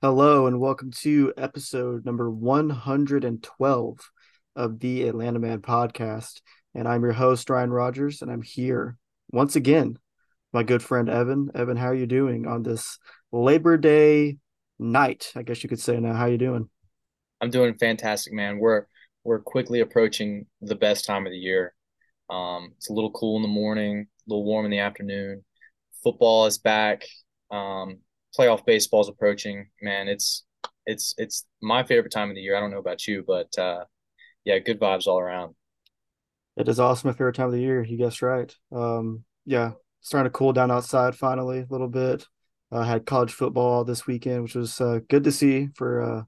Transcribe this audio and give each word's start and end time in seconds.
Hello, 0.00 0.46
and 0.46 0.60
welcome 0.60 0.90
to 0.92 1.34
episode 1.36 2.06
number 2.06 2.30
112 2.30 4.10
of 4.56 4.80
the 4.80 5.08
Atlanta 5.08 5.38
Man 5.38 5.60
podcast. 5.60 6.40
And 6.74 6.88
I'm 6.88 7.02
your 7.02 7.12
host, 7.12 7.50
Ryan 7.50 7.70
Rogers, 7.70 8.22
and 8.22 8.30
I'm 8.30 8.42
here 8.42 8.96
once 9.30 9.56
again, 9.56 9.98
my 10.54 10.62
good 10.62 10.82
friend 10.82 11.10
Evan. 11.10 11.50
Evan, 11.54 11.76
how 11.76 11.88
are 11.88 11.94
you 11.94 12.06
doing 12.06 12.46
on 12.46 12.62
this 12.62 12.98
Labor 13.30 13.76
Day 13.76 14.38
night? 14.78 15.32
I 15.36 15.42
guess 15.42 15.62
you 15.62 15.68
could 15.68 15.80
say 15.80 16.00
now. 16.00 16.14
How 16.14 16.24
are 16.24 16.30
you 16.30 16.38
doing? 16.38 16.70
I'm 17.42 17.50
doing 17.50 17.74
fantastic, 17.74 18.32
man. 18.32 18.58
We're 18.58 18.86
we're 19.28 19.38
quickly 19.38 19.80
approaching 19.80 20.46
the 20.62 20.74
best 20.74 21.04
time 21.04 21.26
of 21.26 21.32
the 21.32 21.38
year. 21.38 21.74
Um, 22.30 22.72
it's 22.78 22.88
a 22.88 22.94
little 22.94 23.10
cool 23.10 23.36
in 23.36 23.42
the 23.42 23.48
morning, 23.48 24.06
a 24.08 24.30
little 24.30 24.44
warm 24.44 24.64
in 24.64 24.70
the 24.70 24.78
afternoon. 24.78 25.44
Football 26.02 26.46
is 26.46 26.56
back. 26.56 27.04
Um, 27.50 27.98
playoff 28.36 28.64
baseball 28.64 29.02
is 29.02 29.08
approaching. 29.08 29.68
Man, 29.82 30.08
it's 30.08 30.46
it's 30.86 31.14
it's 31.18 31.44
my 31.60 31.82
favorite 31.82 32.10
time 32.10 32.30
of 32.30 32.36
the 32.36 32.40
year. 32.40 32.56
I 32.56 32.60
don't 32.60 32.70
know 32.70 32.78
about 32.78 33.06
you, 33.06 33.22
but 33.26 33.56
uh, 33.58 33.84
yeah, 34.46 34.58
good 34.60 34.80
vibes 34.80 35.06
all 35.06 35.20
around. 35.20 35.54
It 36.56 36.66
is 36.66 36.80
awesome. 36.80 37.08
My 37.08 37.12
favorite 37.12 37.36
time 37.36 37.46
of 37.46 37.52
the 37.52 37.60
year. 37.60 37.84
You 37.84 37.98
guessed 37.98 38.22
right. 38.22 38.54
Um, 38.72 39.24
yeah, 39.44 39.72
starting 40.00 40.32
to 40.32 40.36
cool 40.36 40.54
down 40.54 40.70
outside 40.70 41.14
finally 41.14 41.60
a 41.60 41.66
little 41.68 41.88
bit. 41.88 42.26
I 42.72 42.76
uh, 42.76 42.82
had 42.84 43.04
college 43.04 43.32
football 43.32 43.84
this 43.84 44.06
weekend, 44.06 44.42
which 44.44 44.54
was 44.54 44.80
uh, 44.80 45.00
good 45.10 45.24
to 45.24 45.32
see 45.32 45.68
for 45.74 46.00
uh, 46.02 46.22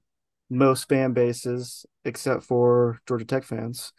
most 0.51 0.87
fan 0.89 1.13
bases 1.13 1.85
except 2.05 2.43
for 2.43 2.99
Georgia 3.07 3.25
Tech 3.25 3.43
fans. 3.43 3.93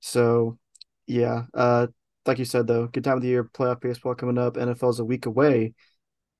So, 0.00 0.58
yeah, 1.06 1.44
uh, 1.52 1.88
like 2.24 2.38
you 2.38 2.44
said 2.44 2.66
though, 2.66 2.86
good 2.86 3.04
time 3.04 3.16
of 3.16 3.22
the 3.22 3.28
year. 3.28 3.44
Playoff 3.44 3.80
baseball 3.80 4.14
coming 4.14 4.38
up. 4.38 4.56
NFL's 4.56 5.00
a 5.00 5.04
week 5.04 5.26
away. 5.26 5.74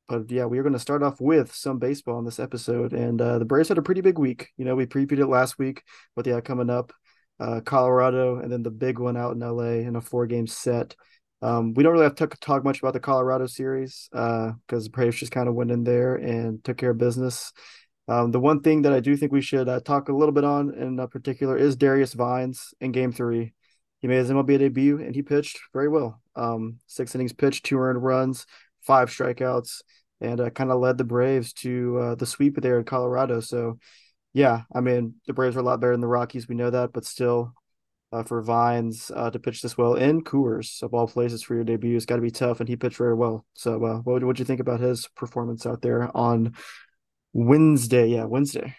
But 0.08 0.31
yeah, 0.31 0.45
we 0.47 0.58
are 0.58 0.62
going 0.62 0.73
to 0.73 0.78
start 0.78 1.03
off 1.03 1.20
with 1.20 1.53
some 1.53 1.78
baseball 1.78 2.20
in 2.20 2.25
this 2.25 2.39
episode, 2.39 2.92
and 2.92 3.20
uh, 3.20 3.41
the 3.41 3.45
Braves 3.45 3.69
had 3.69 3.78
a 3.78 3.83
pretty 3.83 4.03
big 4.03 4.19
week. 4.19 4.50
You 4.56 4.64
know, 4.64 4.77
we 4.77 4.86
previewed 4.86 5.19
it 5.19 5.27
last 5.27 5.58
week, 5.58 5.83
but 6.14 6.27
yeah, 6.27 6.41
coming 6.41 6.70
up, 6.70 6.92
uh, 7.41 7.61
Colorado, 7.64 8.39
and 8.39 8.51
then 8.51 8.62
the 8.62 8.70
big 8.70 9.01
one 9.01 9.17
out 9.17 9.34
in 9.34 9.41
LA 9.41 9.83
in 9.84 9.97
a 9.97 10.01
four-game 10.01 10.47
set. 10.47 10.95
Um, 11.42 11.75
we 11.75 11.83
don't 11.83 11.92
really 11.92 12.05
have 12.05 12.14
to 12.17 12.28
talk 12.41 12.64
much 12.64 12.78
about 12.78 12.92
the 12.92 13.01
Colorado 13.01 13.47
series 13.47 14.08
because 14.12 14.55
uh, 14.73 14.78
the 14.78 14.91
Braves 14.91 15.17
just 15.17 15.33
kind 15.33 15.48
of 15.48 15.55
went 15.55 15.73
in 15.73 15.83
there 15.83 16.14
and 16.14 16.62
took 16.62 16.77
care 16.77 16.91
of 16.91 16.98
business. 16.98 17.53
Um, 18.08 18.30
the 18.30 18.40
one 18.40 18.60
thing 18.60 18.82
that 18.82 18.92
I 18.92 19.00
do 19.00 19.16
think 19.16 19.32
we 19.32 19.40
should 19.40 19.68
uh, 19.68 19.80
talk 19.80 20.08
a 20.08 20.12
little 20.12 20.32
bit 20.32 20.44
on 20.44 20.72
in 20.74 20.96
particular 21.08 21.56
is 21.56 21.76
Darius 21.76 22.14
Vines 22.14 22.72
in 22.80 22.92
Game 22.92 23.12
Three. 23.12 23.52
He 24.00 24.08
made 24.08 24.18
his 24.18 24.30
MLB 24.30 24.58
debut 24.58 25.00
and 25.00 25.14
he 25.14 25.22
pitched 25.22 25.58
very 25.72 25.88
well. 25.88 26.20
Um, 26.36 26.78
six 26.86 27.14
innings 27.14 27.32
pitched, 27.32 27.64
two 27.64 27.78
earned 27.78 28.02
runs, 28.02 28.46
five 28.82 29.10
strikeouts, 29.10 29.82
and 30.20 30.40
uh, 30.40 30.50
kind 30.50 30.70
of 30.70 30.80
led 30.80 30.98
the 30.98 31.04
Braves 31.04 31.52
to 31.54 31.98
uh, 31.98 32.14
the 32.14 32.27
sweep 32.27 32.60
there 32.60 32.78
in 32.78 32.84
Colorado. 32.84 33.40
So, 33.40 33.78
yeah, 34.32 34.62
I 34.72 34.80
mean 34.80 35.14
the 35.27 35.32
Braves 35.32 35.56
are 35.56 35.60
a 35.60 35.62
lot 35.62 35.80
better 35.80 35.92
than 35.92 36.00
the 36.00 36.06
Rockies. 36.06 36.48
We 36.48 36.54
know 36.54 36.70
that, 36.70 36.92
but 36.92 37.04
still, 37.04 37.54
uh, 38.12 38.22
for 38.22 38.40
Vines 38.40 39.10
uh, 39.14 39.30
to 39.30 39.38
pitch 39.40 39.62
this 39.62 39.77
well 39.77 39.94
in 39.94 40.22
Coors 40.22 40.82
of 40.82 40.94
all 40.94 41.08
places 41.08 41.42
for 41.42 41.54
your 41.54 41.64
debut 41.64 41.94
has 41.94 42.06
got 42.06 42.16
to 42.16 42.22
be 42.22 42.30
tough, 42.30 42.60
and 42.60 42.68
he 42.68 42.77
pitched 42.77 42.98
very 42.98 43.14
well. 43.14 43.44
So, 43.54 43.84
uh, 43.84 43.98
what 43.98 44.22
would 44.22 44.38
you 44.38 44.44
think 44.44 44.60
about 44.60 44.80
his 44.80 45.08
performance 45.16 45.66
out 45.66 45.82
there 45.82 46.16
on 46.16 46.54
Wednesday? 47.32 48.08
Yeah, 48.08 48.24
Wednesday. 48.24 48.74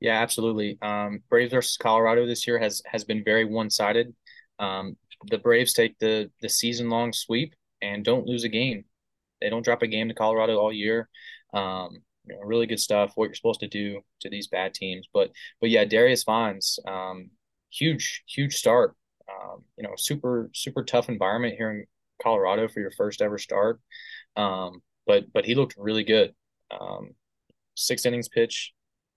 Yeah, 0.00 0.20
absolutely. 0.20 0.78
Um, 0.82 1.22
Braves 1.30 1.52
versus 1.52 1.76
Colorado 1.76 2.26
this 2.26 2.46
year 2.46 2.58
has 2.58 2.82
has 2.86 3.04
been 3.04 3.24
very 3.24 3.44
one 3.44 3.70
sided. 3.70 4.14
Um, 4.58 4.96
the 5.30 5.38
Braves 5.38 5.72
take 5.72 5.98
the 5.98 6.30
the 6.42 6.48
season 6.48 6.90
long 6.90 7.12
sweep 7.12 7.54
and 7.80 8.04
don't 8.04 8.26
lose 8.26 8.44
a 8.44 8.48
game. 8.48 8.84
They 9.40 9.50
don't 9.50 9.64
drop 9.64 9.82
a 9.82 9.86
game 9.86 10.08
to 10.08 10.14
Colorado 10.14 10.58
all 10.58 10.72
year. 10.72 11.08
Um, 11.54 12.02
you 12.26 12.34
know, 12.34 12.40
really 12.42 12.66
good 12.66 12.80
stuff. 12.80 13.12
What 13.14 13.26
you're 13.26 13.34
supposed 13.34 13.60
to 13.60 13.68
do 13.68 14.00
to 14.20 14.30
these 14.30 14.48
bad 14.48 14.74
teams, 14.74 15.08
but 15.12 15.30
but 15.60 15.70
yeah, 15.70 15.84
Darius 15.84 16.24
Vines, 16.24 16.78
um, 16.86 17.30
huge 17.70 18.24
huge 18.26 18.54
start. 18.56 18.96
Um, 19.28 19.64
you 19.76 19.84
know, 19.84 19.94
super 19.96 20.50
super 20.54 20.84
tough 20.84 21.08
environment 21.08 21.54
here 21.56 21.70
in 21.70 21.86
Colorado 22.22 22.68
for 22.68 22.80
your 22.80 22.90
first 22.92 23.22
ever 23.22 23.38
start. 23.38 23.80
Um, 24.36 24.82
but 25.06 25.32
but 25.32 25.44
he 25.46 25.54
looked 25.54 25.76
really 25.78 26.04
good. 26.04 26.34
Um, 26.70 27.14
six 27.74 28.06
innings 28.06 28.28
pitch, 28.28 28.72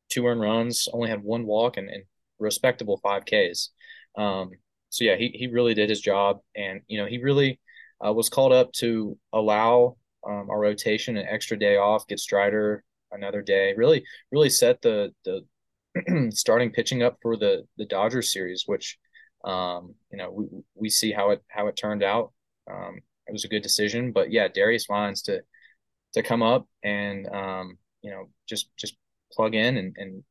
two 0.10 0.26
earned 0.26 0.42
runs, 0.42 0.88
only 0.94 1.10
had 1.10 1.24
one 1.24 1.46
walk 1.46 1.78
and, 1.78 1.90
and 1.90 2.04
respectable 2.40 2.98
five 2.98 3.24
Ks. 3.26 3.70
Um, 4.18 4.52
so 4.90 5.04
yeah, 5.04 5.16
he 5.16 5.30
he 5.34 5.48
really 5.48 5.74
did 5.74 5.90
his 5.90 6.02
job, 6.02 6.40
and 6.56 6.82
you 6.88 6.98
know 7.00 7.06
he 7.06 7.22
really 7.22 7.60
uh, 8.06 8.14
was 8.14 8.30
called 8.30 8.54
up 8.54 8.72
to 8.74 9.18
allow 9.34 9.98
um, 10.28 10.50
our 10.50 10.60
rotation 10.60 11.18
an 11.18 11.26
extra 11.28 11.58
day 11.58 11.78
off, 11.78 12.08
get 12.08 12.20
Strider 12.20 12.84
another 13.12 13.42
day. 13.42 13.74
Really, 13.76 14.04
really 14.32 14.50
set 14.50 14.82
the 14.82 15.14
the 15.26 15.46
starting 16.32 16.72
pitching 16.72 17.04
up 17.04 17.18
for 17.22 17.38
the 17.38 17.66
the 17.78 17.86
Dodgers 17.86 18.32
series, 18.32 18.64
which 18.66 18.98
um, 19.44 19.96
you 20.12 20.18
know 20.18 20.32
we 20.32 20.46
we 20.76 20.90
see 20.90 21.12
how 21.12 21.32
it 21.32 21.44
how 21.48 21.68
it 21.68 21.76
turned 21.76 22.04
out. 22.04 22.32
Um, 22.70 23.00
it 23.28 23.34
was 23.34 23.46
a 23.46 23.50
good 23.50 23.64
decision, 23.64 24.12
but 24.14 24.32
yeah, 24.32 24.48
Darius 24.48 24.86
Vines 24.86 25.22
to 25.24 25.42
to 26.14 26.24
come 26.24 26.42
up 26.42 26.68
and 26.84 27.28
um, 27.28 27.78
you 28.08 28.14
know 28.14 28.30
just 28.48 28.70
just 28.78 28.96
plug 29.34 29.54
in 29.54 29.78
and, 29.78 29.96
and 29.98 30.24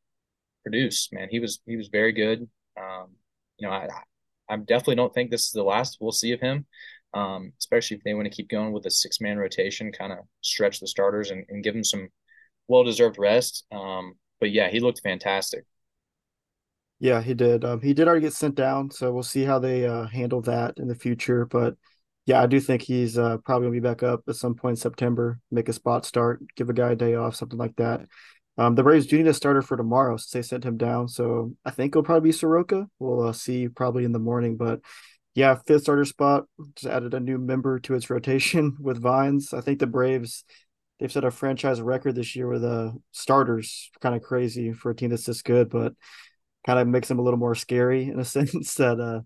produce. 0.65 1.09
Man, 1.13 1.29
he 1.31 1.41
was 1.41 1.61
he 1.67 1.77
was 1.77 1.89
very 1.89 2.13
good. 2.13 2.49
Um, 2.81 3.11
you 3.59 3.69
know, 3.69 3.73
I 3.73 3.89
I 4.49 4.57
definitely 4.57 4.97
don't 4.97 5.15
think 5.15 5.31
this 5.31 5.47
is 5.47 5.53
the 5.53 5.63
last 5.63 5.99
we'll 6.01 6.13
see 6.13 6.33
of 6.33 6.41
him 6.41 6.67
um, 7.17 7.53
especially 7.59 7.97
if 7.97 8.05
they 8.05 8.15
want 8.15 8.27
to 8.27 8.31
keep 8.31 8.49
going 8.49 8.73
with 8.73 8.85
a 8.87 8.91
six 8.91 9.21
man 9.21 9.39
rotation, 9.39 9.91
kind 9.91 10.13
of 10.13 10.19
stretch 10.43 10.81
the 10.81 10.87
starters 10.87 11.31
and, 11.31 11.45
and 11.49 11.65
give 11.65 11.75
them 11.75 11.85
some 11.85 12.09
well 12.69 12.85
deserved 12.85 13.19
rest. 13.19 13.65
Um, 13.73 14.15
but 14.39 14.51
yeah, 14.51 14.69
he 14.69 14.81
looked 14.81 15.01
fantastic. 15.03 15.65
Yeah, 16.99 17.23
he 17.23 17.35
did. 17.35 17.65
Um, 17.65 17.81
he 17.81 17.95
did 17.95 18.07
already 18.07 18.23
get 18.23 18.33
sent 18.33 18.55
down, 18.55 18.91
so 18.91 19.13
we'll 19.13 19.23
see 19.23 19.45
how 19.45 19.59
they 19.59 19.87
uh, 19.87 20.07
handle 20.07 20.43
that 20.43 20.79
in 20.79 20.89
the 20.89 20.95
future. 20.95 21.47
But 21.47 21.77
yeah, 22.27 22.43
I 22.43 22.47
do 22.47 22.61
think 22.61 22.83
he's 22.83 23.17
uh, 23.17 23.39
probably 23.45 23.67
gonna 23.67 23.81
be 23.81 23.89
back 23.89 24.03
up 24.03 24.23
at 24.29 24.37
some 24.37 24.55
point 24.55 24.73
in 24.73 24.81
September, 24.81 25.39
make 25.51 25.69
a 25.69 25.73
spot 25.73 26.05
start, 26.05 26.43
give 26.57 26.69
a 26.69 26.75
guy 26.75 26.91
a 26.93 26.97
day 26.97 27.15
off, 27.15 27.37
something 27.37 27.59
like 27.59 27.77
that. 27.77 28.03
Um, 28.59 28.75
the 28.75 28.83
Braves 28.83 29.07
do 29.07 29.19
need 29.19 29.27
a 29.27 29.35
starter 29.35 29.63
for 29.63 29.77
tomorrow 29.77 30.17
since 30.17 30.31
they 30.31 30.43
sent 30.43 30.65
him 30.65 30.77
down, 30.77 31.09
so 31.09 31.53
I 31.65 31.71
think 31.71 31.93
it'll 31.93 32.03
probably 32.03 32.29
be 32.29 32.33
Soroka. 32.33 32.89
We'll 32.99 33.29
uh, 33.29 33.33
see 33.33 33.69
probably 33.69 34.05
in 34.05 34.13
the 34.13 34.19
morning, 34.19 34.57
but 34.57 34.81
yeah, 35.37 35.57
fifth 35.67 35.83
starter 35.83 36.05
spot. 36.05 36.47
Just 36.75 36.87
added 36.87 37.15
a 37.15 37.21
new 37.21 37.39
member 37.39 37.79
to 37.81 37.95
its 37.95 38.11
rotation 38.11 38.77
with 38.81 39.01
Vines. 39.01 39.53
I 39.55 39.61
think 39.61 39.79
the 39.79 39.87
Braves 39.87 40.45
they've 40.99 41.13
set 41.13 41.25
a 41.25 41.31
franchise 41.31 41.81
record 41.81 42.15
this 42.15 42.35
year 42.35 42.49
with 42.49 42.65
uh 42.65 42.93
starters. 43.13 43.91
Kind 44.01 44.17
of 44.17 44.23
crazy 44.23 44.73
for 44.73 44.91
a 44.91 44.97
team 44.97 45.11
that's 45.11 45.27
this 45.27 45.43
good, 45.43 45.69
but 45.71 45.93
kind 46.67 46.79
of 46.81 46.89
makes 46.89 47.09
them 47.09 47.19
a 47.19 47.23
little 47.23 47.39
more 47.39 47.55
scary 47.55 48.05
in 48.05 48.19
a 48.19 48.25
sense 48.25 48.75
that 48.75 48.99
uh 48.99 49.21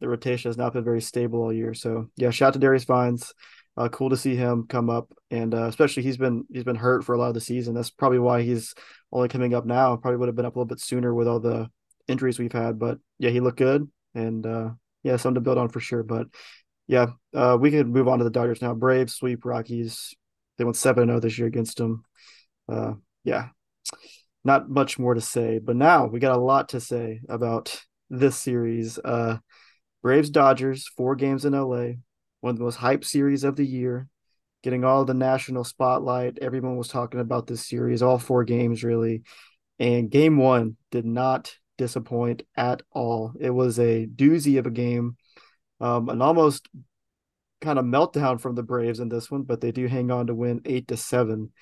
the 0.00 0.08
rotation 0.08 0.48
has 0.48 0.58
not 0.58 0.72
been 0.72 0.84
very 0.84 1.00
stable 1.00 1.42
all 1.42 1.52
year. 1.52 1.74
So 1.74 2.10
yeah, 2.16 2.30
shout 2.30 2.48
out 2.48 2.52
to 2.54 2.58
Darius 2.58 2.84
Vines. 2.84 3.32
Uh, 3.76 3.88
cool 3.90 4.08
to 4.08 4.16
see 4.16 4.34
him 4.34 4.66
come 4.66 4.88
up, 4.88 5.12
and 5.30 5.54
uh, 5.54 5.64
especially 5.64 6.02
he's 6.02 6.16
been 6.16 6.44
he's 6.50 6.64
been 6.64 6.76
hurt 6.76 7.04
for 7.04 7.14
a 7.14 7.18
lot 7.18 7.28
of 7.28 7.34
the 7.34 7.40
season. 7.40 7.74
That's 7.74 7.90
probably 7.90 8.18
why 8.18 8.42
he's 8.42 8.74
only 9.12 9.28
coming 9.28 9.54
up 9.54 9.66
now. 9.66 9.96
Probably 9.96 10.16
would 10.16 10.28
have 10.28 10.36
been 10.36 10.46
up 10.46 10.56
a 10.56 10.58
little 10.58 10.66
bit 10.68 10.80
sooner 10.80 11.12
with 11.12 11.28
all 11.28 11.40
the 11.40 11.68
injuries 12.08 12.38
we've 12.38 12.52
had. 12.52 12.78
But 12.78 12.98
yeah, 13.18 13.30
he 13.30 13.40
looked 13.40 13.58
good, 13.58 13.90
and 14.14 14.46
uh, 14.46 14.70
yeah, 15.02 15.16
something 15.16 15.34
to 15.34 15.40
build 15.42 15.58
on 15.58 15.68
for 15.68 15.80
sure. 15.80 16.02
But 16.02 16.28
yeah, 16.86 17.08
uh, 17.34 17.58
we 17.60 17.70
could 17.70 17.86
move 17.86 18.08
on 18.08 18.18
to 18.18 18.24
the 18.24 18.30
Dodgers 18.30 18.62
now. 18.62 18.72
Braves 18.72 19.14
sweep 19.14 19.44
Rockies. 19.44 20.14
They 20.56 20.64
went 20.64 20.76
7 20.76 21.06
0 21.06 21.20
this 21.20 21.38
year 21.38 21.46
against 21.46 21.76
them. 21.76 22.02
Uh, 22.68 22.94
yeah, 23.24 23.48
not 24.42 24.70
much 24.70 24.98
more 24.98 25.12
to 25.12 25.20
say. 25.20 25.58
But 25.58 25.76
now 25.76 26.06
we 26.06 26.18
got 26.18 26.36
a 26.36 26.40
lot 26.40 26.70
to 26.70 26.80
say 26.80 27.20
about 27.28 27.78
this 28.08 28.38
series. 28.38 28.98
Uh, 28.98 29.36
Braves 30.02 30.30
Dodgers, 30.30 30.88
four 30.96 31.16
games 31.16 31.44
in 31.44 31.52
LA, 31.52 31.94
one 32.40 32.52
of 32.52 32.58
the 32.58 32.64
most 32.64 32.78
hyped 32.78 33.04
series 33.04 33.44
of 33.44 33.56
the 33.56 33.66
year, 33.66 34.08
getting 34.62 34.84
all 34.84 35.04
the 35.04 35.14
national 35.14 35.64
spotlight. 35.64 36.38
Everyone 36.40 36.76
was 36.76 36.88
talking 36.88 37.20
about 37.20 37.46
this 37.46 37.66
series, 37.66 38.02
all 38.02 38.18
four 38.18 38.44
games 38.44 38.84
really. 38.84 39.22
And 39.78 40.10
game 40.10 40.38
one 40.38 40.76
did 40.90 41.04
not 41.04 41.54
disappoint 41.76 42.42
at 42.56 42.82
all. 42.92 43.34
It 43.38 43.50
was 43.50 43.78
a 43.78 44.06
doozy 44.06 44.58
of 44.58 44.66
a 44.66 44.70
game, 44.70 45.16
um, 45.80 46.08
an 46.08 46.22
almost 46.22 46.68
kind 47.60 47.78
of 47.78 47.84
meltdown 47.84 48.40
from 48.40 48.54
the 48.54 48.62
Braves 48.62 49.00
in 49.00 49.08
this 49.08 49.30
one, 49.30 49.42
but 49.42 49.60
they 49.60 49.72
do 49.72 49.86
hang 49.86 50.10
on 50.10 50.28
to 50.28 50.34
win 50.34 50.62
eight 50.64 50.88
to 50.88 50.96
seven. 50.96 51.52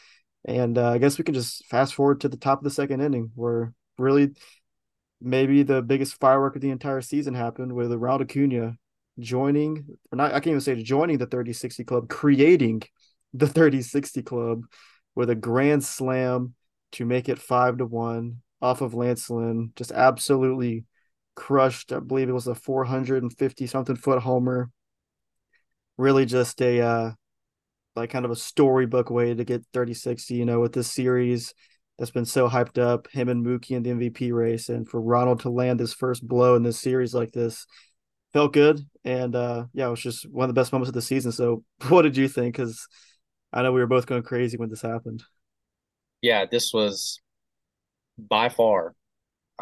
And 0.44 0.76
uh, 0.76 0.90
I 0.90 0.98
guess 0.98 1.19
we 1.19 1.25
can 1.25 1.34
just 1.34 1.64
fast 1.66 1.94
forward 1.94 2.20
to 2.20 2.28
the 2.28 2.36
top 2.36 2.58
of 2.58 2.64
the 2.64 2.70
second 2.70 3.00
inning, 3.00 3.31
where 3.34 3.72
really 3.98 4.32
maybe 5.25 5.62
the 5.62 5.82
biggest 5.82 6.21
firework 6.21 6.55
of 6.56 6.62
the 6.62 6.71
entire 6.71 7.00
season 7.00 7.35
happened 7.35 7.73
with 7.73 7.93
Ronald 7.93 8.23
Acuna 8.23 8.76
joining, 9.19 9.87
or 10.12 10.17
not, 10.17 10.31
I 10.31 10.35
can't 10.35 10.49
even 10.49 10.61
say 10.61 10.82
joining 10.82 11.19
the 11.19 11.26
3060 11.26 11.85
club, 11.85 12.09
creating 12.09 12.82
the 13.32 13.47
3060 13.47 14.23
club 14.23 14.65
with 15.15 15.31
a 15.31 15.35
grand 15.35 15.85
slam 15.85 16.55
to 16.93 17.05
make 17.05 17.29
it 17.29 17.38
five 17.38 17.79
to 17.79 17.87
one 17.87 18.43
off 18.61 18.81
of 18.81 18.94
Lance 18.94 19.29
Lynn, 19.31 19.73
just 19.76 19.93
absolutely 19.93 20.85
crushed. 21.35 21.93
I 21.93 22.00
believe 22.00 22.29
it 22.29 22.32
was 22.32 22.47
a 22.47 22.55
450 22.55 23.67
something 23.67 23.97
foot 23.97 24.23
homer. 24.23 24.70
Really 25.97 26.25
just 26.27 26.61
a 26.61 26.81
uh, 26.81 27.12
like 27.94 28.11
kind 28.11 28.25
of 28.25 28.31
a 28.31 28.37
storybook 28.37 29.11
way 29.11 29.35
to 29.35 29.44
get 29.44 29.65
3060, 29.73 30.35
you 30.35 30.44
know, 30.44 30.61
with 30.61 30.73
this 30.73 30.91
series 30.91 31.55
that's 31.99 32.11
been 32.11 32.25
so 32.25 32.49
hyped 32.49 32.79
up, 32.79 33.08
him 33.11 33.29
and 33.29 33.44
Mookie 33.44 33.73
in 33.73 33.82
the 33.82 33.91
MVP 33.91 34.32
race. 34.32 34.69
And 34.69 34.88
for 34.88 35.00
Ronald 35.00 35.41
to 35.41 35.50
land 35.50 35.81
his 35.81 35.94
first 35.94 36.26
blow 36.26 36.56
in 36.56 36.62
this 36.62 36.81
series 36.81 37.14
like 37.14 37.32
this 37.32 37.67
felt 38.32 38.52
good. 38.52 38.81
And 39.05 39.35
uh, 39.37 39.67
yeah, 39.73 39.87
it 39.87 39.91
was 39.91 40.02
just 40.02 40.29
one 40.31 40.49
of 40.49 40.55
the 40.55 40.61
best 40.61 40.73
moments 40.73 40.88
of 40.88 40.94
the 40.94 41.02
season. 41.02 41.32
So, 41.32 41.62
what 41.88 42.02
did 42.02 42.17
you 42.17 42.29
think? 42.29 42.56
Because 42.56 42.87
I 43.52 43.62
know 43.62 43.73
we 43.73 43.81
were 43.81 43.87
both 43.87 44.06
going 44.06 44.23
crazy 44.23 44.56
when 44.56 44.70
this 44.70 44.82
happened. 44.82 45.23
Yeah, 46.20 46.46
this 46.50 46.73
was 46.73 47.20
by 48.19 48.49
far 48.49 48.94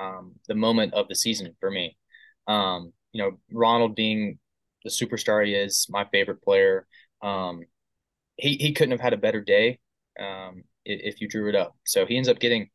um, 0.00 0.34
the 0.49 0.55
moment 0.55 0.94
of 0.94 1.08
the 1.08 1.14
season 1.14 1.55
for 1.61 1.70
me. 1.70 1.96
Um, 2.46 2.93
you 3.12 3.23
know, 3.23 3.38
Ronald 3.52 3.94
being 3.94 4.38
the 4.84 4.90
superstar 4.90 5.44
he 5.46 5.55
is, 5.55 5.87
my 5.90 6.06
favorite 6.11 6.43
player. 6.43 6.87
Um, 7.23 7.62
he 8.37 8.56
he 8.56 8.73
couldn't 8.73 8.93
have 8.93 9.00
had 9.00 9.12
a 9.12 9.19
better 9.19 9.40
day 9.40 9.79
um, 10.19 10.64
if 10.84 11.20
you 11.20 11.29
drew 11.29 11.49
it 11.49 11.55
up. 11.55 11.76
So 11.84 12.06
he 12.06 12.17
ends 12.17 12.29
up 12.29 12.38
getting 12.38 12.69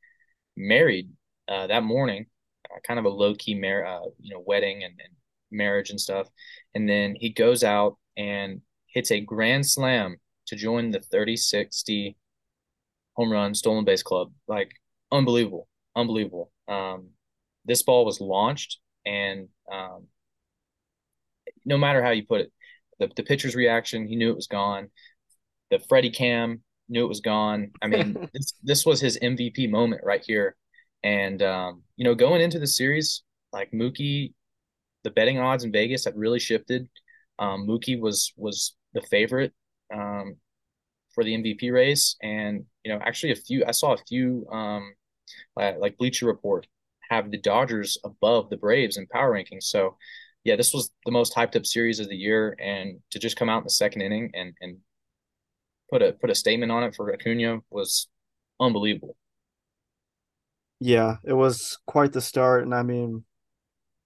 married 0.56 1.10
uh, 1.48 1.68
that 1.68 1.84
morning, 1.84 2.26
uh, 2.70 2.80
kind 2.86 3.00
of 3.00 3.06
a 3.06 3.10
low 3.10 3.36
key 3.36 3.56
mar- 3.56 3.86
uh, 3.86 4.06
you 4.20 4.34
know 4.34 4.44
wedding 4.46 4.84
and, 4.84 4.94
and 4.94 5.14
marriage 5.52 5.90
and 5.90 6.00
stuff, 6.00 6.28
and 6.76 6.88
then 6.90 7.16
he 7.16 7.30
goes 7.30 7.64
out 7.64 7.98
and 8.16 8.62
hits 8.88 9.12
a 9.12 9.22
grand 9.22 9.66
slam 9.66 10.18
to 10.48 10.56
join 10.56 10.92
the 10.92 11.00
30-60 11.00 12.16
home 13.14 13.32
run 13.32 13.54
stolen 13.54 13.86
base 13.86 14.04
club. 14.04 14.32
Like 14.48 14.72
unbelievable, 15.12 15.68
unbelievable. 15.96 16.52
Um, 16.68 17.10
this 17.66 17.84
ball 17.84 18.06
was 18.06 18.22
launched, 18.22 18.80
and 19.06 19.48
um, 19.72 20.08
no 21.66 21.78
matter 21.78 22.02
how 22.02 22.12
you 22.12 22.26
put 22.26 22.42
it, 22.42 22.52
the, 23.00 23.10
the 23.16 23.24
pitcher's 23.24 23.56
reaction, 23.56 24.08
he 24.08 24.16
knew 24.16 24.32
it 24.32 24.36
was 24.36 24.48
gone. 24.48 24.90
The 25.70 25.80
Freddie 25.80 26.12
Cam 26.12 26.62
knew 26.90 27.04
it 27.04 27.10
was 27.10 27.22
gone. 27.22 27.72
I 27.82 27.88
mean, 27.88 28.30
this, 28.34 28.54
this 28.64 28.86
was 28.86 29.00
his 29.00 29.18
MVP 29.20 29.70
moment 29.70 30.02
right 30.04 30.24
here. 30.26 30.56
And, 31.04 31.42
um, 31.42 31.84
you 31.96 32.04
know, 32.04 32.16
going 32.16 32.42
into 32.42 32.60
the 32.60 32.68
series, 32.68 33.24
like 33.54 33.72
Mookie, 33.72 34.34
the 35.04 35.12
betting 35.12 35.40
odds 35.40 35.64
in 35.64 35.72
Vegas 35.72 36.06
had 36.06 36.18
really 36.18 36.40
shifted. 36.40 36.90
Um, 37.40 37.68
Mookie 37.68 38.00
was 38.00 38.34
was 38.36 38.76
the 38.94 39.02
favorite 39.02 39.54
um, 39.94 40.36
for 41.14 41.24
the 41.24 41.36
MVP 41.36 41.72
race, 41.72 42.16
and 42.22 42.66
you 42.84 42.92
know, 42.92 43.00
actually, 43.02 43.32
a 43.32 43.36
few 43.36 43.64
I 43.66 43.72
saw 43.72 43.94
a 43.94 43.98
few 43.98 44.48
um, 44.52 44.94
like 45.56 45.98
Bleacher 45.98 46.26
Report 46.26 46.68
have 47.10 47.32
the 47.32 47.38
Dodgers 47.38 47.98
above 48.04 48.50
the 48.50 48.58
Braves 48.58 48.98
in 48.98 49.08
power 49.08 49.32
rankings. 49.32 49.64
So, 49.64 49.96
yeah, 50.44 50.56
this 50.56 50.74
was 50.74 50.92
the 51.06 51.12
most 51.12 51.34
hyped 51.34 51.56
up 51.56 51.66
series 51.66 52.00
of 52.00 52.10
the 52.10 52.16
year, 52.16 52.56
and 52.60 53.00
to 53.12 53.20
just 53.20 53.38
come 53.38 53.50
out 53.50 53.60
in 53.60 53.64
the 53.64 53.70
second 53.70 54.02
inning 54.02 54.32
and 54.34 54.54
and 54.62 54.78
put 55.90 56.02
a 56.02 56.14
put 56.14 56.30
a 56.30 56.36
statement 56.36 56.72
on 56.72 56.84
it 56.84 56.96
for 56.96 57.14
Acuna 57.14 57.60
was 57.70 58.08
unbelievable. 58.60 59.16
Yeah, 60.80 61.18
it 61.24 61.34
was 61.34 61.80
quite 61.88 62.14
the 62.14 62.22
start, 62.22 62.64
and 62.64 62.74
I 62.74 62.84
mean, 62.84 63.24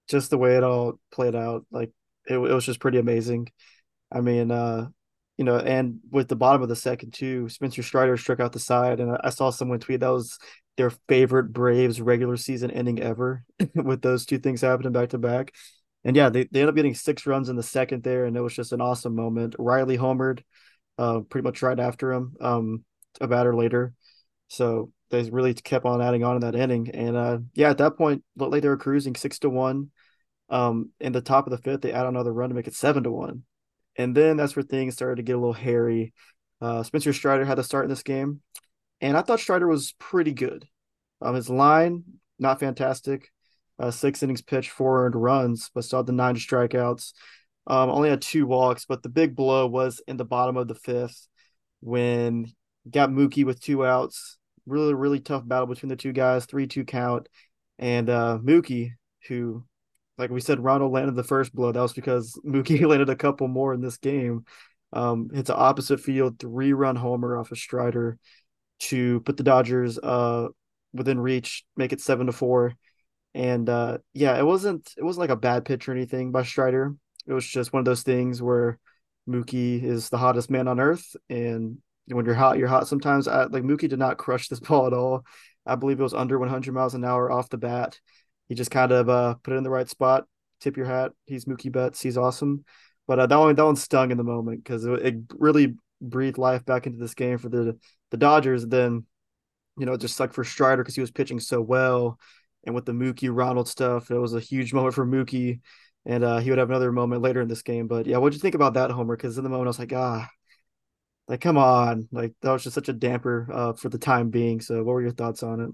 just 0.08 0.30
the 0.30 0.38
way 0.38 0.56
it 0.56 0.64
all 0.64 0.98
played 1.12 1.34
out, 1.34 1.66
like 1.70 1.90
it, 2.26 2.34
it 2.34 2.38
was 2.38 2.64
just 2.64 2.80
pretty 2.80 2.98
amazing. 2.98 3.48
I 4.10 4.20
mean, 4.20 4.50
uh, 4.50 4.88
you 5.36 5.44
know, 5.44 5.58
and 5.58 6.00
with 6.10 6.28
the 6.28 6.36
bottom 6.36 6.62
of 6.62 6.68
the 6.68 6.76
second 6.76 7.12
too, 7.12 7.48
Spencer 7.48 7.82
Strider 7.82 8.16
struck 8.16 8.40
out 8.40 8.52
the 8.52 8.58
side, 8.58 9.00
and 9.00 9.16
I 9.22 9.30
saw 9.30 9.50
someone 9.50 9.80
tweet 9.80 10.00
that 10.00 10.08
was 10.08 10.38
their 10.76 10.90
favorite 11.08 11.52
Braves 11.52 12.00
regular 12.00 12.36
season 12.36 12.70
ending 12.70 13.00
ever 13.00 13.44
with 13.74 14.02
those 14.02 14.24
two 14.24 14.38
things 14.38 14.60
happening 14.60 14.92
back 14.92 15.10
to 15.10 15.18
back. 15.18 15.52
And 16.04 16.16
yeah, 16.16 16.30
they, 16.30 16.44
they 16.44 16.60
ended 16.60 16.70
up 16.70 16.74
getting 16.74 16.94
six 16.94 17.26
runs 17.26 17.48
in 17.48 17.56
the 17.56 17.62
second 17.62 18.02
there, 18.02 18.24
and 18.24 18.36
it 18.36 18.40
was 18.40 18.54
just 18.54 18.72
an 18.72 18.80
awesome 18.80 19.14
moment. 19.14 19.54
Riley 19.58 19.98
homered, 19.98 20.42
uh, 20.98 21.20
pretty 21.20 21.44
much 21.44 21.62
right 21.62 21.78
after 21.78 22.12
him, 22.12 22.34
um, 22.40 22.84
a 23.20 23.26
batter 23.26 23.54
later. 23.54 23.94
So 24.48 24.92
they 25.10 25.28
really 25.30 25.54
kept 25.54 25.84
on 25.84 26.02
adding 26.02 26.24
on 26.24 26.36
in 26.36 26.40
that 26.40 26.54
inning. 26.54 26.90
And 26.90 27.16
uh, 27.16 27.38
yeah, 27.54 27.70
at 27.70 27.78
that 27.78 27.96
point, 27.96 28.22
looked 28.36 28.52
like 28.52 28.62
they 28.62 28.68
were 28.68 28.76
cruising 28.76 29.14
six 29.14 29.38
to 29.40 29.50
one. 29.50 29.90
Um, 30.48 30.90
in 31.00 31.12
the 31.12 31.22
top 31.22 31.46
of 31.46 31.50
the 31.50 31.58
fifth, 31.58 31.80
they 31.80 31.92
add 31.92 32.06
another 32.06 32.32
run 32.32 32.50
to 32.50 32.54
make 32.54 32.66
it 32.66 32.74
seven 32.74 33.04
to 33.04 33.10
one. 33.10 33.44
And 33.96 34.16
then 34.16 34.36
that's 34.36 34.56
where 34.56 34.62
things 34.62 34.94
started 34.94 35.16
to 35.16 35.22
get 35.22 35.36
a 35.36 35.38
little 35.38 35.52
hairy. 35.52 36.12
Uh, 36.60 36.82
Spencer 36.82 37.12
Strider 37.12 37.44
had 37.44 37.56
to 37.56 37.64
start 37.64 37.84
in 37.84 37.90
this 37.90 38.02
game, 38.02 38.40
and 39.00 39.16
I 39.16 39.22
thought 39.22 39.40
Strider 39.40 39.66
was 39.66 39.94
pretty 39.98 40.32
good. 40.32 40.66
Um, 41.20 41.34
his 41.34 41.50
line 41.50 42.04
not 42.42 42.60
fantastic. 42.60 43.30
Uh, 43.78 43.90
six 43.90 44.22
innings 44.22 44.42
pitched, 44.42 44.70
four 44.70 45.06
earned 45.06 45.16
runs, 45.16 45.70
but 45.74 45.84
still 45.84 46.00
had 46.00 46.06
the 46.06 46.12
nine 46.12 46.36
strikeouts. 46.36 47.12
Um, 47.66 47.90
only 47.90 48.10
had 48.10 48.22
two 48.22 48.46
walks, 48.46 48.86
but 48.86 49.02
the 49.02 49.08
big 49.08 49.36
blow 49.36 49.66
was 49.66 50.00
in 50.06 50.16
the 50.16 50.24
bottom 50.24 50.56
of 50.56 50.68
the 50.68 50.74
fifth 50.74 51.28
when 51.80 52.46
got 52.90 53.10
Mookie 53.10 53.44
with 53.44 53.60
two 53.60 53.86
outs. 53.86 54.38
Really, 54.66 54.94
really 54.94 55.20
tough 55.20 55.46
battle 55.46 55.66
between 55.66 55.90
the 55.90 55.96
two 55.96 56.12
guys, 56.12 56.46
three 56.46 56.66
two 56.66 56.84
count, 56.84 57.28
and 57.78 58.08
uh, 58.08 58.38
Mookie, 58.42 58.92
who, 59.28 59.64
like 60.18 60.30
we 60.30 60.40
said, 60.40 60.60
Ronald 60.62 60.92
landed 60.92 61.16
the 61.16 61.24
first 61.24 61.54
blow. 61.54 61.72
That 61.72 61.80
was 61.80 61.92
because 61.92 62.38
Mookie 62.46 62.86
landed 62.86 63.10
a 63.10 63.16
couple 63.16 63.48
more 63.48 63.74
in 63.74 63.80
this 63.80 63.96
game. 63.96 64.44
Um, 64.92 65.30
hits 65.32 65.48
an 65.48 65.56
opposite 65.58 66.00
field 66.00 66.38
three 66.38 66.72
run 66.74 66.96
homer 66.96 67.38
off 67.38 67.50
a 67.50 67.54
of 67.54 67.58
Strider 67.58 68.18
to 68.80 69.20
put 69.20 69.36
the 69.36 69.42
Dodgers 69.42 69.98
uh 69.98 70.48
within 70.92 71.18
reach, 71.18 71.64
make 71.76 71.92
it 71.92 72.00
seven 72.00 72.26
to 72.26 72.32
four. 72.32 72.74
And 73.34 73.68
uh 73.68 73.98
yeah, 74.12 74.38
it 74.38 74.44
wasn't 74.44 74.92
it 74.96 75.02
wasn't 75.02 75.20
like 75.20 75.30
a 75.30 75.36
bad 75.36 75.64
pitch 75.64 75.88
or 75.88 75.92
anything 75.92 76.32
by 76.32 76.42
Strider. 76.42 76.94
It 77.26 77.32
was 77.32 77.46
just 77.46 77.72
one 77.72 77.80
of 77.80 77.84
those 77.84 78.02
things 78.02 78.42
where 78.42 78.78
Mookie 79.28 79.82
is 79.82 80.08
the 80.08 80.18
hottest 80.18 80.50
man 80.50 80.68
on 80.68 80.80
earth, 80.80 81.16
and 81.28 81.78
when 82.06 82.26
you're 82.26 82.34
hot, 82.34 82.58
you're 82.58 82.68
hot. 82.68 82.88
Sometimes, 82.88 83.28
I, 83.28 83.44
like 83.44 83.62
Mookie 83.62 83.88
did 83.88 83.98
not 83.98 84.18
crush 84.18 84.48
this 84.48 84.60
ball 84.60 84.86
at 84.86 84.92
all. 84.92 85.24
I 85.64 85.76
believe 85.76 86.00
it 86.00 86.02
was 86.02 86.14
under 86.14 86.38
100 86.38 86.72
miles 86.72 86.94
an 86.94 87.04
hour 87.04 87.30
off 87.30 87.48
the 87.48 87.58
bat. 87.58 88.00
He 88.48 88.54
just 88.54 88.70
kind 88.70 88.92
of 88.92 89.08
uh, 89.08 89.34
put 89.42 89.54
it 89.54 89.56
in 89.56 89.62
the 89.62 89.70
right 89.70 89.88
spot. 89.88 90.24
Tip 90.60 90.76
your 90.76 90.86
hat. 90.86 91.12
He's 91.26 91.44
Mookie 91.44 91.72
Betts. 91.72 92.00
He's 92.00 92.18
awesome. 92.18 92.64
But 93.06 93.18
uh, 93.18 93.26
that 93.26 93.36
one 93.36 93.54
that 93.54 93.64
one 93.64 93.76
stung 93.76 94.10
in 94.10 94.16
the 94.16 94.24
moment 94.24 94.62
because 94.62 94.84
it, 94.84 95.06
it, 95.06 95.14
really 95.34 95.74
breathed 96.00 96.38
life 96.38 96.64
back 96.64 96.86
into 96.86 96.98
this 96.98 97.14
game 97.14 97.38
for 97.38 97.48
the 97.48 97.78
the 98.10 98.16
Dodgers. 98.16 98.66
Then, 98.66 99.06
you 99.78 99.86
know, 99.86 99.92
it 99.94 100.00
just 100.00 100.16
sucked 100.16 100.34
for 100.34 100.44
Strider 100.44 100.82
because 100.82 100.94
he 100.94 101.00
was 101.00 101.10
pitching 101.10 101.40
so 101.40 101.60
well. 101.60 102.18
And 102.64 102.74
with 102.74 102.84
the 102.84 102.92
Mookie 102.92 103.30
Ronald 103.32 103.68
stuff, 103.68 104.10
it 104.10 104.18
was 104.18 104.34
a 104.34 104.40
huge 104.40 104.72
moment 104.72 104.94
for 104.94 105.06
Mookie 105.06 105.60
and 106.04 106.24
uh, 106.24 106.38
he 106.38 106.50
would 106.50 106.58
have 106.58 106.70
another 106.70 106.92
moment 106.92 107.22
later 107.22 107.40
in 107.40 107.48
this 107.48 107.62
game. 107.62 107.86
But 107.86 108.06
yeah, 108.06 108.18
what'd 108.18 108.34
you 108.34 108.40
think 108.40 108.54
about 108.54 108.74
that, 108.74 108.90
Homer? 108.90 109.16
Because 109.16 109.38
in 109.38 109.44
the 109.44 109.50
moment 109.50 109.66
I 109.66 109.70
was 109.70 109.78
like, 109.78 109.92
ah, 109.92 110.28
like 111.28 111.40
come 111.40 111.56
on, 111.56 112.08
like 112.12 112.34
that 112.42 112.52
was 112.52 112.64
just 112.64 112.74
such 112.74 112.88
a 112.88 112.92
damper 112.92 113.48
uh, 113.52 113.72
for 113.74 113.88
the 113.88 113.98
time 113.98 114.30
being. 114.30 114.60
So, 114.60 114.82
what 114.82 114.92
were 114.92 115.02
your 115.02 115.12
thoughts 115.12 115.42
on 115.42 115.60
it? 115.60 115.70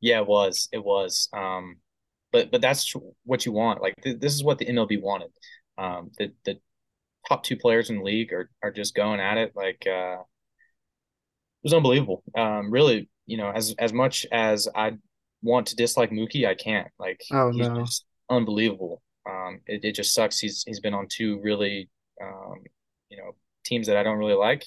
Yeah, 0.00 0.20
it 0.20 0.26
was. 0.26 0.68
It 0.72 0.84
was. 0.84 1.28
Um, 1.32 1.76
but 2.32 2.50
but 2.50 2.60
that's 2.60 2.94
what 3.24 3.46
you 3.46 3.52
want. 3.52 3.82
Like 3.82 3.94
th- 4.02 4.20
this 4.20 4.34
is 4.34 4.44
what 4.44 4.58
the 4.58 4.66
MLB 4.66 5.00
wanted. 5.00 5.30
Um, 5.78 6.10
the 6.18 6.32
the 6.44 6.58
top 7.28 7.42
two 7.42 7.56
players 7.56 7.90
in 7.90 7.98
the 7.98 8.04
league 8.04 8.32
are 8.32 8.50
are 8.62 8.70
just 8.70 8.94
going 8.94 9.20
at 9.20 9.38
it. 9.38 9.52
Like 9.54 9.84
uh, 9.86 10.18
it 10.20 11.64
was 11.64 11.74
unbelievable. 11.74 12.22
Um, 12.36 12.70
really, 12.70 13.08
you 13.26 13.36
know, 13.36 13.50
as 13.50 13.74
as 13.78 13.92
much 13.92 14.26
as 14.30 14.68
I 14.74 14.92
want 15.42 15.68
to 15.68 15.76
dislike 15.76 16.10
Mookie, 16.10 16.46
I 16.46 16.54
can't. 16.54 16.88
Like 16.98 17.20
oh, 17.32 17.50
he's 17.50 17.68
no. 17.68 17.80
just 17.80 18.04
unbelievable. 18.28 19.02
Um, 19.30 19.60
it, 19.66 19.84
it 19.84 19.94
just 19.94 20.14
sucks. 20.14 20.38
He's 20.38 20.64
he's 20.66 20.80
been 20.80 20.94
on 20.94 21.06
two 21.08 21.40
really, 21.42 21.88
um, 22.22 22.56
you 23.08 23.16
know, 23.18 23.32
teams 23.64 23.86
that 23.86 23.96
I 23.96 24.02
don't 24.02 24.18
really 24.18 24.34
like. 24.34 24.64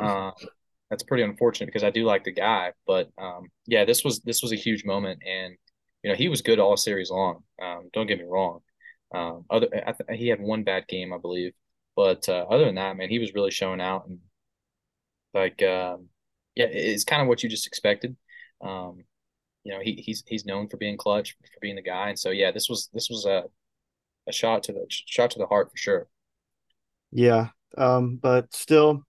Um, 0.00 0.32
that's 0.90 1.02
pretty 1.04 1.22
unfortunate 1.22 1.66
because 1.66 1.84
I 1.84 1.90
do 1.90 2.04
like 2.04 2.24
the 2.24 2.32
guy. 2.32 2.72
But 2.86 3.10
um, 3.18 3.48
yeah, 3.66 3.84
this 3.84 4.04
was 4.04 4.20
this 4.20 4.42
was 4.42 4.52
a 4.52 4.56
huge 4.56 4.84
moment, 4.84 5.20
and 5.26 5.56
you 6.02 6.10
know 6.10 6.16
he 6.16 6.28
was 6.28 6.42
good 6.42 6.58
all 6.58 6.76
series 6.76 7.10
long. 7.10 7.44
Um, 7.62 7.90
don't 7.92 8.06
get 8.06 8.18
me 8.18 8.24
wrong. 8.24 8.60
Um, 9.14 9.44
other 9.50 9.68
th- 9.68 10.18
he 10.18 10.28
had 10.28 10.40
one 10.40 10.64
bad 10.64 10.86
game, 10.88 11.12
I 11.12 11.18
believe, 11.18 11.52
but 11.96 12.28
uh, 12.28 12.46
other 12.50 12.64
than 12.64 12.76
that, 12.76 12.96
man, 12.96 13.10
he 13.10 13.18
was 13.18 13.34
really 13.34 13.50
showing 13.50 13.80
out 13.80 14.06
and 14.06 14.18
like 15.34 15.62
um, 15.62 16.08
yeah, 16.54 16.66
it's 16.66 17.04
kind 17.04 17.22
of 17.22 17.28
what 17.28 17.42
you 17.42 17.48
just 17.48 17.66
expected. 17.66 18.16
Um, 18.60 19.04
you 19.64 19.72
know, 19.72 19.80
he, 19.80 19.94
he's 19.94 20.24
he's 20.26 20.44
known 20.44 20.68
for 20.68 20.76
being 20.76 20.96
clutch, 20.96 21.36
for 21.40 21.60
being 21.60 21.76
the 21.76 21.82
guy, 21.82 22.08
and 22.08 22.18
so 22.18 22.30
yeah, 22.30 22.50
this 22.50 22.68
was 22.68 22.88
this 22.92 23.08
was 23.10 23.26
a 23.26 23.44
a 24.30 24.32
shot 24.32 24.62
to 24.64 24.72
the 24.72 24.86
shot 24.88 25.30
to 25.32 25.38
the 25.38 25.46
heart 25.46 25.70
for 25.70 25.76
sure. 25.76 26.08
Yeah, 27.12 27.48
um, 27.76 28.18
but 28.20 28.54
still, 28.54 29.02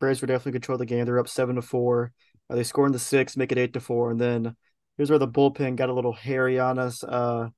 Braves 0.00 0.20
were 0.20 0.26
definitely 0.26 0.52
control 0.52 0.78
the 0.78 0.86
game. 0.86 1.04
They're 1.04 1.18
up 1.18 1.28
seven 1.28 1.56
to 1.56 1.62
four. 1.62 2.12
Uh, 2.50 2.56
they 2.56 2.64
score 2.64 2.86
in 2.86 2.92
the 2.92 2.98
six, 2.98 3.36
make 3.36 3.52
it 3.52 3.58
eight 3.58 3.74
to 3.74 3.80
four, 3.80 4.10
and 4.10 4.20
then 4.20 4.56
here's 4.96 5.10
where 5.10 5.18
the 5.18 5.28
bullpen 5.28 5.76
got 5.76 5.90
a 5.90 5.94
little 5.94 6.12
hairy 6.12 6.58
on 6.58 6.78
us. 6.78 7.04
Uh, 7.04 7.48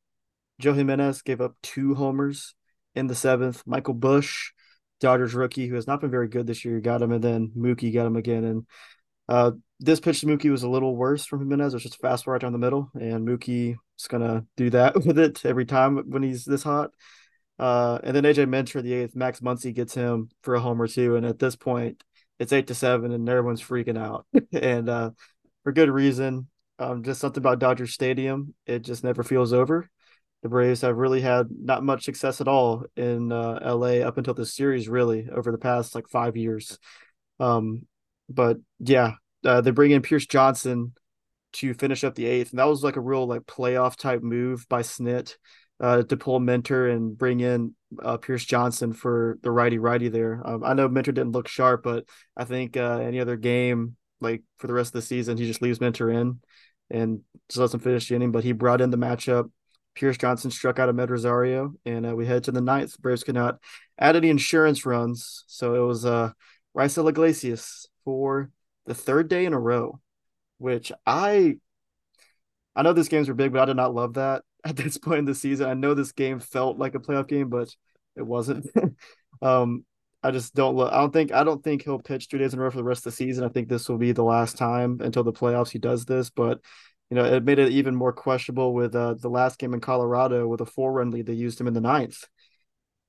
Joe 0.60 0.74
Jimenez 0.74 1.22
gave 1.22 1.40
up 1.40 1.54
two 1.62 1.94
homers 1.94 2.54
in 2.94 3.06
the 3.06 3.14
seventh. 3.14 3.62
Michael 3.66 3.94
Busch, 3.94 4.50
Dodgers 5.00 5.34
rookie, 5.34 5.66
who 5.66 5.76
has 5.76 5.86
not 5.86 6.00
been 6.00 6.10
very 6.10 6.28
good 6.28 6.46
this 6.46 6.64
year, 6.64 6.80
got 6.80 7.02
him, 7.02 7.12
and 7.12 7.24
then 7.24 7.52
Mookie 7.56 7.94
got 7.94 8.06
him 8.06 8.16
again. 8.16 8.44
And 8.44 8.66
uh, 9.28 9.52
this 9.78 10.00
pitch 10.00 10.20
to 10.20 10.26
Mookie 10.26 10.50
was 10.50 10.64
a 10.64 10.68
little 10.68 10.96
worse 10.96 11.24
from 11.24 11.40
Jimenez. 11.40 11.72
It 11.72 11.76
was 11.76 11.82
just 11.84 12.02
fastball 12.02 12.28
right 12.28 12.40
down 12.40 12.52
the 12.52 12.58
middle, 12.58 12.90
and 12.94 13.26
Mookie 13.26 13.76
Just 14.00 14.08
gonna 14.08 14.46
do 14.56 14.70
that 14.70 14.94
with 15.04 15.18
it 15.18 15.44
every 15.44 15.66
time 15.66 15.98
when 16.10 16.22
he's 16.22 16.46
this 16.46 16.62
hot. 16.62 16.92
Uh, 17.58 17.98
and 18.02 18.16
then 18.16 18.24
AJ 18.24 18.48
Minter 18.48 18.80
the 18.80 18.94
eighth, 18.94 19.14
Max 19.14 19.40
Muncy 19.40 19.74
gets 19.74 19.92
him 19.94 20.30
for 20.42 20.54
a 20.54 20.60
homer 20.60 20.88
too. 20.88 21.16
And 21.16 21.26
at 21.26 21.38
this 21.38 21.54
point, 21.54 22.02
it's 22.38 22.54
eight 22.54 22.68
to 22.68 22.74
seven, 22.74 23.12
and 23.12 23.28
everyone's 23.28 23.62
freaking 23.62 23.98
out, 23.98 24.24
and 24.52 24.88
uh, 24.88 25.10
for 25.64 25.72
good 25.72 25.90
reason. 25.90 26.48
Um, 26.78 27.02
just 27.02 27.20
something 27.20 27.42
about 27.42 27.58
Dodger 27.58 27.86
Stadium, 27.86 28.54
it 28.64 28.78
just 28.80 29.04
never 29.04 29.22
feels 29.22 29.52
over. 29.52 29.90
The 30.42 30.48
Braves 30.48 30.80
have 30.80 30.96
really 30.96 31.20
had 31.20 31.48
not 31.50 31.84
much 31.84 32.04
success 32.04 32.40
at 32.40 32.48
all 32.48 32.86
in 32.96 33.30
uh, 33.30 33.60
LA 33.62 33.98
up 33.98 34.16
until 34.16 34.32
this 34.32 34.54
series, 34.54 34.88
really 34.88 35.28
over 35.30 35.52
the 35.52 35.58
past 35.58 35.94
like 35.94 36.08
five 36.08 36.38
years. 36.38 36.78
Um, 37.38 37.86
but 38.30 38.56
yeah, 38.78 39.12
uh, 39.44 39.60
they 39.60 39.72
bring 39.72 39.90
in 39.90 40.00
Pierce 40.00 40.24
Johnson 40.24 40.94
to 41.54 41.74
finish 41.74 42.04
up 42.04 42.14
the 42.14 42.26
eighth, 42.26 42.50
and 42.50 42.58
that 42.58 42.68
was 42.68 42.82
like 42.82 42.96
a 42.96 43.00
real 43.00 43.26
like 43.26 43.42
playoff 43.42 43.96
type 43.96 44.22
move 44.22 44.68
by 44.68 44.82
Snit 44.82 45.36
uh, 45.80 46.02
to 46.02 46.16
pull 46.16 46.38
Minter 46.40 46.88
and 46.88 47.16
bring 47.16 47.40
in 47.40 47.74
uh, 48.02 48.18
Pierce 48.18 48.44
Johnson 48.44 48.92
for 48.92 49.38
the 49.42 49.50
righty 49.50 49.78
righty 49.78 50.08
there. 50.08 50.42
Um, 50.44 50.62
I 50.62 50.74
know 50.74 50.88
Minter 50.88 51.12
didn't 51.12 51.32
look 51.32 51.48
sharp, 51.48 51.82
but 51.82 52.04
I 52.36 52.44
think 52.44 52.76
uh, 52.76 52.98
any 52.98 53.20
other 53.20 53.36
game 53.36 53.96
like 54.20 54.42
for 54.58 54.66
the 54.66 54.74
rest 54.74 54.88
of 54.88 55.00
the 55.00 55.02
season, 55.02 55.38
he 55.38 55.46
just 55.46 55.62
leaves 55.62 55.80
Minter 55.80 56.10
in 56.10 56.40
and 56.90 57.20
just 57.48 57.58
lets 57.58 57.74
him 57.74 57.80
finish 57.80 58.08
the 58.08 58.14
inning. 58.14 58.32
But 58.32 58.44
he 58.44 58.52
brought 58.52 58.80
in 58.80 58.90
the 58.90 58.98
matchup. 58.98 59.50
Pierce 59.94 60.18
Johnson 60.18 60.50
struck 60.50 60.78
out 60.78 60.88
Amed 60.88 61.08
Rosario, 61.08 61.74
and 61.84 62.06
uh, 62.06 62.14
we 62.14 62.24
head 62.24 62.44
to 62.44 62.52
the 62.52 62.60
ninth. 62.60 63.00
Braves 63.00 63.24
could 63.24 63.34
not 63.34 63.58
add 63.98 64.16
any 64.16 64.30
insurance 64.30 64.86
runs, 64.86 65.44
so 65.48 65.74
it 65.74 65.86
was 65.86 66.04
uh, 66.04 66.30
Raisel 66.76 67.08
Iglesias 67.08 67.86
for 68.04 68.50
the 68.86 68.94
third 68.94 69.28
day 69.28 69.44
in 69.46 69.52
a 69.52 69.58
row, 69.58 70.00
which 70.60 70.92
I 71.06 71.56
I 72.76 72.82
know 72.82 72.92
these 72.92 73.08
games 73.08 73.28
were 73.28 73.34
big, 73.34 73.52
but 73.52 73.62
I 73.62 73.64
did 73.64 73.76
not 73.76 73.94
love 73.94 74.14
that 74.14 74.42
at 74.64 74.76
this 74.76 74.98
point 74.98 75.20
in 75.20 75.24
the 75.24 75.34
season. 75.34 75.68
I 75.68 75.74
know 75.74 75.94
this 75.94 76.12
game 76.12 76.38
felt 76.38 76.78
like 76.78 76.94
a 76.94 77.00
playoff 77.00 77.28
game, 77.28 77.48
but 77.48 77.74
it 78.16 78.22
wasn't. 78.22 78.66
um, 79.42 79.84
I 80.22 80.30
just 80.30 80.54
don't 80.54 80.76
look. 80.76 80.92
I 80.92 80.98
don't 80.98 81.12
think. 81.12 81.32
I 81.32 81.44
don't 81.44 81.64
think 81.64 81.82
he'll 81.82 81.98
pitch 81.98 82.28
three 82.28 82.38
days 82.38 82.52
in 82.52 82.60
a 82.60 82.62
row 82.62 82.70
for 82.70 82.76
the 82.76 82.84
rest 82.84 83.06
of 83.06 83.12
the 83.12 83.16
season. 83.16 83.42
I 83.42 83.48
think 83.48 83.68
this 83.68 83.88
will 83.88 83.98
be 83.98 84.12
the 84.12 84.22
last 84.22 84.58
time 84.58 85.00
until 85.00 85.24
the 85.24 85.32
playoffs 85.32 85.70
he 85.70 85.78
does 85.78 86.04
this. 86.04 86.28
But 86.28 86.60
you 87.08 87.16
know, 87.16 87.24
it 87.24 87.42
made 87.42 87.58
it 87.58 87.72
even 87.72 87.94
more 87.96 88.12
questionable 88.12 88.74
with 88.74 88.94
uh, 88.94 89.14
the 89.14 89.30
last 89.30 89.58
game 89.58 89.72
in 89.72 89.80
Colorado 89.80 90.46
with 90.46 90.60
a 90.60 90.66
four 90.66 90.92
run 90.92 91.10
lead. 91.10 91.26
They 91.26 91.32
used 91.32 91.58
him 91.58 91.66
in 91.66 91.74
the 91.74 91.80
ninth. 91.80 92.22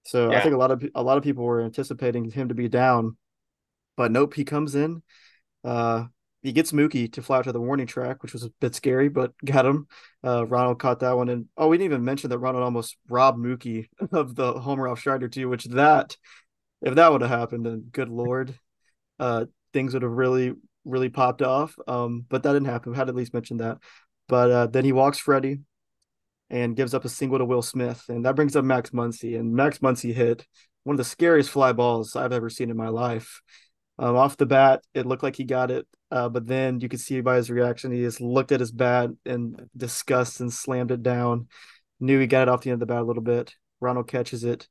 So 0.04 0.32
yeah. 0.32 0.40
I 0.40 0.42
think 0.42 0.56
a 0.56 0.58
lot 0.58 0.72
of 0.72 0.84
a 0.96 1.04
lot 1.04 1.18
of 1.18 1.24
people 1.24 1.44
were 1.44 1.62
anticipating 1.62 2.32
him 2.32 2.48
to 2.48 2.56
be 2.56 2.70
down, 2.70 3.18
but 3.98 4.12
nope, 4.12 4.34
he 4.34 4.46
comes 4.46 4.74
in. 4.74 5.04
Uh, 5.66 6.06
he 6.42 6.52
gets 6.52 6.72
Mookie 6.72 7.12
to 7.14 7.22
fly 7.22 7.38
out 7.38 7.44
to 7.44 7.52
the 7.52 7.62
warning 7.62 7.88
track, 7.88 8.24
which 8.24 8.34
was 8.34 8.44
a 8.44 8.52
bit 8.60 8.74
scary, 8.74 9.10
but 9.10 9.34
got 9.46 9.66
him. 9.66 9.88
Uh, 10.24 10.46
Ronald 10.46 10.80
caught 10.80 11.00
that 11.02 11.16
one, 11.16 11.30
and 11.30 11.46
oh, 11.56 11.68
we 11.68 11.78
didn't 11.78 11.92
even 11.92 12.06
mention 12.06 12.30
that 12.30 12.40
Ronald 12.40 12.64
almost 12.64 12.98
robbed 13.10 13.38
Mookie 13.38 13.88
of 14.12 14.36
the 14.36 14.54
homer 14.54 14.88
off 14.88 15.00
Strider 15.00 15.28
too. 15.28 15.50
Which 15.50 15.66
that, 15.66 16.18
if 16.82 16.96
that 16.96 17.12
would 17.12 17.22
have 17.22 17.30
happened, 17.30 17.66
then 17.66 17.86
good 17.92 18.10
lord, 18.10 18.58
uh, 19.20 19.46
things 19.74 19.94
would 19.94 20.04
have 20.04 20.12
really, 20.12 20.54
really 20.84 21.10
popped 21.10 21.42
off. 21.42 21.76
Um, 21.88 22.26
but 22.28 22.44
that 22.44 22.54
didn't 22.54 22.68
happen. 22.70 22.92
We 22.92 22.98
had 22.98 23.10
at 23.10 23.16
least 23.16 23.34
mention 23.34 23.58
that. 23.58 23.78
But 24.28 24.52
uh, 24.52 24.68
then 24.68 24.86
he 24.86 24.94
walks 24.94 25.20
Freddie 25.20 25.60
and 26.50 26.76
gives 26.76 26.94
up 26.94 27.06
a 27.06 27.10
single 27.10 27.38
to 27.38 27.46
Will 27.46 27.62
Smith, 27.62 28.04
and 28.10 28.26
that 28.26 28.36
brings 28.36 28.56
up 28.56 28.66
Max 28.66 28.90
Muncy, 28.90 29.40
and 29.40 29.54
Max 29.54 29.78
Muncy 29.80 30.14
hit 30.14 30.46
one 30.84 30.96
of 30.96 30.98
the 30.98 31.04
scariest 31.04 31.50
fly 31.50 31.72
balls 31.72 32.16
I've 32.16 32.34
ever 32.34 32.50
seen 32.50 32.70
in 32.70 32.78
my 32.78 32.90
life. 32.90 33.42
Um, 34.02 34.16
off 34.16 34.36
the 34.36 34.48
bat, 34.48 34.84
it 34.96 35.06
looked 35.06 35.22
like 35.22 35.36
he 35.36 35.44
got 35.44 35.70
it, 35.70 35.86
uh, 36.10 36.28
but 36.28 36.48
then 36.48 36.80
you 36.80 36.90
could 36.90 37.00
see 37.00 37.22
by 37.22 37.36
his 37.36 37.52
reaction, 37.52 37.92
he 37.92 38.02
just 38.02 38.20
looked 38.20 38.52
at 38.52 38.60
his 38.60 38.72
bat 38.72 39.12
in 39.28 39.70
disgust 39.78 40.40
and 40.40 40.52
slammed 40.52 40.90
it 40.90 41.04
down. 41.04 41.48
Knew 42.00 42.20
he 42.20 42.26
got 42.26 42.44
it 42.44 42.50
off 42.50 42.64
the 42.64 42.72
end 42.72 42.82
of 42.82 42.88
the 42.88 42.92
bat 42.92 43.04
a 43.04 43.06
little 43.06 43.22
bit. 43.22 43.54
Ronald 43.80 44.08
catches 44.08 44.44
it, 44.44 44.68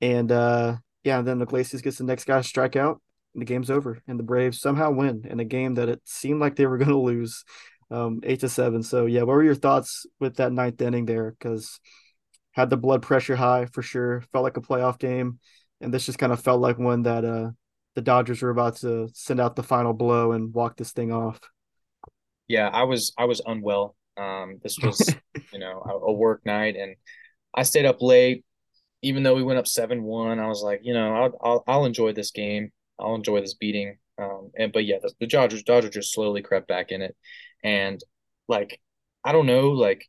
and 0.00 0.32
uh, 0.32 0.78
yeah, 1.04 1.20
and 1.20 1.28
then 1.28 1.40
Iglesias 1.40 1.82
gets 1.82 1.98
the 1.98 2.04
next 2.04 2.24
guy 2.24 2.38
to 2.38 2.42
strike 2.42 2.74
out, 2.74 3.00
and 3.32 3.42
the 3.42 3.46
game's 3.46 3.70
over. 3.70 4.02
And 4.08 4.18
the 4.18 4.24
Braves 4.24 4.60
somehow 4.60 4.90
win 4.90 5.24
in 5.24 5.38
a 5.38 5.44
game 5.44 5.74
that 5.74 5.88
it 5.88 6.00
seemed 6.04 6.40
like 6.40 6.56
they 6.56 6.66
were 6.66 6.78
going 6.78 6.90
to 6.90 6.98
lose, 6.98 7.44
um, 7.92 8.22
eight 8.24 8.40
to 8.40 8.48
seven. 8.48 8.82
So 8.82 9.06
yeah, 9.06 9.20
what 9.20 9.34
were 9.34 9.44
your 9.44 9.54
thoughts 9.54 10.04
with 10.18 10.38
that 10.38 10.52
ninth 10.52 10.82
inning 10.82 11.06
there? 11.06 11.30
Because 11.30 11.78
had 12.50 12.70
the 12.70 12.76
blood 12.76 13.02
pressure 13.02 13.36
high 13.36 13.66
for 13.66 13.82
sure. 13.82 14.22
Felt 14.32 14.42
like 14.42 14.56
a 14.56 14.60
playoff 14.60 14.98
game, 14.98 15.38
and 15.80 15.94
this 15.94 16.06
just 16.06 16.18
kind 16.18 16.32
of 16.32 16.40
felt 16.40 16.60
like 16.60 16.76
one 16.76 17.04
that 17.04 17.24
uh 17.24 17.50
the 17.94 18.02
Dodgers 18.02 18.42
were 18.42 18.50
about 18.50 18.76
to 18.76 19.08
send 19.14 19.40
out 19.40 19.56
the 19.56 19.62
final 19.62 19.92
blow 19.92 20.32
and 20.32 20.52
walk 20.52 20.76
this 20.76 20.92
thing 20.92 21.12
off. 21.12 21.40
Yeah, 22.48 22.68
I 22.68 22.82
was 22.82 23.12
I 23.16 23.24
was 23.24 23.40
unwell. 23.46 23.96
Um, 24.16 24.58
this 24.62 24.78
was 24.78 25.14
you 25.52 25.58
know 25.58 25.82
a, 25.84 26.10
a, 26.10 26.12
work 26.12 26.44
night, 26.44 26.76
and 26.76 26.96
I 27.54 27.62
stayed 27.62 27.86
up 27.86 28.02
late. 28.02 28.44
Even 29.02 29.22
though 29.22 29.34
we 29.34 29.42
went 29.42 29.58
up 29.58 29.66
seven 29.66 30.02
one, 30.02 30.38
I 30.38 30.48
was 30.48 30.62
like, 30.62 30.80
you 30.82 30.94
know, 30.94 31.14
I'll, 31.14 31.38
I'll, 31.42 31.64
I'll 31.66 31.84
enjoy 31.84 32.12
this 32.12 32.30
game. 32.30 32.70
I'll 32.98 33.14
enjoy 33.14 33.40
this 33.40 33.54
beating. 33.54 33.98
Um, 34.18 34.50
and 34.56 34.72
but 34.72 34.84
yeah, 34.84 34.96
the, 35.02 35.12
the 35.20 35.26
Dodgers 35.26 35.62
Dodgers 35.62 35.90
just 35.90 36.12
slowly 36.12 36.42
crept 36.42 36.68
back 36.68 36.90
in 36.90 37.02
it, 37.02 37.16
and 37.62 38.00
like 38.48 38.80
I 39.24 39.32
don't 39.32 39.46
know 39.46 39.70
like 39.70 40.06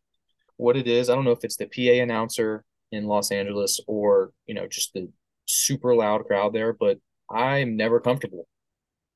what 0.58 0.78
it 0.78 0.88
is. 0.88 1.10
I 1.10 1.16
don't 1.16 1.26
know 1.26 1.32
if 1.32 1.44
it's 1.44 1.58
the 1.58 1.68
PA 1.68 2.02
announcer 2.02 2.64
in 2.92 3.06
Los 3.06 3.32
Angeles 3.32 3.80
or 3.88 4.32
you 4.46 4.56
know 4.56 4.68
just 4.68 4.94
the 4.94 5.10
super 5.46 5.96
loud 5.96 6.26
crowd 6.26 6.54
there, 6.54 6.74
but 6.74 7.00
I'm 7.30 7.76
never 7.76 8.00
comfortable. 8.00 8.48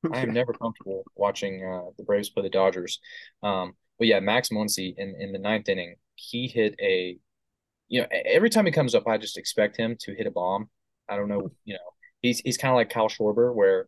I 0.13 0.19
am 0.19 0.33
never 0.33 0.53
comfortable 0.53 1.03
watching 1.15 1.63
uh, 1.63 1.91
the 1.97 2.03
Braves 2.03 2.29
play 2.29 2.43
the 2.43 2.49
Dodgers. 2.49 2.99
Um, 3.43 3.73
but 3.97 4.07
yeah, 4.07 4.19
Max 4.19 4.49
Muncy 4.49 4.93
in, 4.97 5.15
in 5.19 5.31
the 5.31 5.39
ninth 5.39 5.67
inning, 5.67 5.95
he 6.15 6.47
hit 6.47 6.75
a, 6.81 7.17
you 7.89 8.01
know, 8.01 8.07
every 8.25 8.49
time 8.49 8.65
he 8.65 8.71
comes 8.71 8.95
up, 8.95 9.07
I 9.07 9.17
just 9.17 9.37
expect 9.37 9.77
him 9.77 9.97
to 10.01 10.15
hit 10.15 10.27
a 10.27 10.31
bomb. 10.31 10.69
I 11.09 11.15
don't 11.15 11.27
know, 11.27 11.51
you 11.65 11.73
know, 11.73 11.79
he's 12.21 12.39
he's 12.39 12.57
kind 12.57 12.71
of 12.71 12.75
like 12.75 12.89
Kyle 12.89 13.09
Schwarber, 13.09 13.53
where 13.53 13.87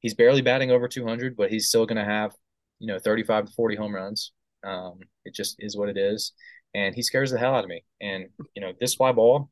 he's 0.00 0.14
barely 0.14 0.42
batting 0.42 0.70
over 0.70 0.88
200, 0.88 1.36
but 1.36 1.50
he's 1.50 1.68
still 1.68 1.86
going 1.86 1.98
to 1.98 2.04
have, 2.04 2.32
you 2.78 2.86
know, 2.86 2.98
35 2.98 3.46
to 3.46 3.52
40 3.52 3.76
home 3.76 3.94
runs. 3.94 4.32
Um, 4.64 4.98
it 5.24 5.34
just 5.34 5.56
is 5.58 5.76
what 5.76 5.90
it 5.90 5.98
is, 5.98 6.32
and 6.74 6.94
he 6.94 7.02
scares 7.02 7.30
the 7.30 7.38
hell 7.38 7.54
out 7.54 7.64
of 7.64 7.70
me. 7.70 7.84
And 8.00 8.28
you 8.56 8.62
know, 8.62 8.72
this 8.80 8.94
fly 8.94 9.12
ball 9.12 9.50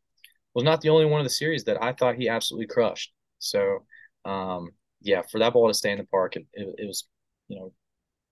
was 0.55 0.65
not 0.65 0.81
the 0.81 0.89
only 0.89 1.05
one 1.05 1.21
of 1.21 1.27
the 1.27 1.31
series 1.31 1.65
that 1.65 1.83
I 1.83 1.93
thought 1.93 2.17
he 2.17 2.29
absolutely 2.29 2.67
crushed. 2.67 3.13
So 3.39 3.85
um, 4.25 4.71
yeah, 5.01 5.23
for 5.31 5.39
that 5.39 5.53
ball 5.53 5.69
to 5.69 5.75
stay 5.75 5.93
in 5.93 5.99
the 5.99 6.05
park, 6.05 6.37
it, 6.37 6.47
it, 6.53 6.75
it 6.79 6.87
was, 6.87 7.07
you 7.49 7.59
know, 7.59 7.73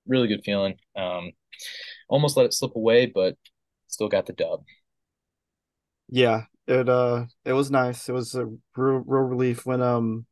really 0.07 0.29
good 0.29 0.45
feeling. 0.45 0.77
Um, 0.97 1.33
almost 2.09 2.37
let 2.37 2.47
it 2.47 2.55
slip 2.55 2.77
away, 2.77 3.07
but 3.07 3.37
still 3.87 4.09
got 4.09 4.27
the 4.27 4.33
dub. 4.33 4.65
Yeah, 6.09 6.45
it 6.67 6.89
uh, 6.89 7.27
it 7.45 7.53
was 7.53 7.71
nice. 7.71 8.09
It 8.09 8.13
was 8.13 8.35
a 8.35 8.47
real, 8.47 8.59
real 8.77 9.23
relief 9.23 9.67
when 9.67 9.81
um, 9.83 10.27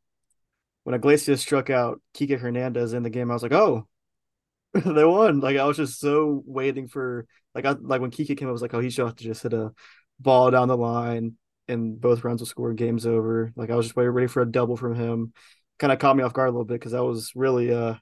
when 0.83 0.95
Iglesias 0.95 1.41
struck 1.41 1.69
out 1.69 2.01
Kike 2.13 2.39
Hernandez 2.39 2.93
in 2.93 3.03
the 3.03 3.09
game. 3.09 3.31
I 3.31 3.33
was 3.33 3.43
like, 3.43 3.53
oh, 3.53 3.87
they 4.73 5.05
won. 5.05 5.39
Like 5.39 5.57
I 5.57 5.65
was 5.65 5.77
just 5.77 5.99
so 5.99 6.43
waiting 6.45 6.87
for 6.87 7.25
like 7.55 7.65
I 7.65 7.75
like 7.79 8.01
when 8.01 8.11
Kike 8.11 8.37
came, 8.37 8.47
I 8.47 8.51
was 8.51 8.61
like, 8.61 8.73
oh, 8.73 8.79
he 8.79 8.89
should 8.89 9.05
have 9.05 9.15
to 9.15 9.23
just 9.23 9.43
hit 9.43 9.53
a 9.53 9.71
ball 10.19 10.51
down 10.51 10.67
the 10.67 10.77
line, 10.77 11.37
and 11.69 11.99
both 11.99 12.23
runs 12.23 12.41
will 12.41 12.47
score. 12.47 12.73
Game's 12.73 13.05
over. 13.05 13.51
Like 13.55 13.69
I 13.69 13.75
was 13.75 13.85
just 13.85 13.95
waiting, 13.95 14.11
ready 14.11 14.27
for 14.27 14.41
a 14.41 14.51
double 14.51 14.75
from 14.75 14.95
him. 14.95 15.33
Kind 15.77 15.93
of 15.93 15.99
caught 15.99 16.17
me 16.17 16.23
off 16.23 16.33
guard 16.33 16.49
a 16.49 16.51
little 16.51 16.65
bit 16.65 16.79
because 16.79 16.93
I 16.93 17.01
was 17.01 17.31
really, 17.35 17.73
uh, 17.73 17.95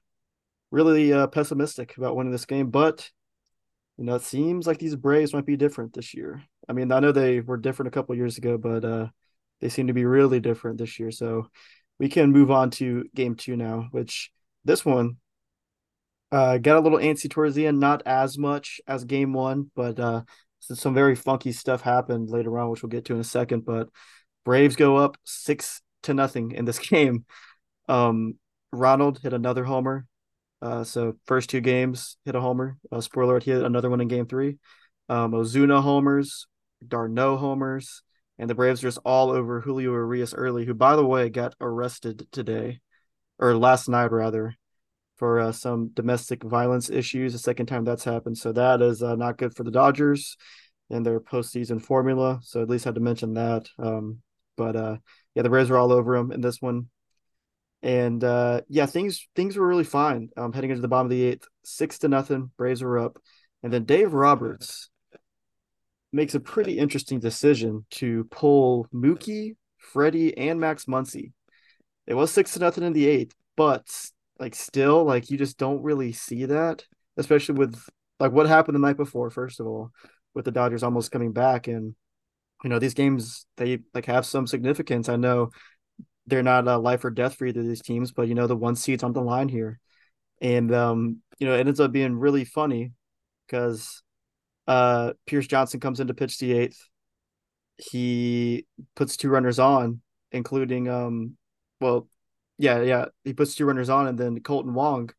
really 0.70 1.12
uh, 1.12 1.28
pessimistic 1.28 1.96
about 1.96 2.16
winning 2.16 2.32
this 2.32 2.46
game. 2.46 2.70
But 2.70 3.08
you 3.96 4.04
know, 4.04 4.14
it 4.14 4.22
seems 4.22 4.66
like 4.66 4.78
these 4.78 4.96
Braves 4.96 5.32
might 5.34 5.46
be 5.46 5.56
different 5.56 5.92
this 5.92 6.14
year. 6.14 6.42
I 6.68 6.72
mean, 6.72 6.92
I 6.92 7.00
know 7.00 7.12
they 7.12 7.40
were 7.40 7.56
different 7.56 7.88
a 7.88 7.90
couple 7.90 8.14
years 8.14 8.38
ago, 8.38 8.56
but 8.56 8.84
uh, 8.84 9.08
they 9.60 9.68
seem 9.68 9.88
to 9.88 9.92
be 9.92 10.04
really 10.04 10.40
different 10.40 10.78
this 10.78 10.98
year. 10.98 11.10
So 11.10 11.48
we 11.98 12.08
can 12.08 12.30
move 12.30 12.50
on 12.50 12.70
to 12.72 13.04
game 13.14 13.34
two 13.34 13.56
now, 13.56 13.88
which 13.90 14.30
this 14.64 14.84
one 14.84 15.16
uh, 16.30 16.58
got 16.58 16.76
a 16.76 16.80
little 16.80 16.98
antsy 16.98 17.30
towards 17.30 17.54
the 17.54 17.66
end, 17.66 17.80
not 17.80 18.02
as 18.06 18.38
much 18.38 18.80
as 18.86 19.04
game 19.04 19.32
one, 19.32 19.70
but 19.74 19.98
uh, 19.98 20.22
so 20.60 20.74
some 20.74 20.94
very 20.94 21.14
funky 21.14 21.52
stuff 21.52 21.82
happened 21.82 22.30
later 22.30 22.58
on, 22.58 22.70
which 22.70 22.82
we'll 22.82 22.90
get 22.90 23.04
to 23.06 23.14
in 23.14 23.20
a 23.20 23.24
second. 23.24 23.64
But 23.64 23.88
Braves 24.44 24.76
go 24.76 24.96
up 24.96 25.16
six 25.24 25.82
to 26.04 26.14
nothing 26.14 26.52
in 26.52 26.64
this 26.64 26.78
game. 26.90 27.24
Um, 27.88 28.34
Ronald 28.72 29.20
hit 29.22 29.32
another 29.32 29.64
homer. 29.64 30.06
Uh, 30.60 30.84
so 30.84 31.16
first 31.26 31.50
two 31.50 31.60
games 31.60 32.16
hit 32.24 32.34
a 32.34 32.40
homer. 32.40 32.76
Uh, 32.90 33.00
spoiler 33.00 33.32
alert, 33.32 33.44
hit 33.44 33.62
another 33.62 33.90
one 33.90 34.00
in 34.00 34.08
game 34.08 34.26
three. 34.26 34.58
Um, 35.08 35.32
Ozuna 35.32 35.82
homers, 35.82 36.46
d'Arnaud 36.86 37.36
homers, 37.36 38.02
and 38.38 38.50
the 38.50 38.54
Braves 38.54 38.80
are 38.80 38.88
just 38.88 38.98
all 39.04 39.30
over 39.30 39.60
Julio 39.60 39.92
Urias 39.92 40.34
early, 40.34 40.64
who 40.64 40.74
by 40.74 40.96
the 40.96 41.06
way 41.06 41.28
got 41.28 41.54
arrested 41.60 42.26
today, 42.30 42.80
or 43.38 43.56
last 43.56 43.88
night 43.88 44.12
rather, 44.12 44.54
for 45.18 45.40
uh, 45.40 45.52
some 45.52 45.88
domestic 45.88 46.42
violence 46.42 46.90
issues. 46.90 47.32
The 47.32 47.38
second 47.38 47.66
time 47.66 47.84
that's 47.84 48.04
happened, 48.04 48.38
so 48.38 48.52
that 48.52 48.80
is 48.80 49.02
uh, 49.02 49.16
not 49.16 49.38
good 49.38 49.54
for 49.54 49.64
the 49.64 49.70
Dodgers 49.70 50.36
and 50.90 51.04
their 51.04 51.20
postseason 51.20 51.82
formula. 51.82 52.40
So 52.42 52.62
at 52.62 52.70
least 52.70 52.86
I 52.86 52.90
had 52.90 52.94
to 52.94 53.00
mention 53.00 53.34
that. 53.34 53.68
Um, 53.78 54.22
but 54.56 54.76
uh, 54.76 54.96
yeah, 55.34 55.42
the 55.42 55.50
Braves 55.50 55.70
were 55.70 55.78
all 55.78 55.92
over 55.92 56.16
him 56.16 56.32
in 56.32 56.40
this 56.40 56.60
one, 56.60 56.88
and 57.82 58.22
uh, 58.24 58.62
yeah, 58.68 58.86
things 58.86 59.26
things 59.36 59.56
were 59.56 59.66
really 59.66 59.84
fine. 59.84 60.30
Um, 60.36 60.52
heading 60.52 60.70
into 60.70 60.82
the 60.82 60.88
bottom 60.88 61.06
of 61.06 61.10
the 61.10 61.22
eighth, 61.22 61.46
six 61.64 61.98
to 62.00 62.08
nothing, 62.08 62.50
Braves 62.56 62.82
were 62.82 62.98
up, 62.98 63.18
and 63.62 63.72
then 63.72 63.84
Dave 63.84 64.12
Roberts 64.12 64.90
makes 66.12 66.34
a 66.34 66.40
pretty 66.40 66.78
interesting 66.78 67.20
decision 67.20 67.84
to 67.90 68.24
pull 68.30 68.86
Mookie, 68.94 69.56
Freddie, 69.76 70.36
and 70.36 70.58
Max 70.58 70.86
Muncy. 70.86 71.32
It 72.06 72.14
was 72.14 72.32
six 72.32 72.54
to 72.54 72.60
nothing 72.60 72.84
in 72.84 72.94
the 72.94 73.06
eighth, 73.06 73.34
but 73.56 73.86
like 74.38 74.54
still, 74.54 75.04
like 75.04 75.30
you 75.30 75.38
just 75.38 75.58
don't 75.58 75.82
really 75.82 76.12
see 76.12 76.46
that, 76.46 76.84
especially 77.16 77.56
with 77.56 77.80
like 78.20 78.32
what 78.32 78.46
happened 78.46 78.74
the 78.74 78.80
night 78.80 78.96
before. 78.96 79.30
First 79.30 79.60
of 79.60 79.66
all, 79.66 79.90
with 80.34 80.44
the 80.44 80.50
Dodgers 80.50 80.82
almost 80.82 81.10
coming 81.10 81.32
back, 81.32 81.66
and 81.66 81.94
you 82.62 82.70
know 82.70 82.78
these 82.78 82.94
games 82.94 83.46
they 83.56 83.80
like 83.94 84.06
have 84.06 84.26
some 84.26 84.46
significance. 84.46 85.08
I 85.08 85.16
know 85.16 85.50
they're 86.26 86.42
not 86.42 86.68
a 86.68 86.76
life 86.76 87.04
or 87.04 87.10
death 87.10 87.34
for 87.36 87.46
either 87.46 87.60
of 87.60 87.66
these 87.66 87.82
teams, 87.82 88.12
but 88.12 88.28
you 88.28 88.34
know 88.34 88.46
the 88.46 88.56
one 88.56 88.76
seat's 88.76 89.02
on 89.02 89.12
the 89.12 89.22
line 89.22 89.48
here, 89.48 89.80
and 90.40 90.72
um, 90.74 91.22
you 91.38 91.46
know 91.46 91.54
it 91.54 91.66
ends 91.66 91.80
up 91.80 91.92
being 91.92 92.16
really 92.16 92.44
funny 92.44 92.92
because 93.46 94.02
uh, 94.66 95.14
Pierce 95.26 95.46
Johnson 95.46 95.80
comes 95.80 96.00
in 96.00 96.06
to 96.06 96.14
pitch 96.14 96.38
the 96.38 96.52
eighth. 96.52 96.80
He 97.76 98.66
puts 98.94 99.16
two 99.16 99.30
runners 99.30 99.58
on, 99.58 100.00
including 100.32 100.88
um, 100.88 101.36
well, 101.80 102.08
yeah, 102.58 102.82
yeah, 102.82 103.06
he 103.24 103.32
puts 103.32 103.54
two 103.54 103.64
runners 103.64 103.88
on, 103.88 104.06
and 104.06 104.18
then 104.18 104.40
Kolten 104.40 104.72
Wong, 104.72 105.10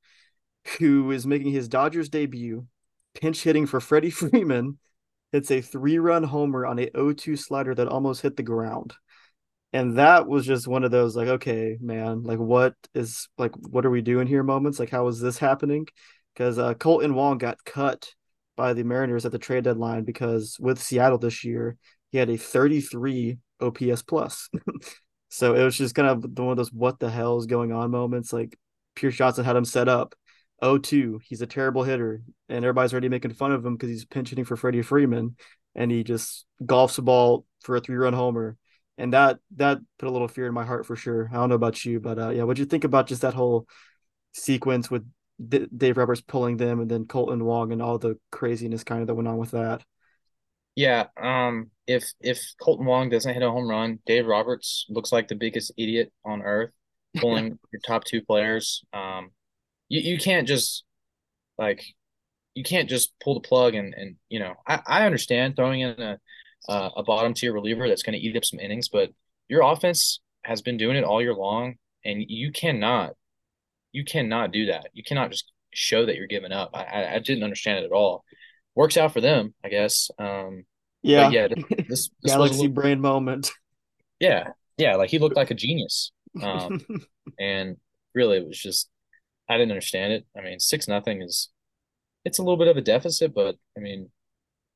who 0.77 1.11
is 1.11 1.25
making 1.25 1.51
his 1.51 1.67
Dodgers 1.67 2.09
debut, 2.09 2.67
pinch 3.19 3.43
hitting 3.43 3.65
for 3.65 3.79
Freddie 3.79 4.09
Freeman, 4.11 4.77
hits 5.31 5.51
a 5.51 5.61
three-run 5.61 6.23
homer 6.23 6.65
on 6.65 6.79
a 6.79 6.87
0-2 6.87 7.37
slider 7.37 7.73
that 7.75 7.87
almost 7.87 8.21
hit 8.21 8.35
the 8.35 8.43
ground. 8.43 8.93
And 9.71 9.97
that 9.97 10.27
was 10.27 10.45
just 10.45 10.67
one 10.67 10.83
of 10.83 10.89
those 10.89 11.15
like 11.15 11.27
okay 11.27 11.77
man 11.79 12.23
like 12.23 12.39
what 12.39 12.73
is 12.95 13.29
like 13.37 13.51
what 13.55 13.85
are 13.85 13.91
we 13.91 14.01
doing 14.01 14.25
here 14.25 14.41
moments? 14.41 14.79
Like 14.79 14.89
how 14.89 15.07
is 15.07 15.19
this 15.19 15.37
happening? 15.37 15.85
Because 16.33 16.57
uh, 16.57 16.73
kolten 16.73 17.13
wong 17.13 17.37
got 17.37 17.63
cut 17.65 18.11
by 18.55 18.73
the 18.73 18.83
mariners 18.83 19.25
at 19.27 19.31
the 19.31 19.37
trade 19.37 19.63
deadline 19.65 20.05
because 20.05 20.57
with 20.59 20.81
seattle 20.81 21.19
this 21.19 21.43
year 21.43 21.77
he 22.11 22.17
had 22.17 22.29
a 22.29 22.37
33 22.37 23.37
ops 23.61 24.01
plus 24.01 24.49
so 25.29 25.55
it 25.55 25.63
was 25.63 25.77
just 25.77 25.95
kind 25.95 26.07
of 26.07 26.37
one 26.37 26.51
of 26.51 26.57
those 26.57 26.73
what 26.73 26.99
the 26.99 27.09
hell 27.09 27.37
is 27.37 27.45
going 27.45 27.71
on 27.71 27.91
moments 27.91 28.33
like 28.33 28.57
pierce 28.95 29.15
johnson 29.15 29.45
had 29.45 29.55
him 29.55 29.65
set 29.65 29.87
up 29.87 30.15
0-2 30.61 31.19
he's 31.23 31.41
a 31.41 31.47
terrible 31.47 31.83
hitter 31.83 32.21
and 32.49 32.65
everybody's 32.65 32.91
already 32.91 33.09
making 33.09 33.33
fun 33.33 33.51
of 33.51 33.65
him 33.65 33.75
because 33.75 33.89
he's 33.89 34.05
pinch 34.05 34.29
hitting 34.29 34.45
for 34.45 34.57
freddie 34.57 34.81
freeman 34.81 35.35
and 35.75 35.89
he 35.91 36.03
just 36.03 36.45
golfs 36.63 36.95
the 36.95 37.01
ball 37.01 37.45
for 37.61 37.77
a 37.77 37.81
three-run 37.81 38.13
homer 38.13 38.57
and 38.99 39.13
that 39.13 39.39
that 39.55 39.79
put 39.97 40.09
a 40.09 40.11
little 40.11 40.27
fear 40.27 40.45
in 40.45 40.53
my 40.53 40.65
heart 40.65 40.85
for 40.85 40.95
sure. 40.95 41.29
I 41.31 41.35
don't 41.35 41.49
know 41.49 41.55
about 41.55 41.83
you, 41.85 42.01
but 42.01 42.19
uh, 42.19 42.29
yeah, 42.29 42.43
what'd 42.43 42.59
you 42.59 42.65
think 42.65 42.83
about 42.83 43.07
just 43.07 43.21
that 43.21 43.33
whole 43.33 43.65
sequence 44.33 44.91
with 44.91 45.09
D- 45.47 45.67
Dave 45.75 45.97
Roberts 45.97 46.21
pulling 46.21 46.57
them 46.57 46.81
and 46.81 46.91
then 46.91 47.05
Kolten 47.05 47.41
Wong 47.41 47.71
and 47.71 47.81
all 47.81 47.97
the 47.97 48.19
craziness 48.29 48.83
kind 48.83 49.01
of 49.01 49.07
that 49.07 49.15
went 49.15 49.29
on 49.29 49.37
with 49.37 49.51
that? 49.51 49.83
Yeah, 50.75 51.07
um, 51.15 51.71
if 51.89 52.13
if 52.21 52.53
Kolten 52.61 52.85
Wong 52.85 53.09
doesn't 53.09 53.33
hit 53.33 53.41
a 53.41 53.49
home 53.49 53.67
run, 53.67 53.99
Dave 54.05 54.27
Roberts 54.27 54.85
looks 54.89 55.11
like 55.11 55.27
the 55.27 55.35
biggest 55.35 55.71
idiot 55.75 56.13
on 56.23 56.43
earth, 56.43 56.69
pulling 57.17 57.57
your 57.73 57.81
top 57.85 58.03
two 58.03 58.21
players. 58.21 58.83
Um, 58.93 59.31
you 59.89 59.99
you 60.01 60.19
can't 60.19 60.47
just 60.47 60.83
like 61.57 61.83
you 62.53 62.63
can't 62.63 62.87
just 62.87 63.11
pull 63.23 63.33
the 63.33 63.47
plug 63.47 63.73
and 63.73 63.95
and 63.95 64.17
you 64.29 64.39
know 64.39 64.53
I 64.67 64.81
I 64.85 65.05
understand 65.07 65.55
throwing 65.55 65.81
in 65.81 65.99
a 65.99 66.19
uh, 66.67 66.89
a 66.97 67.03
bottom 67.03 67.33
tier 67.33 67.53
reliever 67.53 67.87
that's 67.87 68.03
going 68.03 68.13
to 68.13 68.23
eat 68.23 68.37
up 68.37 68.45
some 68.45 68.59
innings, 68.59 68.89
but 68.89 69.09
your 69.47 69.63
offense 69.63 70.19
has 70.43 70.61
been 70.61 70.77
doing 70.77 70.95
it 70.95 71.03
all 71.03 71.21
year 71.21 71.33
long, 71.33 71.75
and 72.05 72.23
you 72.27 72.51
cannot, 72.51 73.13
you 73.93 74.03
cannot 74.03 74.51
do 74.51 74.67
that. 74.67 74.89
You 74.93 75.03
cannot 75.03 75.31
just 75.31 75.51
show 75.73 76.05
that 76.05 76.17
you're 76.17 76.27
giving 76.27 76.51
up. 76.51 76.69
I, 76.73 77.15
I 77.15 77.19
didn't 77.19 77.43
understand 77.43 77.79
it 77.79 77.85
at 77.85 77.91
all. 77.91 78.23
Works 78.75 78.97
out 78.97 79.13
for 79.13 79.21
them, 79.21 79.55
I 79.63 79.69
guess. 79.69 80.11
Um, 80.19 80.65
yeah, 81.01 81.29
yeah. 81.29 81.47
This, 81.87 82.09
this, 82.21 82.31
galaxy 82.33 82.67
brain 82.67 82.99
moment. 82.99 83.51
Yeah, 84.19 84.49
yeah. 84.77 84.95
Like 84.95 85.09
he 85.09 85.19
looked 85.19 85.35
like 85.35 85.51
a 85.51 85.55
genius, 85.55 86.11
um, 86.41 86.85
and 87.39 87.77
really, 88.13 88.37
it 88.37 88.47
was 88.47 88.59
just 88.59 88.89
I 89.49 89.57
didn't 89.57 89.71
understand 89.71 90.13
it. 90.13 90.25
I 90.37 90.41
mean, 90.41 90.59
six 90.59 90.87
nothing 90.87 91.21
is 91.21 91.49
it's 92.25 92.39
a 92.39 92.41
little 92.41 92.57
bit 92.57 92.67
of 92.67 92.77
a 92.77 92.81
deficit, 92.81 93.33
but 93.33 93.55
I 93.77 93.79
mean, 93.79 94.09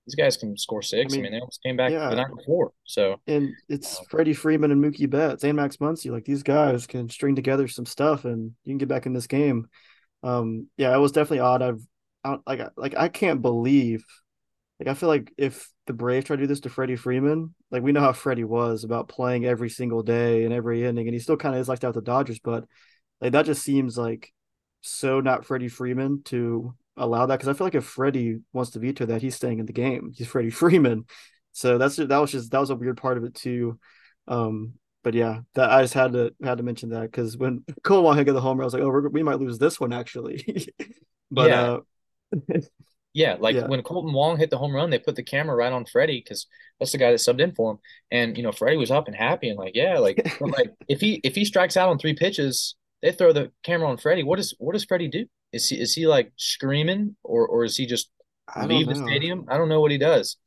these 0.05 0.15
guys 0.15 0.37
can 0.37 0.57
score 0.57 0.81
six. 0.81 1.13
I 1.13 1.17
mean, 1.17 1.21
I 1.21 1.23
mean 1.23 1.31
they 1.33 1.39
almost 1.39 1.63
came 1.63 1.77
back 1.77 1.91
yeah. 1.91 2.09
the 2.09 2.15
night 2.15 2.35
before. 2.35 2.71
So 2.83 3.19
and 3.27 3.53
it's 3.69 3.99
um, 3.99 4.05
Freddie 4.09 4.33
Freeman 4.33 4.71
and 4.71 4.83
Mookie 4.83 5.09
Betts 5.09 5.43
and 5.43 5.55
Max 5.55 5.77
Muncy. 5.77 6.11
Like 6.11 6.25
these 6.25 6.43
guys 6.43 6.87
can 6.87 7.09
string 7.09 7.35
together 7.35 7.67
some 7.67 7.85
stuff, 7.85 8.25
and 8.25 8.51
you 8.63 8.71
can 8.71 8.77
get 8.77 8.89
back 8.89 9.05
in 9.05 9.13
this 9.13 9.27
game. 9.27 9.67
Um, 10.23 10.67
yeah, 10.77 10.93
it 10.95 10.99
was 10.99 11.11
definitely 11.11 11.39
odd. 11.39 11.61
I've 11.61 11.81
I, 12.23 12.37
like 12.47 12.61
like 12.75 12.95
I 12.97 13.09
can't 13.09 13.41
believe. 13.41 14.03
Like 14.79 14.89
I 14.89 14.93
feel 14.93 15.09
like 15.09 15.31
if 15.37 15.69
the 15.85 15.93
Braves 15.93 16.25
try 16.25 16.35
to 16.35 16.41
do 16.41 16.47
this 16.47 16.61
to 16.61 16.69
Freddie 16.69 16.95
Freeman, 16.95 17.53
like 17.71 17.83
we 17.83 17.91
know 17.91 18.01
how 18.01 18.13
Freddie 18.13 18.43
was 18.43 18.83
about 18.83 19.07
playing 19.07 19.45
every 19.45 19.69
single 19.69 20.03
day 20.03 20.43
and 20.43 20.53
every 20.53 20.83
inning, 20.83 21.07
and 21.07 21.13
he 21.13 21.19
still 21.19 21.37
kind 21.37 21.55
of 21.55 21.61
is 21.61 21.69
like 21.69 21.79
that 21.79 21.87
with 21.87 21.95
the 21.95 22.01
Dodgers, 22.01 22.39
but 22.39 22.65
like 23.21 23.31
that 23.33 23.45
just 23.45 23.63
seems 23.63 23.97
like 23.97 24.33
so 24.81 25.21
not 25.21 25.45
Freddie 25.45 25.69
Freeman 25.69 26.23
to 26.25 26.73
allow 26.97 27.25
that 27.25 27.37
because 27.37 27.47
I 27.47 27.53
feel 27.53 27.67
like 27.67 27.75
if 27.75 27.85
Freddie 27.85 28.39
wants 28.51 28.71
to 28.71 28.79
veto 28.79 29.05
that, 29.05 29.21
he's 29.21 29.35
staying 29.35 29.59
in 29.59 29.65
the 29.65 29.73
game. 29.73 30.11
He's 30.15 30.27
Freddie 30.27 30.49
Freeman, 30.51 31.05
so 31.51 31.77
that's 31.77 31.97
that 31.97 32.17
was 32.17 32.31
just 32.31 32.51
that 32.51 32.59
was 32.59 32.69
a 32.69 32.75
weird 32.75 32.97
part 32.97 33.17
of 33.17 33.23
it 33.23 33.35
too. 33.35 33.79
Um, 34.27 34.73
but 35.03 35.13
yeah, 35.13 35.41
that 35.53 35.69
I 35.69 35.81
just 35.81 35.93
had 35.93 36.13
to 36.13 36.33
had 36.43 36.57
to 36.57 36.63
mention 36.63 36.89
that 36.89 37.03
because 37.03 37.37
when 37.37 37.63
Cole 37.83 38.03
Wong 38.03 38.15
hit 38.15 38.25
the 38.25 38.41
homer, 38.41 38.63
I 38.63 38.65
was 38.65 38.73
like, 38.73 38.83
oh, 38.83 39.09
we 39.11 39.21
might 39.23 39.39
lose 39.39 39.59
this 39.59 39.79
one 39.79 39.93
actually. 39.93 40.67
but 41.31 41.49
yeah. 41.49 41.77
Uh, 42.33 42.59
yeah, 43.13 43.37
like 43.39 43.55
yeah. 43.55 43.67
when 43.67 43.83
Kolten 43.83 44.11
Wong 44.11 44.37
hit 44.37 44.49
the 44.49 44.57
home 44.57 44.73
run, 44.73 44.89
they 44.89 44.97
put 44.97 45.15
the 45.15 45.23
camera 45.23 45.55
right 45.55 45.71
on 45.71 45.85
Freddie 45.85 46.23
because 46.23 46.47
that's 46.79 46.91
the 46.91 46.97
guy 46.97 47.11
that 47.11 47.17
subbed 47.17 47.41
in 47.41 47.53
for 47.53 47.71
him. 47.71 47.77
And 48.11 48.35
you 48.35 48.43
know, 48.43 48.51
Freddie 48.51 48.77
was 48.77 48.89
up 48.89 49.07
and 49.07 49.15
happy 49.15 49.49
and 49.49 49.57
like, 49.57 49.75
yeah, 49.75 49.99
like, 49.99 50.35
like 50.41 50.73
if 50.87 50.99
he 50.99 51.21
if 51.23 51.35
he 51.35 51.45
strikes 51.45 51.77
out 51.77 51.89
on 51.89 51.99
three 51.99 52.15
pitches, 52.15 52.75
they 53.03 53.11
throw 53.11 53.31
the 53.31 53.51
camera 53.61 53.87
on 53.87 53.97
Freddie. 53.97 54.23
What 54.23 54.37
does 54.37 54.55
what 54.57 54.73
does 54.73 54.85
Freddie 54.85 55.09
do? 55.09 55.25
Is 55.51 55.69
he 55.69 55.79
is 55.79 55.93
he 55.93 56.07
like 56.07 56.31
screaming 56.37 57.15
or 57.23 57.47
or 57.47 57.63
is 57.63 57.77
he 57.77 57.85
just 57.85 58.09
leave 58.65 58.87
the 58.87 58.95
stadium? 58.95 59.45
I 59.47 59.57
don't 59.57 59.69
know 59.69 59.79
what 59.81 59.91
he 59.91 59.99
does. 59.99 60.37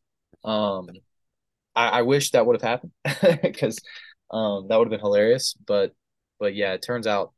Um, 0.43 0.89
I, 1.77 1.89
I 1.89 2.03
wish 2.03 2.33
that 2.33 2.47
would 2.47 2.61
have 2.61 2.69
happened 2.69 2.93
because 3.43 3.79
um 4.33 4.67
that 4.69 4.77
would 4.77 4.87
have 4.87 4.91
been 4.91 5.01
hilarious. 5.01 5.55
But 5.67 5.93
but 6.41 6.57
yeah, 6.57 6.73
it 6.73 6.83
turns 6.83 7.07
out, 7.07 7.33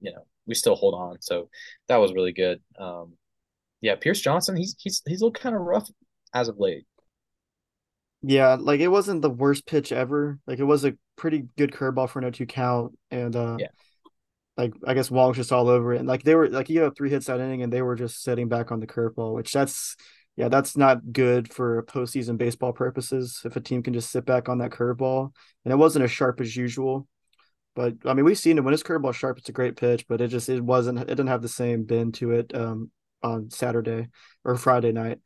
you 0.00 0.12
know, 0.12 0.24
we 0.46 0.54
still 0.54 0.76
hold 0.76 0.94
on. 0.94 1.20
So 1.20 1.50
that 1.88 1.96
was 1.98 2.14
really 2.14 2.32
good. 2.32 2.62
Um, 2.78 3.18
yeah, 3.84 3.96
Pierce 3.96 4.20
Johnson, 4.20 4.56
he's 4.56 4.74
he's 4.78 5.02
he's 5.06 5.20
looked 5.20 5.40
kind 5.40 5.54
of 5.54 5.62
rough 5.62 5.88
as 6.32 6.48
of 6.48 6.58
late. 6.58 6.86
Yeah, 8.22 8.56
like 8.58 8.80
it 8.80 8.88
wasn't 8.88 9.22
the 9.22 9.30
worst 9.30 9.66
pitch 9.66 9.92
ever. 9.92 10.38
Like 10.46 10.58
it 10.58 10.64
was 10.64 10.84
a 10.84 10.94
pretty 11.16 11.46
good 11.58 11.72
curveball 11.72 12.08
for 12.08 12.18
an 12.18 12.32
0-2 12.32 12.48
count, 12.48 12.98
and 13.10 13.36
uh, 13.36 13.56
yeah 13.60 13.68
like 14.56 14.72
I 14.86 14.94
guess 14.94 15.10
Wong's 15.10 15.36
just 15.36 15.52
all 15.52 15.68
over 15.68 15.94
it. 15.94 15.98
And 15.98 16.08
like 16.08 16.22
they 16.22 16.34
were 16.34 16.48
like 16.48 16.68
you 16.68 16.82
have 16.82 16.96
three 16.96 17.10
hits 17.10 17.26
that 17.26 17.40
inning 17.40 17.62
and 17.62 17.72
they 17.72 17.82
were 17.82 17.96
just 17.96 18.22
sitting 18.22 18.48
back 18.48 18.70
on 18.70 18.80
the 18.80 18.86
curveball, 18.86 19.34
which 19.34 19.52
that's 19.52 19.96
yeah, 20.36 20.48
that's 20.48 20.76
not 20.76 21.12
good 21.12 21.52
for 21.52 21.82
postseason 21.84 22.38
baseball 22.38 22.72
purposes. 22.72 23.40
If 23.44 23.56
a 23.56 23.60
team 23.60 23.82
can 23.82 23.94
just 23.94 24.10
sit 24.10 24.24
back 24.24 24.48
on 24.48 24.58
that 24.58 24.72
curveball, 24.72 25.32
and 25.64 25.72
it 25.72 25.76
wasn't 25.76 26.04
as 26.04 26.10
sharp 26.10 26.40
as 26.40 26.56
usual, 26.56 27.08
but 27.74 27.94
I 28.04 28.14
mean 28.14 28.24
we've 28.24 28.38
seen 28.38 28.58
it 28.58 28.64
when 28.64 28.74
it's 28.74 28.82
curveball 28.82 29.14
sharp, 29.14 29.38
it's 29.38 29.48
a 29.48 29.52
great 29.52 29.76
pitch, 29.76 30.06
but 30.08 30.20
it 30.20 30.28
just 30.28 30.48
it 30.48 30.62
wasn't 30.62 31.00
it 31.00 31.06
didn't 31.06 31.28
have 31.28 31.42
the 31.42 31.48
same 31.48 31.84
bend 31.84 32.14
to 32.14 32.32
it 32.32 32.54
um 32.54 32.90
on 33.24 33.50
Saturday 33.50 34.08
or 34.44 34.56
Friday 34.56 34.92
night. 34.92 35.18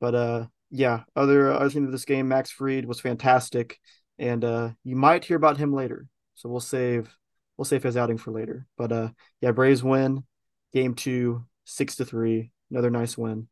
But 0.00 0.14
uh 0.14 0.46
yeah, 0.70 1.02
other 1.14 1.52
other 1.52 1.68
thing 1.68 1.84
of 1.84 1.92
this 1.92 2.04
game, 2.04 2.28
Max 2.28 2.50
Fried 2.50 2.86
was 2.86 3.00
fantastic, 3.00 3.78
and 4.18 4.44
uh 4.44 4.70
you 4.84 4.96
might 4.96 5.24
hear 5.24 5.36
about 5.36 5.58
him 5.58 5.74
later. 5.74 6.06
So 6.34 6.48
we'll 6.48 6.60
save 6.60 7.14
we'll 7.60 7.66
save 7.66 7.82
his 7.82 7.98
outing 7.98 8.16
for 8.16 8.30
later. 8.30 8.66
But 8.78 8.90
uh, 8.90 9.08
yeah, 9.42 9.50
Braves 9.50 9.82
win 9.82 10.24
game 10.72 10.94
two, 10.94 11.44
six 11.66 11.96
to 11.96 12.06
three. 12.06 12.52
Another 12.70 12.88
nice 12.88 13.18
win. 13.18 13.48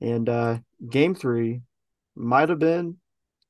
And 0.00 0.28
uh, 0.28 0.58
game 0.88 1.16
three 1.16 1.62
might 2.14 2.48
have 2.48 2.60
been. 2.60 2.98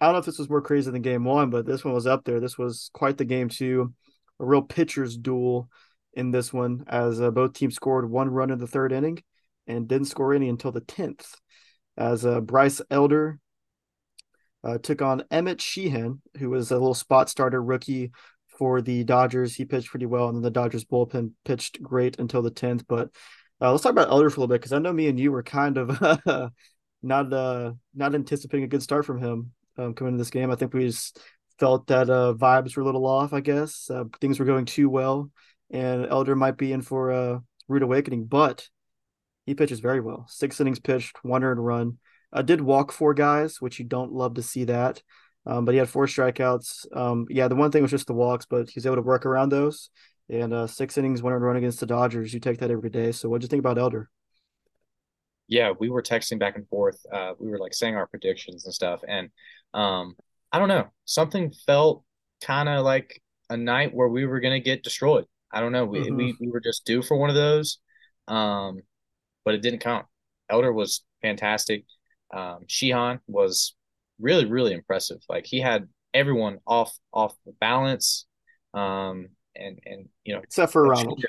I 0.00 0.06
don't 0.06 0.14
know 0.14 0.20
if 0.20 0.24
this 0.24 0.38
was 0.38 0.48
more 0.48 0.62
crazy 0.62 0.90
than 0.90 1.02
game 1.02 1.24
one, 1.24 1.50
but 1.50 1.66
this 1.66 1.84
one 1.84 1.92
was 1.92 2.06
up 2.06 2.24
there. 2.24 2.40
This 2.40 2.56
was 2.56 2.88
quite 2.94 3.18
the 3.18 3.26
game 3.26 3.50
too. 3.50 3.92
A 4.40 4.46
real 4.46 4.62
pitcher's 4.62 5.18
duel 5.18 5.68
in 6.14 6.30
this 6.30 6.50
one, 6.50 6.84
as 6.86 7.20
uh, 7.20 7.30
both 7.30 7.52
teams 7.52 7.74
scored 7.74 8.10
one 8.10 8.30
run 8.30 8.50
in 8.50 8.58
the 8.58 8.66
third 8.66 8.92
inning 8.92 9.22
and 9.70 9.88
didn't 9.88 10.08
score 10.08 10.34
any 10.34 10.48
until 10.48 10.72
the 10.72 10.80
tenth. 10.80 11.34
As 11.96 12.24
uh, 12.24 12.40
Bryce 12.40 12.80
Elder 12.90 13.38
uh, 14.64 14.78
took 14.78 15.02
on 15.02 15.24
Emmett 15.30 15.60
Sheehan, 15.60 16.20
who 16.38 16.50
was 16.50 16.70
a 16.70 16.74
little 16.74 16.94
spot 16.94 17.28
starter 17.28 17.62
rookie 17.62 18.12
for 18.58 18.82
the 18.82 19.04
Dodgers. 19.04 19.54
He 19.54 19.64
pitched 19.64 19.90
pretty 19.90 20.06
well, 20.06 20.28
and 20.28 20.36
then 20.36 20.42
the 20.42 20.50
Dodgers 20.50 20.84
bullpen 20.84 21.32
pitched 21.44 21.82
great 21.82 22.18
until 22.18 22.42
the 22.42 22.50
tenth. 22.50 22.84
But 22.86 23.10
uh, 23.60 23.70
let's 23.70 23.82
talk 23.82 23.92
about 23.92 24.10
Elder 24.10 24.30
for 24.30 24.36
a 24.36 24.40
little 24.40 24.54
bit 24.54 24.60
because 24.60 24.72
I 24.72 24.78
know 24.78 24.92
me 24.92 25.08
and 25.08 25.18
you 25.18 25.32
were 25.32 25.42
kind 25.42 25.78
of 25.78 26.00
not 27.02 27.32
uh, 27.32 27.72
not 27.94 28.14
anticipating 28.14 28.64
a 28.64 28.68
good 28.68 28.82
start 28.82 29.04
from 29.04 29.20
him 29.20 29.52
um, 29.78 29.94
coming 29.94 30.14
into 30.14 30.22
this 30.22 30.30
game. 30.30 30.50
I 30.50 30.56
think 30.56 30.74
we 30.74 30.86
just 30.86 31.20
felt 31.58 31.86
that 31.88 32.08
uh, 32.10 32.34
vibes 32.34 32.76
were 32.76 32.82
a 32.82 32.86
little 32.86 33.06
off. 33.06 33.32
I 33.32 33.40
guess 33.40 33.90
uh, 33.90 34.04
things 34.20 34.38
were 34.38 34.46
going 34.46 34.64
too 34.64 34.88
well, 34.88 35.30
and 35.70 36.06
Elder 36.06 36.36
might 36.36 36.56
be 36.56 36.72
in 36.72 36.82
for 36.82 37.10
a 37.10 37.42
rude 37.68 37.82
awakening. 37.82 38.26
But 38.26 38.68
he 39.46 39.54
pitches 39.54 39.80
very 39.80 40.00
well. 40.00 40.26
Six 40.28 40.60
innings 40.60 40.78
pitched, 40.78 41.16
one 41.22 41.44
earned 41.44 41.64
run. 41.64 41.98
Uh, 42.32 42.42
did 42.42 42.60
walk 42.60 42.92
four 42.92 43.14
guys, 43.14 43.60
which 43.60 43.78
you 43.78 43.84
don't 43.84 44.12
love 44.12 44.34
to 44.34 44.42
see 44.42 44.64
that. 44.64 45.02
Um, 45.46 45.64
but 45.64 45.72
he 45.72 45.78
had 45.78 45.88
four 45.88 46.06
strikeouts. 46.06 46.94
Um, 46.96 47.26
yeah, 47.30 47.48
the 47.48 47.56
one 47.56 47.70
thing 47.70 47.82
was 47.82 47.90
just 47.90 48.06
the 48.06 48.12
walks, 48.12 48.46
but 48.46 48.68
he's 48.68 48.86
able 48.86 48.96
to 48.96 49.02
work 49.02 49.26
around 49.26 49.48
those. 49.48 49.90
And 50.28 50.52
uh, 50.52 50.66
six 50.66 50.96
innings, 50.96 51.22
one 51.22 51.32
run 51.32 51.56
against 51.56 51.80
the 51.80 51.86
Dodgers. 51.86 52.32
You 52.32 52.40
take 52.40 52.58
that 52.58 52.70
every 52.70 52.90
day. 52.90 53.10
So, 53.12 53.28
what 53.28 53.40
do 53.40 53.44
you 53.44 53.48
think 53.48 53.60
about 53.60 53.78
Elder? 53.78 54.08
Yeah, 55.48 55.72
we 55.76 55.88
were 55.88 56.02
texting 56.02 56.38
back 56.38 56.54
and 56.54 56.68
forth. 56.68 57.04
Uh, 57.12 57.32
we 57.40 57.50
were 57.50 57.58
like 57.58 57.74
saying 57.74 57.96
our 57.96 58.06
predictions 58.06 58.64
and 58.64 58.72
stuff, 58.72 59.00
and 59.08 59.30
um, 59.74 60.14
I 60.52 60.60
don't 60.60 60.68
know. 60.68 60.88
Something 61.06 61.52
felt 61.66 62.04
kind 62.40 62.68
of 62.68 62.84
like 62.84 63.20
a 63.48 63.56
night 63.56 63.92
where 63.92 64.08
we 64.08 64.26
were 64.26 64.38
gonna 64.38 64.60
get 64.60 64.84
destroyed. 64.84 65.24
I 65.50 65.60
don't 65.60 65.72
know. 65.72 65.84
We 65.84 66.00
mm-hmm. 66.02 66.16
we 66.16 66.36
we 66.40 66.48
were 66.48 66.60
just 66.60 66.84
due 66.84 67.02
for 67.02 67.16
one 67.16 67.30
of 67.30 67.34
those, 67.34 67.78
um, 68.28 68.82
but 69.44 69.54
it 69.54 69.62
didn't 69.62 69.80
count. 69.80 70.06
Elder 70.48 70.72
was 70.72 71.04
fantastic. 71.22 71.84
Um, 72.32 72.60
Sheehan 72.66 73.20
was 73.26 73.74
really 74.20 74.44
really 74.44 74.72
impressive. 74.72 75.18
Like 75.28 75.46
he 75.46 75.60
had 75.60 75.88
everyone 76.14 76.58
off 76.66 76.96
off 77.12 77.34
balance, 77.60 78.26
um, 78.74 79.28
and 79.56 79.78
and 79.84 80.08
you 80.24 80.34
know 80.34 80.40
except 80.40 80.72
for 80.72 80.84
Ronald. 80.84 81.24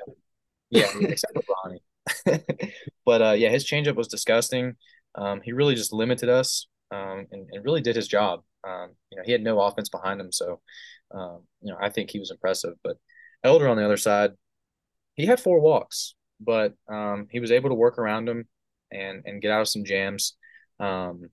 Yeah, 0.69 0.87
except 1.01 1.33
for 1.33 1.55
Ronnie. 1.65 1.83
but 3.05 3.21
uh, 3.21 3.35
yeah, 3.37 3.49
his 3.49 3.65
changeup 3.65 3.95
was 3.95 4.07
disgusting. 4.07 4.75
Um, 5.15 5.41
he 5.41 5.51
really 5.51 5.75
just 5.75 5.91
limited 5.91 6.29
us 6.29 6.67
um, 6.91 7.27
and, 7.31 7.47
and, 7.51 7.65
really 7.65 7.81
did 7.81 7.97
his 7.97 8.07
job. 8.07 8.41
Um, 8.65 8.91
you 9.11 9.17
know, 9.17 9.23
he 9.25 9.33
had 9.33 9.41
no 9.41 9.59
offense 9.59 9.89
behind 9.89 10.21
him, 10.21 10.31
so 10.31 10.61
um, 11.13 11.41
you 11.61 11.71
know 11.71 11.77
I 11.81 11.89
think 11.89 12.09
he 12.09 12.19
was 12.19 12.31
impressive. 12.31 12.73
But 12.83 12.97
Elder 13.43 13.67
on 13.67 13.77
the 13.77 13.85
other 13.85 13.97
side, 13.97 14.31
he 15.15 15.25
had 15.25 15.39
four 15.39 15.59
walks, 15.59 16.15
but 16.43 16.73
um, 16.91 17.27
he 17.31 17.39
was 17.39 17.51
able 17.51 17.69
to 17.69 17.75
work 17.75 17.97
around 17.97 18.27
him 18.27 18.47
and 18.91 19.23
and 19.25 19.41
get 19.41 19.51
out 19.51 19.61
of 19.61 19.67
some 19.67 19.85
jams. 19.85 20.35
Um, 20.79 21.29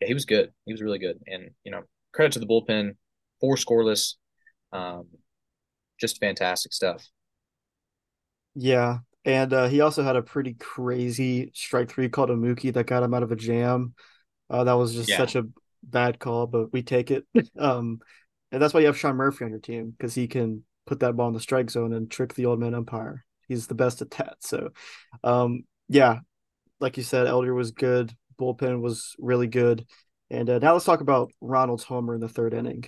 yeah, 0.00 0.08
he 0.08 0.14
was 0.14 0.24
good. 0.24 0.52
He 0.66 0.72
was 0.72 0.82
really 0.82 0.98
good, 0.98 1.18
and 1.26 1.50
you 1.64 1.70
know, 1.70 1.82
credit 2.12 2.32
to 2.32 2.40
the 2.40 2.46
bullpen, 2.46 2.96
four 3.40 3.56
scoreless, 3.56 4.14
just 6.00 6.20
fantastic 6.20 6.72
stuff. 6.72 7.06
Yeah, 8.54 8.98
and 9.24 9.52
uh, 9.52 9.68
he 9.68 9.80
also 9.80 10.02
had 10.02 10.16
a 10.16 10.22
pretty 10.22 10.54
crazy 10.54 11.50
strike 11.54 11.90
three 11.90 12.08
called 12.08 12.30
a 12.30 12.34
Mookie 12.34 12.72
that 12.74 12.86
got 12.86 13.02
him 13.02 13.14
out 13.14 13.22
of 13.22 13.32
a 13.32 13.36
jam. 13.36 13.94
Uh, 14.50 14.64
that 14.64 14.72
was 14.72 14.94
just 14.94 15.08
yeah. 15.08 15.18
such 15.18 15.36
a 15.36 15.44
bad 15.82 16.18
call, 16.18 16.46
but 16.46 16.72
we 16.72 16.82
take 16.82 17.10
it. 17.10 17.26
um, 17.58 18.00
and 18.50 18.62
that's 18.62 18.72
why 18.72 18.80
you 18.80 18.86
have 18.86 18.98
Sean 18.98 19.16
Murphy 19.16 19.44
on 19.44 19.50
your 19.50 19.60
team 19.60 19.90
because 19.90 20.14
he 20.14 20.26
can 20.26 20.64
put 20.86 21.00
that 21.00 21.16
ball 21.16 21.28
in 21.28 21.34
the 21.34 21.40
strike 21.40 21.70
zone 21.70 21.92
and 21.92 22.10
trick 22.10 22.34
the 22.34 22.46
old 22.46 22.58
man 22.58 22.74
umpire. 22.74 23.24
He's 23.48 23.66
the 23.66 23.74
best 23.74 24.02
at 24.02 24.10
that. 24.12 24.36
So, 24.40 24.70
um, 25.24 25.64
yeah, 25.88 26.20
like 26.80 26.96
you 26.96 27.02
said, 27.02 27.26
Elder 27.26 27.54
was 27.54 27.72
good. 27.72 28.12
Bullpen 28.40 28.80
was 28.80 29.14
really 29.18 29.46
good. 29.48 29.86
And 30.30 30.48
uh, 30.48 30.58
now 30.58 30.74
let's 30.74 30.84
talk 30.84 31.00
about 31.00 31.32
Ronald's 31.40 31.84
homer 31.84 32.14
in 32.14 32.20
the 32.20 32.28
third 32.28 32.54
inning. 32.54 32.84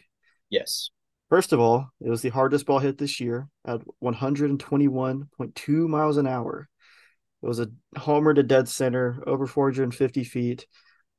Yes. 0.51 0.91
First 1.29 1.53
of 1.53 1.61
all, 1.61 1.89
it 2.01 2.11
was 2.11 2.23
the 2.23 2.29
hardest 2.29 2.67
ball 2.67 2.81
hit 2.81 2.99
this 2.99 3.21
year 3.21 3.49
at 3.65 3.81
121.2 4.03 5.69
miles 5.89 6.17
an 6.17 6.27
hour. 6.27 6.69
It 7.43 7.47
was 7.47 7.61
a 7.61 7.69
homer 7.97 8.35
to 8.35 8.43
dead 8.43 8.69
center, 8.69 9.23
over 9.27 9.47
450 9.47 10.25
feet. 10.25 10.67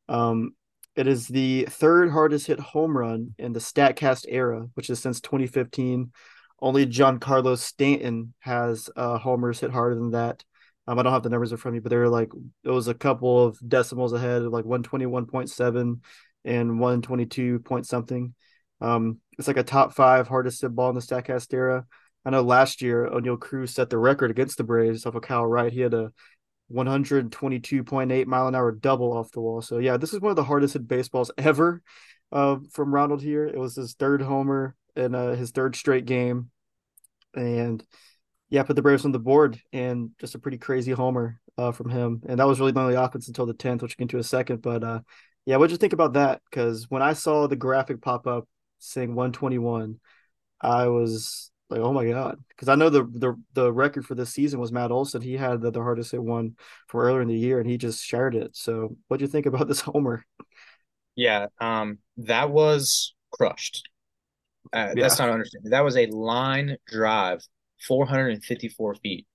Um, 0.07 0.51
it 0.95 1.07
is 1.07 1.27
the 1.27 1.65
third 1.69 2.11
hardest 2.11 2.47
hit 2.47 2.59
home 2.59 2.95
run 2.95 3.33
in 3.39 3.53
the 3.53 3.59
StatCast 3.59 4.25
era, 4.27 4.67
which 4.73 4.89
is 4.89 4.99
since 4.99 5.21
2015. 5.21 6.11
Only 6.61 6.85
Giancarlo 6.85 7.57
Stanton 7.57 8.33
has 8.39 8.89
uh, 8.95 9.17
homers 9.17 9.59
hit 9.59 9.71
harder 9.71 9.95
than 9.95 10.11
that. 10.11 10.43
Um, 10.87 10.99
I 10.99 11.03
don't 11.03 11.13
have 11.13 11.23
the 11.23 11.29
numbers 11.29 11.51
in 11.51 11.57
front 11.57 11.75
of 11.75 11.81
me, 11.81 11.83
but 11.83 11.89
they're 11.89 12.09
like 12.09 12.31
it 12.63 12.69
was 12.69 12.87
a 12.87 12.93
couple 12.93 13.43
of 13.43 13.57
decimals 13.67 14.13
ahead, 14.13 14.43
like 14.43 14.65
121.7 14.65 16.01
and 16.45 16.79
122 16.79 17.59
point 17.59 17.85
something. 17.87 18.33
Um, 18.79 19.19
it's 19.37 19.47
like 19.47 19.57
a 19.57 19.63
top 19.63 19.93
five 19.93 20.27
hardest 20.27 20.61
hit 20.61 20.75
ball 20.75 20.89
in 20.89 20.95
the 20.95 21.01
Statcast 21.01 21.53
era. 21.53 21.85
I 22.25 22.29
know 22.29 22.41
last 22.41 22.81
year 22.81 23.09
Oneil 23.11 23.39
Cruz 23.39 23.73
set 23.73 23.89
the 23.89 23.97
record 23.97 24.31
against 24.31 24.57
the 24.57 24.63
Braves 24.63 25.05
off 25.05 25.15
of 25.15 25.23
Kyle 25.23 25.45
Wright. 25.45 25.73
He 25.73 25.81
had 25.81 25.93
a 25.93 26.11
122.8 26.71 28.25
mile 28.25 28.47
an 28.47 28.55
hour 28.55 28.71
double 28.71 29.13
off 29.13 29.31
the 29.31 29.41
wall. 29.41 29.61
So 29.61 29.77
yeah, 29.77 29.97
this 29.97 30.13
is 30.13 30.21
one 30.21 30.29
of 30.29 30.35
the 30.35 30.43
hardest 30.43 30.73
hit 30.73 30.87
baseballs 30.87 31.31
ever 31.37 31.81
uh, 32.31 32.57
from 32.71 32.93
Ronald 32.93 33.21
here. 33.21 33.45
It 33.45 33.57
was 33.57 33.75
his 33.75 33.93
third 33.93 34.21
homer 34.21 34.75
in 34.95 35.15
uh, 35.15 35.35
his 35.35 35.51
third 35.51 35.75
straight 35.75 36.05
game, 36.05 36.49
and 37.33 37.83
yeah, 38.49 38.63
put 38.63 38.75
the 38.75 38.81
Braves 38.81 39.05
on 39.05 39.11
the 39.11 39.19
board 39.19 39.59
and 39.71 40.11
just 40.19 40.35
a 40.35 40.39
pretty 40.39 40.57
crazy 40.57 40.91
homer 40.91 41.39
uh, 41.57 41.71
from 41.71 41.89
him. 41.89 42.21
And 42.27 42.39
that 42.39 42.47
was 42.47 42.59
really 42.59 42.73
the 42.73 42.81
only 42.81 42.95
offense 42.95 43.27
until 43.27 43.45
the 43.45 43.53
tenth, 43.53 43.81
which 43.81 43.95
we'll 43.97 44.05
get 44.05 44.13
into 44.13 44.19
a 44.19 44.23
second. 44.23 44.61
But 44.61 44.83
uh, 44.83 44.99
yeah, 45.45 45.55
what'd 45.55 45.71
you 45.71 45.77
think 45.77 45.93
about 45.93 46.13
that? 46.13 46.41
Because 46.49 46.89
when 46.89 47.01
I 47.01 47.13
saw 47.13 47.47
the 47.47 47.55
graphic 47.55 48.01
pop 48.01 48.27
up 48.27 48.47
saying 48.79 49.15
121, 49.15 49.99
I 50.59 50.87
was 50.87 51.51
like, 51.69 51.79
oh 51.79 51.93
my 51.93 52.05
god, 52.05 52.43
because 52.49 52.67
I 52.67 52.75
know 52.75 52.89
the 52.89 53.03
the 53.03 53.41
the 53.53 53.71
record 53.71 54.05
for 54.05 54.15
this 54.15 54.33
season 54.33 54.59
was 54.59 54.73
Matt 54.73 54.91
Olson. 54.91 55.21
He 55.21 55.37
had 55.37 55.61
the, 55.61 55.71
the 55.71 55.81
hardest 55.81 56.11
hit 56.11 56.21
one 56.21 56.55
for 56.87 57.05
earlier 57.05 57.21
in 57.21 57.29
the 57.29 57.35
year, 57.35 57.59
and 57.59 57.69
he 57.69 57.77
just 57.77 58.03
shared 58.03 58.35
it. 58.35 58.55
So, 58.55 58.97
what 59.07 59.17
do 59.17 59.23
you 59.23 59.31
think 59.31 59.45
about 59.45 59.67
this 59.69 59.81
homer? 59.81 60.25
Yeah, 61.15 61.47
um, 61.59 61.99
that 62.17 62.49
was 62.49 63.13
crushed. 63.31 63.89
Uh, 64.73 64.93
yeah. 64.95 65.03
That's 65.03 65.19
not 65.19 65.29
understanding. 65.29 65.71
That 65.71 65.83
was 65.83 65.97
a 65.97 66.07
line 66.07 66.77
drive, 66.87 67.41
454 67.87 68.95
feet. 68.95 69.27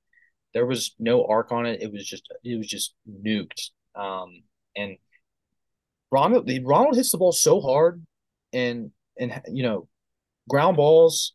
There 0.55 0.67
was 0.67 0.95
no 0.99 1.25
arc 1.27 1.53
on 1.53 1.67
it. 1.67 1.83
It 1.83 1.93
was 1.93 2.07
just 2.07 2.29
it 2.45 2.57
was 2.57 2.67
just 2.67 2.95
nuked. 3.09 3.71
Um, 3.95 4.43
and 4.77 4.97
Ronald 6.11 6.51
Ronald 6.65 6.97
hits 6.97 7.13
the 7.13 7.19
ball 7.19 7.33
so 7.33 7.61
hard, 7.61 8.05
and 8.53 8.91
and 9.19 9.41
you 9.49 9.63
know, 9.63 9.89
ground 10.49 10.77
balls, 10.77 11.35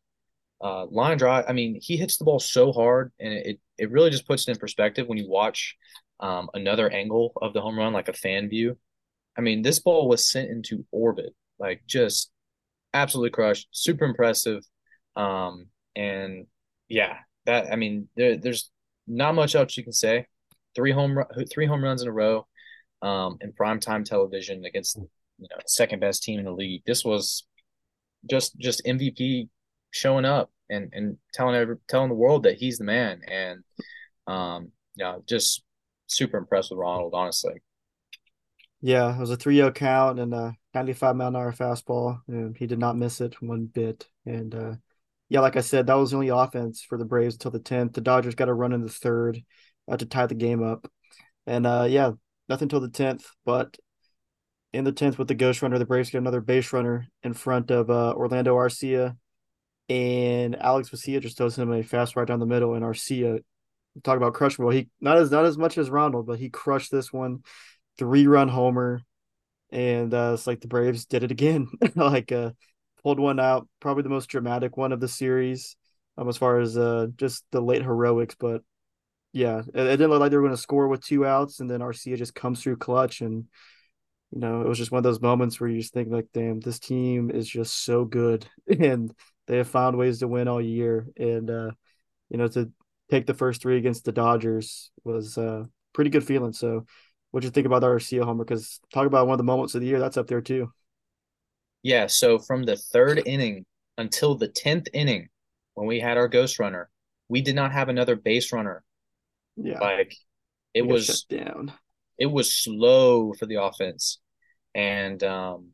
uh, 0.61 0.85
line 0.87 1.17
drive. 1.17 1.45
I 1.47 1.53
mean, 1.53 1.79
he 1.81 1.97
hits 1.97 2.17
the 2.17 2.25
ball 2.25 2.39
so 2.39 2.71
hard, 2.71 3.11
and 3.19 3.33
it 3.33 3.59
it 3.77 3.91
really 3.91 4.09
just 4.09 4.27
puts 4.27 4.47
it 4.47 4.51
in 4.51 4.57
perspective 4.57 5.07
when 5.07 5.17
you 5.17 5.29
watch 5.29 5.75
um, 6.19 6.49
another 6.53 6.89
angle 6.89 7.33
of 7.41 7.53
the 7.53 7.61
home 7.61 7.77
run, 7.77 7.93
like 7.93 8.07
a 8.07 8.13
fan 8.13 8.49
view. 8.49 8.77
I 9.37 9.41
mean, 9.41 9.61
this 9.61 9.79
ball 9.79 10.07
was 10.07 10.29
sent 10.29 10.49
into 10.49 10.85
orbit, 10.91 11.33
like 11.59 11.83
just 11.87 12.30
absolutely 12.93 13.31
crushed. 13.31 13.67
Super 13.71 14.05
impressive. 14.05 14.63
Um, 15.15 15.67
and 15.95 16.47
yeah, 16.87 17.17
that 17.45 17.71
I 17.71 17.75
mean, 17.75 18.07
there, 18.15 18.37
there's 18.37 18.71
not 19.07 19.35
much 19.35 19.55
else 19.55 19.77
you 19.77 19.83
can 19.83 19.93
say. 19.93 20.27
Three 20.75 20.91
home 20.91 21.17
three 21.51 21.65
home 21.65 21.83
runs 21.83 22.01
in 22.01 22.07
a 22.07 22.13
row, 22.13 22.47
um, 23.01 23.37
in 23.41 23.51
primetime 23.51 24.05
television 24.05 24.63
against 24.65 24.97
you 24.97 25.47
know 25.49 25.57
second 25.67 25.99
best 25.99 26.23
team 26.23 26.39
in 26.39 26.45
the 26.45 26.51
league. 26.51 26.83
This 26.85 27.03
was 27.03 27.45
just 28.29 28.57
just 28.57 28.85
MVP 28.85 29.49
showing 29.91 30.25
up 30.25 30.51
and 30.69 30.89
and 30.93 31.17
telling 31.33 31.55
every, 31.55 31.75
telling 31.89 32.09
the 32.09 32.15
world 32.15 32.43
that 32.43 32.57
he's 32.57 32.77
the 32.77 32.83
man 32.83 33.21
and 33.27 33.63
um 34.27 34.71
yeah 34.95 35.17
just 35.27 35.63
super 36.07 36.37
impressed 36.37 36.71
with 36.71 36.79
Ronald 36.79 37.13
honestly. 37.13 37.61
Yeah, 38.81 39.15
it 39.15 39.19
was 39.19 39.31
a 39.31 39.37
3-0 39.37 39.71
count 39.71 40.19
and 40.19 40.33
a 40.33 40.55
95 40.73 41.15
mile 41.15 41.27
an 41.29 41.35
hour 41.35 41.51
fastball 41.51 42.21
and 42.27 42.57
he 42.57 42.65
did 42.67 42.79
not 42.79 42.97
miss 42.97 43.21
it 43.21 43.41
one 43.41 43.65
bit 43.65 44.07
and 44.25 44.55
uh 44.55 44.75
yeah, 45.29 45.39
like 45.39 45.55
I 45.55 45.61
said, 45.61 45.87
that 45.87 45.93
was 45.93 46.11
the 46.11 46.17
only 46.17 46.27
offense 46.27 46.81
for 46.81 46.97
the 46.97 47.05
Braves 47.05 47.35
until 47.35 47.51
the 47.51 47.59
10th. 47.61 47.93
The 47.93 48.01
Dodgers 48.01 48.35
got 48.35 48.49
a 48.49 48.53
run 48.53 48.73
in 48.73 48.81
the 48.81 48.89
third 48.89 49.41
uh, 49.89 49.95
to 49.95 50.05
tie 50.05 50.25
the 50.25 50.35
game 50.35 50.61
up. 50.61 50.91
And 51.47 51.65
uh 51.65 51.87
yeah, 51.89 52.11
nothing 52.49 52.65
until 52.65 52.81
the 52.81 52.89
10th, 52.89 53.25
but 53.45 53.77
in 54.73 54.83
the 54.83 54.91
10th 54.91 55.17
with 55.17 55.27
the 55.27 55.35
ghost 55.35 55.61
runner. 55.61 55.77
The 55.77 55.85
Braves 55.85 56.09
get 56.09 56.19
another 56.19 56.41
base 56.41 56.73
runner 56.73 57.07
in 57.23 57.33
front 57.33 57.71
of 57.71 57.89
uh, 57.89 58.13
Orlando 58.13 58.55
Arcia. 58.55 59.17
And 59.89 60.55
Alex 60.55 60.89
Vesia 60.89 61.19
just 61.21 61.37
throws 61.37 61.57
him 61.57 61.71
a 61.71 61.83
fast 61.83 62.15
right 62.15 62.27
down 62.27 62.39
the 62.39 62.45
middle. 62.45 62.75
And 62.75 62.83
Arcia, 62.83 63.39
talk 64.03 64.17
about 64.17 64.33
crushing. 64.33 64.63
Well, 64.63 64.73
he 64.73 64.89
not 65.01 65.17
as 65.17 65.31
not 65.31 65.45
as 65.45 65.57
much 65.57 65.77
as 65.77 65.89
Ronald, 65.89 66.25
but 66.25 66.39
he 66.39 66.49
crushed 66.49 66.91
this 66.91 67.11
one, 67.11 67.43
three 67.97 68.27
run 68.27 68.47
homer. 68.47 69.01
And 69.71 70.13
uh, 70.13 70.31
it's 70.33 70.47
like 70.47 70.59
the 70.59 70.67
Braves 70.67 71.05
did 71.05 71.23
it 71.23 71.31
again. 71.31 71.67
like 71.95 72.31
uh, 72.31 72.51
pulled 73.03 73.19
one 73.19 73.39
out, 73.39 73.67
probably 73.79 74.03
the 74.03 74.09
most 74.09 74.27
dramatic 74.27 74.75
one 74.75 74.91
of 74.91 74.99
the 74.99 75.07
series, 75.07 75.77
um, 76.17 76.27
as 76.27 76.37
far 76.37 76.59
as 76.59 76.77
uh, 76.77 77.07
just 77.15 77.45
the 77.51 77.61
late 77.61 77.83
heroics. 77.83 78.35
But 78.37 78.63
yeah, 79.31 79.59
it, 79.59 79.87
it 79.87 79.97
didn't 79.97 80.09
look 80.09 80.19
like 80.19 80.31
they 80.31 80.37
were 80.37 80.43
going 80.43 80.55
to 80.55 80.61
score 80.61 80.87
with 80.87 81.05
two 81.05 81.25
outs, 81.25 81.61
and 81.61 81.69
then 81.69 81.79
Arcia 81.79 82.17
just 82.17 82.35
comes 82.35 82.61
through 82.61 82.77
clutch 82.77 83.21
and 83.21 83.45
you 84.31 84.39
know, 84.39 84.61
it 84.61 84.67
was 84.67 84.77
just 84.77 84.91
one 84.91 84.99
of 84.99 85.03
those 85.03 85.21
moments 85.21 85.59
where 85.59 85.69
you 85.69 85.81
just 85.81 85.93
think 85.93 86.09
like, 86.09 86.27
damn, 86.33 86.61
this 86.61 86.79
team 86.79 87.29
is 87.29 87.47
just 87.47 87.83
so 87.83 88.05
good 88.05 88.47
and 88.79 89.13
they 89.47 89.57
have 89.57 89.67
found 89.67 89.97
ways 89.97 90.19
to 90.19 90.27
win 90.27 90.47
all 90.47 90.61
year. 90.61 91.07
And 91.17 91.49
uh, 91.49 91.71
you 92.29 92.37
know, 92.37 92.47
to 92.49 92.71
take 93.09 93.25
the 93.25 93.33
first 93.33 93.61
three 93.61 93.77
against 93.77 94.05
the 94.05 94.13
Dodgers 94.13 94.91
was 95.03 95.37
uh 95.37 95.65
pretty 95.93 96.09
good 96.09 96.23
feeling. 96.23 96.53
So 96.53 96.85
what'd 97.31 97.45
you 97.45 97.51
think 97.51 97.65
about 97.65 97.83
our 97.83 97.95
Arcia 97.95 98.23
homer? 98.23 98.43
Because 98.43 98.79
talk 98.93 99.07
about 99.07 99.27
one 99.27 99.33
of 99.33 99.39
the 99.39 99.43
moments 99.43 99.75
of 99.75 99.81
the 99.81 99.87
year, 99.87 99.99
that's 99.99 100.17
up 100.17 100.27
there 100.27 100.41
too. 100.41 100.71
Yeah, 101.83 102.07
so 102.07 102.37
from 102.37 102.63
the 102.63 102.77
third 102.77 103.23
inning 103.25 103.65
until 103.97 104.35
the 104.35 104.47
tenth 104.47 104.87
inning, 104.93 105.29
when 105.73 105.87
we 105.87 105.99
had 105.99 106.17
our 106.17 106.27
ghost 106.27 106.59
runner, 106.59 106.89
we 107.27 107.41
did 107.41 107.55
not 107.55 107.71
have 107.71 107.89
another 107.89 108.15
base 108.15 108.53
runner. 108.53 108.83
Yeah. 109.55 109.79
Like 109.79 110.15
it 110.73 110.83
was 110.83 111.23
down 111.23 111.73
it 112.21 112.31
was 112.31 112.53
slow 112.53 113.33
for 113.33 113.47
the 113.47 113.61
offense. 113.61 114.19
and 114.75 115.23
um, 115.23 115.69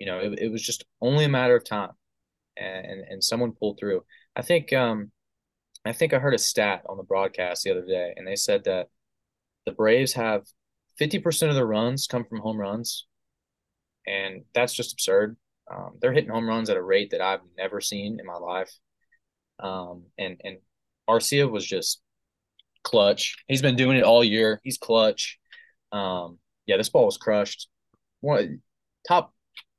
you 0.00 0.06
know 0.06 0.18
it, 0.18 0.38
it 0.40 0.48
was 0.50 0.60
just 0.60 0.84
only 1.00 1.24
a 1.24 1.28
matter 1.28 1.54
of 1.54 1.64
time, 1.64 1.92
and 2.56 3.02
and 3.08 3.24
someone 3.24 3.52
pulled 3.52 3.78
through. 3.78 4.04
I 4.34 4.42
think 4.42 4.72
um, 4.72 5.12
I 5.84 5.92
think 5.92 6.12
I 6.12 6.18
heard 6.18 6.34
a 6.34 6.38
stat 6.38 6.82
on 6.88 6.96
the 6.96 7.04
broadcast 7.04 7.62
the 7.62 7.70
other 7.70 7.86
day, 7.86 8.14
and 8.16 8.26
they 8.26 8.34
said 8.34 8.64
that 8.64 8.88
the 9.64 9.72
Braves 9.72 10.14
have 10.14 10.42
50% 11.00 11.48
of 11.48 11.54
their 11.54 11.66
runs 11.66 12.06
come 12.06 12.24
from 12.24 12.40
home 12.40 12.58
runs, 12.58 13.06
and 14.06 14.44
that's 14.54 14.74
just 14.74 14.92
absurd. 14.92 15.36
Um, 15.70 15.98
they're 16.00 16.12
hitting 16.12 16.30
home 16.30 16.48
runs 16.48 16.70
at 16.70 16.76
a 16.76 16.82
rate 16.82 17.10
that 17.10 17.20
I've 17.20 17.40
never 17.56 17.80
seen 17.80 18.18
in 18.20 18.26
my 18.26 18.36
life. 18.36 18.70
Um, 19.60 20.04
and 20.18 20.40
and 20.44 20.58
Arcia 21.08 21.50
was 21.50 21.66
just 21.66 22.00
clutch. 22.82 23.36
He's 23.46 23.62
been 23.62 23.76
doing 23.76 23.96
it 23.96 24.04
all 24.04 24.24
year. 24.24 24.60
He's 24.64 24.78
clutch. 24.78 25.38
Um, 25.92 26.38
yeah, 26.66 26.76
this 26.76 26.88
ball 26.88 27.06
was 27.06 27.16
crushed. 27.16 27.68
One 28.20 28.60
top, 29.06 29.32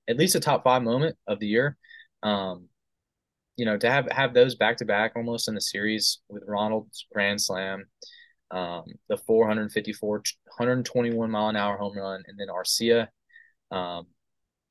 at 0.08 0.18
least 0.18 0.36
a 0.36 0.40
top 0.40 0.64
five 0.64 0.84
moment 0.84 1.18
of 1.28 1.40
the 1.40 1.48
year. 1.48 1.78
Um, 2.22 2.68
you 3.56 3.66
know, 3.66 3.78
to 3.78 3.90
have 3.90 4.08
have 4.12 4.34
those 4.34 4.56
back 4.56 4.78
to 4.78 4.86
back 4.86 5.14
almost 5.16 5.48
in 5.48 5.56
the 5.56 5.62
series 5.62 6.20
with 6.30 6.44
Ronald's 6.48 7.06
grand 7.14 7.42
slam, 7.42 7.86
um, 8.54 8.86
the 9.10 9.18
454, 9.18 10.10
121 10.18 11.32
mile 11.32 11.50
an 11.50 11.56
hour 11.56 11.76
home 11.76 11.98
run, 11.98 12.24
and 12.28 12.40
then 12.40 12.48
Arcia, 12.50 13.08
um, 13.72 14.06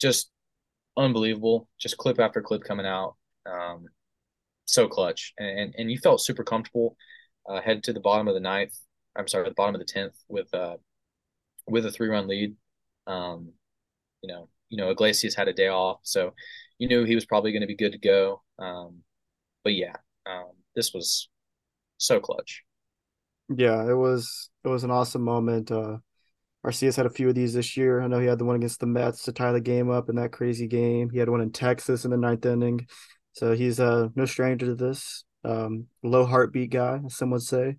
just 0.00 0.30
unbelievable. 0.96 1.68
Just 1.80 1.96
clip 1.96 2.20
after 2.20 2.40
clip 2.40 2.62
coming 2.62 2.86
out. 2.86 3.16
Um, 3.44 3.86
so 4.66 4.86
clutch, 4.86 5.34
and, 5.36 5.58
and, 5.58 5.74
and 5.76 5.90
you 5.90 5.98
felt 5.98 6.20
super 6.20 6.44
comfortable 6.44 6.96
uh, 7.48 7.60
headed 7.60 7.82
to 7.84 7.92
the 7.92 8.00
bottom 8.00 8.28
of 8.28 8.34
the 8.34 8.40
ninth. 8.40 8.78
I'm 9.16 9.26
sorry, 9.26 9.48
the 9.48 9.54
bottom 9.54 9.74
of 9.74 9.80
the 9.80 9.84
tenth 9.84 10.14
with 10.28 10.52
uh 10.54 10.76
with 11.66 11.84
a 11.84 11.90
three 11.90 12.08
run 12.08 12.28
lead. 12.28 12.54
Um, 13.08 13.52
you 14.22 14.28
know, 14.28 14.48
you 14.68 14.76
know, 14.78 14.90
Iglesias 14.90 15.34
had 15.34 15.48
a 15.48 15.52
day 15.52 15.68
off, 15.68 16.00
so 16.04 16.34
you 16.78 16.86
knew 16.86 17.04
he 17.04 17.16
was 17.16 17.26
probably 17.26 17.50
going 17.50 17.62
to 17.62 17.66
be 17.66 17.76
good 17.76 17.92
to 17.92 17.98
go. 17.98 18.42
Um, 18.58 19.02
but 19.64 19.74
yeah, 19.74 19.94
um, 20.24 20.52
this 20.76 20.94
was 20.94 21.28
so 21.98 22.20
clutch. 22.20 22.62
Yeah, 23.56 23.88
it 23.88 23.94
was 23.94 24.50
it 24.64 24.68
was 24.68 24.84
an 24.84 24.90
awesome 24.90 25.22
moment. 25.22 25.70
Uh, 25.70 25.98
Arcias 26.64 26.96
had 26.96 27.06
a 27.06 27.10
few 27.10 27.28
of 27.28 27.34
these 27.34 27.54
this 27.54 27.76
year. 27.76 28.00
I 28.00 28.06
know 28.06 28.20
he 28.20 28.26
had 28.26 28.38
the 28.38 28.44
one 28.44 28.56
against 28.56 28.80
the 28.80 28.86
Mets 28.86 29.24
to 29.24 29.32
tie 29.32 29.52
the 29.52 29.60
game 29.60 29.90
up 29.90 30.08
in 30.08 30.16
that 30.16 30.32
crazy 30.32 30.68
game. 30.68 31.10
He 31.10 31.18
had 31.18 31.28
one 31.28 31.40
in 31.40 31.50
Texas 31.50 32.04
in 32.04 32.12
the 32.12 32.16
ninth 32.16 32.46
inning. 32.46 32.86
So 33.32 33.54
he's 33.54 33.80
uh 33.80 34.08
no 34.14 34.26
stranger 34.26 34.66
to 34.66 34.74
this. 34.74 35.24
Um, 35.44 35.86
low 36.02 36.24
heartbeat 36.24 36.70
guy, 36.70 37.00
some 37.08 37.30
would 37.30 37.42
say. 37.42 37.76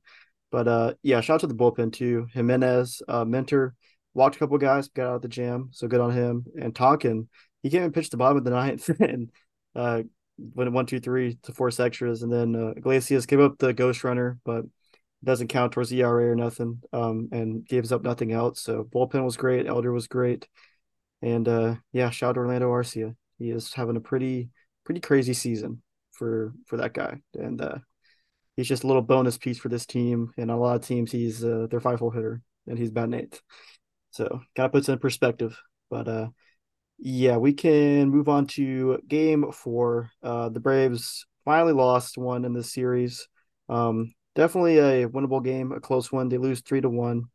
But 0.52 0.68
uh, 0.68 0.94
yeah, 1.02 1.22
shout 1.22 1.36
out 1.36 1.40
to 1.42 1.48
the 1.48 1.56
bullpen 1.56 1.94
too. 1.94 2.28
Jimenez, 2.34 3.02
uh, 3.08 3.26
Minter, 3.26 3.74
walked 4.14 4.36
a 4.36 4.40
couple 4.40 4.58
guys, 4.58 4.90
got 4.90 5.08
out 5.08 5.16
of 5.16 5.22
the 5.22 5.28
jam, 5.28 5.70
so 5.72 5.88
good 5.88 6.02
on 6.02 6.12
him. 6.12 6.46
And 6.60 6.76
Tonkin, 6.76 7.30
he 7.64 7.70
came 7.70 7.84
and 7.84 7.94
pitched 7.94 8.12
the 8.12 8.18
bottom 8.18 8.38
of 8.38 8.44
the 8.44 8.52
ninth 8.52 8.90
and 9.00 9.32
uh, 9.76 10.04
went 10.38 10.72
one, 10.72 10.86
two, 10.86 11.00
three 11.00 11.38
to 11.44 11.54
force 11.54 11.80
extras, 11.80 12.22
and 12.22 12.32
then 12.32 12.56
uh, 12.56 12.74
Iglesias 12.78 13.26
gave 13.26 13.40
up 13.40 13.58
the 13.58 13.74
ghost 13.74 14.04
runner, 14.04 14.40
but 14.44 14.66
doesn't 15.24 15.48
count 15.48 15.72
towards 15.72 15.92
ERA 15.92 16.32
or 16.32 16.36
nothing, 16.36 16.82
um, 16.92 17.30
and 17.32 17.66
gives 17.66 17.92
up 17.92 18.04
nothing 18.04 18.32
else. 18.32 18.62
So 18.62 18.84
bullpen 18.84 19.24
was 19.24 19.38
great, 19.38 19.68
Elder 19.68 19.92
was 19.92 20.08
great, 20.08 20.48
and 21.22 21.48
uh, 21.48 21.76
yeah, 21.92 22.10
shout 22.10 22.32
out 22.32 22.34
to 22.34 22.40
Orlando 22.42 22.70
Arcia. 22.70 23.16
He 23.40 23.50
is 23.50 23.74
having 23.74 23.96
a 23.96 24.02
pretty 24.02 24.50
pretty 24.86 25.02
crazy 25.02 25.34
season 25.34 25.82
for 26.12 26.54
for 26.66 26.78
that 26.78 26.94
guy, 26.94 27.22
and 27.34 27.62
uh, 27.62 27.78
he's 28.56 28.68
just 28.68 28.84
a 28.84 28.88
little 28.88 29.02
bonus 29.02 29.38
piece 29.38 29.58
for 29.58 29.70
this 29.70 29.86
team. 29.86 30.32
And 30.38 30.52
a 30.52 30.56
lot 30.56 30.76
of 30.76 30.86
teams, 30.86 31.12
he's 31.12 31.44
uh, 31.44 31.68
their 31.70 31.80
five 31.80 32.00
hole 32.00 32.12
hitter, 32.12 32.42
and 32.68 32.78
he's 32.78 32.92
batting 32.92 33.14
eighth. 33.14 33.42
So 34.12 34.42
kind 34.56 34.66
of 34.66 34.72
puts 34.72 34.90
in 34.90 35.00
perspective. 35.00 35.60
But 35.90 36.08
uh, 36.08 36.28
yeah, 37.00 37.38
we 37.38 37.54
can 37.54 38.10
move 38.10 38.30
on 38.30 38.48
to 38.48 39.00
game 39.08 39.52
four. 39.52 40.12
Uh, 40.22 40.50
the 40.50 40.60
Braves 40.60 41.26
finally 41.46 41.74
lost 41.74 42.18
one 42.18 42.46
in 42.46 42.54
this 42.54 42.72
series. 42.72 43.28
Um, 43.70 44.14
definitely 44.36 44.78
a 44.78 45.08
winnable 45.08 45.44
game, 45.44 45.72
a 45.72 45.80
close 45.80 46.12
one. 46.12 46.30
They 46.30 46.38
lose 46.38 46.62
three 46.62 46.82
to 46.82 46.90
one. 46.90 47.26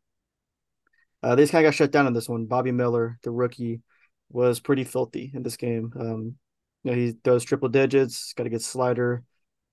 Uh, 1.21 1.35
they 1.35 1.43
just 1.43 1.51
kind 1.51 1.65
of 1.65 1.71
got 1.71 1.75
shut 1.75 1.91
down 1.91 2.07
in 2.07 2.13
this 2.13 2.29
one. 2.29 2.45
Bobby 2.45 2.71
Miller, 2.71 3.17
the 3.23 3.31
rookie, 3.31 3.81
was 4.29 4.59
pretty 4.59 4.83
filthy 4.83 5.31
in 5.33 5.43
this 5.43 5.57
game. 5.57 5.91
Um, 5.99 6.35
you 6.83 6.91
know, 6.91 6.97
he 6.97 7.13
throws 7.23 7.43
triple 7.43 7.69
digits, 7.69 8.33
got 8.33 8.47
a 8.47 8.49
good 8.49 8.61
slider. 8.61 9.23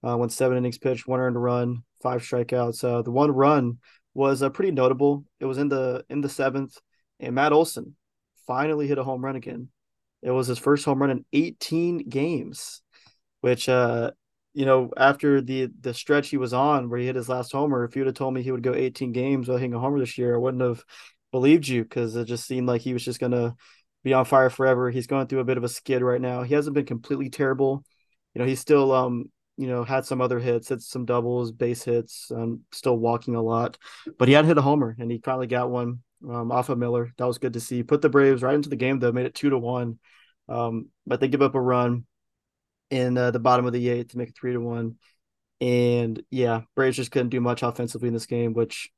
Uh, 0.07 0.17
went 0.17 0.33
seven 0.33 0.57
innings 0.57 0.79
pitched, 0.79 1.07
one 1.07 1.21
earned 1.21 1.41
run, 1.41 1.83
five 2.03 2.21
strikeouts. 2.23 2.85
Uh, 2.85 3.03
the 3.03 3.11
one 3.11 3.31
run 3.31 3.79
was 4.15 4.43
uh, 4.43 4.51
pretty 4.51 4.73
notable. 4.73 5.25
It 5.41 5.47
was 5.47 5.59
in 5.59 5.69
the 5.69 6.05
in 6.09 6.21
the 6.21 6.29
seventh, 6.29 6.79
and 7.21 7.35
Matt 7.35 7.53
Olson 7.53 7.97
finally 8.47 8.87
hit 8.87 8.99
a 8.99 9.05
home 9.05 9.25
run 9.25 9.37
again. 9.37 9.69
It 10.23 10.31
was 10.31 10.47
his 10.47 10.59
first 10.59 10.85
home 10.85 11.01
run 11.01 11.11
in 11.11 11.25
18 11.33 12.09
games, 12.09 12.83
which 13.41 13.69
uh, 13.69 14.13
you 14.57 14.65
know, 14.65 14.91
after 14.97 15.43
the 15.43 15.69
the 15.83 15.93
stretch 15.93 16.31
he 16.31 16.39
was 16.39 16.55
on 16.55 16.89
where 16.89 16.99
he 16.99 17.05
hit 17.05 17.15
his 17.15 17.29
last 17.29 17.53
homer, 17.53 17.85
if 17.85 17.95
you'd 17.95 18.07
have 18.07 18.15
told 18.15 18.33
me 18.33 18.43
he 18.43 18.53
would 18.53 18.63
go 18.63 18.73
18 18.73 19.13
games 19.13 19.49
without 19.49 19.61
hitting 19.61 19.75
a 19.75 19.79
homer 19.79 19.99
this 19.99 20.17
year, 20.17 20.35
I 20.35 20.39
wouldn't 20.39 20.63
have 20.63 20.83
believed 21.31 21.69
you 21.69 21.83
because 21.83 22.17
it 22.17 22.25
just 22.25 22.47
seemed 22.47 22.67
like 22.67 22.81
he 22.81 22.95
was 22.95 23.05
just 23.05 23.21
gonna 23.21 23.55
be 24.03 24.15
on 24.15 24.25
fire 24.25 24.49
forever. 24.49 24.91
He's 24.91 25.07
going 25.07 25.27
through 25.27 25.41
a 25.41 25.45
bit 25.45 25.59
of 25.59 25.65
a 25.65 25.69
skid 25.69 26.01
right 26.01 26.23
now. 26.23 26.43
He 26.43 26.55
hasn't 26.55 26.73
been 26.73 26.87
completely 26.87 27.29
terrible. 27.29 27.85
You 28.33 28.41
know, 28.41 28.47
he's 28.47 28.59
still 28.59 28.93
um, 28.93 29.31
you 29.59 29.67
know, 29.67 29.85
had 29.85 30.07
some 30.07 30.23
other 30.23 30.39
hits, 30.39 30.71
hit 30.71 30.81
some 30.81 31.05
doubles, 31.05 31.53
base 31.53 31.85
hits, 31.85 32.33
um, 32.35 32.61
still 32.73 32.97
walking 32.97 33.35
a 33.35 33.43
lot. 33.43 33.77
But 34.19 34.29
he 34.29 34.33
had 34.33 34.47
hit 34.47 34.57
a 34.57 34.63
homer 34.63 34.97
and 34.99 35.11
he 35.11 35.21
finally 35.23 35.49
got 35.49 35.71
one 35.71 36.03
um 36.27 36.51
off 36.51 36.71
of 36.71 36.79
Miller. 36.79 37.13
That 37.19 37.27
was 37.27 37.37
good 37.37 37.53
to 37.53 37.61
see. 37.61 37.83
Put 37.83 38.01
the 38.01 38.09
Braves 38.09 38.43
right 38.43 38.55
into 38.55 38.71
the 38.71 38.77
game 38.77 39.01
though, 39.01 39.13
made 39.13 39.27
it 39.27 39.35
two 39.35 39.51
to 39.51 39.59
one. 39.59 39.99
Um, 40.49 40.89
but 41.07 41.21
they 41.21 41.29
give 41.29 41.43
up 41.43 41.55
a 41.55 41.61
run 41.61 42.07
in 42.91 43.17
uh, 43.19 43.31
the 43.31 43.39
bottom 43.39 43.67
of 43.67 43.73
the 43.73 43.89
eighth 43.89 44.09
to 44.09 44.19
make 44.19 44.31
it 44.31 44.37
three 44.37 44.53
to 44.53 44.61
one. 44.61 44.97
And 45.61 46.23
yeah, 46.31 46.63
Braves 46.75 46.97
just 46.97 47.11
couldn't 47.11 47.31
do 47.31 47.41
much 47.41 47.63
offensively 47.63 48.09
in 48.09 48.15
this 48.15 48.27
game, 48.27 48.53
which 48.53 48.91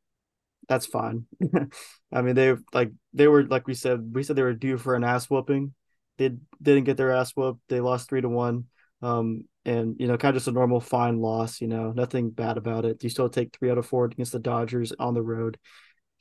that's 0.68 0.86
fine. 0.86 1.26
I 2.12 2.22
mean, 2.22 2.34
they 2.34 2.54
like 2.72 2.92
they 3.12 3.28
were 3.28 3.44
like 3.44 3.66
we 3.66 3.74
said, 3.74 4.14
we 4.14 4.22
said 4.22 4.36
they 4.36 4.42
were 4.42 4.52
due 4.52 4.78
for 4.78 4.94
an 4.94 5.04
ass 5.04 5.30
whooping. 5.30 5.74
They 6.18 6.32
didn't 6.60 6.84
get 6.84 6.96
their 6.96 7.12
ass 7.12 7.32
whooped. 7.32 7.60
They 7.68 7.80
lost 7.80 8.08
three 8.08 8.20
to 8.20 8.28
one. 8.28 8.64
Um, 9.02 9.44
and 9.64 9.96
you 9.98 10.08
know, 10.08 10.16
kind 10.16 10.34
of 10.34 10.40
just 10.40 10.48
a 10.48 10.52
normal 10.52 10.80
fine 10.80 11.20
loss. 11.20 11.60
You 11.60 11.68
know, 11.68 11.92
nothing 11.92 12.30
bad 12.30 12.56
about 12.56 12.84
it. 12.84 13.02
You 13.04 13.10
still 13.10 13.28
take 13.28 13.56
three 13.56 13.70
out 13.70 13.78
of 13.78 13.86
four 13.86 14.06
against 14.06 14.32
the 14.32 14.38
Dodgers 14.38 14.92
on 14.98 15.14
the 15.14 15.22
road. 15.22 15.58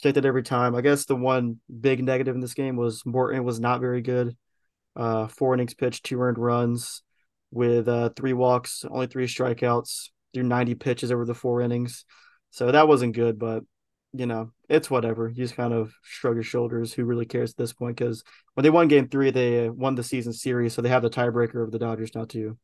Take 0.04 0.16
that 0.16 0.26
every 0.26 0.44
time. 0.44 0.76
I 0.76 0.82
guess 0.82 1.06
the 1.06 1.16
one 1.16 1.60
big 1.82 2.04
negative 2.04 2.36
in 2.36 2.42
this 2.42 2.54
game 2.54 2.76
was 2.76 3.04
Morton 3.06 3.44
was 3.44 3.60
not 3.60 3.82
very 3.82 4.02
good. 4.02 4.38
Uh, 4.96 5.28
four 5.28 5.54
innings 5.54 5.74
pitched, 5.74 6.06
two 6.06 6.22
earned 6.22 6.38
runs, 6.38 7.02
with 7.52 7.88
uh, 7.88 8.10
three 8.16 8.34
walks, 8.34 8.86
only 8.90 9.08
three 9.08 9.28
strikeouts, 9.28 10.10
through 10.34 10.44
90 10.44 10.76
pitches 10.76 11.12
over 11.12 11.26
the 11.26 11.34
four 11.34 11.62
innings. 11.62 12.06
So 12.52 12.72
that 12.72 12.88
wasn't 12.88 13.16
good, 13.16 13.40
but 13.40 13.64
you 14.14 14.26
know, 14.26 14.52
it's 14.70 14.90
whatever. 14.90 15.28
You 15.30 15.36
just 15.36 15.56
kind 15.56 15.74
of 15.74 15.94
shrug 16.02 16.36
your 16.36 16.44
shoulders. 16.44 16.94
Who 16.94 17.06
really 17.06 17.26
cares 17.26 17.52
at 17.52 17.58
this 17.58 17.74
point? 17.74 17.98
Because 17.98 18.24
when 18.54 18.64
they 18.64 18.70
won 18.70 18.88
Game 18.88 19.10
Three, 19.10 19.32
they 19.32 19.70
won 19.70 19.96
the 19.96 20.04
season 20.04 20.34
series, 20.34 20.74
so 20.74 20.82
they 20.82 20.90
have 20.90 21.04
the 21.04 21.10
tiebreaker 21.10 21.64
of 21.64 21.72
the 21.72 21.80
Dodgers 21.80 22.16
now 22.16 22.26
too. 22.26 22.58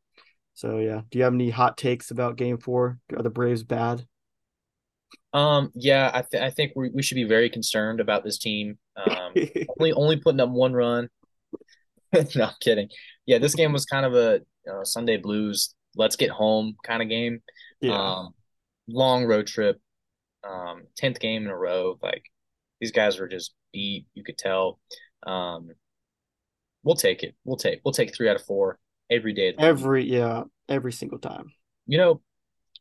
So 0.53 0.79
yeah, 0.79 1.01
do 1.09 1.17
you 1.17 1.23
have 1.23 1.33
any 1.33 1.49
hot 1.49 1.77
takes 1.77 2.11
about 2.11 2.37
Game 2.37 2.57
Four? 2.57 2.99
Are 3.15 3.23
the 3.23 3.29
Braves 3.29 3.63
bad? 3.63 4.05
Um, 5.33 5.71
yeah, 5.75 6.11
I, 6.13 6.21
th- 6.21 6.43
I 6.43 6.49
think 6.51 6.73
we, 6.75 6.89
we 6.89 7.01
should 7.01 7.15
be 7.15 7.23
very 7.23 7.49
concerned 7.49 7.99
about 7.99 8.23
this 8.23 8.37
team. 8.37 8.77
Um, 8.95 9.33
only 9.79 9.93
only 9.93 10.17
putting 10.17 10.39
up 10.39 10.49
one 10.49 10.73
run. 10.73 11.09
no, 12.13 12.45
I'm 12.45 12.53
kidding. 12.61 12.89
Yeah, 13.25 13.39
this 13.39 13.55
game 13.55 13.73
was 13.73 13.85
kind 13.85 14.05
of 14.05 14.13
a 14.15 14.41
uh, 14.71 14.83
Sunday 14.83 15.17
Blues. 15.17 15.75
Let's 15.95 16.15
get 16.15 16.29
home 16.29 16.75
kind 16.83 17.01
of 17.01 17.09
game. 17.09 17.41
Yeah. 17.81 17.97
Um, 17.97 18.33
long 18.87 19.25
road 19.25 19.47
trip 19.47 19.79
um, 20.43 20.83
10th 21.01 21.19
game 21.19 21.43
in 21.43 21.49
a 21.49 21.57
row. 21.57 21.97
Like 22.01 22.23
these 22.79 22.91
guys 22.91 23.19
were 23.19 23.27
just 23.27 23.53
beat. 23.71 24.05
You 24.13 24.23
could 24.23 24.37
tell. 24.37 24.79
Um, 25.25 25.69
we'll 26.83 26.95
take 26.95 27.23
it. 27.23 27.35
We'll 27.43 27.57
take 27.57 27.81
we'll 27.83 27.93
take 27.93 28.15
three 28.15 28.29
out 28.29 28.35
of 28.35 28.45
four 28.45 28.79
every 29.09 29.33
day. 29.33 29.53
Every 29.57 30.05
yeah, 30.05 30.43
every 30.67 30.91
single 30.91 31.19
time. 31.19 31.51
You 31.85 31.97
know, 31.97 32.21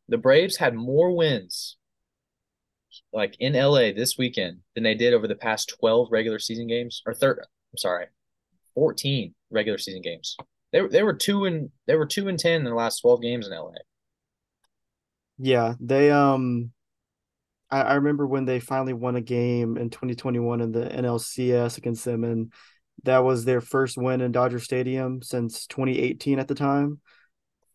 the 0.09 0.19
Braves 0.19 0.57
had 0.57 0.75
more 0.75 1.15
wins 1.15 1.77
like 3.13 3.37
in 3.41 3.55
LA 3.55 3.93
this 3.93 4.17
weekend 4.19 4.59
than 4.75 4.85
they 4.85 4.95
did 4.95 5.15
over 5.15 5.27
the 5.27 5.35
past 5.35 5.73
12 5.81 6.09
regular 6.11 6.39
season 6.39 6.67
games 6.67 7.03
or 7.07 7.15
third 7.15 7.39
I'm 7.41 7.79
sorry, 7.79 8.07
14 8.75 9.35
regular 9.51 9.79
season 9.79 10.03
games. 10.03 10.37
They 10.73 10.87
they 10.87 11.03
were 11.03 11.15
2 11.15 11.45
and 11.45 11.71
they 11.87 11.97
were 11.97 12.07
2 12.07 12.29
and 12.29 12.39
10 12.39 12.61
in 12.61 12.65
the 12.65 12.75
last 12.75 13.01
12 13.01 13.23
games 13.23 13.47
in 13.47 13.53
LA. 13.53 13.75
Yeah, 15.39 15.75
they 15.81 16.11
um 16.11 16.73
I, 17.71 17.81
I 17.83 17.95
remember 17.95 18.27
when 18.27 18.45
they 18.45 18.61
finally 18.61 18.93
won 18.93 19.17
a 19.17 19.21
game 19.21 19.77
in 19.77 19.91
2021 19.91 20.61
in 20.61 20.73
the 20.73 20.85
NLCS 20.85 21.79
against 21.79 22.05
them, 22.05 22.23
and 22.23 22.53
that 23.05 23.25
was 23.25 23.45
their 23.45 23.61
first 23.61 23.97
win 23.97 24.21
in 24.21 24.31
Dodger 24.33 24.61
Stadium 24.61 25.23
since 25.23 25.67
2018 25.67 26.39
at 26.39 26.49
the 26.49 26.55
time. 26.55 27.01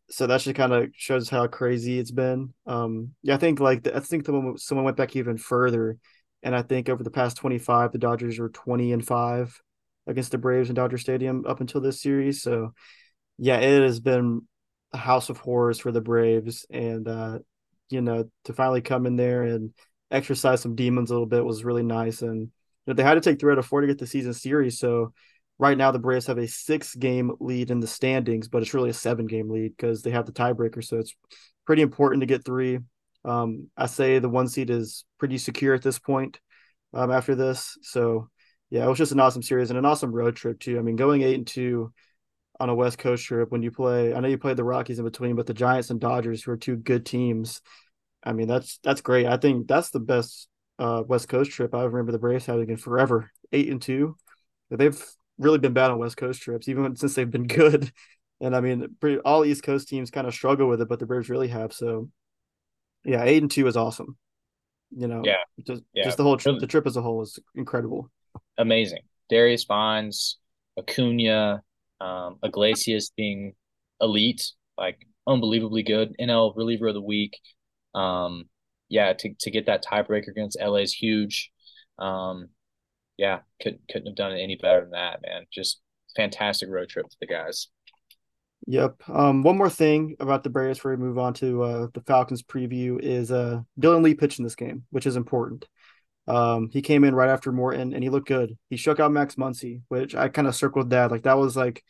So 0.10 0.26
that 0.28 0.40
just 0.40 0.56
kind 0.56 0.72
of 0.72 0.90
shows 0.96 1.30
how 1.30 1.48
crazy 1.48 2.00
it's 2.00 2.12
been. 2.12 2.54
Um, 2.66 3.14
yeah, 3.24 3.36
I 3.36 3.38
think 3.38 3.60
like 3.60 3.84
the, 3.84 3.98
I 3.98 4.00
think 4.00 4.26
the, 4.26 4.54
someone 4.58 4.86
went 4.86 4.96
back 4.96 5.18
even 5.18 5.38
further, 5.38 5.98
and 6.44 6.56
I 6.56 6.62
think 6.62 6.88
over 6.88 7.04
the 7.04 7.12
past 7.12 7.36
25, 7.38 7.92
the 7.92 7.98
Dodgers 7.98 8.40
were 8.40 8.50
20 8.50 8.94
and 8.94 9.06
five 9.06 9.60
against 10.08 10.32
the 10.32 10.38
Braves 10.38 10.70
in 10.70 10.76
Dodger 10.76 10.98
Stadium 10.98 11.46
up 11.48 11.62
until 11.62 11.82
this 11.82 12.02
series. 12.02 12.41
So 12.41 12.74
yeah, 13.38 13.58
it 13.58 13.82
has 13.84 14.00
been 14.00 14.48
a 14.93 14.98
house 14.98 15.30
of 15.30 15.38
horrors 15.38 15.80
for 15.80 15.91
the 15.91 16.02
Braves, 16.02 16.65
and 16.70 17.08
uh, 17.08 17.39
you 17.89 18.02
know 18.02 18.30
to 18.46 18.54
finally 18.54 18.82
come 18.82 19.06
in 19.06 19.15
there 19.15 19.43
and 19.43 19.74
exercise 20.10 20.62
some 20.62 20.76
demons 20.76 21.12
a 21.12 21.13
little 21.13 21.28
bit 21.28 21.46
was 21.46 21.63
really 21.63 21.84
nice. 21.84 22.22
And 22.22 22.41
you 22.41 22.50
know, 22.88 22.93
they 22.93 23.04
had 23.04 23.15
to 23.15 23.22
take 23.22 23.39
three 23.39 23.52
out 23.52 23.60
of 23.60 23.65
four 23.65 23.82
to 23.82 23.88
get 23.88 23.98
the 23.98 24.08
season 24.08 24.34
series. 24.34 24.80
So 24.80 25.13
right 25.60 25.78
now 25.78 25.91
the 25.91 26.00
Braves 26.00 26.28
have 26.28 26.38
a 26.38 26.48
six 26.48 26.96
game 26.96 27.32
lead 27.39 27.72
in 27.72 27.80
the 27.80 27.88
standings, 27.88 28.48
but 28.48 28.62
it's 28.62 28.74
really 28.74 28.89
a 28.89 28.93
seven 28.93 29.28
game 29.28 29.50
lead 29.50 29.76
because 29.76 30.02
they 30.02 30.12
have 30.12 30.26
the 30.26 30.32
tiebreaker. 30.32 30.84
So 30.84 30.98
it's 30.98 31.15
pretty 31.65 31.82
important 31.82 32.22
to 32.22 32.28
get 32.28 32.46
three. 32.46 32.80
Um, 33.26 33.67
I 33.76 33.88
say 33.88 34.20
the 34.20 34.30
one 34.30 34.48
seed 34.48 34.70
is 34.70 35.04
pretty 35.20 35.38
secure 35.38 35.74
at 35.74 35.82
this 35.82 36.00
point 36.00 36.39
um, 36.93 37.12
after 37.12 37.36
this. 37.36 37.78
So 37.82 38.30
yeah, 38.69 38.86
it 38.86 38.89
was 38.89 38.97
just 38.97 39.12
an 39.12 39.19
awesome 39.19 39.43
series 39.43 39.69
and 39.69 39.80
an 39.80 39.86
awesome 39.86 40.12
road 40.12 40.36
trip 40.36 40.60
too. 40.60 40.77
I 40.77 40.82
mean, 40.82 40.95
going 40.95 41.21
eight 41.21 41.36
and 41.36 41.47
two 41.47 41.93
on 42.60 42.69
a 42.69 42.75
West 42.75 42.97
Coast 42.97 43.23
trip 43.23 43.51
when 43.51 43.62
you 43.62 43.71
play, 43.71 44.13
I 44.13 44.19
know 44.19 44.27
you 44.27 44.38
played 44.38 44.58
the 44.58 44.63
Rockies 44.63 44.99
in 44.99 45.06
between, 45.06 45.36
but 45.36 45.45
the 45.45 45.53
Giants 45.53 45.89
and 45.89 45.99
Dodgers, 45.99 46.43
who 46.43 46.51
are 46.51 46.58
two 46.58 46.75
good 46.75 47.06
teams, 47.06 47.62
I 48.23 48.34
mean, 48.34 48.47
that's 48.47 48.80
that's 48.84 49.01
great. 49.01 49.25
I 49.25 49.38
think 49.38 49.67
that's 49.67 49.91
the 49.91 49.99
best 49.99 50.49
uh, 50.80 51.03
West 51.08 51.30
Coast 51.30 51.51
trip 51.51 51.73
I 51.73 51.84
remember 51.84 52.12
the 52.12 52.19
Braves 52.19 52.45
having 52.45 52.69
in 52.69 52.77
forever. 52.77 53.32
Eight 53.51 53.69
and 53.69 53.82
two. 53.82 54.17
They've 54.69 55.01
really 55.38 55.60
been 55.60 55.73
bad 55.73 55.91
on 55.91 55.99
West 55.99 56.17
Coast 56.17 56.41
trips, 56.41 56.67
even 56.67 56.95
since 56.97 57.15
they've 57.15 57.30
been 57.30 57.47
good. 57.47 57.91
And 58.41 58.56
I 58.56 58.60
mean, 58.60 58.95
pretty, 58.99 59.19
all 59.19 59.45
East 59.45 59.63
Coast 59.63 59.88
teams 59.88 60.12
kind 60.12 60.27
of 60.27 60.34
struggle 60.34 60.67
with 60.67 60.82
it, 60.82 60.89
but 60.89 60.99
the 60.99 61.06
Braves 61.06 61.30
really 61.30 61.47
have. 61.47 61.73
So, 61.73 62.10
yeah, 63.06 63.23
eight 63.23 63.41
and 63.41 63.49
two 63.49 63.67
is 63.67 63.77
awesome. 63.77 64.17
You 64.95 65.08
know, 65.08 65.21
yeah, 65.23 65.38
just 65.65 65.84
yeah. 65.93 66.03
just 66.03 66.17
the 66.17 66.23
whole 66.23 66.38
trip, 66.38 66.60
the 66.60 66.67
trip 66.67 66.86
as 66.86 66.97
a 66.97 67.01
whole 67.01 67.21
is 67.21 67.39
incredible. 67.56 68.10
Amazing. 68.58 69.02
Darius 69.30 69.65
Vines, 69.65 70.38
Acuna, 70.78 71.62
um, 72.00 72.38
Iglesias 72.43 73.12
being 73.15 73.54
elite, 74.02 74.52
like 74.78 75.06
unbelievably 75.26 75.84
good. 75.84 76.15
NL 76.20 76.56
reliever 76.56 76.88
of 76.88 76.93
the 76.93 77.02
week. 77.02 77.38
Um, 77.93 78.46
yeah, 78.89 79.13
to 79.13 79.34
to 79.39 79.52
get 79.52 79.65
that 79.65 79.84
tiebreaker 79.84 80.30
against 80.30 80.60
LA 80.62 80.78
is 80.78 80.93
huge. 80.93 81.52
Um, 82.00 82.50
yeah, 83.17 83.39
couldn't 83.62 83.82
couldn't 83.91 84.08
have 84.08 84.15
done 84.15 84.34
it 84.34 84.41
any 84.41 84.56
better 84.56 84.82
than 84.82 84.91
that, 84.91 85.22
man. 85.22 85.46
Just 85.52 85.82
fantastic 86.15 86.70
road 86.70 86.89
trip 86.89 87.06
for 87.06 87.17
the 87.20 87.28
guys. 87.28 87.67
Yep. 88.65 89.10
Um, 89.10 89.43
one 89.43 89.58
more 89.58 89.70
thing 89.70 90.15
about 90.20 90.43
the 90.43 90.50
Braves 90.50 90.78
before 90.78 90.91
we 90.91 90.98
move 90.98 91.17
on 91.17 91.34
to 91.36 91.63
uh, 91.63 91.88
the 91.93 92.02
Falcons 92.02 92.43
preview 92.43 93.00
is 93.00 93.32
uh, 93.32 93.62
Dylan 93.80 94.04
Lee 94.04 94.13
pitched 94.13 94.39
in 94.39 94.43
this 94.43 94.56
game, 94.56 94.84
which 94.89 95.06
is 95.06 95.15
important. 95.15 95.65
Um, 96.28 96.70
he 96.72 96.82
came 96.82 97.04
in 97.04 97.16
right 97.16 97.30
after 97.30 97.52
Morton 97.52 97.94
and 97.94 98.04
he 98.04 98.10
looked 98.10 98.28
good. 98.28 98.58
He 98.70 98.76
shook 98.78 99.00
out 99.00 99.12
Max 99.12 99.36
Muncy, 99.36 99.82
which 99.88 100.13
I 100.13 100.28
kind 100.28 100.48
of 100.48 100.56
circled 100.56 100.90
that. 100.90 101.12
Like 101.12 101.24
that 101.24 101.38
was 101.38 101.56
like 101.56 101.84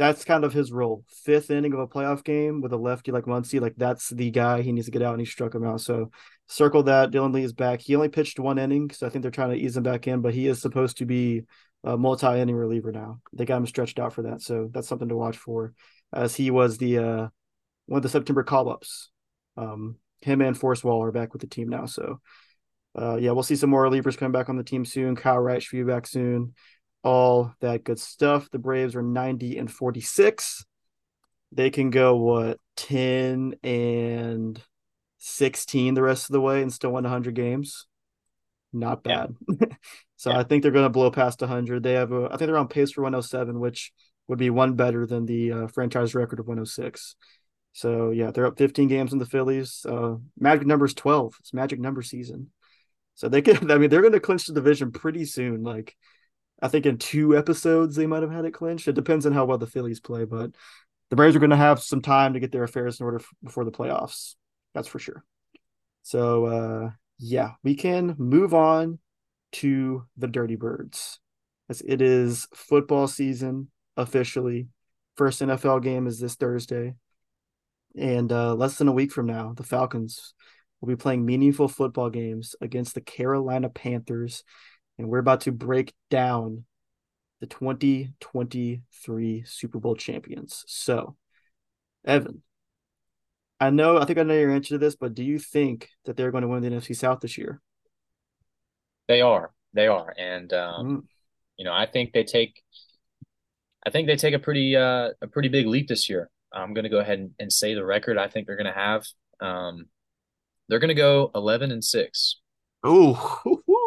that's 0.00 0.24
kind 0.24 0.44
of 0.44 0.52
his 0.54 0.72
role. 0.72 1.04
Fifth 1.08 1.50
inning 1.50 1.74
of 1.74 1.78
a 1.78 1.86
playoff 1.86 2.24
game 2.24 2.62
with 2.62 2.72
a 2.72 2.76
lefty 2.76 3.12
like 3.12 3.24
Muncy, 3.24 3.60
like 3.60 3.74
that's 3.76 4.08
the 4.08 4.30
guy 4.30 4.62
he 4.62 4.72
needs 4.72 4.86
to 4.86 4.92
get 4.92 5.02
out, 5.02 5.12
and 5.12 5.20
he 5.20 5.26
struck 5.26 5.54
him 5.54 5.62
out. 5.64 5.82
So 5.82 6.10
circle 6.46 6.84
that. 6.84 7.10
Dylan 7.10 7.34
Lee 7.34 7.44
is 7.44 7.52
back. 7.52 7.80
He 7.82 7.94
only 7.94 8.08
pitched 8.08 8.40
one 8.40 8.58
inning, 8.58 8.90
so 8.90 9.06
I 9.06 9.10
think 9.10 9.22
they're 9.22 9.30
trying 9.30 9.50
to 9.50 9.56
ease 9.56 9.76
him 9.76 9.82
back 9.82 10.08
in, 10.08 10.22
but 10.22 10.32
he 10.32 10.46
is 10.46 10.60
supposed 10.60 10.96
to 10.98 11.04
be 11.04 11.42
a 11.84 11.98
multi-inning 11.98 12.56
reliever 12.56 12.92
now. 12.92 13.20
They 13.34 13.44
got 13.44 13.58
him 13.58 13.66
stretched 13.66 13.98
out 13.98 14.14
for 14.14 14.22
that, 14.22 14.40
so 14.40 14.70
that's 14.72 14.88
something 14.88 15.10
to 15.10 15.16
watch 15.16 15.36
for. 15.36 15.74
As 16.12 16.34
he 16.34 16.50
was 16.50 16.78
the 16.78 16.98
uh, 16.98 17.28
one 17.86 17.98
of 17.98 18.02
the 18.02 18.08
September 18.08 18.42
call-ups. 18.42 19.10
Um, 19.56 19.96
him 20.22 20.40
and 20.40 20.56
Forrest 20.56 20.82
Wall 20.82 21.02
are 21.02 21.12
back 21.12 21.34
with 21.34 21.42
the 21.42 21.46
team 21.46 21.68
now, 21.68 21.84
so 21.84 22.20
uh, 22.98 23.16
yeah, 23.16 23.30
we'll 23.32 23.42
see 23.42 23.56
some 23.56 23.70
more 23.70 23.84
relievers 23.84 24.16
coming 24.16 24.32
back 24.32 24.48
on 24.48 24.56
the 24.56 24.64
team 24.64 24.84
soon. 24.84 25.16
Kyle 25.16 25.38
Wright 25.38 25.62
should 25.62 25.76
be 25.76 25.82
back 25.84 26.06
soon 26.06 26.54
all 27.02 27.52
that 27.60 27.84
good 27.84 27.98
stuff. 27.98 28.50
The 28.50 28.58
Braves 28.58 28.94
are 28.94 29.02
90 29.02 29.58
and 29.58 29.70
46. 29.70 30.64
They 31.52 31.70
can 31.70 31.90
go 31.90 32.16
what 32.16 32.58
10 32.76 33.56
and 33.62 34.60
16 35.18 35.94
the 35.94 36.02
rest 36.02 36.28
of 36.28 36.32
the 36.32 36.40
way 36.40 36.62
and 36.62 36.72
still 36.72 36.92
win 36.92 37.04
100 37.04 37.34
games. 37.34 37.86
Not 38.72 39.02
bad. 39.02 39.34
Yeah. 39.48 39.66
so 40.16 40.30
yeah. 40.30 40.38
I 40.38 40.42
think 40.44 40.62
they're 40.62 40.72
going 40.72 40.84
to 40.84 40.90
blow 40.90 41.10
past 41.10 41.40
100. 41.40 41.82
They 41.82 41.94
have 41.94 42.12
a, 42.12 42.26
I 42.26 42.36
think 42.36 42.46
they're 42.46 42.58
on 42.58 42.68
pace 42.68 42.92
for 42.92 43.02
107, 43.02 43.58
which 43.58 43.92
would 44.28 44.38
be 44.38 44.50
one 44.50 44.74
better 44.74 45.06
than 45.06 45.26
the 45.26 45.52
uh, 45.52 45.66
franchise 45.66 46.14
record 46.14 46.38
of 46.38 46.46
106. 46.46 47.16
So 47.72 48.10
yeah, 48.10 48.30
they're 48.30 48.46
up 48.46 48.58
15 48.58 48.88
games 48.88 49.12
in 49.12 49.18
the 49.18 49.26
Phillies. 49.26 49.84
Uh, 49.88 50.16
magic 50.38 50.66
number 50.66 50.84
is 50.84 50.94
12. 50.94 51.34
It's 51.40 51.54
magic 51.54 51.80
number 51.80 52.02
season. 52.02 52.50
So 53.14 53.28
they 53.28 53.42
could, 53.42 53.70
I 53.70 53.78
mean, 53.78 53.90
they're 53.90 54.00
going 54.00 54.12
to 54.12 54.20
clinch 54.20 54.46
the 54.46 54.54
division 54.54 54.92
pretty 54.92 55.24
soon. 55.24 55.62
Like 55.62 55.96
I 56.62 56.68
think 56.68 56.86
in 56.86 56.98
two 56.98 57.36
episodes 57.36 57.96
they 57.96 58.06
might 58.06 58.22
have 58.22 58.32
had 58.32 58.44
it 58.44 58.52
clinched. 58.52 58.88
It 58.88 58.94
depends 58.94 59.26
on 59.26 59.32
how 59.32 59.44
well 59.44 59.58
the 59.58 59.66
Phillies 59.66 60.00
play, 60.00 60.24
but 60.24 60.50
the 61.10 61.16
Braves 61.16 61.34
are 61.34 61.40
going 61.40 61.50
to 61.50 61.56
have 61.56 61.82
some 61.82 62.02
time 62.02 62.34
to 62.34 62.40
get 62.40 62.52
their 62.52 62.64
affairs 62.64 63.00
in 63.00 63.06
order 63.06 63.20
before 63.42 63.64
the 63.64 63.72
playoffs. 63.72 64.34
That's 64.74 64.88
for 64.88 64.98
sure. 64.98 65.24
So 66.02 66.44
uh, 66.46 66.90
yeah, 67.18 67.52
we 67.62 67.74
can 67.74 68.14
move 68.18 68.54
on 68.54 68.98
to 69.52 70.04
the 70.16 70.28
Dirty 70.28 70.56
Birds. 70.56 71.18
As 71.68 71.82
it 71.82 72.02
is 72.02 72.48
football 72.54 73.06
season 73.06 73.70
officially. 73.96 74.68
First 75.16 75.40
NFL 75.40 75.82
game 75.82 76.06
is 76.06 76.18
this 76.18 76.34
Thursday. 76.34 76.94
And 77.96 78.32
uh, 78.32 78.54
less 78.54 78.78
than 78.78 78.88
a 78.88 78.92
week 78.92 79.12
from 79.12 79.26
now, 79.26 79.52
the 79.56 79.62
Falcons 79.62 80.34
will 80.80 80.88
be 80.88 80.96
playing 80.96 81.24
meaningful 81.24 81.68
football 81.68 82.10
games 82.10 82.54
against 82.60 82.94
the 82.94 83.00
Carolina 83.00 83.68
Panthers 83.68 84.42
and 85.00 85.08
we're 85.08 85.18
about 85.18 85.40
to 85.42 85.52
break 85.52 85.94
down 86.10 86.64
the 87.40 87.46
2023 87.46 89.44
Super 89.46 89.78
Bowl 89.78 89.96
champions. 89.96 90.62
So, 90.66 91.16
Evan, 92.04 92.42
I 93.58 93.70
know, 93.70 93.96
I 93.96 94.04
think 94.04 94.18
I 94.18 94.24
know 94.24 94.34
your 94.34 94.50
answer 94.50 94.74
to 94.74 94.78
this, 94.78 94.96
but 94.96 95.14
do 95.14 95.24
you 95.24 95.38
think 95.38 95.88
that 96.04 96.18
they're 96.18 96.30
going 96.30 96.42
to 96.42 96.48
win 96.48 96.62
the 96.62 96.68
NFC 96.68 96.94
South 96.94 97.20
this 97.20 97.38
year? 97.38 97.62
They 99.08 99.22
are. 99.22 99.52
They 99.72 99.86
are. 99.86 100.14
And, 100.18 100.52
um, 100.52 100.86
mm. 100.86 101.02
you 101.56 101.64
know, 101.64 101.72
I 101.72 101.86
think 101.86 102.12
they 102.12 102.24
take, 102.24 102.62
I 103.86 103.88
think 103.88 104.06
they 104.06 104.16
take 104.16 104.34
a 104.34 104.38
pretty, 104.38 104.76
uh, 104.76 105.12
a 105.22 105.28
pretty 105.28 105.48
big 105.48 105.66
leap 105.66 105.88
this 105.88 106.10
year. 106.10 106.28
I'm 106.52 106.74
going 106.74 106.84
to 106.84 106.90
go 106.90 106.98
ahead 106.98 107.20
and, 107.20 107.30
and 107.38 107.50
say 107.50 107.72
the 107.72 107.86
record 107.86 108.18
I 108.18 108.28
think 108.28 108.46
they're 108.46 108.56
going 108.56 108.66
to 108.66 108.78
have. 108.78 109.06
Um, 109.40 109.86
they're 110.70 110.78
going 110.78 110.88
to 110.88 110.94
go 110.94 111.30
11 111.34 111.72
and 111.72 111.84
6. 111.84 112.36
Oh, 112.84 113.40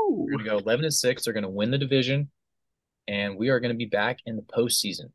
we're 0.09 0.31
going 0.31 0.43
to 0.43 0.49
go 0.49 0.57
11 0.57 0.85
and 0.85 0.93
6. 0.93 1.23
They're 1.23 1.33
going 1.33 1.43
to 1.43 1.49
win 1.49 1.71
the 1.71 1.77
division, 1.77 2.29
and 3.07 3.37
we 3.37 3.49
are 3.49 3.59
going 3.59 3.73
to 3.73 3.77
be 3.77 3.85
back 3.85 4.19
in 4.25 4.35
the 4.35 4.43
postseason. 4.43 5.11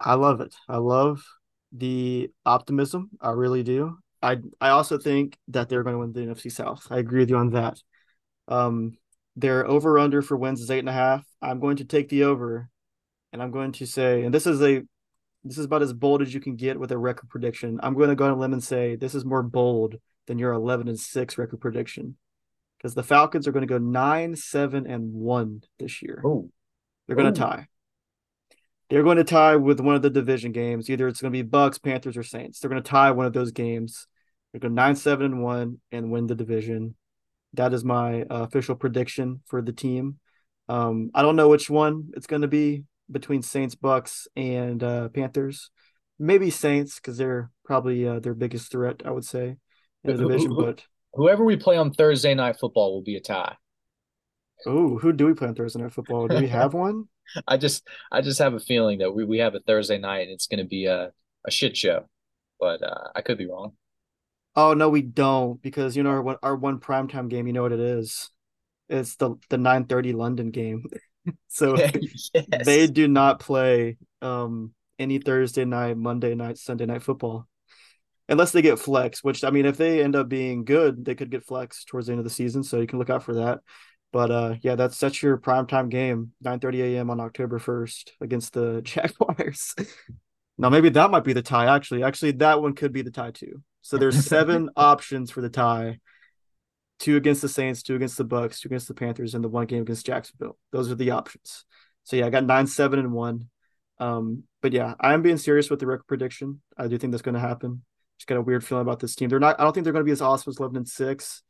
I 0.00 0.14
love 0.14 0.40
it. 0.40 0.54
I 0.68 0.78
love 0.78 1.22
the 1.72 2.30
optimism. 2.46 3.10
I 3.20 3.30
really 3.30 3.62
do. 3.62 3.98
I 4.22 4.38
I 4.60 4.70
also 4.70 4.98
think 4.98 5.36
that 5.48 5.68
they're 5.68 5.82
going 5.82 5.94
to 5.94 5.98
win 5.98 6.12
the 6.12 6.34
NFC 6.34 6.50
South. 6.50 6.86
I 6.90 6.98
agree 6.98 7.20
with 7.20 7.30
you 7.30 7.36
on 7.36 7.50
that. 7.50 7.78
Um, 8.48 8.96
their 9.36 9.66
over 9.66 9.98
under 9.98 10.22
for 10.22 10.36
wins 10.36 10.60
is 10.60 10.70
eight 10.70 10.80
and 10.80 10.88
a 10.88 10.92
half. 10.92 11.24
I'm 11.42 11.60
going 11.60 11.76
to 11.76 11.84
take 11.84 12.08
the 12.08 12.24
over, 12.24 12.68
and 13.32 13.42
I'm 13.42 13.50
going 13.50 13.72
to 13.72 13.86
say, 13.86 14.24
and 14.24 14.34
this 14.34 14.46
is 14.46 14.62
a 14.62 14.82
this 15.48 15.58
is 15.58 15.64
about 15.64 15.82
as 15.82 15.92
bold 15.92 16.22
as 16.22 16.32
you 16.32 16.40
can 16.40 16.56
get 16.56 16.78
with 16.78 16.92
a 16.92 16.98
record 16.98 17.28
prediction. 17.30 17.80
I'm 17.82 17.94
going 17.94 18.10
to 18.10 18.14
go 18.14 18.26
on 18.26 18.32
a 18.32 18.36
limb 18.36 18.52
and 18.52 18.62
say 18.62 18.96
this 18.96 19.14
is 19.14 19.24
more 19.24 19.42
bold 19.42 19.96
than 20.26 20.38
your 20.38 20.52
11 20.52 20.88
and 20.88 20.98
six 20.98 21.38
record 21.38 21.60
prediction 21.60 22.16
because 22.76 22.94
the 22.94 23.02
Falcons 23.02 23.48
are 23.48 23.52
going 23.52 23.66
to 23.66 23.72
go 23.72 23.78
nine, 23.78 24.36
seven, 24.36 24.86
and 24.86 25.12
one 25.12 25.62
this 25.78 26.02
year. 26.02 26.22
Oh, 26.24 26.50
they're 27.06 27.16
going 27.16 27.32
to 27.32 27.40
tie. 27.40 27.66
They're 28.90 29.02
going 29.02 29.16
to 29.16 29.24
tie 29.24 29.56
with 29.56 29.80
one 29.80 29.94
of 29.94 30.02
the 30.02 30.10
division 30.10 30.52
games. 30.52 30.88
Either 30.88 31.08
it's 31.08 31.20
going 31.20 31.32
to 31.32 31.38
be 31.38 31.42
Bucks, 31.42 31.78
Panthers, 31.78 32.16
or 32.16 32.22
Saints. 32.22 32.60
They're 32.60 32.70
going 32.70 32.82
to 32.82 32.88
tie 32.88 33.10
one 33.10 33.26
of 33.26 33.32
those 33.32 33.52
games. 33.52 34.06
They're 34.52 34.60
going 34.60 34.74
nine, 34.74 34.96
seven, 34.96 35.26
and 35.26 35.42
one, 35.42 35.80
and 35.92 36.10
win 36.10 36.26
the 36.26 36.34
division. 36.34 36.94
That 37.54 37.74
is 37.74 37.84
my 37.84 38.22
uh, 38.22 38.44
official 38.44 38.76
prediction 38.76 39.42
for 39.46 39.60
the 39.60 39.72
team. 39.72 40.18
Um, 40.68 41.10
I 41.14 41.22
don't 41.22 41.36
know 41.36 41.48
which 41.48 41.70
one 41.70 42.10
it's 42.14 42.26
going 42.26 42.42
to 42.42 42.48
be 42.48 42.84
between 43.10 43.42
Saints, 43.42 43.74
Bucks, 43.74 44.28
and 44.36 44.82
uh, 44.82 45.08
Panthers. 45.08 45.70
Maybe 46.18 46.50
Saints 46.50 46.96
because 46.96 47.16
they're 47.16 47.50
probably 47.64 48.06
uh, 48.06 48.20
their 48.20 48.34
biggest 48.34 48.70
threat, 48.70 49.02
I 49.04 49.10
would 49.10 49.24
say, 49.24 49.56
in 50.04 50.16
the 50.16 50.24
division. 50.24 50.54
But 50.54 50.84
whoever 51.14 51.44
we 51.44 51.56
play 51.56 51.76
on 51.76 51.92
Thursday 51.92 52.34
night 52.34 52.58
football 52.58 52.92
will 52.92 53.02
be 53.02 53.16
a 53.16 53.20
tie. 53.20 53.56
Oh, 54.66 54.98
who 54.98 55.12
do 55.12 55.26
we 55.26 55.34
play 55.34 55.48
on 55.48 55.54
Thursday 55.54 55.80
night 55.80 55.92
football? 55.92 56.26
Do 56.26 56.38
we 56.38 56.48
have 56.48 56.74
one? 56.74 57.04
I 57.46 57.56
just 57.56 57.86
I 58.10 58.20
just 58.20 58.38
have 58.38 58.54
a 58.54 58.60
feeling 58.60 58.98
that 58.98 59.12
we, 59.12 59.24
we 59.24 59.38
have 59.38 59.54
a 59.54 59.60
Thursday 59.60 59.98
night 59.98 60.22
and 60.22 60.30
it's 60.30 60.46
going 60.46 60.58
to 60.58 60.66
be 60.66 60.86
a, 60.86 61.12
a 61.46 61.50
shit 61.50 61.76
show, 61.76 62.06
but 62.58 62.82
uh, 62.82 63.08
I 63.14 63.22
could 63.22 63.38
be 63.38 63.46
wrong. 63.46 63.72
Oh 64.56 64.74
no, 64.74 64.88
we 64.88 65.02
don't 65.02 65.62
because 65.62 65.96
you 65.96 66.02
know 66.02 66.10
our 66.10 66.38
our 66.42 66.56
one 66.56 66.80
primetime 66.80 67.28
game. 67.28 67.46
You 67.46 67.52
know 67.52 67.62
what 67.62 67.72
it 67.72 67.80
is? 67.80 68.30
It's 68.88 69.16
the 69.16 69.36
the 69.50 69.58
nine 69.58 69.84
thirty 69.84 70.12
London 70.12 70.50
game. 70.50 70.84
so 71.48 71.76
yes. 71.78 72.30
they 72.64 72.86
do 72.86 73.08
not 73.08 73.40
play 73.40 73.96
um 74.22 74.72
any 74.98 75.18
Thursday 75.18 75.64
night, 75.64 75.96
Monday 75.96 76.34
night, 76.34 76.58
Sunday 76.58 76.86
night 76.86 77.02
football 77.02 77.46
unless 78.28 78.52
they 78.52 78.62
get 78.62 78.78
flex, 78.78 79.24
which 79.24 79.42
I 79.42 79.50
mean, 79.50 79.66
if 79.66 79.76
they 79.76 80.02
end 80.02 80.14
up 80.14 80.28
being 80.28 80.64
good, 80.64 81.04
they 81.04 81.14
could 81.14 81.30
get 81.30 81.46
flex 81.46 81.84
towards 81.84 82.06
the 82.06 82.12
end 82.12 82.20
of 82.20 82.24
the 82.24 82.30
season. 82.30 82.62
So 82.62 82.80
you 82.80 82.86
can 82.86 82.98
look 82.98 83.10
out 83.10 83.22
for 83.22 83.34
that. 83.34 83.60
But 84.12 84.30
uh, 84.30 84.54
yeah, 84.62 84.74
that's 84.74 84.98
that's 84.98 85.22
your 85.22 85.38
primetime 85.38 85.90
game, 85.90 86.32
9:30 86.44 86.94
a.m. 86.94 87.10
on 87.10 87.20
October 87.20 87.58
1st 87.58 88.10
against 88.20 88.54
the 88.54 88.80
Jaguars. 88.84 89.74
now 90.56 90.70
maybe 90.70 90.88
that 90.90 91.10
might 91.10 91.24
be 91.24 91.34
the 91.34 91.42
tie. 91.42 91.74
Actually, 91.74 92.02
actually 92.02 92.32
that 92.32 92.62
one 92.62 92.74
could 92.74 92.92
be 92.92 93.02
the 93.02 93.10
tie 93.10 93.32
too. 93.32 93.62
So 93.82 93.96
there's 93.96 94.24
seven 94.26 94.70
options 94.76 95.30
for 95.30 95.40
the 95.40 95.50
tie. 95.50 95.98
Two 96.98 97.16
against 97.16 97.42
the 97.42 97.48
Saints, 97.48 97.82
two 97.82 97.94
against 97.94 98.18
the 98.18 98.24
Bucks, 98.24 98.60
two 98.60 98.68
against 98.68 98.88
the 98.88 98.94
Panthers, 98.94 99.34
and 99.34 99.44
the 99.44 99.48
one 99.48 99.66
game 99.66 99.82
against 99.82 100.06
Jacksonville. 100.06 100.58
Those 100.72 100.90
are 100.90 100.96
the 100.96 101.12
options. 101.12 101.64
So 102.04 102.16
yeah, 102.16 102.26
I 102.26 102.30
got 102.30 102.44
nine, 102.44 102.66
seven, 102.66 102.98
and 102.98 103.12
one. 103.12 103.48
Um, 104.00 104.44
but 104.62 104.72
yeah, 104.72 104.94
I 105.00 105.14
am 105.14 105.22
being 105.22 105.36
serious 105.36 105.70
with 105.70 105.80
the 105.80 105.86
record 105.86 106.06
prediction. 106.06 106.60
I 106.76 106.88
do 106.88 106.98
think 106.98 107.12
that's 107.12 107.22
going 107.22 107.34
to 107.34 107.40
happen. 107.40 107.82
Just 108.18 108.26
got 108.26 108.38
a 108.38 108.42
weird 108.42 108.64
feeling 108.64 108.82
about 108.82 109.00
this 109.00 109.14
team. 109.14 109.28
They're 109.28 109.38
not. 109.38 109.60
I 109.60 109.64
don't 109.64 109.72
think 109.72 109.84
they're 109.84 109.92
going 109.92 110.04
to 110.04 110.08
be 110.08 110.12
as 110.12 110.22
awesome 110.22 110.50
as 110.50 110.58
eleven 110.58 110.76
and 110.76 110.88
six. 110.88 111.42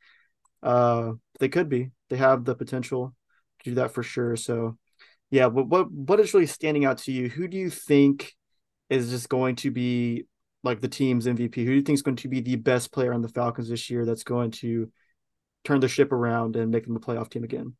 Uh, 0.61 1.13
they 1.39 1.49
could 1.49 1.69
be. 1.69 1.89
They 2.09 2.17
have 2.17 2.45
the 2.45 2.55
potential 2.55 3.15
to 3.63 3.69
do 3.71 3.75
that 3.75 3.91
for 3.91 4.03
sure. 4.03 4.35
So, 4.35 4.77
yeah. 5.31 5.49
But 5.49 5.67
what 5.67 5.91
what 5.91 6.19
is 6.19 6.33
really 6.33 6.45
standing 6.45 6.85
out 6.85 6.99
to 6.99 7.11
you? 7.11 7.29
Who 7.29 7.47
do 7.47 7.57
you 7.57 7.69
think 7.69 8.33
is 8.89 9.09
just 9.09 9.29
going 9.29 9.55
to 9.57 9.71
be 9.71 10.25
like 10.63 10.81
the 10.81 10.87
team's 10.87 11.25
MVP? 11.25 11.55
Who 11.55 11.71
do 11.71 11.75
you 11.75 11.81
think 11.81 11.95
is 11.95 12.03
going 12.03 12.17
to 12.17 12.27
be 12.27 12.41
the 12.41 12.55
best 12.57 12.91
player 12.91 13.13
on 13.13 13.21
the 13.21 13.29
Falcons 13.29 13.69
this 13.69 13.89
year? 13.89 14.05
That's 14.05 14.23
going 14.23 14.51
to 14.51 14.91
turn 15.63 15.79
the 15.79 15.87
ship 15.87 16.11
around 16.11 16.55
and 16.55 16.71
make 16.71 16.85
them 16.85 16.95
a 16.95 16.99
playoff 16.99 17.29
team 17.29 17.43
again? 17.43 17.73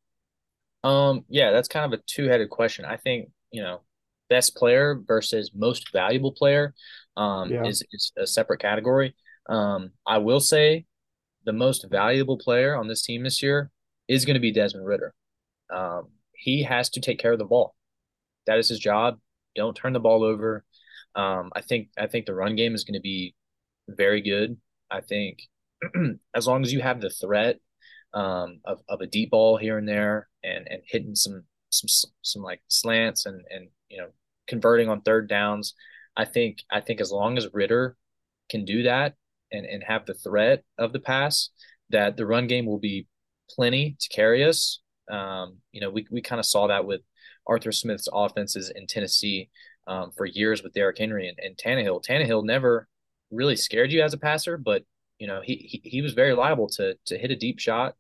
Um, 0.83 1.25
yeah, 1.27 1.51
that's 1.51 1.67
kind 1.67 1.91
of 1.91 1.99
a 1.99 2.03
two-headed 2.07 2.49
question. 2.49 2.85
I 2.85 2.97
think 2.97 3.29
you 3.51 3.61
know, 3.61 3.81
best 4.29 4.55
player 4.55 4.99
versus 5.05 5.51
most 5.53 5.91
valuable 5.91 6.31
player 6.31 6.73
um, 7.17 7.51
yeah. 7.51 7.65
is 7.65 7.83
is 7.91 8.11
a 8.17 8.27
separate 8.27 8.59
category. 8.59 9.15
Um, 9.47 9.91
I 10.05 10.19
will 10.19 10.39
say 10.39 10.85
the 11.45 11.53
most 11.53 11.87
valuable 11.89 12.37
player 12.37 12.75
on 12.75 12.87
this 12.87 13.01
team 13.01 13.23
this 13.23 13.41
year 13.41 13.71
is 14.07 14.25
going 14.25 14.35
to 14.35 14.39
be 14.39 14.51
Desmond 14.51 14.85
Ridder. 14.85 15.13
Um, 15.73 16.09
he 16.33 16.63
has 16.63 16.89
to 16.91 17.01
take 17.01 17.19
care 17.19 17.33
of 17.33 17.39
the 17.39 17.45
ball. 17.45 17.75
That 18.47 18.59
is 18.59 18.69
his 18.69 18.79
job. 18.79 19.19
Don't 19.55 19.75
turn 19.75 19.93
the 19.93 19.99
ball 19.99 20.23
over. 20.23 20.63
Um, 21.15 21.51
I 21.55 21.61
think 21.61 21.89
I 21.97 22.07
think 22.07 22.25
the 22.25 22.35
run 22.35 22.55
game 22.55 22.75
is 22.75 22.83
going 22.83 22.93
to 22.93 23.01
be 23.01 23.35
very 23.87 24.21
good. 24.21 24.57
I 24.91 25.01
think 25.01 25.41
as 26.35 26.47
long 26.47 26.63
as 26.63 26.71
you 26.71 26.81
have 26.81 27.01
the 27.01 27.09
threat 27.09 27.59
um, 28.13 28.59
of, 28.65 28.81
of 28.89 29.01
a 29.01 29.07
deep 29.07 29.31
ball 29.31 29.57
here 29.57 29.77
and 29.77 29.87
there 29.87 30.27
and 30.43 30.67
and 30.69 30.81
hitting 30.85 31.15
some 31.15 31.43
some 31.69 32.11
some 32.21 32.41
like 32.41 32.61
slants 32.67 33.25
and 33.25 33.41
and 33.49 33.67
you 33.89 33.97
know 33.97 34.07
converting 34.47 34.89
on 34.89 35.01
third 35.01 35.29
downs, 35.29 35.75
I 36.17 36.25
think 36.25 36.63
I 36.69 36.81
think 36.81 36.99
as 36.99 37.11
long 37.11 37.37
as 37.37 37.47
Ridder 37.53 37.95
can 38.49 38.65
do 38.65 38.83
that 38.83 39.13
and, 39.51 39.65
and 39.65 39.83
have 39.83 40.05
the 40.05 40.15
threat 40.15 40.63
of 40.77 40.91
the 40.91 40.99
pass, 40.99 41.49
that 41.91 42.17
the 42.17 42.25
run 42.25 42.47
game 42.47 42.65
will 42.65 42.79
be 42.79 43.07
plenty 43.49 43.95
to 43.99 44.09
carry 44.09 44.43
us. 44.43 44.81
Um, 45.09 45.57
you 45.71 45.81
know, 45.81 45.89
we, 45.89 46.05
we 46.11 46.21
kind 46.21 46.39
of 46.39 46.45
saw 46.45 46.67
that 46.67 46.85
with 46.85 47.01
Arthur 47.47 47.71
Smith's 47.71 48.07
offenses 48.11 48.71
in 48.75 48.85
Tennessee 48.85 49.49
um, 49.87 50.11
for 50.15 50.25
years 50.25 50.61
with 50.61 50.73
Derrick 50.73 50.97
Henry 50.97 51.27
and, 51.27 51.37
and 51.39 51.57
Tannehill. 51.57 52.03
Tannehill 52.05 52.45
never 52.45 52.87
really 53.31 53.55
scared 53.55 53.91
you 53.91 54.01
as 54.01 54.13
a 54.13 54.17
passer, 54.19 54.57
but 54.57 54.83
you 55.19 55.27
know 55.27 55.41
he 55.43 55.55
he, 55.55 55.89
he 55.89 56.01
was 56.01 56.13
very 56.13 56.33
liable 56.33 56.67
to 56.69 56.95
to 57.05 57.17
hit 57.17 57.31
a 57.31 57.35
deep 57.35 57.59
shot, 57.59 57.95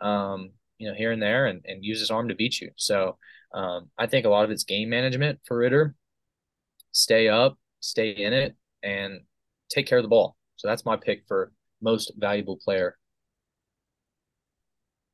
um, 0.00 0.50
you 0.78 0.88
know 0.88 0.94
here 0.94 1.10
and 1.10 1.22
there, 1.22 1.46
and, 1.46 1.62
and 1.64 1.84
use 1.84 1.98
his 1.98 2.10
arm 2.10 2.28
to 2.28 2.34
beat 2.34 2.60
you. 2.60 2.70
So 2.76 3.18
um, 3.52 3.90
I 3.98 4.06
think 4.06 4.26
a 4.26 4.28
lot 4.28 4.44
of 4.44 4.50
it's 4.50 4.64
game 4.64 4.90
management 4.90 5.40
for 5.44 5.56
Ridder. 5.56 5.94
Stay 6.92 7.28
up, 7.28 7.58
stay 7.80 8.10
in 8.10 8.32
it, 8.32 8.56
and 8.82 9.20
take 9.70 9.86
care 9.86 9.98
of 9.98 10.04
the 10.04 10.08
ball. 10.08 10.36
So 10.56 10.68
that's 10.68 10.84
my 10.84 10.96
pick 10.96 11.24
for 11.26 11.52
most 11.80 12.12
valuable 12.16 12.58
player. 12.62 12.96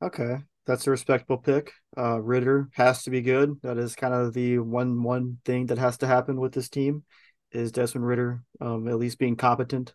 Okay, 0.03 0.37
that's 0.67 0.87
a 0.87 0.91
respectable 0.91 1.39
pick. 1.39 1.73
Uh, 1.97 2.21
Ridder 2.21 2.69
has 2.73 3.05
to 3.05 3.11
be 3.11 3.23
good. 3.23 3.61
That 3.63 3.79
is 3.79 3.95
kind 3.95 4.15
of 4.15 4.35
the 4.35 4.59
one 4.59 5.03
one 5.03 5.39
thing 5.45 5.67
that 5.67 5.79
has 5.79 5.99
to 5.99 6.07
happen 6.07 6.41
with 6.41 6.53
this 6.53 6.69
team 6.69 7.05
is 7.53 7.73
Desmond 7.73 8.07
Ridder 8.07 8.43
um, 8.61 8.89
at 8.89 8.99
least 8.99 9.19
being 9.19 9.37
competent. 9.37 9.95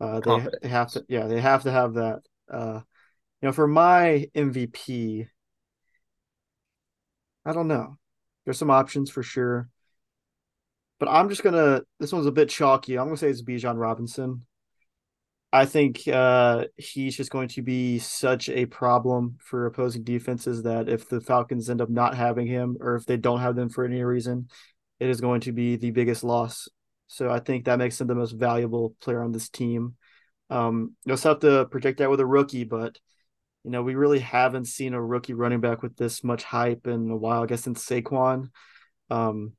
Uh, 0.00 0.20
they, 0.20 0.46
they 0.62 0.68
have 0.68 0.90
to, 0.92 1.04
yeah, 1.08 1.26
they 1.26 1.40
have 1.40 1.64
to 1.64 1.70
have 1.70 1.94
that. 1.94 2.20
Uh, 2.50 2.80
you 3.40 3.48
know, 3.48 3.52
for 3.52 3.66
my 3.66 4.26
MVP, 4.34 5.26
I 7.44 7.52
don't 7.52 7.68
know. 7.68 7.98
There's 8.44 8.58
some 8.58 8.70
options 8.70 9.10
for 9.10 9.22
sure, 9.22 9.68
but 10.98 11.08
I'm 11.08 11.28
just 11.28 11.42
gonna. 11.42 11.82
This 11.98 12.12
one's 12.12 12.26
a 12.26 12.32
bit 12.32 12.48
chalky. 12.48 12.98
I'm 12.98 13.06
gonna 13.06 13.16
say 13.16 13.28
it's 13.28 13.42
Bijan 13.42 13.78
Robinson. 13.78 14.46
I 15.52 15.66
think 15.66 16.06
uh, 16.06 16.66
he's 16.76 17.16
just 17.16 17.30
going 17.32 17.48
to 17.48 17.62
be 17.62 17.98
such 17.98 18.48
a 18.48 18.66
problem 18.66 19.36
for 19.40 19.66
opposing 19.66 20.04
defenses 20.04 20.62
that 20.62 20.88
if 20.88 21.08
the 21.08 21.20
Falcons 21.20 21.68
end 21.68 21.80
up 21.80 21.90
not 21.90 22.16
having 22.16 22.46
him, 22.46 22.76
or 22.80 22.94
if 22.94 23.04
they 23.04 23.16
don't 23.16 23.40
have 23.40 23.56
them 23.56 23.68
for 23.68 23.84
any 23.84 24.02
reason, 24.04 24.48
it 25.00 25.08
is 25.08 25.20
going 25.20 25.40
to 25.42 25.52
be 25.52 25.74
the 25.76 25.90
biggest 25.90 26.22
loss. 26.22 26.68
So 27.10 27.28
I 27.28 27.40
think 27.40 27.64
that 27.64 27.80
makes 27.80 28.00
him 28.00 28.06
the 28.06 28.14
most 28.14 28.30
valuable 28.30 28.94
player 29.02 29.20
on 29.20 29.32
this 29.32 29.48
team. 29.48 29.96
Um, 30.48 30.94
you'll 31.04 31.16
have 31.16 31.40
to 31.40 31.66
project 31.66 31.98
that 31.98 32.08
with 32.08 32.20
a 32.20 32.26
rookie, 32.26 32.62
but 32.62 32.96
you 33.64 33.72
know 33.72 33.82
we 33.82 33.96
really 33.96 34.20
haven't 34.20 34.66
seen 34.66 34.94
a 34.94 35.02
rookie 35.02 35.34
running 35.34 35.60
back 35.60 35.82
with 35.82 35.96
this 35.96 36.22
much 36.22 36.44
hype 36.44 36.86
in 36.86 37.10
a 37.10 37.16
while. 37.16 37.42
I 37.42 37.46
guess 37.46 37.62
since 37.62 37.84
Saquon, 37.84 38.50
um, 39.10 39.54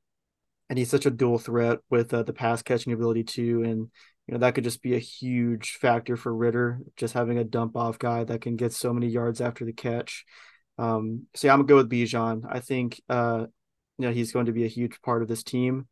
and 0.69 0.79
he's 0.79 0.89
such 0.89 1.05
a 1.05 1.11
dual 1.11 1.39
threat 1.39 1.79
with 1.89 2.13
uh, 2.13 2.23
the 2.23 2.31
pass 2.31 2.61
catching 2.61 2.93
ability 2.93 3.25
too, 3.25 3.63
and 3.63 3.89
you 4.27 4.33
know 4.33 4.37
that 4.37 4.55
could 4.55 4.63
just 4.63 4.81
be 4.81 4.95
a 4.95 4.99
huge 4.99 5.73
factor 5.73 6.15
for 6.15 6.33
Ridder, 6.33 6.79
just 6.95 7.13
having 7.13 7.37
a 7.37 7.43
dump 7.43 7.75
off 7.75 7.99
guy 7.99 8.23
that 8.23 8.39
can 8.39 8.55
get 8.55 8.71
so 8.71 8.93
many 8.93 9.07
yards 9.07 9.41
after 9.41 9.65
the 9.65 9.73
catch. 9.73 10.23
Um, 10.77 11.27
so 11.35 11.47
yeah, 11.47 11.53
I'm 11.53 11.59
gonna 11.59 11.67
go 11.67 11.75
with 11.75 11.91
Bijan. 11.91 12.45
I 12.49 12.61
think 12.61 13.01
uh, 13.09 13.47
you 13.97 14.07
know 14.07 14.13
he's 14.13 14.31
going 14.31 14.45
to 14.45 14.53
be 14.53 14.63
a 14.63 14.69
huge 14.69 15.01
part 15.01 15.21
of 15.21 15.27
this 15.27 15.43
team. 15.43 15.89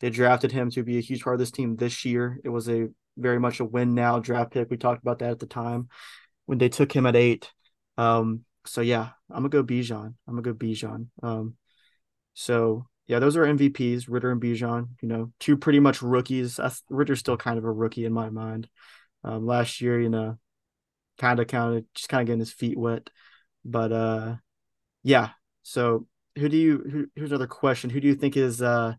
They 0.00 0.10
drafted 0.10 0.52
him 0.52 0.70
to 0.70 0.82
be 0.82 0.98
a 0.98 1.02
huge 1.02 1.22
part 1.22 1.34
of 1.34 1.40
this 1.40 1.50
team 1.50 1.76
this 1.76 2.04
year. 2.04 2.38
It 2.44 2.48
was 2.48 2.68
a 2.68 2.88
very 3.16 3.40
much 3.40 3.60
a 3.60 3.64
win 3.64 3.94
now 3.94 4.20
draft 4.20 4.52
pick. 4.52 4.70
We 4.70 4.76
talked 4.76 5.02
about 5.02 5.18
that 5.20 5.30
at 5.30 5.38
the 5.40 5.46
time 5.46 5.88
when 6.46 6.58
they 6.58 6.68
took 6.68 6.92
him 6.92 7.06
at 7.06 7.16
eight. 7.16 7.50
Um, 7.96 8.44
so 8.64 8.80
yeah, 8.80 9.10
I'm 9.30 9.42
gonna 9.42 9.48
go 9.48 9.64
Bijan. 9.64 10.14
I'm 10.26 10.34
gonna 10.34 10.42
go 10.42 10.54
Bijan. 10.54 11.08
Um, 11.22 11.56
so 12.34 12.86
yeah, 13.06 13.18
those 13.18 13.36
are 13.36 13.44
MVPs, 13.44 14.04
Ridder 14.08 14.30
and 14.30 14.40
Bijan. 14.40 14.88
You 15.00 15.08
know, 15.08 15.32
two 15.40 15.56
pretty 15.56 15.80
much 15.80 16.02
rookies. 16.02 16.60
Ridder's 16.88 17.18
still 17.18 17.36
kind 17.36 17.58
of 17.58 17.64
a 17.64 17.72
rookie 17.72 18.04
in 18.04 18.12
my 18.12 18.30
mind. 18.30 18.68
Um, 19.24 19.46
last 19.46 19.80
year, 19.80 20.00
you 20.00 20.10
know, 20.10 20.38
kind 21.18 21.40
of, 21.40 21.48
kind 21.48 21.78
of, 21.78 21.84
just 21.94 22.08
kind 22.08 22.20
of 22.20 22.26
getting 22.26 22.40
his 22.40 22.52
feet 22.52 22.78
wet. 22.78 23.10
But 23.64 23.92
uh, 23.92 24.36
yeah. 25.02 25.30
So 25.62 26.06
who 26.36 26.48
do 26.48 26.56
you? 26.56 26.78
Who, 26.78 27.06
here's 27.16 27.30
another 27.30 27.46
question. 27.46 27.90
Who 27.90 28.00
do 28.00 28.08
you 28.08 28.14
think 28.14 28.36
is 28.36 28.62
uh 28.62 28.94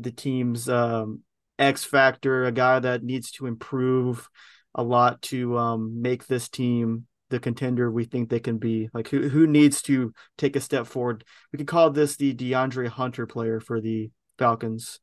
the 0.00 0.10
team's 0.10 0.68
um 0.68 1.22
X 1.58 1.84
factor? 1.84 2.44
A 2.44 2.52
guy 2.52 2.78
that 2.78 3.02
needs 3.02 3.30
to 3.32 3.46
improve 3.46 4.28
a 4.74 4.82
lot 4.82 5.22
to 5.22 5.56
um 5.58 6.00
make 6.00 6.26
this 6.26 6.48
team 6.48 7.06
the 7.30 7.40
contender 7.40 7.90
we 7.90 8.04
think 8.04 8.28
they 8.28 8.40
can 8.40 8.58
be. 8.58 8.88
Like 8.92 9.08
who 9.08 9.28
who 9.28 9.46
needs 9.46 9.82
to 9.82 10.12
take 10.36 10.56
a 10.56 10.60
step 10.60 10.86
forward? 10.86 11.24
We 11.52 11.58
could 11.58 11.68
call 11.68 11.90
this 11.90 12.16
the 12.16 12.34
DeAndre 12.34 12.88
Hunter 12.88 13.26
player 13.26 13.60
for 13.60 13.80
the 13.80 14.10
Falcons. 14.38 15.00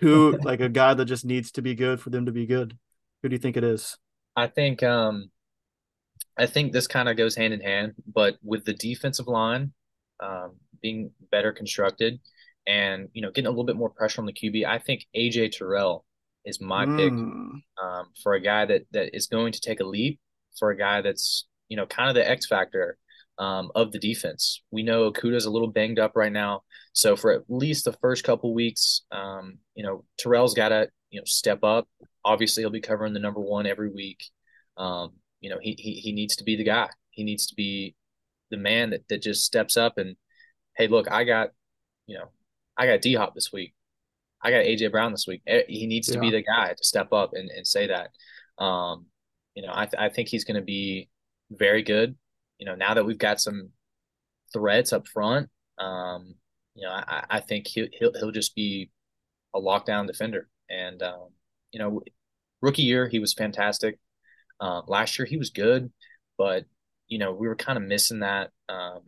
Who 0.00 0.38
like 0.42 0.60
a 0.60 0.68
guy 0.68 0.94
that 0.94 1.06
just 1.06 1.24
needs 1.24 1.52
to 1.52 1.62
be 1.62 1.74
good 1.74 2.00
for 2.00 2.10
them 2.10 2.26
to 2.26 2.32
be 2.32 2.46
good. 2.46 2.76
Who 3.22 3.28
do 3.28 3.34
you 3.34 3.40
think 3.40 3.56
it 3.56 3.64
is? 3.64 3.96
I 4.36 4.46
think 4.46 4.82
um 4.82 5.30
I 6.36 6.46
think 6.46 6.72
this 6.72 6.86
kind 6.86 7.08
of 7.08 7.16
goes 7.16 7.34
hand 7.34 7.52
in 7.52 7.60
hand, 7.60 7.94
but 8.06 8.36
with 8.42 8.64
the 8.64 8.74
defensive 8.74 9.26
line 9.26 9.72
um, 10.20 10.56
being 10.80 11.10
better 11.30 11.52
constructed 11.52 12.20
and 12.68 13.08
you 13.14 13.22
know 13.22 13.30
getting 13.30 13.46
a 13.46 13.50
little 13.50 13.64
bit 13.64 13.76
more 13.76 13.88
pressure 13.88 14.20
on 14.20 14.26
the 14.26 14.32
QB, 14.32 14.64
I 14.64 14.78
think 14.78 15.06
AJ 15.16 15.52
Terrell 15.52 16.04
is 16.44 16.60
my 16.60 16.84
mm. 16.84 16.96
pick 16.98 17.12
um, 17.82 18.06
for 18.22 18.34
a 18.34 18.40
guy 18.40 18.66
that 18.66 18.82
that 18.92 19.16
is 19.16 19.26
going 19.26 19.52
to 19.52 19.60
take 19.60 19.80
a 19.80 19.84
leap 19.84 20.20
for 20.58 20.70
a 20.70 20.76
guy 20.76 21.00
that's 21.00 21.46
you 21.68 21.76
know 21.76 21.86
kind 21.86 22.08
of 22.10 22.14
the 22.14 22.28
X 22.28 22.46
factor 22.46 22.98
um, 23.38 23.72
of 23.74 23.90
the 23.90 23.98
defense. 23.98 24.62
We 24.70 24.82
know 24.82 25.10
Okudah's 25.10 25.46
a 25.46 25.50
little 25.50 25.68
banged 25.68 25.98
up 25.98 26.12
right 26.14 26.32
now, 26.32 26.62
so 26.92 27.16
for 27.16 27.32
at 27.32 27.42
least 27.48 27.86
the 27.86 27.94
first 27.94 28.22
couple 28.22 28.54
weeks, 28.54 29.02
um, 29.10 29.58
you 29.74 29.82
know 29.82 30.04
Terrell's 30.18 30.54
got 30.54 30.68
to 30.68 30.88
you 31.10 31.20
know 31.20 31.24
step 31.24 31.64
up. 31.64 31.88
Obviously, 32.24 32.62
he'll 32.62 32.70
be 32.70 32.82
covering 32.82 33.14
the 33.14 33.20
number 33.20 33.40
one 33.40 33.66
every 33.66 33.90
week. 33.90 34.22
Um, 34.76 35.12
you 35.40 35.48
know 35.48 35.58
he, 35.60 35.74
he 35.78 35.94
he 35.94 36.12
needs 36.12 36.36
to 36.36 36.44
be 36.44 36.54
the 36.54 36.64
guy. 36.64 36.90
He 37.10 37.24
needs 37.24 37.46
to 37.46 37.54
be 37.54 37.94
the 38.50 38.58
man 38.58 38.90
that 38.90 39.08
that 39.08 39.22
just 39.22 39.44
steps 39.44 39.78
up 39.78 39.96
and 39.96 40.16
hey, 40.76 40.86
look, 40.86 41.10
I 41.10 41.24
got 41.24 41.50
you 42.06 42.18
know 42.18 42.28
I 42.78 42.86
got 42.86 43.02
D 43.02 43.14
Hop 43.14 43.34
this 43.34 43.52
week. 43.52 43.74
I 44.40 44.50
got 44.50 44.64
AJ 44.64 44.92
Brown 44.92 45.10
this 45.12 45.26
week. 45.26 45.42
Eh, 45.46 45.62
he 45.68 45.86
needs 45.86 46.08
to 46.08 46.20
be 46.20 46.30
the 46.30 46.42
guy 46.42 46.72
to 46.72 46.84
step 46.84 47.12
up 47.12 47.32
and, 47.32 47.50
and 47.50 47.66
say 47.66 47.88
that. 47.88 48.10
Um, 48.62 49.06
you 49.54 49.62
know, 49.62 49.72
I, 49.74 49.86
th- 49.86 50.00
I 50.00 50.08
think 50.08 50.28
he's 50.28 50.44
going 50.44 50.56
to 50.60 50.62
be 50.62 51.08
very 51.50 51.82
good. 51.82 52.16
You 52.58 52.66
know, 52.66 52.76
now 52.76 52.94
that 52.94 53.04
we've 53.04 53.18
got 53.18 53.40
some 53.40 53.70
threats 54.52 54.92
up 54.92 55.08
front, 55.08 55.50
um, 55.78 56.34
you 56.74 56.86
know, 56.86 56.92
I, 56.92 57.24
I 57.28 57.40
think 57.40 57.66
he'll, 57.66 57.88
he'll, 57.92 58.12
he'll 58.14 58.30
just 58.30 58.54
be 58.54 58.90
a 59.54 59.60
lockdown 59.60 60.06
defender. 60.06 60.48
And, 60.70 61.02
um, 61.02 61.30
you 61.72 61.80
know, 61.80 62.02
rookie 62.62 62.82
year, 62.82 63.08
he 63.08 63.18
was 63.18 63.34
fantastic. 63.34 63.98
Um, 64.60 64.84
last 64.86 65.18
year, 65.18 65.26
he 65.26 65.36
was 65.36 65.50
good, 65.50 65.90
but 66.36 66.64
you 67.08 67.18
know, 67.18 67.32
we 67.32 67.48
were 67.48 67.56
kind 67.56 67.78
of 67.78 67.84
missing 67.84 68.20
that 68.20 68.50
um, 68.68 69.00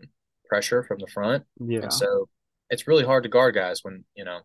pressure 0.49 0.83
from 0.83 0.99
the 0.99 1.07
front, 1.07 1.45
and 1.59 1.71
Yeah, 1.71 1.89
so 1.89 2.29
it's 2.71 2.87
really 2.87 3.05
hard 3.05 3.25
to 3.25 3.29
guard 3.29 3.55
guys 3.55 3.81
when 3.83 4.05
you 4.15 4.25
know 4.25 4.41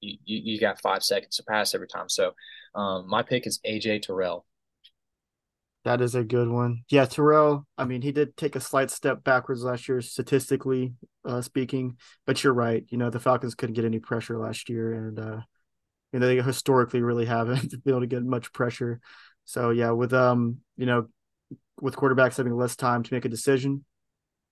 you, 0.00 0.18
you, 0.24 0.40
you 0.54 0.60
got 0.60 0.80
five 0.80 1.02
seconds 1.02 1.36
to 1.36 1.44
pass 1.44 1.74
every 1.74 1.88
time. 1.88 2.08
So 2.08 2.32
um, 2.74 3.08
my 3.08 3.22
pick 3.22 3.46
is 3.46 3.60
AJ 3.66 4.02
Terrell. 4.02 4.44
that 5.84 6.00
is 6.00 6.14
a 6.14 6.24
good 6.24 6.48
one. 6.48 6.84
Yeah, 6.90 7.06
Terrell, 7.06 7.66
I 7.76 7.84
mean, 7.84 8.02
he 8.02 8.12
did 8.12 8.36
take 8.36 8.56
a 8.56 8.60
slight 8.60 8.90
step 8.90 9.24
backwards 9.24 9.62
last 9.62 9.88
year, 9.88 10.00
statistically 10.00 10.94
uh, 11.24 11.40
speaking, 11.40 11.96
but 12.26 12.42
you're 12.44 12.52
right. 12.52 12.84
You 12.90 12.98
know, 12.98 13.10
the 13.10 13.20
Falcons 13.20 13.54
couldn't 13.54 13.74
get 13.74 13.84
any 13.84 13.98
pressure 13.98 14.38
last 14.38 14.68
year, 14.68 14.92
and 14.92 15.18
uh, 15.18 15.40
you 16.12 16.18
know, 16.18 16.26
they 16.26 16.40
historically 16.42 17.02
really 17.02 17.26
haven't 17.26 17.70
been 17.84 17.94
able 17.94 18.00
to 18.00 18.06
get 18.06 18.22
much 18.22 18.52
pressure. 18.52 19.00
So 19.44 19.70
yeah, 19.70 19.92
with 19.92 20.12
um, 20.12 20.58
you 20.76 20.86
know, 20.86 21.08
with 21.80 21.96
quarterbacks 21.96 22.36
having 22.36 22.56
less 22.56 22.76
time 22.76 23.02
to 23.02 23.14
make 23.14 23.24
a 23.24 23.30
decision, 23.30 23.84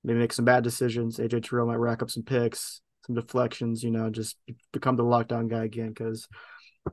maybe 0.07 0.21
make 0.21 0.33
some 0.33 0.45
bad 0.45 0.63
decisions. 0.65 1.19
AJ 1.19 1.45
Terrell 1.45 1.67
might 1.67 1.77
rack 1.77 2.01
up 2.01 2.11
some 2.11 2.23
picks, 2.23 2.81
some 3.07 3.17
deflections, 3.17 3.83
you 3.83 3.91
know, 3.91 4.09
just 4.09 4.37
become 4.73 4.97
the 4.97 5.03
lockdown 5.03 5.49
guy 5.49 5.65
again. 5.65 5.89
Because 5.89 6.29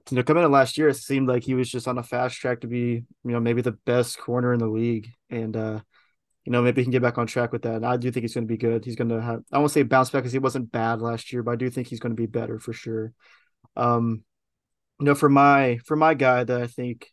you 0.10 0.18
know, 0.18 0.24
coming 0.24 0.44
in 0.44 0.52
last 0.52 0.78
year, 0.78 0.90
it 0.90 0.96
seemed 0.96 1.28
like 1.28 1.44
he 1.44 1.54
was 1.54 1.70
just 1.70 1.88
on 1.88 2.00
a 2.00 2.04
fast 2.04 2.36
track 2.36 2.62
to 2.62 2.68
be, 2.68 3.04
you 3.24 3.32
know, 3.32 3.40
maybe 3.40 3.62
the 3.62 3.72
best 3.86 4.18
corner 4.18 4.52
in 4.52 4.60
the 4.60 4.68
league, 4.68 5.08
and 5.30 5.56
uh, 5.56 5.80
you 6.44 6.52
know, 6.52 6.62
maybe 6.62 6.82
he 6.82 6.86
can 6.86 6.92
get 6.92 7.04
back 7.04 7.20
on 7.20 7.28
track 7.28 7.52
with 7.52 7.62
that. 7.62 7.76
And 7.76 7.86
I 7.86 7.98
do 7.98 8.12
think 8.12 8.24
he's 8.24 8.34
going 8.34 8.48
to 8.48 8.52
be 8.52 8.58
good. 8.58 8.84
He's 8.84 8.98
going 8.98 9.10
to 9.10 9.22
have, 9.22 9.44
I 9.52 9.60
won't 9.60 9.72
say 9.72 9.84
bounce 9.84 10.10
back 10.10 10.24
because 10.24 10.34
he 10.34 10.40
wasn't 10.40 10.72
bad 10.72 11.02
last 11.02 11.32
year, 11.32 11.42
but 11.42 11.52
I 11.52 11.56
do 11.56 11.70
think 11.70 11.88
he's 11.88 12.02
going 12.02 12.12
to 12.12 12.22
be 12.22 12.26
better 12.26 12.60
for 12.60 12.74
sure. 12.74 13.14
Um, 13.78 14.24
you 15.00 15.06
know, 15.06 15.16
for 15.16 15.30
my 15.30 15.80
for 15.86 15.96
my 15.96 16.16
guy 16.16 16.44
that 16.44 16.62
I 16.62 16.68
think 16.68 17.12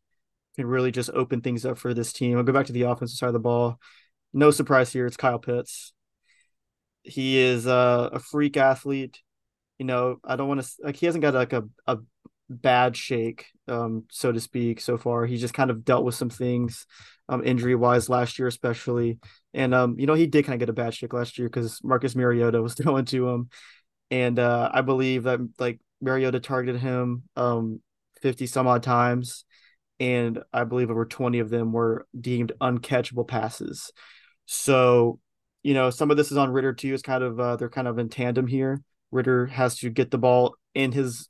can 0.57 0.67
really 0.67 0.91
just 0.91 1.11
open 1.11 1.43
things 1.43 1.65
up 1.65 1.79
for 1.79 1.95
this 1.95 2.13
team. 2.13 2.37
I'll 2.37 2.43
go 2.43 2.53
back 2.53 2.67
to 2.67 2.73
the 2.73 2.83
offensive 2.83 3.19
side 3.19 3.29
of 3.29 3.33
the 3.35 3.39
ball. 3.41 3.79
No 4.33 4.51
surprise 4.51 4.93
here, 4.93 5.07
it's 5.07 5.17
Kyle 5.17 5.39
Pitts. 5.39 5.93
He 7.03 7.39
is 7.39 7.67
a, 7.67 8.11
a 8.13 8.19
freak 8.19 8.57
athlete. 8.57 9.19
You 9.79 9.87
know, 9.87 10.19
I 10.25 10.37
don't 10.37 10.49
want 10.49 10.63
to 10.63 10.69
like 10.83 10.97
he 10.97 11.07
hasn't 11.07 11.23
got 11.23 11.35
like 11.35 11.53
a, 11.53 11.65
a 11.87 11.99
bad 12.49 12.97
shake, 12.97 13.47
um, 13.69 14.05
so 14.11 14.31
to 14.31 14.41
speak, 14.41 14.81
so 14.81 14.99
far. 14.99 15.27
He's 15.27 15.41
just 15.41 15.55
kind 15.55 15.71
of 15.71 15.85
dealt 15.85 16.05
with 16.05 16.15
some 16.15 16.31
things, 16.31 16.87
um, 17.29 17.43
injury 17.45 17.75
wise 17.75 18.09
last 18.09 18.39
year, 18.39 18.49
especially. 18.49 19.19
And 19.55 19.75
um, 19.75 19.99
you 19.99 20.07
know, 20.07 20.15
he 20.15 20.27
did 20.27 20.45
kind 20.45 20.55
of 20.55 20.61
get 20.61 20.69
a 20.69 20.75
bad 20.75 20.95
shake 20.95 21.15
last 21.15 21.39
year 21.39 21.49
because 21.49 21.83
Marcus 21.83 22.15
Mariota 22.15 22.61
was 22.63 22.75
throwing 22.77 23.07
to 23.07 23.29
him. 23.29 23.49
And 24.11 24.39
uh 24.39 24.71
I 24.73 24.83
believe 24.83 25.25
that 25.25 25.41
like 25.59 25.81
Mariota 26.01 26.41
targeted 26.41 26.81
him 26.81 27.25
um 27.37 27.81
50 28.23 28.47
some 28.47 28.67
odd 28.67 28.83
times 28.83 29.45
and 30.01 30.43
I 30.53 30.65
believe 30.65 30.91
over 30.91 31.05
20 31.05 31.39
of 31.41 31.51
them 31.51 31.73
were 31.73 32.07
deemed 32.19 32.53
uncatchable 32.61 33.29
passes. 33.29 33.93
So, 34.53 35.21
you 35.63 35.75
know, 35.75 35.91
some 35.91 36.11
of 36.11 36.17
this 36.17 36.33
is 36.33 36.37
on 36.37 36.51
Ridder 36.51 36.73
too. 36.73 36.93
Is 36.93 37.03
kind 37.03 37.23
of 37.23 37.39
uh, 37.39 37.55
they're 37.55 37.69
kind 37.71 37.87
of 37.87 38.01
in 38.01 38.09
tandem 38.09 38.49
here. 38.49 38.83
Ridder 39.13 39.47
has 39.47 39.79
to 39.79 39.91
get 39.91 40.11
the 40.11 40.19
ball 40.19 40.57
in 40.75 40.91
his 40.91 41.29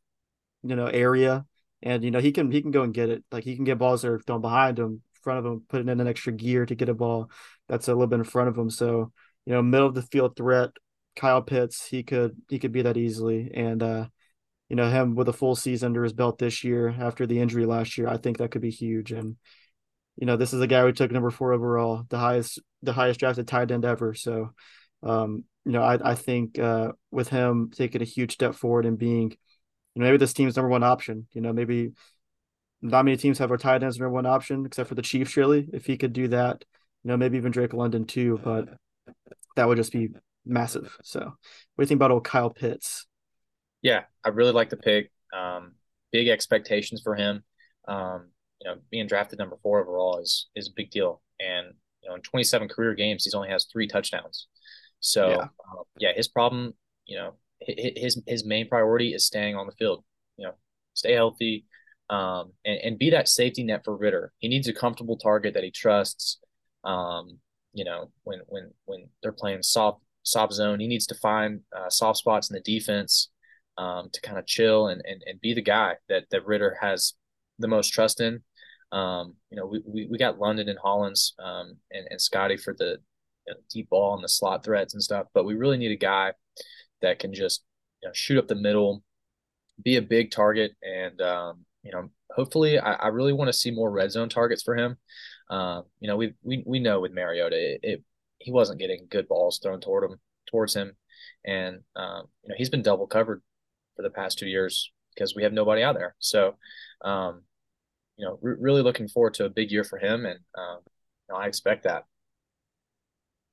you 0.63 0.75
know 0.75 0.87
area, 0.87 1.45
and 1.83 2.03
you 2.03 2.11
know 2.11 2.19
he 2.19 2.33
can 2.33 2.51
he 2.51 2.63
can 2.63 2.71
go 2.71 2.83
and 2.83 2.95
get 2.95 3.11
it. 3.11 3.23
Like 3.31 3.45
he 3.45 3.57
can 3.57 3.65
get 3.65 3.77
balls 3.77 4.01
that 4.01 4.11
are 4.11 4.21
thrown 4.21 4.41
behind 4.41 4.79
him, 4.79 5.03
front 5.23 5.39
of 5.39 5.45
him, 5.45 5.63
putting 5.69 5.91
in 5.91 6.01
an 6.01 6.09
extra 6.09 6.33
gear 6.33 6.65
to 6.65 6.75
get 6.75 6.89
a 6.89 6.95
ball 6.95 7.31
that's 7.69 7.89
a 7.89 7.93
little 7.93 8.07
bit 8.07 8.21
in 8.21 8.25
front 8.25 8.49
of 8.49 8.57
him. 8.57 8.71
So, 8.71 9.13
you 9.45 9.53
know, 9.53 9.61
middle 9.61 9.89
of 9.89 9.95
the 9.95 10.03
field 10.03 10.35
threat. 10.35 10.71
Kyle 11.15 11.43
Pitts, 11.43 11.87
he 11.87 12.03
could 12.03 12.41
he 12.49 12.59
could 12.59 12.73
be 12.73 12.83
that 12.83 12.97
easily, 12.97 13.51
and 13.53 13.83
uh, 13.83 14.07
you 14.71 14.77
know, 14.77 14.89
him 14.89 15.15
with 15.15 15.29
a 15.29 15.35
full 15.35 15.57
season 15.57 15.89
under 15.89 16.05
his 16.05 16.15
belt 16.15 16.39
this 16.39 16.65
year 16.65 16.89
after 16.89 17.27
the 17.27 17.41
injury 17.41 17.67
last 17.67 17.99
year, 17.99 18.09
I 18.09 18.17
think 18.17 18.39
that 18.39 18.51
could 18.51 18.63
be 18.63 18.71
huge. 18.71 19.13
And 19.13 19.37
you 20.21 20.27
know, 20.27 20.37
this 20.37 20.53
is 20.53 20.61
a 20.61 20.67
guy 20.67 20.85
we 20.85 20.93
took 20.93 21.11
number 21.11 21.31
four 21.31 21.55
overall, 21.55 22.05
the 22.11 22.19
highest 22.19 22.61
the 22.83 22.93
highest 22.93 23.19
drafted 23.19 23.49
tight 23.49 23.71
end 23.71 23.87
ever. 23.87 24.13
So, 24.13 24.51
um, 25.03 25.45
you 25.65 25.73
know, 25.73 25.83
I 25.83 26.11
I 26.11 26.15
think 26.15 26.59
uh, 26.59 26.93
with 27.11 27.31
him 27.31 27.71
taking 27.75 28.03
a 28.03 28.05
huge 28.05 28.35
step 28.35 28.55
forward 28.55 28.85
and 28.85 28.99
being, 28.99 29.31
you 29.31 29.97
know, 29.97 30.05
maybe 30.05 30.19
this 30.19 30.35
team's 30.35 30.57
number 30.57 30.69
one 30.69 30.83
option. 30.83 31.27
You 31.33 31.41
know, 31.41 31.55
maybe 31.55 31.93
not 32.83 33.07
many 33.07 33.17
teams 33.17 33.39
have 33.39 33.51
our 33.51 33.57
tight 33.57 33.83
ends 33.83 33.99
number 33.99 34.11
one 34.11 34.27
option 34.27 34.67
except 34.67 34.91
for 34.91 34.95
the 34.95 35.03
Chiefs. 35.03 35.39
Really, 35.39 35.67
if 35.73 35.87
he 35.87 35.97
could 35.97 36.13
do 36.13 36.29
that, 36.29 36.67
you 37.03 37.09
know, 37.09 37.17
maybe 37.17 37.39
even 37.39 37.51
Drake 37.51 37.73
London 37.73 38.05
too. 38.05 38.39
But 38.45 38.69
that 39.57 39.69
would 39.69 39.79
just 39.79 39.93
be 39.93 40.11
massive. 40.45 40.99
So, 41.03 41.21
what 41.21 41.31
do 41.79 41.83
you 41.83 41.87
think 41.87 41.99
about 41.99 42.11
old 42.11 42.25
Kyle 42.25 42.51
Pitts? 42.51 43.07
Yeah, 43.81 44.03
I 44.23 44.29
really 44.29 44.53
like 44.53 44.69
the 44.69 44.77
pick. 44.77 45.11
Um, 45.33 45.77
big 46.13 46.29
expectations 46.29 47.01
for 47.03 47.15
him. 47.15 47.43
Um, 47.89 48.29
you 48.61 48.71
know, 48.71 48.77
being 48.91 49.07
drafted 49.07 49.39
number 49.39 49.57
four 49.63 49.81
overall 49.81 50.19
is 50.19 50.49
is 50.55 50.69
a 50.69 50.75
big 50.75 50.91
deal. 50.91 51.23
And 51.41 51.75
you 52.03 52.09
know, 52.09 52.17
in 52.17 52.23
27 52.23 52.69
career 52.69 52.95
games, 52.95 53.25
he's 53.25 53.35
only 53.35 53.49
has 53.49 53.67
three 53.67 53.87
touchdowns. 53.87 54.47
So 55.01 55.31
Yeah, 55.31 55.37
uh, 55.39 55.83
yeah, 55.99 56.13
his 56.15 56.29
problem, 56.29 56.75
you 57.07 57.17
know, 57.17 57.35
his 57.61 58.21
his 58.27 58.45
main 58.45 58.69
priority 58.69 59.15
is 59.15 59.27
staying 59.27 59.57
on 59.57 59.67
the 59.67 59.73
field. 59.73 60.05
You 60.37 60.47
know, 60.47 60.55
stay 60.95 61.15
healthy, 61.15 61.67
um, 62.09 62.53
and, 62.65 62.79
and 62.83 62.99
be 62.99 63.11
that 63.11 63.29
safety 63.29 63.63
net 63.65 63.85
for 63.85 63.97
Ridder. 63.97 64.33
He 64.39 64.49
needs 64.49 64.69
a 64.69 64.73
comfortable 64.73 65.17
target 65.17 65.55
that 65.55 65.65
he 65.65 65.71
trusts. 65.71 66.39
Um, 66.85 67.39
you 67.73 67.85
know, 67.85 68.11
when 68.25 68.41
when 68.49 68.71
when 68.85 69.09
they're 69.23 69.33
playing 69.33 69.63
soft 69.63 70.03
soft 70.23 70.53
zone, 70.53 70.81
he 70.81 70.87
needs 70.87 71.07
to 71.07 71.15
find 71.15 71.61
uh, 71.77 71.89
soft 71.89 72.19
spots 72.19 72.51
in 72.51 72.55
the 72.55 72.61
defense 72.61 73.31
um, 73.79 74.11
to 74.13 74.21
kind 74.21 74.39
of 74.39 74.47
chill 74.47 74.89
and, 74.89 75.03
and 75.07 75.23
and 75.27 75.41
be 75.41 75.55
the 75.55 75.63
guy 75.63 75.95
that 76.09 76.25
that 76.31 76.47
Ridder 76.47 76.77
has 76.81 77.15
the 77.59 77.69
most 77.69 77.89
trust 77.89 78.21
in. 78.21 78.43
Um, 78.93 79.35
you 79.51 79.57
know, 79.57 79.67
we, 79.67 79.83
we, 79.85 80.07
we 80.11 80.19
got 80.19 80.39
London 80.39 80.69
and 80.69 80.79
Hollins 80.79 81.35
um, 81.39 81.77
and, 81.93 82.07
and 82.11 82.21
Scotty 82.21 82.57
for 82.57 82.75
the 82.75 82.99
you 83.47 83.55
know, 83.55 83.61
deep 83.71 83.89
ball 83.91 84.15
and 84.15 84.25
the 84.25 84.29
slot 84.29 84.65
threats 84.65 84.95
and 84.95 85.03
stuff, 85.03 85.27
but 85.33 85.45
we 85.45 85.55
really 85.55 85.79
need 85.79 85.93
a 85.93 85.97
guy 85.97 86.33
that 87.03 87.19
can 87.19 87.33
just 87.33 87.63
you 88.03 88.09
know, 88.09 88.13
shoot 88.13 88.39
up 88.39 88.49
the 88.49 88.55
middle, 88.55 89.03
be 89.83 89.97
a 89.97 90.03
big 90.03 90.31
target, 90.31 90.73
and 90.83 91.21
um, 91.21 91.65
you 91.83 91.93
know, 91.93 92.11
hopefully, 92.35 92.79
I, 92.79 92.95
I 92.95 93.07
really 93.09 93.33
want 93.33 93.49
to 93.49 93.53
see 93.53 93.71
more 93.71 93.91
red 93.91 94.11
zone 94.11 94.29
targets 94.29 94.63
for 94.63 94.77
him. 94.77 94.97
Um, 95.49 95.85
you 96.01 96.09
know, 96.09 96.17
we 96.17 96.35
we 96.43 96.63
we 96.67 96.79
know 96.79 97.01
with 97.01 97.13
Mariota, 97.13 97.57
it, 97.75 97.81
it, 97.83 98.05
he 98.39 98.53
wasn't 98.53 98.79
getting 98.79 99.07
good 99.11 99.29
balls 99.29 99.59
thrown 99.63 99.81
toward 99.81 100.11
him 100.11 100.19
towards 100.51 100.75
him, 100.75 100.97
and 101.45 101.81
um, 101.97 102.25
you 102.43 102.49
know, 102.49 102.55
he's 102.57 102.71
been 102.71 102.83
double 102.83 103.07
covered 103.07 103.43
for 103.97 104.03
the 104.03 104.11
past 104.11 104.39
two 104.39 104.47
years 104.49 104.93
because 105.15 105.35
we 105.35 105.43
have 105.43 105.53
nobody 105.53 105.83
out 105.83 105.95
there. 105.95 106.15
So, 106.19 106.57
um, 107.03 107.43
you 108.21 108.27
know, 108.27 108.39
re- 108.43 108.57
really 108.61 108.83
looking 108.83 109.09
forward 109.09 109.35
to 109.35 109.47
a 109.47 109.51
big 109.51 109.73
year 109.73 109.85
for 109.85 109.99
him, 109.99 110.27
and 110.27 110.41
um, 110.57 110.81
you 111.29 111.35
know, 111.35 111.37
I 111.37 111.47
expect 111.49 111.85
that. 111.85 112.05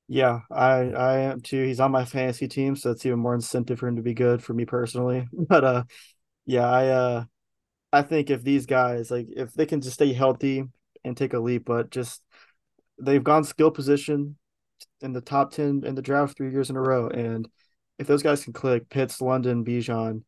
yeah, 0.08 0.40
I 0.50 0.72
I 0.92 1.18
am 1.20 1.40
too. 1.42 1.64
He's 1.64 1.80
on 1.80 1.92
my 1.92 2.04
fantasy 2.04 2.48
team, 2.48 2.76
so 2.76 2.90
it's 2.90 3.04
even 3.04 3.18
more 3.18 3.34
incentive 3.34 3.78
for 3.78 3.88
him 3.88 3.96
to 3.96 4.02
be 4.02 4.14
good 4.14 4.42
for 4.42 4.54
me 4.54 4.64
personally. 4.64 5.26
But 5.48 5.64
uh, 5.64 5.84
yeah, 6.46 6.68
I 6.68 6.88
uh 6.88 7.24
I 7.92 8.02
think 8.02 8.30
if 8.30 8.42
these 8.44 8.66
guys 8.66 9.10
like 9.10 9.28
if 9.30 9.54
they 9.54 9.66
can 9.66 9.80
just 9.82 9.94
stay 9.96 10.12
healthy 10.14 10.64
and 11.04 11.16
take 11.16 11.34
a 11.34 11.40
leap, 11.40 11.66
but 11.66 11.90
just 11.90 12.22
they've 13.00 13.24
gone 13.24 13.44
skill 13.44 13.70
position 13.72 14.38
in 15.02 15.12
the 15.14 15.22
top 15.22 15.52
ten 15.52 15.82
in 15.86 15.94
the 15.96 16.02
draft 16.02 16.36
three 16.36 16.52
years 16.52 16.70
in 16.70 16.76
a 16.76 16.82
row, 16.82 17.08
and 17.08 17.48
if 17.98 18.06
those 18.08 18.22
guys 18.24 18.44
can 18.44 18.52
click, 18.54 18.88
Pitts, 18.90 19.20
London, 19.22 19.64
Bijan, 19.64 20.24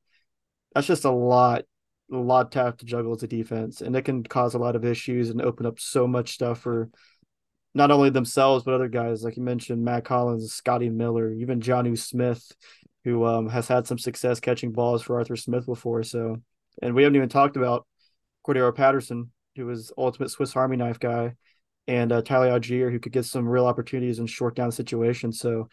that's 0.75 0.87
just 0.87 1.05
a 1.05 1.11
lot, 1.11 1.65
a 2.13 2.17
lot 2.17 2.53
to 2.53 2.59
have 2.59 2.77
to 2.79 2.85
juggle 2.85 3.15
as 3.15 3.23
a 3.23 3.29
defense, 3.29 3.81
and 3.81 3.95
it 3.95 4.03
can 4.03 4.23
cause 4.23 4.55
a 4.55 4.59
lot 4.59 4.77
of 4.77 4.85
issues 4.85 5.31
and 5.31 5.41
open 5.41 5.67
up 5.67 5.79
so 5.79 6.07
much 6.07 6.33
stuff 6.33 6.61
for 6.61 6.91
not 7.73 7.91
only 7.91 8.11
themselves 8.11 8.65
but 8.65 8.75
other 8.75 8.89
guys 8.89 9.23
like 9.23 9.37
you 9.37 9.43
mentioned, 9.43 9.85
Mack 9.85 10.07
Hollins, 10.09 10.53
Scotty 10.53 10.89
Miller, 10.89 11.33
even 11.33 11.61
Jonnu 11.61 11.97
Smith, 11.97 12.51
who 13.05 13.25
um, 13.25 13.49
has 13.49 13.69
had 13.69 13.87
some 13.87 13.99
success 13.99 14.41
catching 14.41 14.73
balls 14.73 15.03
for 15.03 15.17
Arthur 15.17 15.37
Smith 15.37 15.67
before. 15.67 16.03
So, 16.03 16.37
and 16.83 16.95
we 16.95 17.03
haven't 17.03 17.17
even 17.17 17.29
talked 17.29 17.57
about 17.57 17.87
Cordarrelle 18.47 18.75
Patterson, 18.75 19.31
who 19.57 19.67
was 19.67 19.93
ultimate 19.97 20.31
Swiss 20.31 20.57
Army 20.57 20.77
knife 20.77 20.99
guy, 20.99 21.35
and 21.87 22.13
uh, 22.13 22.23
Tyler 22.23 22.51
Allgeier, 22.51 22.91
who 22.91 22.99
could 22.99 23.13
get 23.13 23.25
some 23.25 23.49
real 23.49 23.67
opportunities 23.67 24.19
in 24.19 24.27
short 24.27 24.55
down 24.55 24.73
situations. 24.73 25.39
So, 25.39 25.69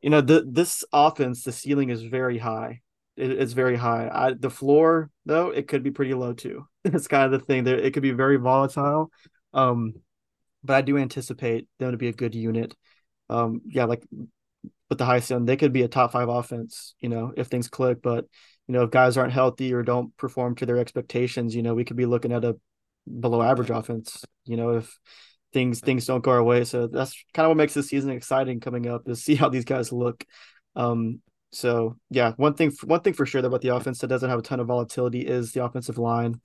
you 0.00 0.10
know, 0.10 0.20
the, 0.20 0.44
this 0.46 0.84
offense, 0.92 1.42
the 1.42 1.52
ceiling 1.52 1.90
is 1.90 2.02
very 2.02 2.38
high. 2.38 2.80
It, 3.20 3.32
it's 3.32 3.52
very 3.52 3.76
high. 3.76 4.08
I, 4.12 4.32
the 4.32 4.50
floor, 4.50 5.10
though, 5.26 5.50
it 5.50 5.68
could 5.68 5.82
be 5.82 5.90
pretty 5.90 6.14
low 6.14 6.32
too. 6.32 6.66
it's 6.84 7.08
kind 7.08 7.32
of 7.32 7.38
the 7.38 7.44
thing 7.44 7.64
that 7.64 7.84
it 7.84 7.92
could 7.92 8.02
be 8.02 8.12
very 8.12 8.36
volatile. 8.36 9.10
Um, 9.52 9.94
but 10.64 10.76
I 10.76 10.82
do 10.82 10.98
anticipate 10.98 11.68
them 11.78 11.92
to 11.92 11.96
be 11.98 12.08
a 12.08 12.12
good 12.12 12.34
unit. 12.34 12.74
Um, 13.28 13.62
yeah, 13.66 13.84
like 13.84 14.02
with 14.88 14.98
the 14.98 15.04
high 15.04 15.20
ceiling, 15.20 15.44
they 15.44 15.56
could 15.56 15.72
be 15.72 15.82
a 15.82 15.88
top 15.88 16.12
five 16.12 16.28
offense, 16.28 16.94
you 17.00 17.08
know, 17.08 17.32
if 17.36 17.46
things 17.46 17.68
click. 17.68 18.02
But 18.02 18.26
you 18.66 18.72
know, 18.74 18.82
if 18.82 18.90
guys 18.90 19.16
aren't 19.16 19.32
healthy 19.32 19.72
or 19.72 19.82
don't 19.82 20.16
perform 20.16 20.54
to 20.56 20.66
their 20.66 20.78
expectations, 20.78 21.54
you 21.54 21.62
know, 21.62 21.74
we 21.74 21.84
could 21.84 21.96
be 21.96 22.06
looking 22.06 22.32
at 22.32 22.44
a 22.44 22.56
below 23.20 23.42
average 23.42 23.70
offense. 23.70 24.24
You 24.44 24.56
know, 24.56 24.76
if 24.76 24.98
things 25.52 25.80
things 25.80 26.06
don't 26.06 26.22
go 26.22 26.32
our 26.32 26.42
way. 26.42 26.64
So 26.64 26.86
that's 26.86 27.24
kind 27.34 27.46
of 27.46 27.50
what 27.50 27.56
makes 27.56 27.74
this 27.74 27.88
season 27.88 28.10
exciting 28.10 28.60
coming 28.60 28.86
up 28.86 29.08
is 29.08 29.22
see 29.22 29.34
how 29.34 29.48
these 29.48 29.64
guys 29.64 29.92
look. 29.92 30.24
Um, 30.76 31.20
so 31.52 31.96
yeah, 32.10 32.32
one 32.36 32.54
thing 32.54 32.72
one 32.84 33.00
thing 33.00 33.14
for 33.14 33.26
sure 33.26 33.44
about 33.44 33.60
the 33.60 33.74
offense 33.74 33.98
that 34.00 34.08
doesn't 34.08 34.30
have 34.30 34.38
a 34.38 34.42
ton 34.42 34.60
of 34.60 34.68
volatility 34.68 35.20
is 35.20 35.52
the 35.52 35.64
offensive 35.64 35.98
line. 35.98 36.40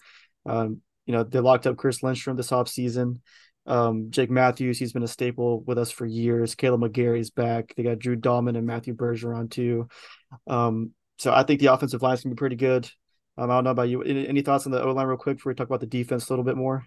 Um, 0.45 0.82
you 1.06 1.14
know, 1.14 1.24
they 1.24 1.39
locked 1.39 1.68
up 1.68 1.78
Chris 1.78 2.01
Lindstrom 2.03 2.38
this 2.38 2.51
offseason 2.51 3.20
Um, 3.68 4.12
Jake 4.12 4.30
Matthews, 4.30 4.78
he's 4.78 4.93
been 4.93 5.03
a 5.03 5.08
staple 5.08 5.62
with 5.62 5.78
us 5.78 5.91
for 5.91 6.06
years. 6.06 6.56
Kaleb 6.56 6.82
McGary's 6.82 7.32
back. 7.32 7.74
They 7.76 7.84
got 7.84 7.99
Drew 7.99 8.16
Dalman 8.16 8.58
and 8.58 8.68
Matthew 8.68 8.95
Bergeron 8.95 9.49
too. 9.49 9.88
Um, 10.47 10.91
so 11.18 11.34
I 11.34 11.43
think 11.43 11.60
the 11.60 11.68
offensive 11.74 12.01
line 12.01 12.14
is 12.16 12.24
gonna 12.24 12.36
be 12.36 12.39
pretty 12.39 12.58
good. 12.58 12.89
Um, 13.38 13.49
I 13.49 13.56
don't 13.56 13.64
know 13.66 13.72
about 13.72 13.89
you. 13.89 14.01
Any, 14.03 14.28
any 14.28 14.41
thoughts 14.41 14.66
on 14.66 14.72
the 14.72 14.84
O 14.84 14.91
line 14.91 15.08
real 15.08 15.18
quick 15.18 15.38
before 15.38 15.51
we 15.51 15.56
talk 15.56 15.68
about 15.68 15.82
the 15.82 15.88
defense 15.88 16.30
a 16.30 16.32
little 16.32 16.45
bit 16.45 16.58
more? 16.58 16.86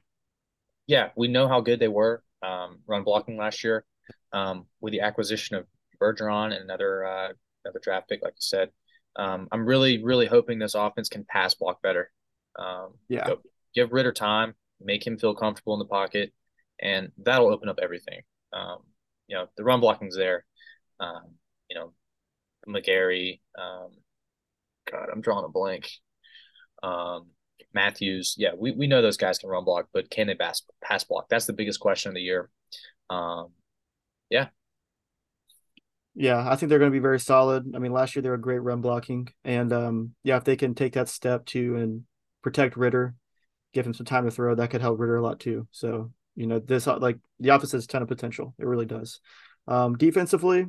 Yeah, 0.86 1.10
we 1.16 1.28
know 1.28 1.48
how 1.48 1.60
good 1.60 1.80
they 1.80 1.88
were 1.88 2.22
um, 2.42 2.78
run 2.86 3.02
blocking 3.04 3.36
last 3.36 3.64
year 3.64 3.84
um, 4.32 4.66
with 4.80 4.92
the 4.92 5.00
acquisition 5.00 5.56
of 5.56 5.66
Bergeron 6.00 6.46
and 6.54 6.62
another 6.64 7.04
uh, 7.04 7.28
another 7.68 7.80
draft 7.82 8.08
pick, 8.08 8.22
like 8.22 8.32
you 8.32 8.40
said. 8.40 8.70
Um, 9.16 9.48
I'm 9.52 9.66
really, 9.66 10.02
really 10.02 10.26
hoping 10.26 10.58
this 10.58 10.74
offense 10.74 11.08
can 11.08 11.24
pass 11.24 11.54
block 11.54 11.82
better. 11.82 12.10
Um, 12.58 12.94
yeah. 13.08 13.30
give 13.74 13.92
Ridder 13.92 14.12
time, 14.12 14.54
make 14.80 15.06
him 15.06 15.18
feel 15.18 15.34
comfortable 15.34 15.74
in 15.74 15.78
the 15.78 15.84
pocket, 15.84 16.32
and 16.80 17.10
that'll 17.18 17.52
open 17.52 17.68
up 17.68 17.78
everything. 17.82 18.22
Um, 18.52 18.78
you 19.26 19.36
know, 19.36 19.46
the 19.56 19.64
run 19.64 19.80
blocking's 19.80 20.16
there. 20.16 20.44
Um, 21.00 21.34
you 21.68 21.76
know, 21.76 21.92
McGary. 22.68 23.40
Um, 23.58 23.90
God, 24.90 25.08
I'm 25.12 25.20
drawing 25.20 25.44
a 25.44 25.48
blank. 25.48 25.90
Um, 26.82 27.30
Matthews. 27.74 28.34
Yeah, 28.38 28.52
we, 28.56 28.72
we 28.72 28.86
know 28.86 29.02
those 29.02 29.16
guys 29.16 29.38
can 29.38 29.50
run 29.50 29.64
block, 29.64 29.88
but 29.92 30.10
can 30.10 30.28
they 30.28 30.34
pass 30.34 30.62
pass 30.82 31.04
block? 31.04 31.28
That's 31.28 31.46
the 31.46 31.52
biggest 31.52 31.80
question 31.80 32.10
of 32.10 32.14
the 32.14 32.22
year. 32.22 32.50
Um, 33.10 33.48
yeah. 34.30 34.48
Yeah, 36.18 36.44
I 36.50 36.56
think 36.56 36.68
they're 36.68 36.80
going 36.80 36.90
to 36.90 36.96
be 36.96 36.98
very 36.98 37.20
solid. 37.20 37.76
I 37.76 37.78
mean, 37.78 37.92
last 37.92 38.16
year 38.16 38.22
they 38.24 38.28
were 38.28 38.36
great 38.38 38.58
run 38.58 38.80
blocking, 38.80 39.28
and 39.44 39.72
um, 39.72 40.14
yeah, 40.24 40.36
if 40.36 40.42
they 40.42 40.56
can 40.56 40.74
take 40.74 40.94
that 40.94 41.08
step 41.08 41.46
too 41.46 41.76
and 41.76 42.02
protect 42.42 42.76
Ridder, 42.76 43.14
give 43.72 43.86
him 43.86 43.94
some 43.94 44.04
time 44.04 44.24
to 44.24 44.32
throw, 44.32 44.56
that 44.56 44.70
could 44.70 44.80
help 44.80 44.98
Ridder 44.98 45.14
a 45.14 45.22
lot 45.22 45.38
too. 45.38 45.68
So 45.70 46.10
you 46.34 46.48
know, 46.48 46.58
this 46.58 46.88
like 46.88 47.18
the 47.38 47.50
office 47.50 47.70
has 47.70 47.84
a 47.84 47.86
ton 47.86 48.02
of 48.02 48.08
potential. 48.08 48.52
It 48.58 48.66
really 48.66 48.84
does. 48.84 49.20
Um, 49.68 49.96
defensively, 49.96 50.66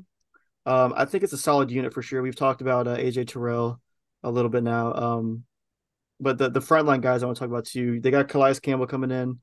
um, 0.67 0.93
I 0.95 1.05
think 1.05 1.23
it's 1.23 1.33
a 1.33 1.37
solid 1.37 1.71
unit 1.71 1.95
for 1.95 2.03
sure. 2.03 2.21
We've 2.21 2.35
talked 2.35 2.61
about 2.61 2.87
uh, 2.87 2.97
AJ 2.97 3.29
Terrell 3.29 3.81
a 4.21 4.29
little 4.29 4.51
bit 4.51 4.61
now. 4.61 4.93
Um, 4.93 5.45
but 6.19 6.37
the 6.37 6.51
the 6.51 6.59
frontline 6.59 7.01
guys 7.01 7.23
I 7.23 7.25
want 7.25 7.37
to 7.37 7.39
talk 7.39 7.49
about 7.49 7.65
too. 7.65 7.99
They 7.99 8.11
got 8.11 8.27
Calais 8.27 8.59
Campbell 8.61 8.85
coming 8.85 9.09
in, 9.09 9.39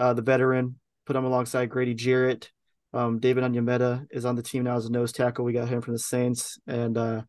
uh, 0.00 0.14
the 0.14 0.22
veteran. 0.22 0.80
Put 1.06 1.14
him 1.14 1.24
alongside 1.24 1.70
Grady 1.70 1.94
Jarrett. 1.94 2.50
Um, 2.94 3.18
David 3.18 3.42
Onyemata 3.42 4.06
is 4.10 4.24
on 4.24 4.36
the 4.36 4.42
team 4.42 4.64
now 4.64 4.76
as 4.76 4.86
a 4.86 4.92
nose 4.92 5.12
tackle. 5.12 5.44
We 5.44 5.52
got 5.52 5.68
him 5.68 5.80
from 5.80 5.94
the 5.94 5.98
Saints, 5.98 6.58
and 6.66 6.96
uh, 6.96 7.22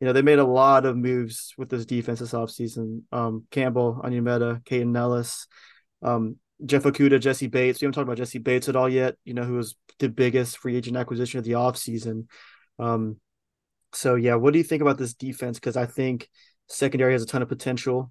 you 0.00 0.06
know 0.06 0.14
they 0.14 0.22
made 0.22 0.38
a 0.38 0.44
lot 0.44 0.86
of 0.86 0.96
moves 0.96 1.52
with 1.58 1.68
this 1.68 1.84
defense 1.84 2.20
this 2.20 2.32
offseason. 2.32 3.02
Um, 3.12 3.44
Campbell, 3.50 4.00
Onyemata, 4.02 4.64
Kaden 4.64 4.96
Elliss, 4.96 5.46
um, 6.02 6.36
Jeff 6.64 6.84
Okudah, 6.84 7.20
Jessie 7.20 7.48
Bates. 7.48 7.80
We 7.80 7.84
haven't 7.84 7.94
talked 7.94 8.08
about 8.08 8.16
Jessie 8.16 8.38
Bates 8.38 8.70
at 8.70 8.76
all 8.76 8.88
yet. 8.88 9.16
You 9.24 9.34
know 9.34 9.44
who 9.44 9.54
was 9.54 9.76
the 9.98 10.08
biggest 10.08 10.56
free 10.56 10.76
agent 10.76 10.96
acquisition 10.96 11.38
of 11.38 11.44
the 11.44 11.52
offseason. 11.52 12.26
Um, 12.78 13.18
so 13.92 14.14
yeah, 14.14 14.36
what 14.36 14.54
do 14.54 14.58
you 14.58 14.64
think 14.64 14.80
about 14.80 14.96
this 14.96 15.12
defense? 15.12 15.58
Because 15.58 15.76
I 15.76 15.84
think 15.84 16.30
secondary 16.68 17.12
has 17.12 17.22
a 17.22 17.26
ton 17.26 17.42
of 17.42 17.48
potential. 17.48 18.10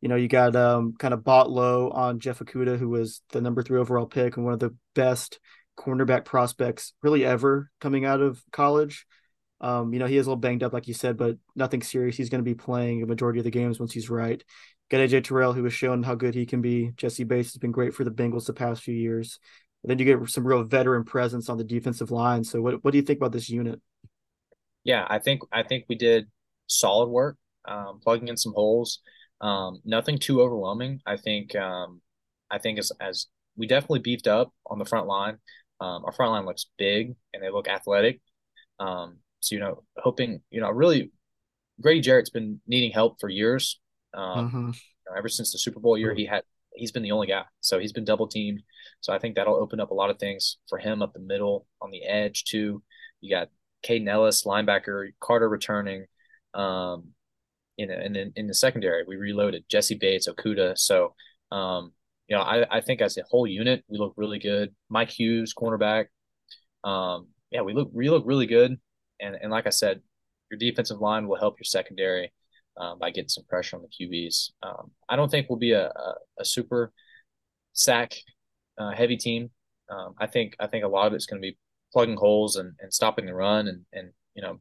You 0.00 0.08
know, 0.08 0.16
you 0.16 0.26
got 0.26 0.56
um, 0.56 0.94
kind 0.98 1.14
of 1.14 1.22
bought 1.22 1.50
low 1.50 1.90
on 1.90 2.18
Jeff 2.18 2.40
Okudah, 2.40 2.78
who 2.78 2.88
was 2.88 3.22
the 3.30 3.40
number 3.40 3.62
three 3.62 3.78
overall 3.78 4.06
pick 4.06 4.36
and 4.36 4.44
one 4.44 4.54
of 4.54 4.60
the 4.60 4.74
best 4.94 5.38
cornerback 5.78 6.24
prospects 6.24 6.92
really 7.02 7.24
ever 7.24 7.70
coming 7.80 8.04
out 8.04 8.20
of 8.20 8.42
college. 8.52 9.06
Um, 9.60 9.92
you 9.92 9.98
know, 9.98 10.06
he 10.06 10.16
is 10.16 10.26
a 10.26 10.30
little 10.30 10.40
banged 10.40 10.62
up, 10.62 10.72
like 10.72 10.88
you 10.88 10.94
said, 10.94 11.16
but 11.16 11.36
nothing 11.56 11.82
serious. 11.82 12.16
He's 12.16 12.28
going 12.28 12.44
to 12.44 12.48
be 12.48 12.54
playing 12.54 13.02
a 13.02 13.06
majority 13.06 13.40
of 13.40 13.44
the 13.44 13.50
games 13.50 13.78
once 13.78 13.92
he's 13.92 14.10
right. 14.10 14.42
Got 14.90 15.00
AJ 15.00 15.24
Terrell, 15.24 15.52
who 15.52 15.64
has 15.64 15.72
shown 15.72 16.02
how 16.02 16.14
good 16.14 16.34
he 16.34 16.46
can 16.46 16.62
be. 16.62 16.92
Jessie 16.96 17.24
Bates 17.24 17.52
has 17.52 17.58
been 17.58 17.72
great 17.72 17.94
for 17.94 18.04
the 18.04 18.10
Bengals 18.10 18.46
the 18.46 18.52
past 18.52 18.82
few 18.82 18.94
years. 18.94 19.38
And 19.82 19.90
then 19.90 19.98
you 19.98 20.04
get 20.04 20.28
some 20.30 20.46
real 20.46 20.64
veteran 20.64 21.04
presence 21.04 21.48
on 21.48 21.58
the 21.58 21.64
defensive 21.64 22.10
line. 22.10 22.42
So, 22.42 22.60
what 22.60 22.82
what 22.82 22.90
do 22.90 22.98
you 22.98 23.02
think 23.02 23.18
about 23.18 23.32
this 23.32 23.48
unit? 23.48 23.80
Yeah, 24.82 25.06
I 25.08 25.18
think 25.18 25.42
I 25.52 25.62
think 25.62 25.84
we 25.88 25.94
did 25.94 26.26
solid 26.66 27.08
work, 27.08 27.36
um, 27.66 28.00
plugging 28.02 28.28
in 28.28 28.36
some 28.36 28.54
holes. 28.54 29.00
Um, 29.40 29.80
nothing 29.84 30.18
too 30.18 30.40
overwhelming. 30.40 31.00
I 31.06 31.16
think 31.16 31.54
um, 31.54 32.00
I 32.50 32.58
think 32.58 32.78
as 32.78 32.90
as 33.00 33.26
we 33.56 33.66
definitely 33.66 34.00
beefed 34.00 34.26
up 34.26 34.52
on 34.66 34.78
the 34.78 34.84
front 34.84 35.06
line. 35.06 35.38
Um, 35.80 36.04
our 36.04 36.12
front 36.12 36.32
line 36.32 36.46
looks 36.46 36.66
big 36.76 37.14
and 37.32 37.42
they 37.42 37.50
look 37.50 37.68
athletic. 37.68 38.20
Um, 38.80 39.18
so 39.40 39.54
you 39.54 39.60
know, 39.60 39.82
hoping 39.96 40.40
you 40.50 40.60
know, 40.60 40.70
really, 40.70 41.12
Grady 41.80 42.00
Jarrett's 42.00 42.30
been 42.30 42.60
needing 42.66 42.90
help 42.90 43.20
for 43.20 43.28
years. 43.28 43.80
Um, 44.14 44.48
mm-hmm. 44.48 44.66
you 44.68 45.10
know, 45.10 45.16
ever 45.16 45.28
since 45.28 45.52
the 45.52 45.58
Super 45.58 45.80
Bowl 45.80 45.96
year, 45.96 46.14
he 46.14 46.26
had 46.26 46.42
he's 46.74 46.92
been 46.92 47.02
the 47.02 47.12
only 47.12 47.26
guy, 47.26 47.44
so 47.60 47.78
he's 47.78 47.92
been 47.92 48.04
double 48.04 48.28
teamed. 48.28 48.62
So 49.00 49.12
I 49.12 49.18
think 49.18 49.36
that'll 49.36 49.54
open 49.54 49.80
up 49.80 49.90
a 49.90 49.94
lot 49.94 50.10
of 50.10 50.18
things 50.18 50.58
for 50.68 50.78
him 50.78 51.02
up 51.02 51.12
the 51.12 51.20
middle 51.20 51.66
on 51.80 51.90
the 51.90 52.04
edge 52.04 52.44
too. 52.44 52.82
You 53.20 53.34
got 53.34 53.48
Kaden 53.84 54.08
Elliss, 54.08 54.44
linebacker, 54.44 55.10
Carter 55.20 55.48
returning. 55.48 56.06
Um, 56.54 57.08
you 57.76 57.86
know, 57.86 57.94
and 57.94 58.14
then 58.14 58.32
in 58.34 58.48
the 58.48 58.54
secondary, 58.54 59.04
we 59.06 59.16
reloaded 59.16 59.64
Jessie 59.68 59.94
Bates, 59.94 60.28
Okudah. 60.28 60.76
So, 60.76 61.14
um, 61.52 61.92
you 62.28 62.36
know, 62.36 62.42
I, 62.42 62.78
I 62.78 62.80
think 62.80 63.00
as 63.00 63.16
a 63.16 63.22
whole 63.28 63.46
unit, 63.46 63.84
we 63.88 63.98
look 63.98 64.14
really 64.16 64.38
good. 64.38 64.74
Mike 64.88 65.10
Hughes, 65.10 65.54
cornerback. 65.54 66.06
Um, 66.84 67.28
yeah, 67.50 67.62
we 67.62 67.72
look 67.72 67.90
we 67.92 68.10
look 68.10 68.24
really 68.26 68.46
good. 68.46 68.78
And 69.20 69.36
and 69.40 69.50
like 69.50 69.66
I 69.66 69.70
said, 69.70 70.02
your 70.50 70.58
defensive 70.58 71.00
line 71.00 71.26
will 71.26 71.38
help 71.38 71.58
your 71.58 71.64
secondary 71.64 72.32
um, 72.76 72.98
by 72.98 73.10
getting 73.10 73.28
some 73.28 73.44
pressure 73.48 73.76
on 73.76 73.82
the 73.82 74.06
QBs. 74.06 74.50
Um, 74.62 74.90
I 75.08 75.16
don't 75.16 75.30
think 75.30 75.48
we'll 75.48 75.58
be 75.58 75.72
a, 75.72 75.88
a, 75.88 76.14
a 76.40 76.44
super 76.44 76.92
sack 77.72 78.14
uh, 78.78 78.92
heavy 78.92 79.16
team. 79.16 79.50
Um, 79.90 80.14
I 80.18 80.26
think 80.26 80.54
I 80.60 80.66
think 80.66 80.84
a 80.84 80.88
lot 80.88 81.06
of 81.06 81.14
it's 81.14 81.26
going 81.26 81.40
to 81.40 81.46
be 81.46 81.58
plugging 81.92 82.16
holes 82.16 82.56
and, 82.56 82.74
and 82.80 82.92
stopping 82.92 83.26
the 83.26 83.34
run 83.34 83.68
and 83.68 83.84
and 83.92 84.10
you 84.34 84.42
know 84.42 84.60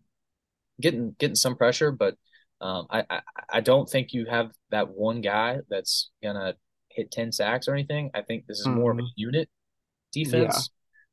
getting 0.81 1.15
getting 1.19 1.35
some 1.35 1.55
pressure, 1.55 1.91
but 1.91 2.15
um, 2.61 2.87
I, 2.89 3.03
I, 3.09 3.21
I 3.53 3.61
don't 3.61 3.87
think 3.89 4.13
you 4.13 4.25
have 4.25 4.51
that 4.71 4.89
one 4.89 5.21
guy 5.21 5.59
that's 5.69 6.09
gonna 6.23 6.55
hit 6.97 7.11
ten 7.11 7.31
sacks 7.31 7.67
or 7.67 7.73
anything. 7.73 8.11
I 8.13 8.21
think 8.21 8.45
this 8.45 8.59
is 8.59 8.67
mm-hmm. 8.67 8.79
more 8.79 8.91
of 8.91 8.97
a 8.97 9.01
mm-hmm. 9.01 9.11
unit 9.15 9.49
defense, 10.11 10.69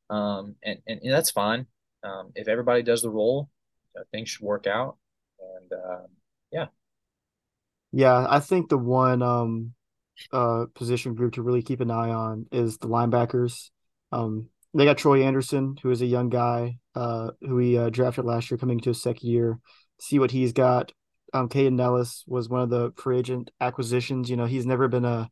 yeah. 0.09 0.17
um, 0.37 0.55
and, 0.63 0.79
and, 0.87 0.99
and 1.01 1.13
that's 1.13 1.31
fine. 1.31 1.67
Um, 2.03 2.31
if 2.35 2.47
everybody 2.47 2.83
does 2.83 3.01
the 3.01 3.09
role, 3.09 3.49
uh, 3.97 4.03
things 4.11 4.29
should 4.29 4.41
work 4.41 4.67
out. 4.67 4.97
And 5.39 5.71
uh, 5.71 6.07
yeah, 6.51 6.65
yeah, 7.93 8.25
I 8.29 8.39
think 8.39 8.69
the 8.69 8.77
one 8.77 9.21
um, 9.21 9.73
uh, 10.33 10.65
position 10.73 11.13
group 11.13 11.33
to 11.33 11.41
really 11.41 11.61
keep 11.61 11.79
an 11.79 11.91
eye 11.91 12.09
on 12.09 12.47
is 12.51 12.77
the 12.77 12.87
linebackers. 12.87 13.69
Um, 14.11 14.49
they 14.73 14.85
got 14.85 14.97
Troy 14.97 15.23
Anderson, 15.23 15.77
who 15.81 15.91
is 15.91 16.01
a 16.01 16.05
young 16.05 16.29
guy 16.29 16.79
uh, 16.95 17.31
who 17.41 17.55
we 17.55 17.77
uh, 17.77 17.89
drafted 17.89 18.25
last 18.25 18.51
year, 18.51 18.57
coming 18.57 18.79
into 18.79 18.89
his 18.89 19.01
second 19.01 19.29
year. 19.29 19.59
See 20.01 20.19
what 20.19 20.31
he's 20.31 20.51
got 20.51 20.91
um, 21.35 21.49
Kaden 21.49 21.79
Elliss 21.79 22.23
was 22.27 22.47
one 22.47 22.61
of 22.61 22.69
the 22.69 22.93
free 22.95 23.19
agent 23.19 23.51
acquisitions. 23.59 24.29
You 24.29 24.37
know, 24.37 24.45
he's 24.45 24.65
never 24.65 24.87
been 24.87 25.05
a 25.05 25.29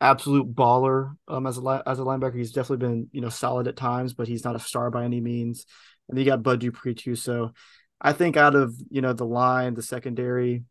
absolute 0.00 0.54
baller 0.54 1.16
um, 1.26 1.46
as 1.46 1.58
a 1.58 1.82
as 1.86 1.98
a 1.98 2.02
linebacker. 2.02 2.36
He's 2.36 2.52
definitely 2.52 2.86
been 2.86 3.08
you 3.12 3.20
know 3.20 3.28
solid 3.28 3.68
at 3.68 3.76
times, 3.76 4.14
but 4.14 4.28
he's 4.28 4.44
not 4.44 4.56
a 4.56 4.60
star 4.60 4.90
by 4.90 5.04
any 5.04 5.20
means. 5.20 5.66
And 6.08 6.18
you 6.18 6.24
got 6.24 6.42
Bud 6.42 6.60
Dupree 6.60 6.94
too. 6.94 7.14
So 7.14 7.52
I 8.00 8.12
think 8.12 8.36
out 8.36 8.54
of 8.54 8.74
you 8.90 9.00
know 9.00 9.12
the 9.12 9.26
line, 9.26 9.74
the 9.74 9.82
secondary, 9.82 10.64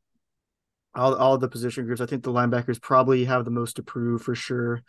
all 0.96 1.16
all 1.16 1.38
the 1.38 1.50
position 1.50 1.86
groups, 1.86 2.02
I 2.02 2.06
think 2.06 2.24
the 2.24 2.32
linebackers 2.32 2.82
probably 2.82 3.26
have 3.26 3.46
the 3.46 3.52
most 3.52 3.76
to 3.76 3.84
prove 3.84 4.22
for 4.22 4.36
sure. 4.36 4.82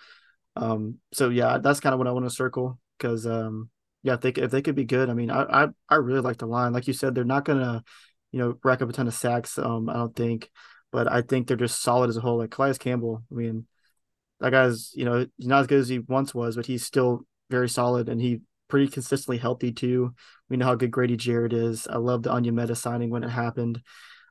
Um, 0.57 0.97
so 1.13 1.29
yeah, 1.29 1.59
that's 1.59 1.81
kind 1.81 1.93
of 1.93 1.99
what 1.99 2.09
I 2.09 2.13
want 2.13 2.27
to 2.27 2.35
circle 2.35 2.79
because 2.99 3.27
um, 3.27 3.71
yeah, 4.03 4.15
if 4.15 4.21
they 4.21 4.31
if 4.31 4.51
they 4.51 4.63
could 4.63 4.75
be 4.75 4.85
good, 4.85 5.11
I 5.11 5.15
mean, 5.15 5.31
I 5.31 5.65
I, 5.65 5.69
I 5.89 5.97
really 5.97 6.21
like 6.21 6.39
the 6.39 6.47
line. 6.47 6.73
Like 6.73 6.87
you 6.87 6.93
said, 6.95 7.15
they're 7.15 7.25
not 7.25 7.45
gonna 7.45 7.85
you 8.33 8.39
know, 8.39 8.59
rack 8.63 8.83
up 8.83 8.89
a 8.89 8.93
ton 8.93 9.09
of 9.09 9.15
sacks. 9.15 9.59
Um, 9.59 9.89
I 9.89 9.95
don't 9.95 10.15
think, 10.15 10.51
but 10.93 11.11
I 11.11 11.23
think 11.23 11.47
they're 11.47 11.57
just 11.57 11.83
solid 11.83 12.11
as 12.11 12.17
a 12.17 12.21
whole. 12.21 12.39
Like 12.39 12.51
Calais 12.51 12.75
Campbell, 12.75 13.23
I 13.31 13.35
mean, 13.35 13.67
that 14.41 14.51
guy's 14.51 14.93
you 14.95 15.05
know 15.05 15.27
he's 15.37 15.47
not 15.47 15.61
as 15.61 15.67
good 15.67 15.81
as 15.81 15.89
he 15.89 15.99
once 15.99 16.35
was, 16.35 16.57
but 16.57 16.67
he's 16.67 16.85
still 16.85 17.23
very 17.51 17.69
solid 17.69 18.09
and 18.09 18.21
he 18.21 18.41
pretty 18.69 18.89
consistently 18.89 19.39
healthy 19.39 19.73
too. 19.73 20.15
We 20.49 20.57
know 20.57 20.67
how 20.67 20.75
good 20.75 20.91
Grady 20.91 21.17
Jarrett 21.17 21.53
is. 21.53 21.87
I 21.87 21.97
love 21.97 22.23
the 22.23 22.31
Onyemata 22.31 22.77
signing 22.77 23.11
when 23.11 23.25
it 23.25 23.31
happened. 23.31 23.81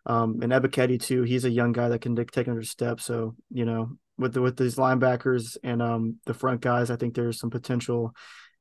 Um, 0.06 0.40
and 0.42 0.52
Ebiketie 0.52 1.02
too. 1.02 1.24
He's 1.24 1.44
a 1.44 1.50
young 1.50 1.74
guy 1.74 1.90
that 1.90 2.02
can 2.02 2.16
take 2.16 2.48
another 2.48 2.64
step. 2.64 3.02
So 3.02 3.36
you 3.50 3.66
know, 3.66 3.98
with 4.18 4.34
the, 4.34 4.42
with 4.42 4.58
these 4.58 4.76
linebackers 4.76 5.58
and 5.64 5.82
um, 5.82 6.18
the 6.26 6.34
front 6.34 6.62
guys, 6.62 6.90
I 6.90 6.96
think 6.96 7.14
there's 7.14 7.40
some 7.40 7.50
potential. 7.50 8.14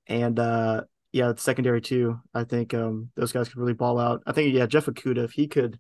And 0.07 0.39
uh, 0.39 0.83
yeah, 1.13 1.33
secondary 1.37 1.81
too. 1.81 2.21
I 2.35 2.45
think 2.45 2.75
um, 2.75 3.11
those 3.17 3.33
guys 3.33 3.49
could 3.49 3.59
really 3.59 3.73
ball 3.73 3.99
out. 3.99 4.23
I 4.27 4.33
think 4.33 4.53
yeah, 4.53 4.67
Jeff 4.67 4.87
Okudah, 4.87 5.25
if 5.25 5.33
he 5.33 5.47
could, 5.47 5.79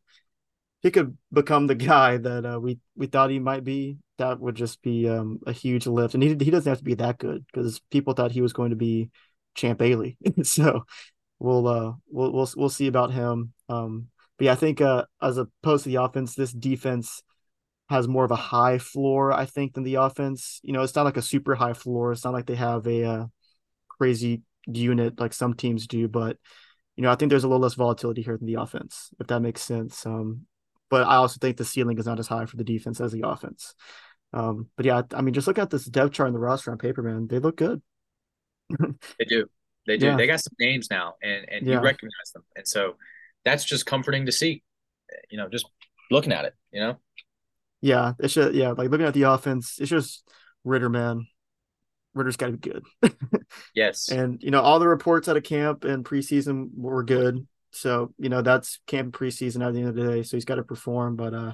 he 0.82 0.90
could 0.90 1.16
become 1.32 1.66
the 1.66 1.74
guy 1.92 2.16
that 2.16 2.44
uh, 2.44 2.60
we 2.60 2.78
we 2.96 3.06
thought 3.06 3.30
he 3.30 3.38
might 3.38 3.64
be. 3.64 3.98
That 4.18 4.40
would 4.40 4.54
just 4.54 4.82
be 4.82 5.08
um, 5.08 5.40
a 5.46 5.52
huge 5.52 5.86
lift, 5.86 6.14
and 6.14 6.22
he 6.22 6.30
he 6.30 6.50
doesn't 6.50 6.70
have 6.70 6.78
to 6.78 6.84
be 6.84 6.94
that 6.94 7.18
good 7.18 7.44
because 7.46 7.80
people 7.90 8.14
thought 8.14 8.32
he 8.32 8.40
was 8.40 8.52
going 8.52 8.70
to 8.70 8.76
be 8.76 9.10
Champ 9.54 9.78
Bailey. 9.78 10.16
so 10.42 10.84
we'll 11.38 11.66
uh 11.68 11.92
we'll 12.08 12.32
we'll 12.32 12.48
we'll 12.56 12.68
see 12.68 12.86
about 12.86 13.12
him. 13.12 13.52
Um, 13.68 14.08
but 14.38 14.46
yeah, 14.46 14.52
I 14.52 14.56
think 14.56 14.80
uh, 14.80 15.04
as 15.20 15.38
opposed 15.38 15.84
to 15.84 15.90
the 15.90 16.02
offense, 16.02 16.34
this 16.34 16.52
defense 16.52 17.22
has 17.88 18.08
more 18.08 18.24
of 18.24 18.30
a 18.30 18.36
high 18.36 18.78
floor, 18.78 19.32
I 19.32 19.46
think, 19.46 19.74
than 19.74 19.84
the 19.84 19.96
offense. 19.96 20.60
You 20.62 20.72
know, 20.72 20.82
it's 20.82 20.94
not 20.94 21.04
like 21.04 21.16
a 21.16 21.22
super 21.22 21.54
high 21.54 21.72
floor. 21.72 22.12
It's 22.12 22.24
not 22.24 22.32
like 22.32 22.46
they 22.46 22.56
have 22.56 22.86
a 22.86 23.04
uh, 23.04 23.26
crazy 23.88 24.42
unit 24.66 25.20
like 25.20 25.32
some 25.32 25.54
teams 25.54 25.86
do, 25.86 26.08
but 26.08 26.36
you 26.96 27.02
know, 27.02 27.10
I 27.10 27.14
think 27.14 27.30
there's 27.30 27.44
a 27.44 27.48
little 27.48 27.62
less 27.62 27.74
volatility 27.74 28.22
here 28.22 28.36
than 28.36 28.46
the 28.46 28.60
offense, 28.60 29.10
if 29.20 29.26
that 29.28 29.40
makes 29.40 29.62
sense. 29.62 30.04
Um, 30.06 30.46
but 30.90 31.06
I 31.06 31.16
also 31.16 31.38
think 31.40 31.56
the 31.56 31.64
ceiling 31.64 31.98
is 31.98 32.06
not 32.06 32.18
as 32.18 32.28
high 32.28 32.46
for 32.46 32.56
the 32.56 32.64
defense 32.64 33.00
as 33.00 33.12
the 33.12 33.26
offense. 33.26 33.74
Um, 34.32 34.68
but 34.76 34.86
yeah, 34.86 35.02
I 35.14 35.22
mean, 35.22 35.34
just 35.34 35.46
look 35.46 35.58
at 35.58 35.70
this 35.70 35.84
depth 35.84 36.12
chart 36.12 36.28
in 36.28 36.34
the 36.34 36.40
roster 36.40 36.70
on 36.70 36.78
paper, 36.78 37.02
man. 37.02 37.26
They 37.26 37.38
look 37.38 37.56
good. 37.56 37.82
they 38.70 39.24
do. 39.26 39.46
They 39.86 39.96
do. 39.96 40.06
Yeah. 40.06 40.16
They 40.16 40.26
got 40.26 40.40
some 40.40 40.54
names 40.58 40.88
now, 40.90 41.14
and 41.22 41.48
and 41.48 41.66
yeah. 41.66 41.74
you 41.74 41.80
recognize 41.80 42.32
them, 42.34 42.44
and 42.56 42.66
so 42.66 42.96
that's 43.44 43.64
just 43.64 43.86
comforting 43.86 44.26
to 44.26 44.32
see. 44.32 44.62
You 45.30 45.38
know, 45.38 45.48
just 45.48 45.66
looking 46.10 46.32
at 46.32 46.44
it. 46.44 46.54
You 46.72 46.80
know. 46.80 46.96
Yeah, 47.80 48.14
it's 48.18 48.34
just 48.34 48.54
yeah, 48.54 48.70
like 48.70 48.90
looking 48.90 49.06
at 49.06 49.14
the 49.14 49.22
offense, 49.22 49.78
it's 49.78 49.90
just 49.90 50.28
Ridder, 50.64 50.88
man. 50.88 51.26
Ridder's 52.14 52.36
got 52.36 52.46
to 52.46 52.52
be 52.52 52.70
good. 52.70 52.84
yes. 53.74 54.08
And 54.08 54.42
you 54.42 54.50
know, 54.50 54.60
all 54.60 54.78
the 54.80 54.88
reports 54.88 55.28
out 55.28 55.36
of 55.36 55.44
camp 55.44 55.84
and 55.84 56.04
preseason 56.04 56.70
were 56.74 57.04
good. 57.04 57.46
So 57.76 58.14
you 58.18 58.28
know, 58.28 58.42
that's 58.42 58.80
camp 58.86 59.14
preseason 59.14 59.66
at 59.66 59.72
the 59.72 59.80
end 59.80 59.88
of 59.88 59.94
the 59.94 60.06
day. 60.06 60.22
So 60.22 60.36
he's 60.36 60.44
got 60.44 60.56
to 60.56 60.64
perform. 60.64 61.16
But 61.16 61.34
uh, 61.34 61.52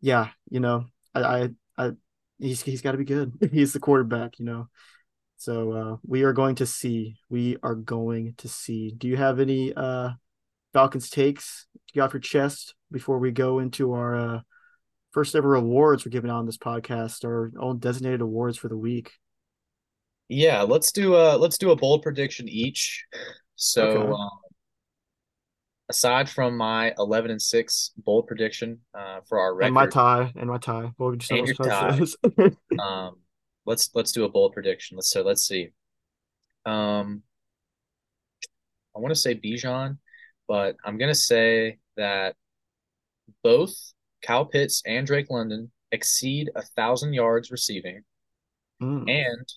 yeah, 0.00 0.28
you 0.50 0.60
know, 0.60 0.86
I, 1.14 1.20
I, 1.22 1.48
I 1.78 1.90
he's 2.38 2.62
he's 2.62 2.82
got 2.82 2.92
to 2.92 2.98
be 2.98 3.04
good. 3.04 3.32
he's 3.52 3.72
the 3.72 3.80
quarterback. 3.80 4.38
You 4.38 4.44
know. 4.44 4.68
So 5.38 5.72
uh, 5.72 5.96
we 6.06 6.22
are 6.22 6.32
going 6.32 6.56
to 6.56 6.66
see. 6.66 7.16
We 7.28 7.56
are 7.62 7.74
going 7.74 8.34
to 8.38 8.48
see. 8.48 8.90
Do 8.90 9.06
you 9.06 9.16
have 9.16 9.38
any 9.38 9.72
uh, 9.74 10.10
Falcons 10.72 11.10
takes 11.10 11.66
to 11.88 11.94
get 11.94 12.00
off 12.00 12.14
your 12.14 12.20
chest 12.20 12.74
before 12.90 13.18
we 13.18 13.30
go 13.32 13.58
into 13.58 13.92
our 13.92 14.16
uh, 14.16 14.40
first 15.12 15.34
ever 15.34 15.54
awards 15.54 16.04
we're 16.04 16.10
giving 16.10 16.30
out 16.30 16.38
on 16.38 16.46
this 16.46 16.58
podcast, 16.58 17.24
our 17.24 17.52
own 17.58 17.78
designated 17.78 18.20
awards 18.20 18.56
for 18.56 18.68
the 18.68 18.76
week? 18.76 19.12
Yeah, 20.28 20.62
let's 20.62 20.90
do 20.90 21.14
a 21.14 21.36
let's 21.36 21.58
do 21.58 21.70
a 21.70 21.76
bold 21.76 22.02
prediction 22.02 22.48
each. 22.48 23.04
So, 23.54 23.88
okay. 23.88 24.12
um, 24.12 24.30
aside 25.88 26.28
from 26.28 26.56
my 26.56 26.92
eleven 26.98 27.30
and 27.30 27.40
six 27.40 27.92
bold 27.96 28.26
prediction 28.26 28.80
uh, 28.94 29.20
for 29.28 29.38
our 29.38 29.54
record, 29.54 29.66
and 29.66 29.74
my 29.74 29.86
tie, 29.86 30.32
and 30.36 30.48
my 30.48 30.58
tie, 30.58 30.92
what 30.96 31.10
would 31.10 31.22
you 31.22 31.26
say? 31.26 31.38
And 31.38 31.48
your 31.48 31.56
tie. 31.56 32.00
um, 32.82 33.16
let's 33.64 33.90
let's 33.94 34.12
do 34.12 34.24
a 34.24 34.28
bold 34.28 34.52
prediction. 34.52 34.96
Let's 34.96 35.10
so 35.10 35.22
let's 35.22 35.46
see. 35.46 35.70
Um, 36.64 37.22
I 38.94 39.00
want 39.00 39.14
to 39.14 39.20
say 39.20 39.34
Bijan, 39.34 39.98
but 40.48 40.76
I'm 40.84 40.98
gonna 40.98 41.14
say 41.14 41.78
that 41.96 42.34
both 43.42 43.74
Kyle 44.22 44.46
Pitts 44.46 44.82
and 44.86 45.06
Drake 45.06 45.30
London 45.30 45.70
exceed 45.92 46.50
a 46.54 46.62
thousand 46.62 47.12
yards 47.12 47.50
receiving, 47.50 48.02
mm. 48.82 49.08
and 49.08 49.48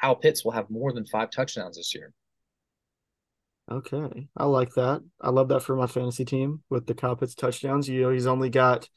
Kyle 0.00 0.16
Pitts 0.16 0.44
will 0.44 0.52
have 0.52 0.70
more 0.70 0.92
than 0.92 1.06
five 1.06 1.30
touchdowns 1.30 1.76
this 1.76 1.94
year. 1.94 2.12
Okay, 3.70 4.28
I 4.36 4.46
like 4.46 4.74
that. 4.74 5.00
I 5.20 5.30
love 5.30 5.48
that 5.48 5.62
for 5.62 5.76
my 5.76 5.86
fantasy 5.86 6.24
team 6.24 6.62
with 6.70 6.86
the 6.86 6.94
Pitts 6.94 7.34
touchdowns. 7.36 7.88
You 7.88 8.02
know, 8.02 8.10
he's 8.10 8.26
only 8.26 8.50
got 8.50 8.88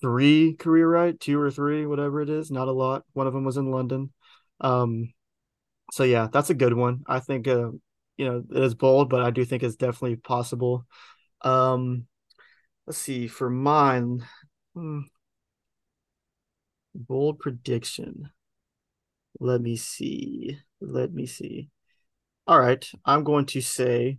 three 0.00 0.54
career 0.54 0.88
right, 0.88 1.18
two 1.18 1.40
or 1.40 1.50
three, 1.50 1.86
whatever 1.86 2.22
it 2.22 2.30
is, 2.30 2.50
not 2.50 2.68
a 2.68 2.72
lot. 2.72 3.04
One 3.14 3.26
of 3.26 3.34
them 3.34 3.44
was 3.44 3.56
in 3.58 3.70
London. 3.70 4.12
Um, 4.60 5.12
so 5.92 6.04
yeah, 6.04 6.28
that's 6.32 6.50
a 6.50 6.54
good 6.54 6.74
one. 6.74 7.02
I 7.06 7.20
think 7.20 7.48
uh, 7.48 7.70
you 8.18 8.26
know 8.26 8.44
it 8.50 8.62
is 8.64 8.74
bold, 8.74 9.10
but 9.10 9.22
I 9.22 9.30
do 9.30 9.44
think 9.44 9.62
it's 9.62 9.76
definitely 9.76 10.16
possible. 10.16 10.86
Um, 11.42 12.06
let's 12.86 12.98
see 12.98 13.28
for 13.28 13.50
mine. 13.50 14.26
Hmm, 14.74 15.00
bold 16.92 17.38
prediction. 17.38 18.30
Let 19.38 19.60
me 19.60 19.76
see. 19.76 20.58
Let 20.80 21.12
me 21.12 21.26
see. 21.26 21.70
All 22.46 22.60
right, 22.60 22.86
I'm 23.04 23.24
going 23.24 23.46
to 23.46 23.60
say 23.60 24.18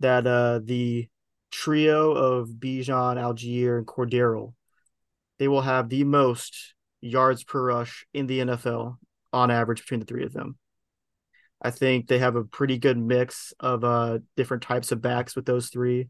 that 0.00 0.26
uh 0.26 0.60
the 0.64 1.08
trio 1.50 2.12
of 2.12 2.48
Bijan, 2.50 3.16
Allgeier, 3.16 3.76
and 3.78 3.86
Cordarrelle 3.86 4.54
they 5.38 5.48
will 5.48 5.62
have 5.62 5.88
the 5.88 6.04
most 6.04 6.74
yards 7.00 7.44
per 7.44 7.62
rush 7.62 8.06
in 8.14 8.26
the 8.26 8.40
NFL 8.40 8.98
on 9.32 9.50
average 9.50 9.80
between 9.80 10.00
the 10.00 10.06
three 10.06 10.24
of 10.24 10.32
them. 10.32 10.58
I 11.62 11.70
think 11.70 12.08
they 12.08 12.18
have 12.18 12.36
a 12.36 12.44
pretty 12.44 12.78
good 12.78 12.98
mix 12.98 13.52
of 13.60 13.84
uh, 13.84 14.18
different 14.36 14.62
types 14.62 14.92
of 14.92 15.02
backs 15.02 15.34
with 15.36 15.46
those 15.46 15.68
three. 15.70 16.08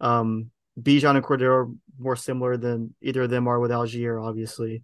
Um, 0.00 0.50
Bijan 0.80 1.16
and 1.16 1.24
Cordarrelle 1.24 1.66
are 1.66 1.72
more 1.98 2.16
similar 2.16 2.56
than 2.56 2.94
either 3.02 3.22
of 3.22 3.30
them 3.30 3.48
are 3.48 3.60
with 3.60 3.70
Allgeier, 3.70 4.22
obviously. 4.22 4.82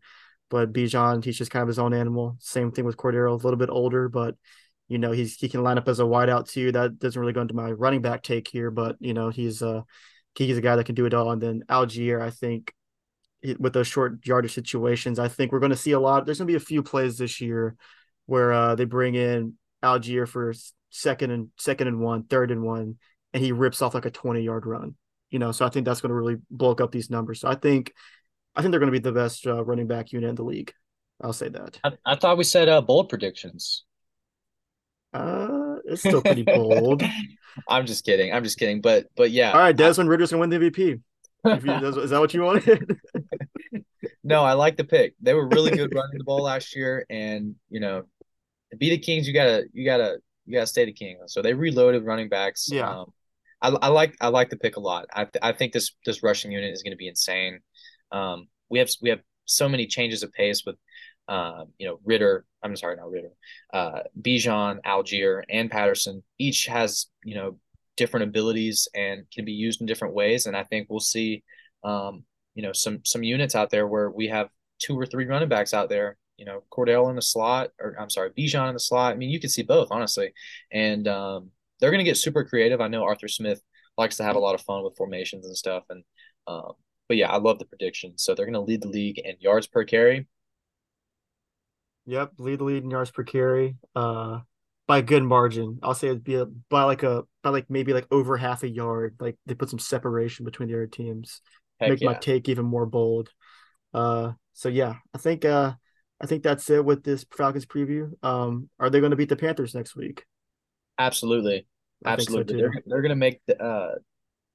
But 0.51 0.73
Bijan, 0.73 1.25
he's 1.25 1.39
just 1.39 1.51
kind 1.51 1.63
of 1.63 1.69
his 1.69 1.79
own 1.79 1.95
animal. 1.95 2.37
Same 2.41 2.71
thing 2.73 2.85
with 2.85 2.97
Cordarrelle, 2.97 3.33
a 3.41 3.45
little 3.45 3.59
bit 3.59 3.71
older, 3.71 4.09
but 4.09 4.37
you 4.91 4.99
know 4.99 5.13
he's 5.13 5.37
he 5.37 5.49
can 5.49 5.63
line 5.63 5.79
up 5.79 5.89
as 5.89 6.01
a 6.01 6.05
wideout 6.05 6.51
too. 6.51 6.73
That 6.73 6.99
doesn't 6.99 7.19
really 7.19 7.33
go 7.33 7.41
into 7.41 7.55
my 7.55 7.71
running 7.71 8.03
back 8.03 8.23
take 8.23 8.49
here, 8.49 8.73
but 8.73 8.97
you 8.99 9.15
know 9.15 9.31
he's 9.31 9.63
uh 9.63 9.83
he's 10.35 10.59
a 10.59 10.61
guy 10.61 10.77
that 10.77 10.85
can 10.85 10.97
do 10.97 11.07
it 11.07 11.15
all. 11.15 11.31
And 11.31 11.41
then 11.41 11.63
Allgeier, 11.69 12.21
I 12.21 12.31
think 12.31 12.75
with 13.59 13.73
those 13.73 13.87
short 13.87 14.27
yardage 14.27 14.53
situations. 14.53 15.19
I 15.19 15.29
think 15.29 15.53
we're 15.53 15.61
going 15.61 15.71
to 15.71 15.77
see 15.77 15.93
a 15.93 16.01
lot. 16.01 16.27
There's 16.27 16.39
going 16.39 16.49
to 16.49 16.53
be 16.53 16.57
a 16.57 16.61
few 16.61 16.83
plays 16.83 17.17
this 17.17 17.41
year 17.41 17.77
where 18.27 18.53
uh, 18.53 18.75
they 18.75 18.85
bring 18.85 19.15
in 19.15 19.55
Allgeier 19.83 20.29
for 20.29 20.53
second 20.91 21.31
and 21.31 21.49
second 21.57 21.89
and 21.89 22.01
one, 22.01 22.25
third 22.25 22.51
and 22.51 22.63
one, 22.63 22.97
and 23.33 23.43
he 23.43 23.53
rips 23.53 23.81
off 23.81 23.95
like 23.95 24.05
a 24.05 24.11
20 24.11 24.43
yard 24.43 24.67
run. 24.67 24.95
You 25.31 25.39
know, 25.39 25.53
so 25.53 25.65
I 25.65 25.69
think 25.69 25.87
that's 25.87 26.01
going 26.01 26.11
to 26.11 26.15
really 26.15 26.37
bulk 26.51 26.81
up 26.81 26.91
these 26.91 27.09
numbers. 27.09 27.41
So 27.41 27.49
I 27.49 27.55
think, 27.55 27.95
I 28.57 28.61
think 28.61 28.73
they're 28.73 28.81
going 28.81 28.93
to 28.93 28.99
be 28.99 29.03
the 29.03 29.13
best 29.13 29.47
uh, 29.47 29.65
running 29.65 29.87
back 29.87 30.13
unit 30.13 30.29
in 30.29 30.35
the 30.35 30.43
league. 30.43 30.75
I'll 31.23 31.33
say 31.33 31.49
that. 31.51 31.79
I, 31.85 31.93
I 32.05 32.17
thought 32.17 32.37
we 32.37 32.45
said 32.45 32.69
uh, 32.69 32.81
bold 32.81 33.09
predictions. 33.09 33.85
Uh, 35.13 35.77
it's 35.85 36.01
still 36.01 36.23
pretty 36.23 36.43
bold. 36.43 37.03
I'm 37.69 37.87
just 37.87 38.05
kidding. 38.05 38.33
I'm 38.33 38.45
just 38.45 38.59
kidding. 38.59 38.81
But 38.81 39.07
but 39.17 39.31
yeah. 39.31 39.53
All 39.53 39.59
right, 39.59 39.77
Desmond 39.77 40.09
Ridder's 40.09 40.31
gonna 40.31 40.41
win 40.41 40.51
the 40.51 40.59
MVP. 40.59 41.01
You, 41.45 42.01
is 42.03 42.11
that 42.11 42.21
what 42.21 42.35
you 42.35 42.43
wanted? 42.43 43.01
no, 44.25 44.43
I 44.43 44.53
like 44.53 44.77
the 44.77 44.85
pick. 44.85 45.15
They 45.21 45.35
were 45.35 45.49
really 45.49 45.71
good 45.71 45.95
running 45.95 46.19
the 46.19 46.25
ball 46.25 46.43
last 46.43 46.77
year, 46.77 47.07
and 47.09 47.55
you 47.71 47.81
know, 47.81 48.05
to 48.71 48.77
be 48.77 48.91
the 48.91 48.99
Kings, 48.99 49.27
you 49.27 49.35
gotta 49.35 49.65
you 49.73 49.85
gotta 49.85 50.19
you 50.47 50.55
gotta 50.55 50.67
stay 50.67 50.85
the 50.85 50.93
King. 50.93 51.19
So 51.27 51.43
they 51.43 51.55
reloaded 51.55 52.05
running 52.05 52.29
backs. 52.29 52.69
Yeah. 52.71 52.91
Um, 52.91 53.13
I, 53.63 53.69
I 53.69 53.89
like 53.89 54.17
I 54.21 54.29
like 54.29 54.51
the 54.51 54.57
pick 54.57 54.77
a 54.77 54.81
lot. 54.81 55.07
I 55.13 55.25
th- 55.25 55.43
I 55.43 55.53
think 55.53 55.73
this 55.73 55.93
this 56.07 56.23
rushing 56.23 56.53
unit 56.53 56.73
is 56.73 56.83
going 56.83 56.93
to 56.93 56.97
be 56.97 57.09
insane. 57.09 57.61
Um, 58.13 58.49
we 58.69 58.79
have 58.79 58.91
we 59.03 59.11
have 59.11 59.21
so 59.45 59.69
many 59.69 59.87
changes 59.87 60.23
of 60.23 60.33
pace 60.33 60.65
with, 60.65 60.77
uh, 61.31 61.65
you 61.79 61.87
know, 61.87 62.01
Ridder, 62.05 62.45
I'm 62.63 62.77
sorry, 62.77 62.97
not 62.97 63.11
Ridder, 63.11 63.31
Uh, 63.73 64.01
Bijan, 64.21 64.81
Allgeier, 64.85 65.43
and 65.49 65.71
Patterson 65.71 66.23
each 66.39 66.67
has 66.67 67.07
you 67.25 67.37
know 67.37 67.59
different 67.97 68.25
abilities 68.25 68.89
and 68.95 69.25
can 69.33 69.45
be 69.45 69.53
used 69.53 69.81
in 69.81 69.87
different 69.87 70.15
ways. 70.15 70.47
And 70.47 70.57
I 70.57 70.65
think 70.65 70.89
we'll 70.91 71.01
see, 71.01 71.45
um, 71.85 72.25
you 72.55 72.63
know, 72.63 72.73
some 72.73 73.01
some 73.05 73.23
units 73.23 73.55
out 73.55 73.71
there 73.71 73.87
where 73.87 74.11
we 74.11 74.27
have 74.29 74.49
two 74.81 74.99
or 74.99 75.07
three 75.07 75.27
running 75.27 75.49
backs 75.49 75.73
out 75.73 75.89
there. 75.89 76.17
You 76.37 76.47
know, 76.47 76.65
Cordell 76.73 77.11
in 77.11 77.17
the 77.17 77.23
slot, 77.23 77.71
or 77.79 77.95
I'm 78.01 78.11
sorry, 78.11 78.31
Bijan 78.31 78.69
in 78.69 78.75
the 78.75 78.81
slot. 78.81 79.13
I 79.13 79.17
mean, 79.17 79.31
you 79.31 79.39
can 79.39 79.51
see 79.51 79.63
both, 79.63 79.89
honestly. 79.91 80.33
And 80.73 81.07
um, 81.07 81.51
they're 81.79 81.91
going 81.91 82.05
to 82.05 82.11
get 82.11 82.17
super 82.17 82.45
creative. 82.45 82.81
I 82.81 82.89
know 82.89 83.05
Arthur 83.05 83.29
Smith 83.29 83.61
likes 83.99 84.17
to 84.17 84.25
have 84.25 84.37
a 84.37 84.41
lot 84.41 84.55
of 84.55 84.63
fun 84.63 84.83
with 84.83 84.97
formations 84.97 85.47
and 85.47 85.57
stuff. 85.57 85.85
And 85.91 86.03
um, 86.49 86.73
but 87.09 87.19
yeah, 87.19 87.31
I 87.31 87.39
love 87.39 87.59
the 87.59 87.67
prediction. 87.67 88.15
So 88.17 88.35
they're 88.35 88.47
going 88.47 88.55
to 88.55 88.61
lead 88.61 88.83
the 88.83 88.89
league 88.89 89.19
in 89.19 89.37
yards 89.39 89.67
per 89.67 89.85
carry. 89.85 90.27
Yep, 92.07 92.33
lead 92.39 92.61
the 92.61 92.65
lead 92.65 92.83
in 92.83 92.91
yards 92.91 93.11
per 93.11 93.25
carry. 93.25 93.77
Uh, 93.95 94.41
by 94.91 94.99
a 94.99 95.03
good 95.03 95.23
margin. 95.23 95.79
I'll 95.85 95.95
say 95.95 96.09
it'd 96.09 96.25
be 96.25 96.35
a, 96.35 96.47
by 96.69 96.83
like 96.83 97.05
a 97.05 97.23
by 97.45 97.51
like 97.51 97.67
maybe 97.69 97.93
like 97.93 98.09
over 98.11 98.37
half 98.37 98.65
a 98.65 98.69
yard. 98.69 99.15
Like 99.21 99.37
they 99.47 99.55
put 99.55 99.71
some 99.71 99.79
separation 99.79 100.45
between 100.45 100.69
the 100.69 100.75
other 100.75 100.89
teams. 100.89 101.43
Heck 101.79 101.91
make 101.91 102.01
yeah. 102.01 102.09
my 102.09 102.15
take 102.15 102.49
even 102.49 102.65
more 102.65 102.87
bold. 102.87 103.31
Uh, 103.95 104.33
so 104.53 104.69
yeah, 104.69 104.95
I 105.15 105.19
think 105.19 105.45
uh, 105.45 105.75
I 106.21 106.27
think 106.27 106.43
that's 106.43 106.69
it 106.71 106.85
with 106.85 107.05
this 107.05 107.25
Falcons 107.37 107.67
preview. 107.67 108.11
Um, 108.25 108.69
are 108.81 108.91
they 108.91 108.99
going 108.99 109.11
to 109.11 109.17
beat 109.17 109.29
the 109.29 109.37
Panthers 109.37 109.77
next 109.77 109.95
week? 109.95 110.25
Absolutely, 110.99 111.69
absolutely. 112.05 112.55
So 112.55 112.59
they're 112.59 112.83
they're 112.85 113.03
going 113.03 113.11
to 113.11 113.15
make 113.17 113.41
the 113.47 113.63
uh, 113.63 113.95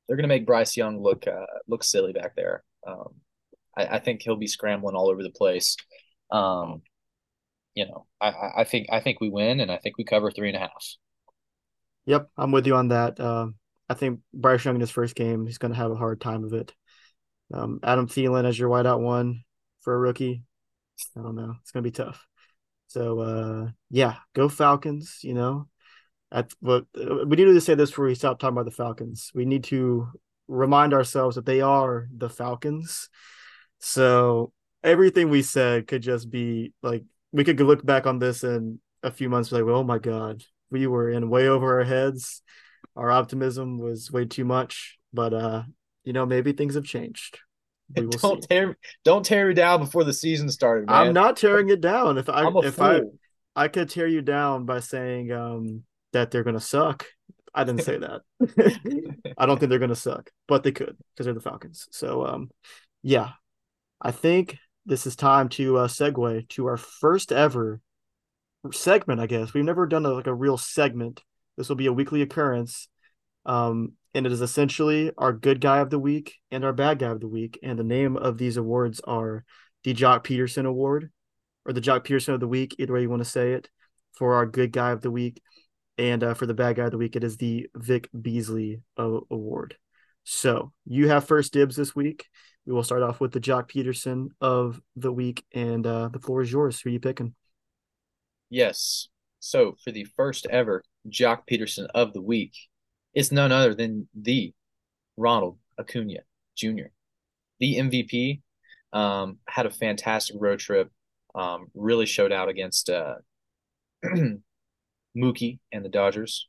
they're 0.08 0.18
going 0.18 0.28
to 0.28 0.36
make 0.36 0.46
Bryce 0.46 0.76
Young 0.76 1.02
look 1.02 1.28
uh, 1.28 1.46
look 1.68 1.84
silly 1.86 2.12
back 2.12 2.36
there. 2.36 2.62
Um, 2.86 3.16
I, 3.78 3.86
I 3.86 4.00
think 4.00 4.22
he'll 4.22 4.36
be 4.36 4.48
scrambling 4.48 4.96
all 4.96 5.10
over 5.10 5.24
the 5.24 5.32
place. 5.32 5.78
Um, 6.30 6.82
you 7.76 7.86
know, 7.86 8.07
I, 8.21 8.34
I 8.57 8.63
think 8.63 8.88
I 8.91 9.01
think 9.01 9.19
we 9.19 9.30
win, 9.30 9.59
and 9.59 9.71
I 9.71 9.78
think 9.78 9.97
we 9.97 10.03
cover 10.05 10.32
three 10.32 10.47
and 10.47 10.57
a 10.57 10.61
half. 10.61 10.95
Yep, 12.05 12.30
I'm 12.38 12.51
with 12.51 12.65
you 12.65 12.76
on 12.76 12.88
that. 12.88 13.19
Uh, 13.19 13.47
I 13.89 13.93
think 13.93 14.21
Bryce 14.34 14.63
Young 14.63 14.76
in 14.76 14.82
his 14.82 14.91
first 14.91 15.15
game, 15.15 15.45
he's 15.45 15.57
going 15.57 15.71
to 15.71 15.78
have 15.78 15.91
a 15.91 15.95
hard 15.95 16.21
time 16.21 16.43
of 16.43 16.53
it. 16.53 16.73
Um, 17.53 17.80
Adam 17.84 18.07
Thielen 18.07 18.45
as 18.45 18.57
your 18.57 18.69
wideout 18.69 19.01
one 19.01 19.43
for 19.82 19.93
a 19.93 19.99
rookie, 19.99 20.43
I 21.17 21.21
don't 21.21 21.36
know. 21.36 21.55
It's 21.61 21.71
going 21.71 21.84
to 21.84 21.89
be 21.89 21.95
tough. 21.95 22.26
So 22.88 23.19
uh, 23.19 23.69
yeah, 23.89 24.15
go 24.34 24.49
Falcons. 24.49 25.19
You 25.21 25.34
know, 25.34 25.67
at 26.32 26.53
but 26.61 26.86
we 26.95 27.36
need 27.36 27.45
to 27.45 27.61
say 27.61 27.76
this 27.76 27.89
before 27.89 28.05
we 28.05 28.15
stop 28.15 28.39
talking 28.39 28.55
about 28.55 28.65
the 28.65 28.71
Falcons. 28.71 29.32
We 29.36 29.45
need 29.45 29.65
to 29.65 30.07
remind 30.47 30.93
ourselves 30.93 31.36
that 31.36 31.45
they 31.45 31.61
are 31.61 32.07
the 32.15 32.30
Falcons. 32.30 33.09
So 33.80 34.53
everything 34.84 35.30
we 35.30 35.41
said 35.41 35.88
could 35.88 36.01
just 36.01 36.30
be 36.30 36.73
like 36.82 37.03
we 37.36 37.43
could 37.43 37.59
look 37.59 37.86
back 37.86 38.07
on 38.07 38.17
this 38.17 38.45
in 38.45 38.79
a 39.03 39.11
few 39.11 39.29
months 39.29 39.51
like, 39.51 39.63
oh 39.63 39.83
my 39.83 39.99
god, 39.99 40.43
we 40.71 40.88
were 40.88 41.09
in 41.09 41.29
way 41.29 41.49
over 41.49 41.79
our 41.79 41.83
heads. 41.83 42.41
Our 42.95 43.11
optimism 43.11 43.77
was 43.77 44.09
way 44.09 44.23
too 44.23 44.45
much, 44.45 44.97
but 45.13 45.33
uh, 45.33 45.63
you 46.05 46.13
know, 46.13 46.25
maybe 46.25 46.53
things 46.53 46.75
have 46.75 46.86
changed. 46.86 47.39
We 47.93 48.05
will 48.05 48.11
don't 48.21 48.41
see. 48.41 48.47
tear 48.47 48.77
don't 49.03 49.25
tear 49.25 49.49
me 49.49 49.53
down 49.53 49.81
before 49.81 50.05
the 50.05 50.13
season 50.13 50.49
started. 50.49 50.88
Man. 50.88 50.95
I'm 50.95 51.13
not 51.13 51.36
tearing 51.36 51.67
it 51.69 51.81
down. 51.81 52.17
If 52.17 52.29
I 52.29 52.49
if 52.63 52.75
fool. 52.75 53.11
I 53.55 53.63
I 53.63 53.67
could 53.67 53.89
tear 53.89 54.07
you 54.07 54.21
down 54.21 54.65
by 54.65 54.79
saying 54.79 55.33
um 55.33 55.83
that 56.13 56.31
they're 56.31 56.43
gonna 56.43 56.61
suck. 56.61 57.05
I 57.53 57.65
didn't 57.65 57.83
say 57.83 57.97
that. 57.97 58.21
I 59.38 59.45
don't 59.45 59.59
think 59.59 59.69
they're 59.69 59.79
gonna 59.79 59.93
suck, 59.93 60.29
but 60.47 60.63
they 60.63 60.71
could 60.71 60.95
because 61.13 61.25
they're 61.25 61.33
the 61.33 61.41
Falcons. 61.41 61.89
So 61.91 62.25
um 62.25 62.49
yeah. 63.03 63.31
I 64.01 64.11
think 64.11 64.57
this 64.86 65.07
is 65.07 65.15
time 65.15 65.49
to 65.49 65.77
uh, 65.77 65.88
segue 65.88 66.47
to 66.49 66.65
our 66.67 66.77
first 66.77 67.31
ever 67.31 67.79
segment. 68.71 69.19
I 69.19 69.27
guess 69.27 69.53
we've 69.53 69.63
never 69.63 69.86
done 69.86 70.05
a, 70.05 70.09
like 70.09 70.27
a 70.27 70.33
real 70.33 70.57
segment. 70.57 71.23
This 71.57 71.69
will 71.69 71.75
be 71.75 71.88
a 71.88 71.93
weekly 71.93 72.21
occurrence, 72.21 72.88
um, 73.45 73.93
and 74.13 74.25
it 74.25 74.31
is 74.31 74.41
essentially 74.41 75.11
our 75.17 75.33
good 75.33 75.61
guy 75.61 75.79
of 75.79 75.89
the 75.89 75.99
week 75.99 76.36
and 76.51 76.63
our 76.63 76.73
bad 76.73 76.99
guy 76.99 77.09
of 77.09 77.19
the 77.19 77.27
week. 77.27 77.59
And 77.63 77.79
the 77.79 77.83
name 77.83 78.17
of 78.17 78.38
these 78.38 78.57
awards 78.57 78.99
are 79.01 79.43
the 79.83 79.93
Joc 79.93 80.23
Peterson 80.23 80.65
Award 80.65 81.11
or 81.65 81.73
the 81.73 81.81
Joc 81.81 82.05
Pederson 82.05 82.33
of 82.33 82.39
the 82.39 82.47
week, 82.47 82.75
either 82.77 82.93
way 82.93 83.01
you 83.01 83.09
want 83.09 83.23
to 83.23 83.29
say 83.29 83.53
it, 83.53 83.69
for 84.13 84.36
our 84.36 84.45
good 84.45 84.71
guy 84.71 84.91
of 84.91 85.01
the 85.01 85.11
week. 85.11 85.41
And 85.97 86.23
uh, 86.23 86.33
for 86.33 86.45
the 86.45 86.53
bad 86.53 86.75
guy 86.75 86.86
of 86.86 86.91
the 86.91 86.97
week, 86.97 87.15
it 87.15 87.23
is 87.23 87.38
the 87.38 87.67
Vic 87.75 88.09
Beasley 88.19 88.81
uh, 88.97 89.19
Award. 89.31 89.77
So 90.23 90.73
you 90.86 91.07
have 91.07 91.25
first 91.25 91.53
dibs 91.53 91.75
this 91.75 91.95
week. 91.95 92.25
We 92.66 92.74
will 92.74 92.84
start 92.84 93.03
off 93.03 93.20
with 93.20 93.32
the 93.32 93.39
Joc 93.39 93.68
Peterson 93.68 94.32
of 94.41 94.82
the 94.95 95.11
week, 95.11 95.45
and 95.53 95.86
uh, 95.86 96.09
the 96.09 96.20
floor 96.20 96.41
is 96.41 96.51
yours. 96.51 96.82
Who 96.82 96.89
are 96.89 96.93
you 96.93 96.99
picking? 96.99 97.36
Yes. 98.49 99.07
So 99.39 99.76
for 99.84 99.91
the 99.91 100.05
first 100.16 100.47
ever 100.49 100.84
Joc 101.07 101.45
Peterson 101.45 101.88
of 101.93 102.13
the 102.13 102.22
week, 102.22 102.53
it's 103.13 103.32
none 103.32 103.51
other 103.51 103.76
than 103.76 104.07
the 104.20 104.53
Ronald 105.16 105.59
Acuna 105.80 106.22
Jr., 106.55 106.88
the 107.59 107.76
MVP. 107.78 108.41
Um, 108.93 109.38
had 109.47 109.68
a 109.68 109.72
fantastic 109.72 110.38
road 110.39 110.59
trip. 110.59 110.89
Um, 111.36 111.68
really 111.76 112.05
showed 112.05 112.32
out 112.32 112.49
against 112.49 112.89
uh, 112.89 113.16
Mookie 115.16 115.59
and 115.72 115.86
the 115.86 115.89
Dodgers, 115.89 116.47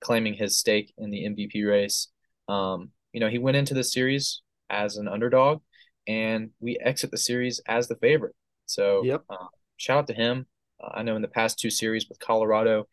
claiming 0.00 0.34
his 0.34 0.58
stake 0.58 0.92
in 0.98 1.10
the 1.10 1.24
MVP 1.24 1.66
race. 1.66 2.08
Um, 2.48 2.90
you 3.12 3.20
know, 3.20 3.28
he 3.28 3.38
went 3.38 3.56
into 3.56 3.72
the 3.72 3.84
series 3.84 4.42
as 4.70 4.96
an 4.96 5.08
underdog, 5.08 5.62
and 6.06 6.50
we 6.60 6.78
exit 6.78 7.10
the 7.10 7.18
series 7.18 7.60
as 7.66 7.88
the 7.88 7.96
favorite. 7.96 8.34
So, 8.66 9.02
yep. 9.04 9.24
Uh, 9.28 9.46
shout 9.76 9.98
out 9.98 10.06
to 10.08 10.14
him. 10.14 10.46
Uh, 10.82 10.90
I 10.94 11.02
know 11.02 11.16
in 11.16 11.22
the 11.22 11.28
past 11.28 11.58
two 11.58 11.70
series 11.70 12.06
with 12.08 12.18
Colorado 12.18 12.88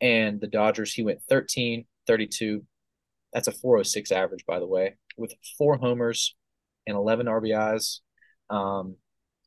and 0.00 0.40
the 0.40 0.46
Dodgers, 0.46 0.92
he 0.92 1.02
went 1.02 1.22
13, 1.28 1.84
32. 2.06 2.64
That's 3.32 3.48
a 3.48 3.52
406 3.52 4.10
average, 4.12 4.44
by 4.46 4.58
the 4.58 4.66
way, 4.66 4.96
with 5.16 5.34
four 5.56 5.76
homers 5.76 6.34
and 6.86 6.96
11 6.96 7.26
RBIs. 7.26 8.00
Um, 8.50 8.96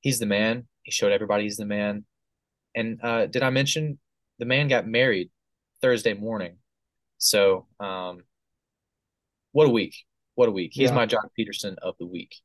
he's 0.01 0.19
the 0.19 0.25
man. 0.25 0.67
He 0.83 0.91
showed 0.91 1.11
everybody 1.11 1.43
he's 1.43 1.57
the 1.57 1.65
man. 1.65 2.05
And 2.75 2.99
uh, 3.03 3.25
did 3.25 3.43
I 3.43 3.49
mention 3.49 3.99
the 4.39 4.45
man 4.45 4.67
got 4.67 4.87
married 4.87 5.29
Thursday 5.81 6.13
morning? 6.13 6.57
So, 7.17 7.67
um, 7.79 8.23
what 9.51 9.67
a 9.67 9.71
week! 9.71 9.95
What 10.35 10.49
a 10.49 10.51
week. 10.51 10.71
He's 10.73 10.89
yeah. 10.89 10.95
my 10.95 11.05
Joc 11.05 11.29
Peterson 11.35 11.75
of 11.81 11.95
the 11.99 12.07
week. 12.07 12.35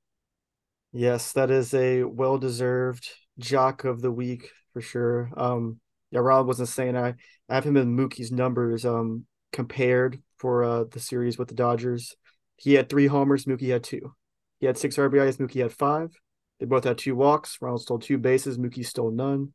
Yes, 0.93 1.33
that 1.33 1.51
is 1.51 1.75
a 1.75 2.05
well 2.05 2.39
deserved 2.39 3.09
Jock 3.39 3.85
of 3.85 4.01
the 4.01 4.13
week 4.13 4.51
for 4.73 4.81
sure. 4.81 5.31
Um 5.37 5.81
yeah, 6.11 6.21
Rob 6.21 6.47
wasn't 6.47 6.69
saying 6.69 6.97
I, 6.97 7.15
I 7.49 7.55
have 7.55 7.65
him 7.65 7.77
in 7.77 7.97
Mookie's 7.97 8.33
numbers 8.33 8.85
um 8.85 9.27
compared 9.53 10.23
for 10.39 10.65
uh 10.65 10.85
the 10.85 11.01
series 11.01 11.39
with 11.39 11.49
the 11.49 11.55
Dodgers. 11.55 12.15
He 12.57 12.75
had 12.75 12.89
three 12.89 13.07
homers, 13.07 13.45
Mookie 13.45 13.71
had 13.71 13.85
two. 13.85 14.15
He 14.59 14.67
had 14.67 14.79
six 14.79 14.97
RBIs, 14.97 15.37
Mookie 15.37 15.61
had 15.61 15.73
five. 15.73 16.11
They 16.59 16.67
both 16.67 16.85
had 16.85 16.99
two 16.99 17.15
walks. 17.15 17.59
Ronald 17.61 17.83
stole 17.83 17.99
two 17.99 18.19
bases, 18.19 18.59
Mookie 18.59 18.87
stole 18.87 19.11
none. 19.11 19.53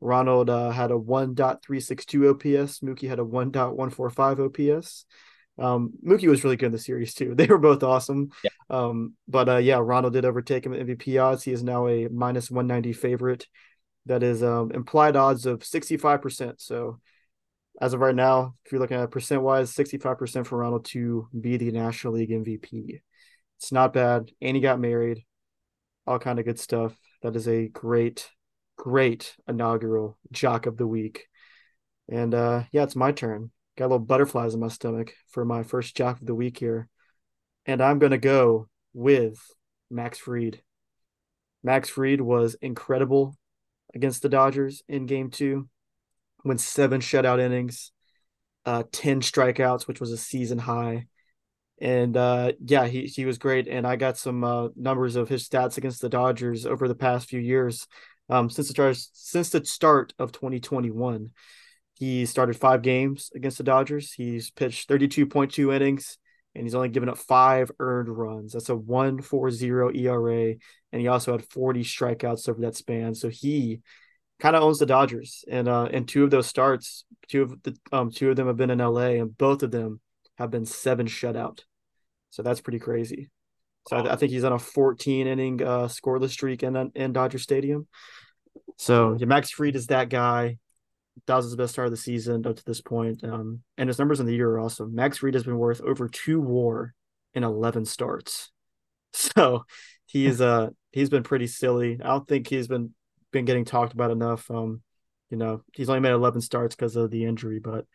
Ronald 0.00 0.50
uh, 0.50 0.70
had 0.70 0.90
a 0.90 0.94
1.362 0.94 2.30
OPS. 2.30 2.80
Mookie 2.80 3.08
had 3.08 3.20
a 3.20 3.24
1.145 3.24 4.74
OPS. 4.74 5.06
Um, 5.62 5.92
Mookie 6.04 6.28
was 6.28 6.42
really 6.42 6.56
good 6.56 6.66
in 6.66 6.72
the 6.72 6.78
series 6.78 7.14
too. 7.14 7.34
They 7.36 7.46
were 7.46 7.58
both 7.58 7.82
awesome. 7.82 8.30
Yeah. 8.42 8.50
Um, 8.68 9.14
but 9.28 9.48
uh, 9.48 9.56
yeah, 9.58 9.78
Ronald 9.80 10.12
did 10.12 10.24
overtake 10.24 10.66
him 10.66 10.74
at 10.74 10.80
MVP 10.80 11.22
odds. 11.22 11.44
He 11.44 11.52
is 11.52 11.62
now 11.62 11.86
a 11.86 12.08
minus 12.08 12.50
190 12.50 12.92
favorite. 12.92 13.46
That 14.06 14.24
is 14.24 14.42
um, 14.42 14.72
implied 14.72 15.14
odds 15.14 15.46
of 15.46 15.60
65%. 15.60 16.60
So 16.60 16.98
as 17.80 17.94
of 17.94 18.00
right 18.00 18.14
now, 18.14 18.56
if 18.64 18.72
you're 18.72 18.80
looking 18.80 18.96
at 18.96 19.10
percent 19.12 19.42
wise, 19.42 19.72
65% 19.72 20.46
for 20.46 20.58
Ronald 20.58 20.84
to 20.86 21.28
be 21.38 21.56
the 21.56 21.70
National 21.70 22.14
League 22.14 22.30
MVP. 22.30 23.00
It's 23.58 23.70
not 23.70 23.92
bad. 23.92 24.32
And 24.40 24.56
he 24.56 24.60
got 24.60 24.80
married. 24.80 25.24
All 26.06 26.18
kind 26.18 26.40
of 26.40 26.44
good 26.44 26.58
stuff. 26.58 26.96
That 27.22 27.36
is 27.36 27.46
a 27.46 27.68
great, 27.68 28.28
great 28.76 29.36
inaugural 29.46 30.18
Jock 30.32 30.66
of 30.66 30.76
the 30.76 30.86
week. 30.88 31.28
And 32.08 32.34
uh, 32.34 32.64
yeah, 32.72 32.82
it's 32.82 32.96
my 32.96 33.12
turn. 33.12 33.52
Got 33.76 33.86
a 33.86 33.88
little 33.88 33.98
butterflies 34.00 34.54
in 34.54 34.60
my 34.60 34.68
stomach 34.68 35.14
for 35.28 35.44
my 35.44 35.62
first 35.62 35.96
jock 35.96 36.20
of 36.20 36.26
the 36.26 36.34
week 36.34 36.58
here. 36.58 36.88
And 37.64 37.80
I'm 37.82 37.98
going 37.98 38.12
to 38.12 38.18
go 38.18 38.68
with 38.92 39.38
Max 39.90 40.18
Fried. 40.18 40.60
Max 41.62 41.88
Fried 41.88 42.20
was 42.20 42.54
incredible 42.60 43.36
against 43.94 44.22
the 44.22 44.28
Dodgers 44.28 44.82
in 44.88 45.06
game 45.06 45.30
two, 45.30 45.68
went 46.44 46.60
seven 46.60 47.00
shutout 47.00 47.40
innings, 47.40 47.92
uh, 48.66 48.82
10 48.92 49.20
strikeouts, 49.20 49.86
which 49.86 50.00
was 50.00 50.12
a 50.12 50.16
season 50.16 50.58
high. 50.58 51.06
And 51.80 52.16
uh, 52.16 52.52
yeah, 52.64 52.86
he, 52.86 53.06
he 53.06 53.24
was 53.24 53.38
great. 53.38 53.68
And 53.68 53.86
I 53.86 53.96
got 53.96 54.16
some 54.16 54.44
uh, 54.44 54.68
numbers 54.76 55.16
of 55.16 55.28
his 55.28 55.48
stats 55.48 55.78
against 55.78 56.00
the 56.00 56.08
Dodgers 56.08 56.66
over 56.66 56.88
the 56.88 56.94
past 56.94 57.28
few 57.28 57.40
years. 57.40 57.86
Um, 58.28 58.48
since 58.48 58.72
the 58.72 59.08
since 59.12 59.50
the 59.50 59.64
start 59.64 60.14
of 60.18 60.32
2021, 60.32 61.30
he 62.02 62.26
started 62.26 62.56
five 62.56 62.82
games 62.82 63.30
against 63.32 63.58
the 63.58 63.62
Dodgers. 63.62 64.12
He's 64.12 64.50
pitched 64.50 64.88
32.2 64.88 65.72
innings 65.72 66.18
and 66.52 66.64
he's 66.64 66.74
only 66.74 66.88
given 66.88 67.08
up 67.08 67.16
five 67.16 67.70
earned 67.78 68.08
runs. 68.08 68.54
That's 68.54 68.70
a 68.70 68.74
1.40 68.74 69.96
ERA. 69.96 70.54
And 70.90 71.00
he 71.00 71.06
also 71.06 71.30
had 71.30 71.44
40 71.44 71.84
strikeouts 71.84 72.48
over 72.48 72.62
that 72.62 72.74
span. 72.74 73.14
So 73.14 73.28
he 73.28 73.82
kind 74.40 74.56
of 74.56 74.64
owns 74.64 74.80
the 74.80 74.86
Dodgers. 74.86 75.44
And 75.48 75.68
uh 75.68 75.84
and 75.92 76.08
two 76.08 76.24
of 76.24 76.30
those 76.32 76.48
starts, 76.48 77.04
two 77.28 77.42
of 77.42 77.62
the 77.62 77.76
um 77.92 78.10
two 78.10 78.30
of 78.30 78.34
them 78.34 78.48
have 78.48 78.56
been 78.56 78.70
in 78.70 78.78
LA 78.80 79.20
and 79.20 79.38
both 79.38 79.62
of 79.62 79.70
them 79.70 80.00
have 80.38 80.50
been 80.50 80.66
seven 80.66 81.06
shutout. 81.06 81.60
So 82.30 82.42
that's 82.42 82.60
pretty 82.60 82.80
crazy. 82.80 83.30
So 83.86 83.98
I, 83.98 84.14
I, 84.14 84.16
think 84.16 84.32
he's 84.32 84.42
on 84.42 84.52
a 84.52 84.58
14 84.58 85.28
inning 85.28 85.62
uh 85.62 85.86
scoreless 85.86 86.30
streak 86.30 86.64
in 86.64 86.90
in 86.96 87.12
Dodger 87.12 87.38
Stadium. 87.38 87.86
So 88.76 89.16
yeah, 89.16 89.26
Max 89.26 89.52
Fried 89.52 89.76
is 89.76 89.86
that 89.86 90.08
guy. 90.08 90.58
His 91.26 91.56
best 91.56 91.72
start 91.72 91.86
of 91.86 91.92
the 91.92 91.96
season 91.96 92.46
up 92.46 92.56
to 92.56 92.64
this 92.64 92.80
point. 92.80 93.22
Um, 93.24 93.60
and 93.76 93.88
his 93.88 93.98
numbers 93.98 94.20
in 94.20 94.26
the 94.26 94.34
year 94.34 94.50
are 94.50 94.60
awesome. 94.60 94.94
Max 94.94 95.18
Fried 95.18 95.34
has 95.34 95.44
been 95.44 95.58
worth 95.58 95.80
over 95.80 96.08
two 96.08 96.40
WAR 96.40 96.94
in 97.34 97.44
11 97.44 97.84
starts. 97.84 98.50
So 99.14 99.66
he's 100.06 100.40
uh 100.40 100.70
he's 100.90 101.10
been 101.10 101.22
pretty 101.22 101.46
silly. 101.46 101.98
I 102.02 102.06
don't 102.06 102.26
think 102.26 102.48
he's 102.48 102.66
been 102.66 102.94
been 103.30 103.44
getting 103.44 103.66
talked 103.66 103.92
about 103.92 104.10
enough. 104.10 104.50
Um, 104.50 104.80
you 105.28 105.36
know, 105.36 105.62
he's 105.74 105.90
only 105.90 106.00
made 106.00 106.12
11 106.12 106.40
starts 106.40 106.74
because 106.74 106.96
of 106.96 107.10
the 107.10 107.26
injury, 107.26 107.58
but 107.58 107.86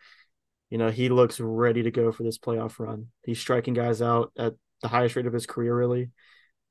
you 0.70 0.78
know 0.78 0.92
he 0.92 1.10
looks 1.10 1.40
ready 1.40 1.82
to 1.84 1.92
go 1.92 2.12
for 2.12 2.22
this 2.22 2.38
playoff 2.38 2.78
run. 2.78 3.08
He's 3.24 3.40
striking 3.40 3.74
guys 3.74 4.00
out 4.00 4.32
at 4.38 4.54
the 4.82 4.88
highest 4.88 5.16
rate 5.16 5.26
of 5.26 5.34
his 5.34 5.48
career, 5.48 5.76
really. 5.76 6.12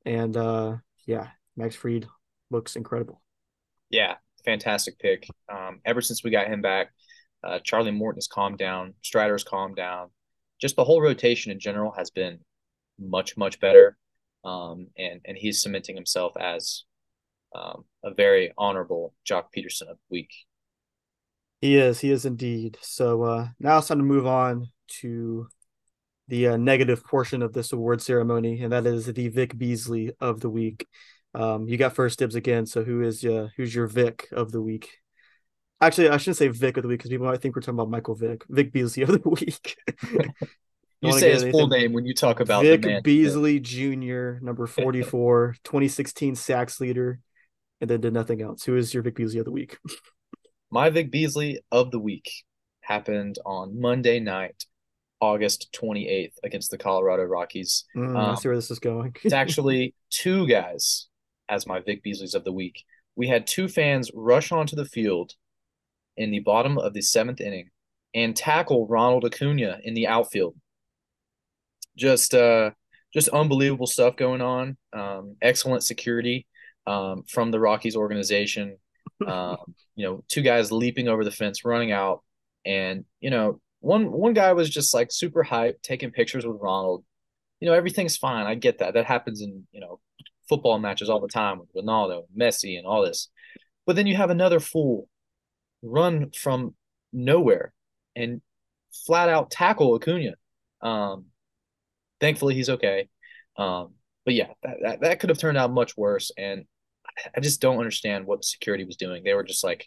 And 0.04 0.36
uh, 0.36 0.76
yeah, 1.06 1.28
Max 1.56 1.74
Fried 1.74 2.06
looks 2.50 2.76
incredible. 2.76 3.20
Yeah, 3.90 4.16
fantastic 4.46 4.98
pick. 4.98 5.28
Um, 5.52 5.80
ever 5.84 6.00
since 6.00 6.24
we 6.24 6.30
got 6.30 6.46
him 6.46 6.62
back, 6.62 6.88
uh, 7.44 7.58
Charlie 7.62 7.90
Morton 7.90 8.16
has 8.16 8.28
calmed 8.28 8.56
down. 8.56 8.94
Strider's 9.02 9.44
calmed 9.44 9.76
down. 9.76 10.08
Just 10.60 10.76
the 10.76 10.84
whole 10.84 11.02
rotation 11.02 11.52
in 11.52 11.60
general 11.60 11.92
has 11.98 12.10
been 12.10 12.38
much 12.98 13.36
much 13.36 13.60
better, 13.60 13.98
um, 14.44 14.86
and 14.96 15.20
and 15.26 15.36
he's 15.36 15.62
cementing 15.62 15.94
himself 15.94 16.32
as 16.40 16.84
um, 17.54 17.84
a 18.02 18.14
very 18.14 18.52
honorable 18.56 19.12
Joc 19.28 19.52
Peterson 19.52 19.88
of 19.88 19.96
the 19.96 20.14
week. 20.14 20.30
He 21.60 21.76
is. 21.76 22.00
He 22.00 22.10
is 22.10 22.24
indeed. 22.24 22.78
So 22.80 23.22
uh, 23.22 23.48
now 23.58 23.78
it's 23.78 23.88
time 23.88 23.98
to 23.98 24.04
move 24.04 24.26
on 24.26 24.68
to 25.00 25.48
the 26.28 26.48
uh, 26.48 26.56
negative 26.56 27.04
portion 27.04 27.42
of 27.42 27.52
this 27.52 27.72
award 27.72 28.02
ceremony, 28.02 28.62
and 28.62 28.72
that 28.72 28.86
is 28.86 29.06
the 29.06 29.28
Vic 29.28 29.56
Beasley 29.56 30.12
of 30.20 30.40
the 30.40 30.50
week. 30.50 30.86
Um, 31.36 31.68
you 31.68 31.76
got 31.76 31.94
first 31.94 32.18
dibs 32.18 32.34
again. 32.34 32.64
So 32.66 32.82
who 32.82 33.02
is 33.02 33.24
uh, 33.24 33.48
who's 33.56 33.74
your 33.74 33.86
Vic 33.86 34.28
of 34.32 34.52
the 34.52 34.62
week? 34.62 34.98
Actually, 35.80 36.08
I 36.08 36.16
shouldn't 36.16 36.38
say 36.38 36.48
Vic 36.48 36.78
of 36.78 36.82
the 36.82 36.88
week 36.88 37.00
because 37.00 37.10
people 37.10 37.26
might 37.26 37.42
think 37.42 37.54
we're 37.54 37.60
talking 37.60 37.74
about 37.74 37.90
Michael 37.90 38.14
Vick. 38.14 38.44
Vic 38.48 38.72
Beasley 38.72 39.02
of 39.02 39.10
the 39.10 39.28
week. 39.28 39.76
you 41.02 41.12
say 41.12 41.32
his 41.32 41.44
full 41.44 41.68
name 41.68 41.92
when 41.92 42.06
you 42.06 42.14
talk 42.14 42.40
about 42.40 42.62
Vic 42.62 43.04
Beasley 43.04 43.60
Jr., 43.60 44.38
number 44.40 44.66
44, 44.66 45.56
2016 45.62 46.34
sacks 46.36 46.80
leader, 46.80 47.20
and 47.82 47.90
then 47.90 48.00
did 48.00 48.14
nothing 48.14 48.40
else. 48.40 48.64
Who 48.64 48.74
is 48.76 48.94
your 48.94 49.02
Vic 49.02 49.16
Beasley 49.16 49.38
of 49.38 49.44
the 49.44 49.52
week? 49.52 49.76
my 50.70 50.88
Vic 50.88 51.10
Beasley 51.10 51.60
of 51.70 51.90
the 51.90 52.00
week 52.00 52.30
happened 52.80 53.38
on 53.44 53.78
Monday 53.78 54.20
night, 54.20 54.64
August 55.20 55.76
28th 55.78 56.32
against 56.42 56.70
the 56.70 56.78
Colorado 56.78 57.24
Rockies. 57.24 57.84
Mm, 57.94 58.16
I 58.16 58.30
Um, 58.30 58.36
see 58.36 58.48
where 58.48 58.56
this 58.56 58.70
is 58.70 58.78
going. 58.78 59.14
it's 59.22 59.34
actually 59.34 59.94
two 60.08 60.46
guys 60.46 61.08
as 61.48 61.66
my 61.66 61.80
Vic 61.80 62.02
Beasleys 62.04 62.34
of 62.34 62.44
the 62.44 62.52
week. 62.52 62.84
We 63.14 63.28
had 63.28 63.46
two 63.46 63.68
fans 63.68 64.10
rush 64.14 64.52
onto 64.52 64.76
the 64.76 64.84
field 64.84 65.32
in 66.16 66.30
the 66.30 66.40
bottom 66.40 66.78
of 66.78 66.92
the 66.92 67.02
seventh 67.02 67.40
inning 67.40 67.70
and 68.14 68.36
tackle 68.36 68.86
Ronald 68.86 69.24
Acuna 69.24 69.78
in 69.84 69.94
the 69.94 70.06
outfield. 70.06 70.56
Just 71.96 72.34
uh 72.34 72.70
just 73.16 73.28
unbelievable 73.30 73.86
stuff 73.86 74.16
going 74.16 74.42
on. 74.42 74.76
Um, 74.92 75.36
excellent 75.40 75.82
security 75.82 76.46
um, 76.86 77.22
from 77.26 77.50
the 77.50 77.60
Rockies 77.60 77.96
organization. 77.96 78.78
Um, 79.26 79.74
you 79.94 80.04
know, 80.04 80.22
two 80.28 80.42
guys 80.42 80.70
leaping 80.70 81.08
over 81.08 81.24
the 81.24 81.30
fence, 81.30 81.64
running 81.64 81.90
out, 81.90 82.22
and 82.66 83.06
you 83.18 83.30
know, 83.30 83.62
one 83.80 84.12
one 84.12 84.34
guy 84.34 84.52
was 84.52 84.68
just 84.68 84.92
like 84.92 85.10
super 85.10 85.42
hyped, 85.42 85.80
taking 85.82 86.10
pictures 86.10 86.44
with 86.44 86.58
Ronald. 86.60 87.02
You 87.60 87.68
know, 87.68 87.74
everything's 87.74 88.18
fine. 88.18 88.46
I 88.46 88.56
get 88.56 88.80
that. 88.80 88.92
That 88.92 89.06
happens 89.06 89.40
in 89.40 89.66
you 89.72 89.80
know 89.80 90.00
football 90.48 90.78
matches 90.78 91.08
all 91.08 91.20
the 91.20 91.28
time 91.28 91.58
with 91.58 91.72
Ronaldo, 91.74 92.24
Messi, 92.38 92.78
and 92.78 92.86
all 92.86 93.04
this. 93.04 93.28
But 93.86 93.96
then 93.96 94.06
you 94.06 94.16
have 94.16 94.30
another 94.30 94.60
fool 94.60 95.08
run 95.82 96.30
from 96.30 96.74
nowhere 97.12 97.72
and 98.14 98.40
flat 99.06 99.28
out 99.28 99.50
tackle 99.50 99.94
Acuna. 99.94 100.34
Um, 100.82 101.26
thankfully, 102.20 102.54
he's 102.54 102.70
okay. 102.70 103.08
Um, 103.56 103.94
but 104.24 104.34
yeah, 104.34 104.48
that, 104.62 104.76
that, 104.82 105.00
that 105.00 105.20
could 105.20 105.30
have 105.30 105.38
turned 105.38 105.58
out 105.58 105.72
much 105.72 105.96
worse. 105.96 106.30
And 106.36 106.64
I 107.34 107.40
just 107.40 107.60
don't 107.60 107.78
understand 107.78 108.26
what 108.26 108.40
the 108.40 108.46
security 108.46 108.84
was 108.84 108.96
doing. 108.96 109.22
They 109.22 109.34
were 109.34 109.44
just 109.44 109.64
like, 109.64 109.86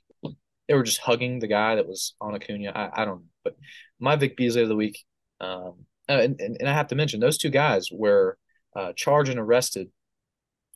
they 0.67 0.73
were 0.73 0.83
just 0.83 0.99
hugging 0.99 1.39
the 1.39 1.47
guy 1.47 1.75
that 1.75 1.87
was 1.87 2.15
on 2.21 2.35
Acuna. 2.35 2.71
I, 2.73 3.01
I 3.01 3.05
don't 3.05 3.19
know. 3.19 3.25
But 3.43 3.55
my 3.99 4.15
Vic 4.15 4.37
Beasley 4.37 4.61
of 4.61 4.69
the 4.69 4.75
week, 4.75 5.03
um, 5.41 5.85
uh, 6.07 6.13
and, 6.13 6.39
and, 6.39 6.57
and 6.59 6.69
I 6.69 6.73
have 6.73 6.87
to 6.87 6.95
mention 6.95 7.19
those 7.19 7.37
two 7.37 7.49
guys 7.49 7.89
were 7.91 8.37
uh, 8.75 8.93
charged 8.95 9.29
and 9.29 9.39
arrested 9.39 9.89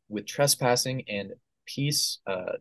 with 0.09 0.25
trespassing 0.25 1.03
and 1.07 1.33
peace, 1.65 2.19
uh, 2.27 2.53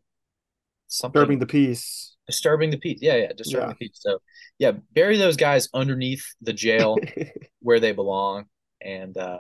something 0.88 1.20
Disturbing 1.20 1.38
the 1.38 1.46
peace. 1.46 2.16
disturbing 2.26 2.70
the 2.70 2.78
peace. 2.78 2.98
Yeah, 3.02 3.16
yeah, 3.16 3.32
disturbing 3.36 3.68
Yeah. 3.68 3.72
the 3.74 3.86
peace. 3.88 3.98
So 4.00 4.18
yeah, 4.58 4.72
bury 4.92 5.16
those 5.18 5.36
guys 5.36 5.68
underneath 5.74 6.24
the 6.40 6.52
jail 6.52 6.96
where 7.60 7.80
they 7.80 7.92
belong, 7.92 8.44
and 8.80 9.16
uh, 9.16 9.38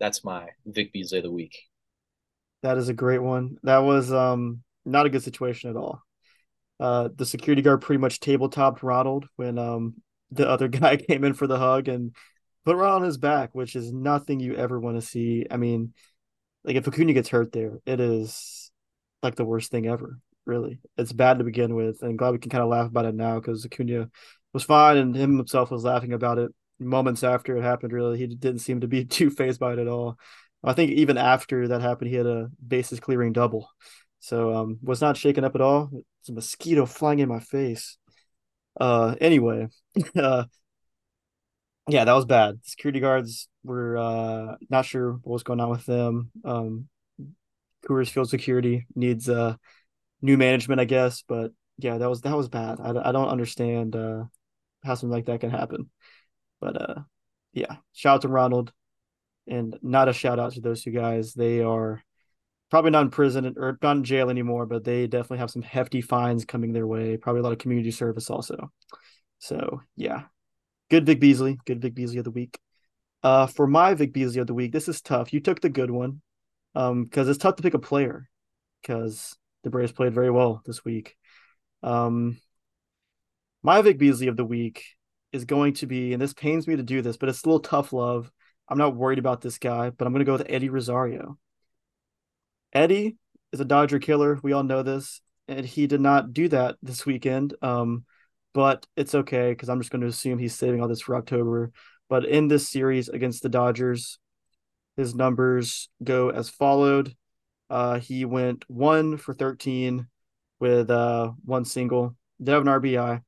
that's 0.00 0.24
my 0.24 0.48
Vic 0.66 0.92
Beasley 0.92 1.18
of 1.18 1.24
the 1.24 1.32
week. 1.32 1.56
That 2.62 2.76
is 2.78 2.88
a 2.88 2.94
great 2.94 3.22
one. 3.22 3.56
That 3.62 3.78
was 3.78 4.12
um 4.12 4.62
not 4.84 5.06
a 5.06 5.10
good 5.10 5.22
situation 5.22 5.70
at 5.70 5.76
all. 5.76 6.02
Uh, 6.80 7.08
the 7.14 7.26
security 7.26 7.62
guard 7.62 7.82
pretty 7.82 8.00
much 8.00 8.20
tabletopped 8.20 8.82
Ronald 8.82 9.26
when 9.36 9.58
um 9.58 9.94
the 10.30 10.48
other 10.48 10.68
guy 10.80 10.96
came 10.96 11.24
in 11.24 11.34
for 11.34 11.46
the 11.46 11.58
hug 11.58 11.88
and 11.88 12.14
put 12.64 12.76
Ronald 12.76 13.02
on 13.02 13.06
his 13.06 13.16
back, 13.18 13.50
which 13.52 13.76
is 13.76 13.92
nothing 13.92 14.40
you 14.40 14.54
ever 14.54 14.78
want 14.80 14.96
to 15.00 15.06
see. 15.06 15.46
I 15.50 15.56
mean, 15.56 15.94
like 16.68 16.76
if 16.76 16.86
Acuna 16.86 17.14
gets 17.14 17.30
hurt 17.30 17.50
there, 17.50 17.78
it 17.86 17.98
is 17.98 18.70
like 19.22 19.36
the 19.36 19.44
worst 19.44 19.70
thing 19.70 19.86
ever. 19.86 20.18
Really, 20.44 20.80
it's 20.98 21.12
bad 21.12 21.38
to 21.38 21.44
begin 21.44 21.74
with, 21.74 22.02
and 22.02 22.18
glad 22.18 22.32
we 22.32 22.38
can 22.38 22.50
kind 22.50 22.62
of 22.62 22.68
laugh 22.68 22.88
about 22.88 23.06
it 23.06 23.14
now 23.14 23.40
because 23.40 23.64
Acuna 23.64 24.10
was 24.52 24.64
fine 24.64 24.98
and 24.98 25.16
him 25.16 25.38
himself 25.38 25.70
was 25.70 25.84
laughing 25.84 26.12
about 26.12 26.38
it 26.38 26.50
moments 26.78 27.24
after 27.24 27.56
it 27.56 27.62
happened. 27.62 27.92
Really, 27.92 28.18
he 28.18 28.26
didn't 28.26 28.60
seem 28.60 28.82
to 28.82 28.86
be 28.86 29.04
too 29.06 29.30
phased 29.30 29.58
by 29.58 29.72
it 29.72 29.78
at 29.78 29.88
all. 29.88 30.18
I 30.62 30.74
think 30.74 30.92
even 30.92 31.16
after 31.16 31.68
that 31.68 31.80
happened, 31.80 32.10
he 32.10 32.16
had 32.16 32.26
a 32.26 32.50
bases 32.66 33.00
clearing 33.00 33.32
double, 33.32 33.70
so 34.20 34.54
um, 34.54 34.78
was 34.82 35.00
not 35.00 35.16
shaken 35.16 35.44
up 35.44 35.54
at 35.54 35.62
all. 35.62 35.90
It's 36.20 36.28
a 36.28 36.32
mosquito 36.32 36.84
flying 36.84 37.20
in 37.20 37.30
my 37.30 37.40
face. 37.40 37.96
Uh, 38.78 39.14
anyway, 39.22 39.68
uh, 40.16 40.44
yeah, 41.88 42.04
that 42.04 42.12
was 42.12 42.24
bad. 42.24 42.60
Security 42.62 43.00
guards 43.00 43.48
were 43.64 43.96
uh 43.96 44.56
not 44.70 44.84
sure 44.84 45.12
what 45.12 45.32
was 45.32 45.42
going 45.42 45.60
on 45.60 45.70
with 45.70 45.86
them. 45.86 46.30
Um, 46.44 46.88
Coors 47.88 48.10
Field 48.10 48.28
security 48.28 48.86
needs 48.94 49.28
uh 49.28 49.56
new 50.22 50.36
management, 50.36 50.80
I 50.80 50.84
guess, 50.84 51.22
but 51.26 51.52
yeah, 51.78 51.98
that 51.98 52.08
was 52.08 52.20
that 52.22 52.36
was 52.36 52.48
bad. 52.48 52.80
I, 52.80 53.08
I 53.08 53.12
don't 53.12 53.28
understand 53.28 53.96
uh 53.96 54.24
how 54.84 54.94
something 54.94 55.10
like 55.10 55.26
that 55.26 55.40
can 55.40 55.50
happen. 55.50 55.90
But 56.60 56.80
uh 56.80 56.94
yeah, 57.52 57.76
shout 57.92 58.16
out 58.16 58.22
to 58.22 58.28
Ronald 58.28 58.72
and 59.46 59.78
not 59.82 60.08
a 60.08 60.12
shout 60.12 60.38
out 60.38 60.52
to 60.52 60.60
those 60.60 60.82
two 60.82 60.90
guys. 60.90 61.34
They 61.34 61.62
are 61.62 62.02
probably 62.70 62.90
not 62.90 63.02
in 63.02 63.10
prison 63.10 63.54
or 63.56 63.78
not 63.80 63.96
in 63.96 64.04
jail 64.04 64.28
anymore, 64.28 64.66
but 64.66 64.84
they 64.84 65.06
definitely 65.06 65.38
have 65.38 65.50
some 65.50 65.62
hefty 65.62 66.02
fines 66.02 66.44
coming 66.44 66.72
their 66.72 66.86
way. 66.86 67.16
Probably 67.16 67.40
a 67.40 67.42
lot 67.42 67.52
of 67.52 67.58
community 67.58 67.90
service 67.90 68.28
also. 68.28 68.70
So 69.38 69.80
yeah, 69.96 70.24
good 70.90 71.06
Vic 71.06 71.20
Beasley, 71.20 71.58
good 71.66 71.80
Vic 71.80 71.94
Beasley 71.94 72.18
of 72.18 72.24
the 72.24 72.30
week. 72.30 72.58
Uh, 73.22 73.46
for 73.46 73.66
my 73.66 73.94
Vic 73.94 74.12
Beasley 74.12 74.40
of 74.40 74.46
the 74.46 74.54
week, 74.54 74.72
this 74.72 74.88
is 74.88 75.00
tough. 75.00 75.32
You 75.32 75.40
took 75.40 75.60
the 75.60 75.68
good 75.68 75.90
one, 75.90 76.20
um, 76.74 77.04
because 77.04 77.28
it's 77.28 77.38
tough 77.38 77.56
to 77.56 77.62
pick 77.62 77.74
a 77.74 77.78
player, 77.78 78.28
because 78.80 79.36
the 79.64 79.70
Braves 79.70 79.92
played 79.92 80.14
very 80.14 80.30
well 80.30 80.62
this 80.64 80.84
week. 80.84 81.16
Um, 81.82 82.38
my 83.62 83.82
Vic 83.82 83.98
Beasley 83.98 84.28
of 84.28 84.36
the 84.36 84.44
week 84.44 84.84
is 85.32 85.44
going 85.44 85.74
to 85.74 85.86
be, 85.86 86.12
and 86.12 86.22
this 86.22 86.32
pains 86.32 86.66
me 86.66 86.76
to 86.76 86.82
do 86.82 87.02
this, 87.02 87.16
but 87.16 87.28
it's 87.28 87.42
a 87.42 87.46
little 87.46 87.60
tough 87.60 87.92
love. 87.92 88.30
I'm 88.68 88.78
not 88.78 88.96
worried 88.96 89.18
about 89.18 89.40
this 89.40 89.58
guy, 89.58 89.90
but 89.90 90.06
I'm 90.06 90.12
going 90.12 90.24
to 90.24 90.30
go 90.30 90.32
with 90.32 90.46
Eddie 90.48 90.68
Rosario. 90.68 91.38
Eddie 92.72 93.16
is 93.52 93.60
a 93.60 93.64
Dodger 93.64 93.98
killer. 93.98 94.38
We 94.42 94.52
all 94.52 94.62
know 94.62 94.82
this, 94.82 95.20
and 95.48 95.66
he 95.66 95.86
did 95.86 96.00
not 96.00 96.32
do 96.32 96.48
that 96.48 96.76
this 96.82 97.04
weekend. 97.04 97.54
Um, 97.62 98.04
but 98.54 98.86
it's 98.96 99.14
okay 99.14 99.50
because 99.50 99.68
I'm 99.68 99.80
just 99.80 99.90
going 99.90 100.02
to 100.02 100.08
assume 100.08 100.38
he's 100.38 100.54
saving 100.54 100.80
all 100.80 100.88
this 100.88 101.00
for 101.00 101.16
October. 101.16 101.72
But 102.08 102.24
in 102.24 102.48
this 102.48 102.68
series 102.68 103.08
against 103.08 103.42
the 103.42 103.48
Dodgers, 103.48 104.18
his 104.96 105.14
numbers 105.14 105.88
go 106.02 106.30
as 106.30 106.48
followed. 106.48 107.14
Uh, 107.70 107.98
he 108.00 108.24
went 108.24 108.64
one 108.68 109.16
for 109.16 109.34
13 109.34 110.06
with 110.58 110.90
uh, 110.90 111.32
one 111.44 111.64
single. 111.64 112.16
Did 112.42 112.52
have 112.52 112.62
an 112.62 112.68
RBI, 112.68 113.22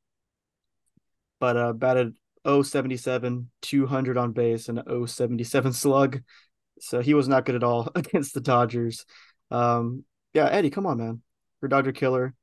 but 1.38 1.56
uh, 1.56 1.72
batted 1.72 2.16
077, 2.44 3.50
200 3.62 4.16
on 4.16 4.32
base, 4.32 4.68
and 4.68 4.78
a 4.78 5.06
077 5.06 5.72
slug. 5.72 6.22
So 6.80 7.00
he 7.00 7.14
was 7.14 7.28
not 7.28 7.44
good 7.44 7.54
at 7.54 7.64
all 7.64 7.90
against 7.94 8.34
the 8.34 8.40
Dodgers. 8.40 9.04
Um, 9.50 10.04
yeah, 10.32 10.46
Eddie, 10.46 10.70
come 10.70 10.86
on, 10.86 10.98
man. 10.98 11.22
You're 11.60 11.68
Dodger 11.68 11.92
killer. 11.92 12.34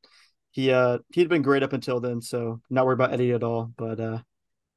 He 0.57 0.71
uh 0.71 0.99
he'd 1.13 1.29
been 1.29 1.43
great 1.43 1.63
up 1.63 1.73
until 1.73 1.99
then, 1.99 2.21
so 2.21 2.61
not 2.69 2.85
worried 2.85 2.95
about 2.95 3.13
Eddie 3.13 3.31
at 3.33 3.43
all. 3.43 3.71
But 3.77 3.99
uh 3.99 4.19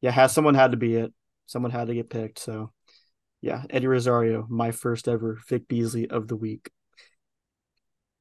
yeah, 0.03 0.11
has 0.12 0.33
someone 0.33 0.55
had 0.55 0.72
to 0.72 0.76
be 0.78 0.97
it. 0.97 1.12
Someone 1.47 1.72
had 1.72 1.89
to 1.89 1.95
get 1.95 2.11
picked. 2.11 2.39
So 2.41 2.72
yeah, 3.43 3.64
Eddie 3.70 3.89
Rosario, 3.89 4.47
my 4.51 4.72
first 4.72 5.09
ever 5.09 5.39
Vic 5.49 5.68
Beasley 5.68 6.09
of 6.11 6.28
the 6.28 6.37
week. 6.37 6.70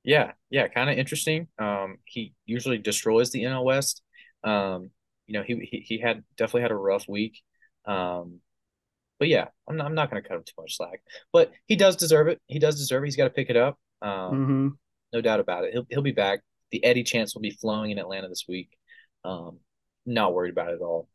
Yeah, 0.03 0.31
yeah, 0.49 0.67
kind 0.67 0.89
of 0.89 0.97
interesting. 0.97 1.47
Um, 1.59 1.97
he 2.05 2.33
usually 2.45 2.77
destroys 2.77 3.31
the 3.31 3.43
NL 3.43 3.65
West. 3.65 4.01
Um, 4.43 4.91
you 5.27 5.33
know, 5.33 5.43
he, 5.43 5.55
he 5.69 5.79
he 5.81 5.99
had 5.99 6.23
definitely 6.37 6.61
had 6.61 6.71
a 6.71 6.75
rough 6.75 7.07
week. 7.07 7.41
Um, 7.85 8.39
but 9.19 9.29
yeah, 9.29 9.47
I'm 9.69 9.77
not, 9.77 9.87
I'm 9.87 9.95
not 9.95 10.11
going 10.11 10.21
to 10.23 10.27
cut 10.27 10.37
him 10.37 10.43
too 10.45 10.53
much 10.59 10.77
slack. 10.77 11.01
But 11.33 11.53
he 11.67 11.75
does 11.77 11.97
deserve 11.97 12.27
it. 12.29 12.41
He 12.47 12.59
does 12.59 12.77
deserve 12.77 13.03
it. 13.03 13.07
He's 13.07 13.17
got 13.17 13.25
to 13.25 13.29
pick 13.31 13.49
it 13.49 13.57
up. 13.57 13.79
Um, 14.01 14.41
Mm-hmm. 14.41 14.69
no 15.13 15.21
doubt 15.21 15.39
about 15.41 15.65
it. 15.65 15.73
He'll 15.73 15.87
he'll 15.89 16.01
be 16.03 16.11
back. 16.13 16.41
The 16.71 16.83
Eddie 16.83 17.03
chance 17.03 17.33
will 17.33 17.41
be 17.41 17.51
flowing 17.51 17.91
in 17.91 17.99
Atlanta 17.99 18.27
this 18.27 18.45
week. 18.47 18.77
Um, 19.23 19.59
not 20.05 20.33
worried 20.33 20.51
about 20.51 20.69
it 20.69 20.75
at 20.75 20.81
all. 20.81 21.07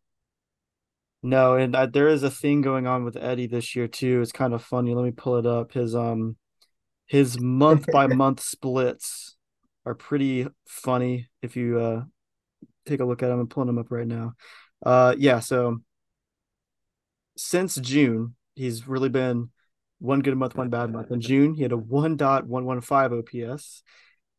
No, 1.22 1.56
and 1.56 1.74
uh, 1.74 1.86
there 1.86 2.08
is 2.08 2.22
a 2.22 2.30
thing 2.30 2.60
going 2.60 2.86
on 2.86 3.04
with 3.04 3.16
Eddie 3.16 3.46
this 3.46 3.74
year 3.74 3.88
too. 3.88 4.20
It's 4.20 4.32
kind 4.32 4.52
of 4.52 4.62
funny. 4.62 4.94
Let 4.94 5.04
me 5.04 5.10
pull 5.10 5.38
it 5.38 5.46
up. 5.46 5.72
His 5.72 5.94
um 5.94 6.36
his 7.06 7.40
month 7.40 7.86
by 7.90 8.06
month 8.06 8.40
splits 8.40 9.36
are 9.86 9.94
pretty 9.94 10.46
funny 10.66 11.28
if 11.40 11.56
you 11.56 11.78
uh 11.78 12.02
take 12.84 13.00
a 13.00 13.04
look 13.04 13.22
at 13.22 13.28
them. 13.28 13.40
I'm 13.40 13.48
pulling 13.48 13.68
them 13.68 13.78
up 13.78 13.90
right 13.90 14.06
now. 14.06 14.34
Uh 14.84 15.14
yeah, 15.16 15.40
so 15.40 15.78
since 17.36 17.76
June, 17.76 18.34
he's 18.54 18.86
really 18.86 19.08
been 19.08 19.50
one 19.98 20.20
good 20.20 20.36
month, 20.36 20.54
one 20.56 20.70
bad 20.70 20.92
month. 20.92 21.10
In 21.10 21.20
June, 21.20 21.54
he 21.54 21.62
had 21.62 21.72
a 21.72 21.76
1.115 21.76 23.50
OPS. 23.50 23.82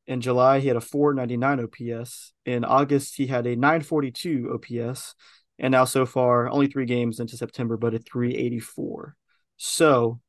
In 0.08 0.22
July, 0.22 0.60
he 0.60 0.68
had 0.68 0.78
a 0.78 0.82
499 0.82 1.66
OPS. 1.66 2.34
In 2.46 2.64
August, 2.64 3.16
he 3.16 3.28
had 3.28 3.48
a 3.48 3.56
942 3.56 4.52
OPS. 4.54 5.16
And 5.58 5.72
now, 5.72 5.86
so 5.86 6.06
far, 6.06 6.50
only 6.50 6.68
three 6.68 6.86
games 6.86 7.20
into 7.20 7.38
September, 7.38 7.78
but 7.78 7.94
a 7.94 8.00
384. 8.00 9.16
So, 9.58 10.20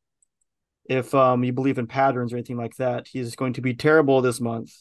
if 0.89 1.15
um, 1.15 1.45
you 1.45 1.53
believe 1.53 1.79
in 1.79 1.87
patterns 1.87 2.33
or 2.33 2.37
anything 2.37 2.57
like 2.57 2.77
that, 2.77 3.09
he's 3.09 3.35
going 3.35 3.55
to 3.55 3.61
be 3.61 3.75
terrible 3.75 4.23
this 4.23 4.41
month, 4.41 4.73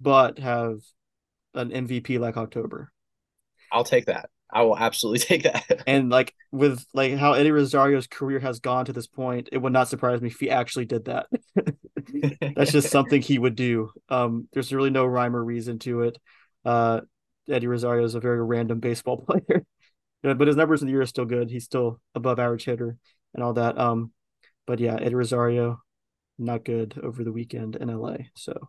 but 0.00 0.38
have 0.38 0.80
an 1.54 1.70
MVP 1.70 2.18
like 2.20 2.36
October. 2.36 2.92
I'll 3.72 3.84
take 3.84 4.06
that. 4.06 4.28
I 4.50 4.62
will 4.62 4.76
absolutely 4.76 5.18
take 5.26 5.42
that. 5.44 5.82
And 5.86 6.10
like 6.10 6.34
with 6.50 6.84
like 6.94 7.14
how 7.14 7.32
Eddie 7.32 7.50
Rosario's 7.50 8.06
career 8.06 8.40
has 8.40 8.60
gone 8.60 8.86
to 8.86 8.92
this 8.92 9.06
point, 9.06 9.48
it 9.52 9.58
would 9.58 9.72
not 9.72 9.88
surprise 9.88 10.20
me 10.20 10.28
if 10.28 10.38
he 10.38 10.50
actually 10.50 10.86
did 10.86 11.06
that. 11.06 11.26
That's 12.56 12.72
just 12.72 12.90
something 12.90 13.20
he 13.20 13.38
would 13.38 13.56
do. 13.56 13.90
Um, 14.08 14.48
there's 14.52 14.72
really 14.72 14.90
no 14.90 15.04
rhyme 15.04 15.34
or 15.34 15.44
reason 15.44 15.78
to 15.80 16.02
it. 16.02 16.18
Uh, 16.64 17.00
Eddie 17.48 17.66
Rosario 17.66 18.04
is 18.04 18.14
a 18.14 18.20
very 18.20 18.42
random 18.42 18.80
baseball 18.80 19.18
player. 19.28 19.64
but 20.22 20.46
his 20.46 20.56
numbers 20.56 20.82
in 20.82 20.86
the 20.86 20.92
year 20.92 21.02
are 21.02 21.06
still 21.06 21.24
good. 21.24 21.50
He's 21.50 21.64
still 21.64 22.00
above 22.14 22.38
average 22.38 22.64
hitter 22.64 22.96
and 23.34 23.42
all 23.42 23.54
that. 23.54 23.78
Um, 23.78 24.12
but 24.66 24.80
yeah, 24.80 24.96
Eddie 24.96 25.14
Rosario, 25.14 25.80
not 26.38 26.64
good 26.64 26.98
over 27.02 27.22
the 27.24 27.32
weekend 27.32 27.76
in 27.76 27.88
LA. 27.88 28.16
So, 28.34 28.68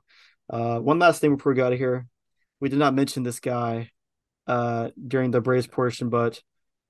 uh, 0.50 0.80
one 0.80 1.00
last 1.00 1.22
thing 1.22 1.36
before 1.36 1.52
we 1.52 1.58
go 1.58 1.66
out 1.66 1.74
of 1.74 1.80
here, 1.80 2.08
we 2.60 2.70
did 2.70 2.80
not 2.80 2.94
mention 2.94 3.24
this 3.24 3.40
guy 3.40 3.92
uh 4.48 4.90
during 5.08 5.32
the 5.32 5.42
Braves 5.42 5.68
portion, 5.68 6.10
but 6.10 6.42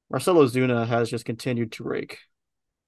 Marcell 0.10 0.36
Ozuna 0.36 0.88
has 0.88 1.10
just 1.10 1.26
continued 1.26 1.74
to 1.74 1.84
rake. 1.84 2.20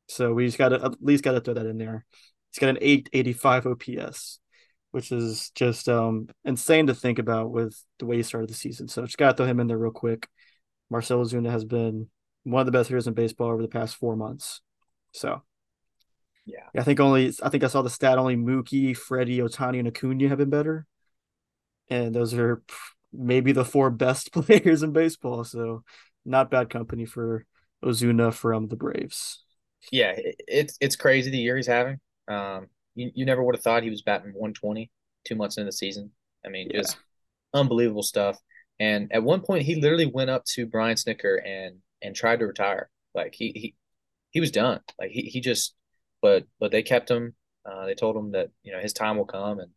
So 0.07 0.33
we 0.33 0.45
just 0.45 0.57
got 0.57 0.69
to 0.69 0.83
at 0.83 1.03
least 1.03 1.23
got 1.23 1.33
to 1.33 1.41
throw 1.41 1.53
that 1.53 1.65
in 1.65 1.77
there. 1.77 2.05
He's 2.51 2.59
got 2.59 2.69
an 2.69 2.77
885 2.81 3.67
OPS, 3.67 4.39
which 4.91 5.11
is 5.11 5.51
just 5.51 5.89
um 5.89 6.29
insane 6.45 6.87
to 6.87 6.95
think 6.95 7.19
about 7.19 7.51
with 7.51 7.79
the 7.99 8.05
way 8.05 8.17
he 8.17 8.23
started 8.23 8.49
the 8.49 8.55
season. 8.55 8.87
So 8.87 9.05
just 9.05 9.17
got 9.17 9.31
to 9.31 9.37
throw 9.37 9.45
him 9.45 9.59
in 9.59 9.67
there 9.67 9.77
real 9.77 9.91
quick. 9.91 10.27
Marcell 10.89 11.23
Ozuna 11.23 11.51
has 11.51 11.65
been 11.65 12.09
one 12.43 12.61
of 12.61 12.65
the 12.65 12.71
best 12.71 12.89
hitters 12.89 13.07
in 13.07 13.13
baseball 13.13 13.49
over 13.49 13.61
the 13.61 13.67
past 13.67 13.95
four 13.95 14.15
months. 14.15 14.61
So 15.11 15.43
yeah, 16.45 16.81
I 16.81 16.83
think 16.83 16.99
only 16.99 17.31
I 17.43 17.49
think 17.49 17.63
I 17.63 17.67
saw 17.67 17.81
the 17.81 17.89
stat 17.89 18.17
only 18.17 18.35
Mookie, 18.35 18.97
Freddie, 18.97 19.39
Ohtani, 19.39 19.79
and 19.79 19.87
Acuna 19.87 20.29
have 20.29 20.39
been 20.39 20.49
better, 20.49 20.87
and 21.89 22.15
those 22.15 22.33
are 22.33 22.63
maybe 23.13 23.51
the 23.51 23.65
four 23.65 23.89
best 23.89 24.31
players 24.33 24.83
in 24.83 24.91
baseball. 24.91 25.43
So 25.43 25.83
not 26.25 26.51
bad 26.51 26.69
company 26.69 27.05
for 27.05 27.45
Ozuna 27.83 28.33
from 28.33 28.67
the 28.67 28.75
Braves. 28.75 29.43
Yeah, 29.91 30.13
it's 30.15 30.77
it's 30.81 30.95
crazy 30.95 31.31
the 31.31 31.37
year 31.37 31.55
he's 31.55 31.67
having. 31.67 31.99
Um, 32.27 32.67
you, 32.95 33.11
you 33.15 33.25
never 33.25 33.43
would 33.43 33.55
have 33.55 33.63
thought 33.63 33.83
he 33.83 33.89
was 33.89 34.01
batting 34.01 34.33
120 34.33 34.91
two 35.25 35.35
months 35.35 35.57
into 35.57 35.65
the 35.65 35.71
season. 35.71 36.11
I 36.45 36.49
mean, 36.49 36.69
yeah. 36.69 36.81
just 36.81 36.97
unbelievable 37.53 38.03
stuff. 38.03 38.37
And 38.79 39.11
at 39.11 39.23
one 39.23 39.41
point, 39.41 39.63
he 39.63 39.75
literally 39.75 40.05
went 40.05 40.29
up 40.29 40.45
to 40.53 40.65
Brian 40.65 40.95
Snitker 40.95 41.37
and 41.45 41.77
and 42.01 42.15
tried 42.15 42.39
to 42.39 42.47
retire. 42.47 42.89
Like 43.13 43.33
he 43.33 43.51
he 43.55 43.75
he 44.31 44.39
was 44.39 44.51
done. 44.51 44.81
Like 44.99 45.11
he 45.11 45.23
he 45.23 45.41
just, 45.41 45.75
but 46.21 46.45
but 46.59 46.71
they 46.71 46.83
kept 46.83 47.09
him. 47.09 47.35
Uh, 47.65 47.85
they 47.85 47.95
told 47.95 48.15
him 48.15 48.31
that 48.31 48.49
you 48.63 48.71
know 48.71 48.79
his 48.79 48.93
time 48.93 49.17
will 49.17 49.25
come, 49.25 49.59
and 49.59 49.71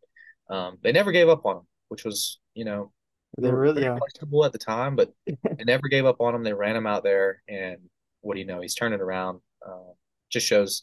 um, 0.48 0.78
they 0.82 0.92
never 0.92 1.12
gave 1.12 1.28
up 1.28 1.44
on 1.44 1.58
him, 1.58 1.66
which 1.88 2.04
was 2.04 2.38
you 2.54 2.64
know 2.64 2.92
they 3.38 3.50
were 3.50 3.60
really 3.60 3.82
yeah. 3.82 3.96
questionable 3.96 4.44
at 4.44 4.52
the 4.52 4.58
time, 4.58 4.96
but 4.96 5.12
they 5.26 5.64
never 5.64 5.88
gave 5.88 6.04
up 6.04 6.20
on 6.20 6.34
him. 6.34 6.42
They 6.42 6.52
ran 6.52 6.76
him 6.76 6.86
out 6.86 7.02
there, 7.02 7.42
and 7.48 7.78
what 8.20 8.34
do 8.34 8.40
you 8.40 8.46
know? 8.46 8.60
He's 8.60 8.74
turning 8.74 9.00
around. 9.00 9.40
Uh, 9.66 9.92
just 10.30 10.46
shows 10.46 10.82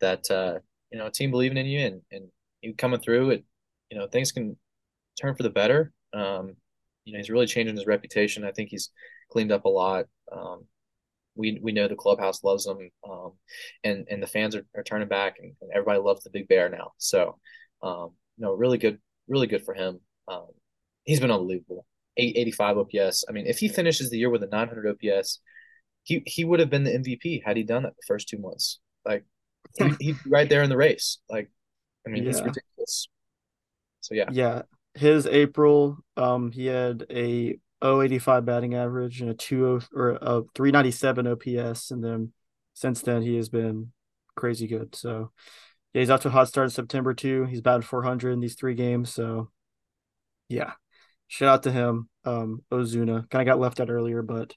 that 0.00 0.28
uh, 0.30 0.58
you 0.90 0.98
know 0.98 1.06
a 1.06 1.10
team 1.10 1.30
believing 1.30 1.58
in 1.58 1.66
you 1.66 1.80
and 1.80 2.00
and 2.10 2.28
you 2.62 2.74
coming 2.74 3.00
through 3.00 3.30
it. 3.30 3.44
You 3.90 3.98
know 3.98 4.08
things 4.08 4.32
can 4.32 4.56
turn 5.20 5.36
for 5.36 5.42
the 5.42 5.50
better. 5.50 5.92
Um, 6.12 6.56
you 7.04 7.12
know 7.12 7.18
he's 7.18 7.30
really 7.30 7.46
changing 7.46 7.76
his 7.76 7.86
reputation. 7.86 8.44
I 8.44 8.52
think 8.52 8.70
he's 8.70 8.90
cleaned 9.30 9.52
up 9.52 9.64
a 9.64 9.68
lot. 9.68 10.06
Um, 10.32 10.66
we 11.36 11.58
we 11.62 11.72
know 11.72 11.88
the 11.88 11.94
clubhouse 11.94 12.42
loves 12.42 12.66
him, 12.66 12.90
um, 13.08 13.32
and 13.82 14.06
and 14.10 14.22
the 14.22 14.26
fans 14.26 14.56
are, 14.56 14.66
are 14.74 14.82
turning 14.82 15.08
back, 15.08 15.36
and, 15.40 15.52
and, 15.60 15.70
everybody 15.72 15.98
loves 15.98 16.24
the 16.24 16.30
big 16.30 16.48
bear 16.48 16.68
now. 16.68 16.92
So, 16.98 17.38
um, 17.82 18.10
you 18.36 18.44
know, 18.44 18.52
really 18.52 18.78
good, 18.78 18.98
really 19.28 19.46
good 19.46 19.64
for 19.64 19.74
him. 19.74 20.00
Um, 20.28 20.48
he's 21.04 21.20
been 21.20 21.30
unbelievable. 21.30 21.86
885 22.16 22.78
OPS. 22.78 23.24
I 23.28 23.32
mean, 23.32 23.46
if 23.46 23.58
he 23.58 23.68
finishes 23.68 24.10
the 24.10 24.18
year 24.18 24.30
with 24.30 24.42
a 24.42 24.46
900 24.46 24.88
OPS, 24.88 25.40
he 26.02 26.22
he 26.26 26.44
would 26.44 26.60
have 26.60 26.70
been 26.70 26.84
the 26.84 26.92
MVP 26.92 27.42
had 27.44 27.56
he 27.56 27.62
done 27.62 27.82
that 27.82 27.96
the 27.96 28.06
first 28.06 28.28
two 28.28 28.38
months. 28.38 28.78
Like 29.04 29.24
he, 29.78 29.92
he's 30.00 30.16
right 30.26 30.48
there 30.48 30.62
in 30.62 30.70
the 30.70 30.76
race. 30.76 31.18
Like, 31.28 31.50
I 32.06 32.10
mean, 32.10 32.24
yeah. 32.24 32.30
it's 32.30 32.40
ridiculous. 32.40 33.08
So 34.00 34.14
yeah, 34.14 34.28
yeah. 34.30 34.62
His 34.94 35.26
April, 35.26 35.98
um, 36.16 36.52
he 36.52 36.66
had 36.66 37.04
a 37.10 37.58
085 37.82 38.44
batting 38.44 38.74
average 38.74 39.20
and 39.20 39.30
a 39.30 39.34
20 39.34 39.86
or 39.92 40.10
a 40.22 40.42
397 40.54 41.26
OPS, 41.26 41.90
and 41.90 42.04
then 42.04 42.32
since 42.74 43.00
then 43.02 43.22
he 43.22 43.36
has 43.36 43.48
been 43.48 43.92
crazy 44.36 44.66
good. 44.66 44.94
So 44.94 45.32
yeah, 45.92 46.00
he's 46.00 46.10
off 46.10 46.20
to 46.22 46.28
a 46.28 46.30
hot 46.30 46.48
start 46.48 46.66
in 46.66 46.70
September 46.70 47.14
too. 47.14 47.44
He's 47.44 47.60
batted 47.60 47.84
400 47.84 48.30
in 48.32 48.40
these 48.40 48.54
three 48.54 48.74
games. 48.74 49.12
So 49.12 49.50
yeah, 50.48 50.72
shout 51.28 51.48
out 51.48 51.62
to 51.64 51.72
him. 51.72 52.08
Um, 52.24 52.62
Ozuna 52.70 53.28
kind 53.30 53.48
of 53.48 53.52
got 53.52 53.60
left 53.60 53.80
out 53.80 53.90
earlier, 53.90 54.22
but 54.22 54.54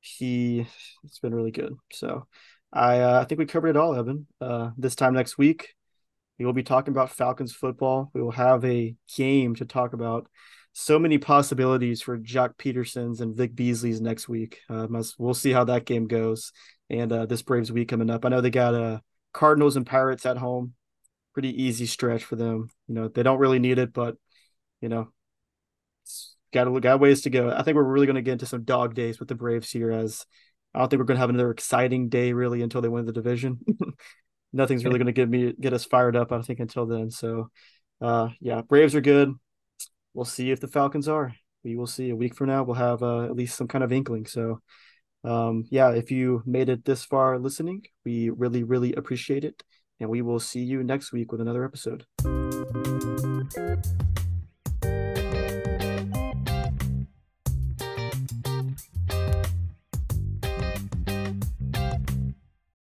he 0.00 0.66
it's 1.04 1.18
been 1.18 1.34
really 1.34 1.50
good. 1.50 1.74
So 1.92 2.26
I 2.72 3.00
uh, 3.00 3.20
I 3.20 3.24
think 3.24 3.38
we 3.38 3.46
covered 3.46 3.70
it 3.70 3.76
all, 3.76 3.94
Evan. 3.94 4.26
Uh, 4.40 4.70
this 4.76 4.94
time 4.94 5.14
next 5.14 5.38
week, 5.38 5.74
we 6.38 6.44
will 6.44 6.52
be 6.52 6.62
talking 6.62 6.92
about 6.92 7.10
Falcons 7.10 7.52
football. 7.52 8.10
We 8.12 8.22
will 8.22 8.32
have 8.32 8.64
a 8.64 8.94
game 9.16 9.54
to 9.56 9.64
talk 9.64 9.92
about. 9.92 10.28
So 10.78 10.98
many 10.98 11.16
possibilities 11.16 12.02
for 12.02 12.18
Joc 12.18 12.58
Peterson's 12.58 13.22
and 13.22 13.34
Vic 13.34 13.54
Beasley's 13.54 14.00
next 14.02 14.28
week. 14.28 14.60
Uh, 14.68 14.86
we'll 15.18 15.32
see 15.32 15.50
how 15.50 15.64
that 15.64 15.86
game 15.86 16.06
goes. 16.06 16.52
And 16.90 17.10
uh, 17.10 17.24
this 17.24 17.40
Braves 17.40 17.72
week 17.72 17.88
coming 17.88 18.10
up. 18.10 18.26
I 18.26 18.28
know 18.28 18.42
they 18.42 18.50
got 18.50 18.74
uh, 18.74 19.00
Cardinals 19.32 19.76
and 19.76 19.86
Pirates 19.86 20.26
at 20.26 20.36
home. 20.36 20.74
Pretty 21.32 21.62
easy 21.62 21.86
stretch 21.86 22.24
for 22.24 22.36
them. 22.36 22.68
You 22.88 22.94
know 22.94 23.08
they 23.08 23.22
don't 23.22 23.38
really 23.38 23.58
need 23.58 23.78
it, 23.78 23.92
but 23.92 24.16
you 24.80 24.88
know 24.88 25.08
got 26.52 26.68
a 26.68 26.80
got 26.80 27.00
ways 27.00 27.22
to 27.22 27.30
go. 27.30 27.50
I 27.50 27.62
think 27.62 27.76
we're 27.76 27.84
really 27.84 28.06
going 28.06 28.16
to 28.16 28.22
get 28.22 28.32
into 28.32 28.46
some 28.46 28.64
dog 28.64 28.94
days 28.94 29.18
with 29.18 29.28
the 29.28 29.34
Braves 29.34 29.70
here, 29.70 29.90
as 29.90 30.24
I 30.74 30.78
don't 30.78 30.88
think 30.88 30.98
we're 30.98 31.06
going 31.06 31.16
to 31.16 31.20
have 31.20 31.30
another 31.30 31.50
exciting 31.50 32.08
day 32.08 32.32
really 32.32 32.62
until 32.62 32.80
they 32.80 32.88
win 32.88 33.06
the 33.06 33.12
division. 33.12 33.60
Nothing's 34.52 34.84
really 34.84 34.98
going 34.98 35.06
to 35.06 35.12
get 35.12 35.28
me 35.28 35.52
get 35.58 35.72
us 35.72 35.84
fired 35.84 36.16
up. 36.16 36.32
I 36.32 36.42
think 36.42 36.60
until 36.60 36.86
then. 36.86 37.10
So, 37.10 37.50
uh, 38.00 38.28
yeah, 38.40 38.62
Braves 38.62 38.94
are 38.94 39.00
good. 39.00 39.32
We'll 40.14 40.24
see 40.24 40.50
if 40.50 40.60
the 40.60 40.68
Falcons 40.68 41.08
are. 41.08 41.34
We 41.64 41.76
will 41.76 41.86
see. 41.86 42.10
A 42.10 42.16
week 42.16 42.34
from 42.34 42.48
now, 42.48 42.62
we'll 42.62 42.76
have 42.76 43.02
uh, 43.02 43.24
at 43.24 43.36
least 43.36 43.56
some 43.56 43.68
kind 43.68 43.84
of 43.84 43.92
inkling. 43.92 44.26
So, 44.26 44.60
um, 45.24 45.64
yeah, 45.70 45.90
if 45.90 46.10
you 46.10 46.42
made 46.46 46.68
it 46.68 46.84
this 46.84 47.04
far 47.04 47.38
listening, 47.38 47.82
we 48.04 48.30
really, 48.30 48.62
really 48.62 48.94
appreciate 48.94 49.44
it. 49.44 49.62
And 49.98 50.08
we 50.08 50.22
will 50.22 50.40
see 50.40 50.62
you 50.62 50.84
next 50.84 51.12
week 51.12 51.32
with 51.32 51.40
another 51.40 51.64
episode. 51.64 52.06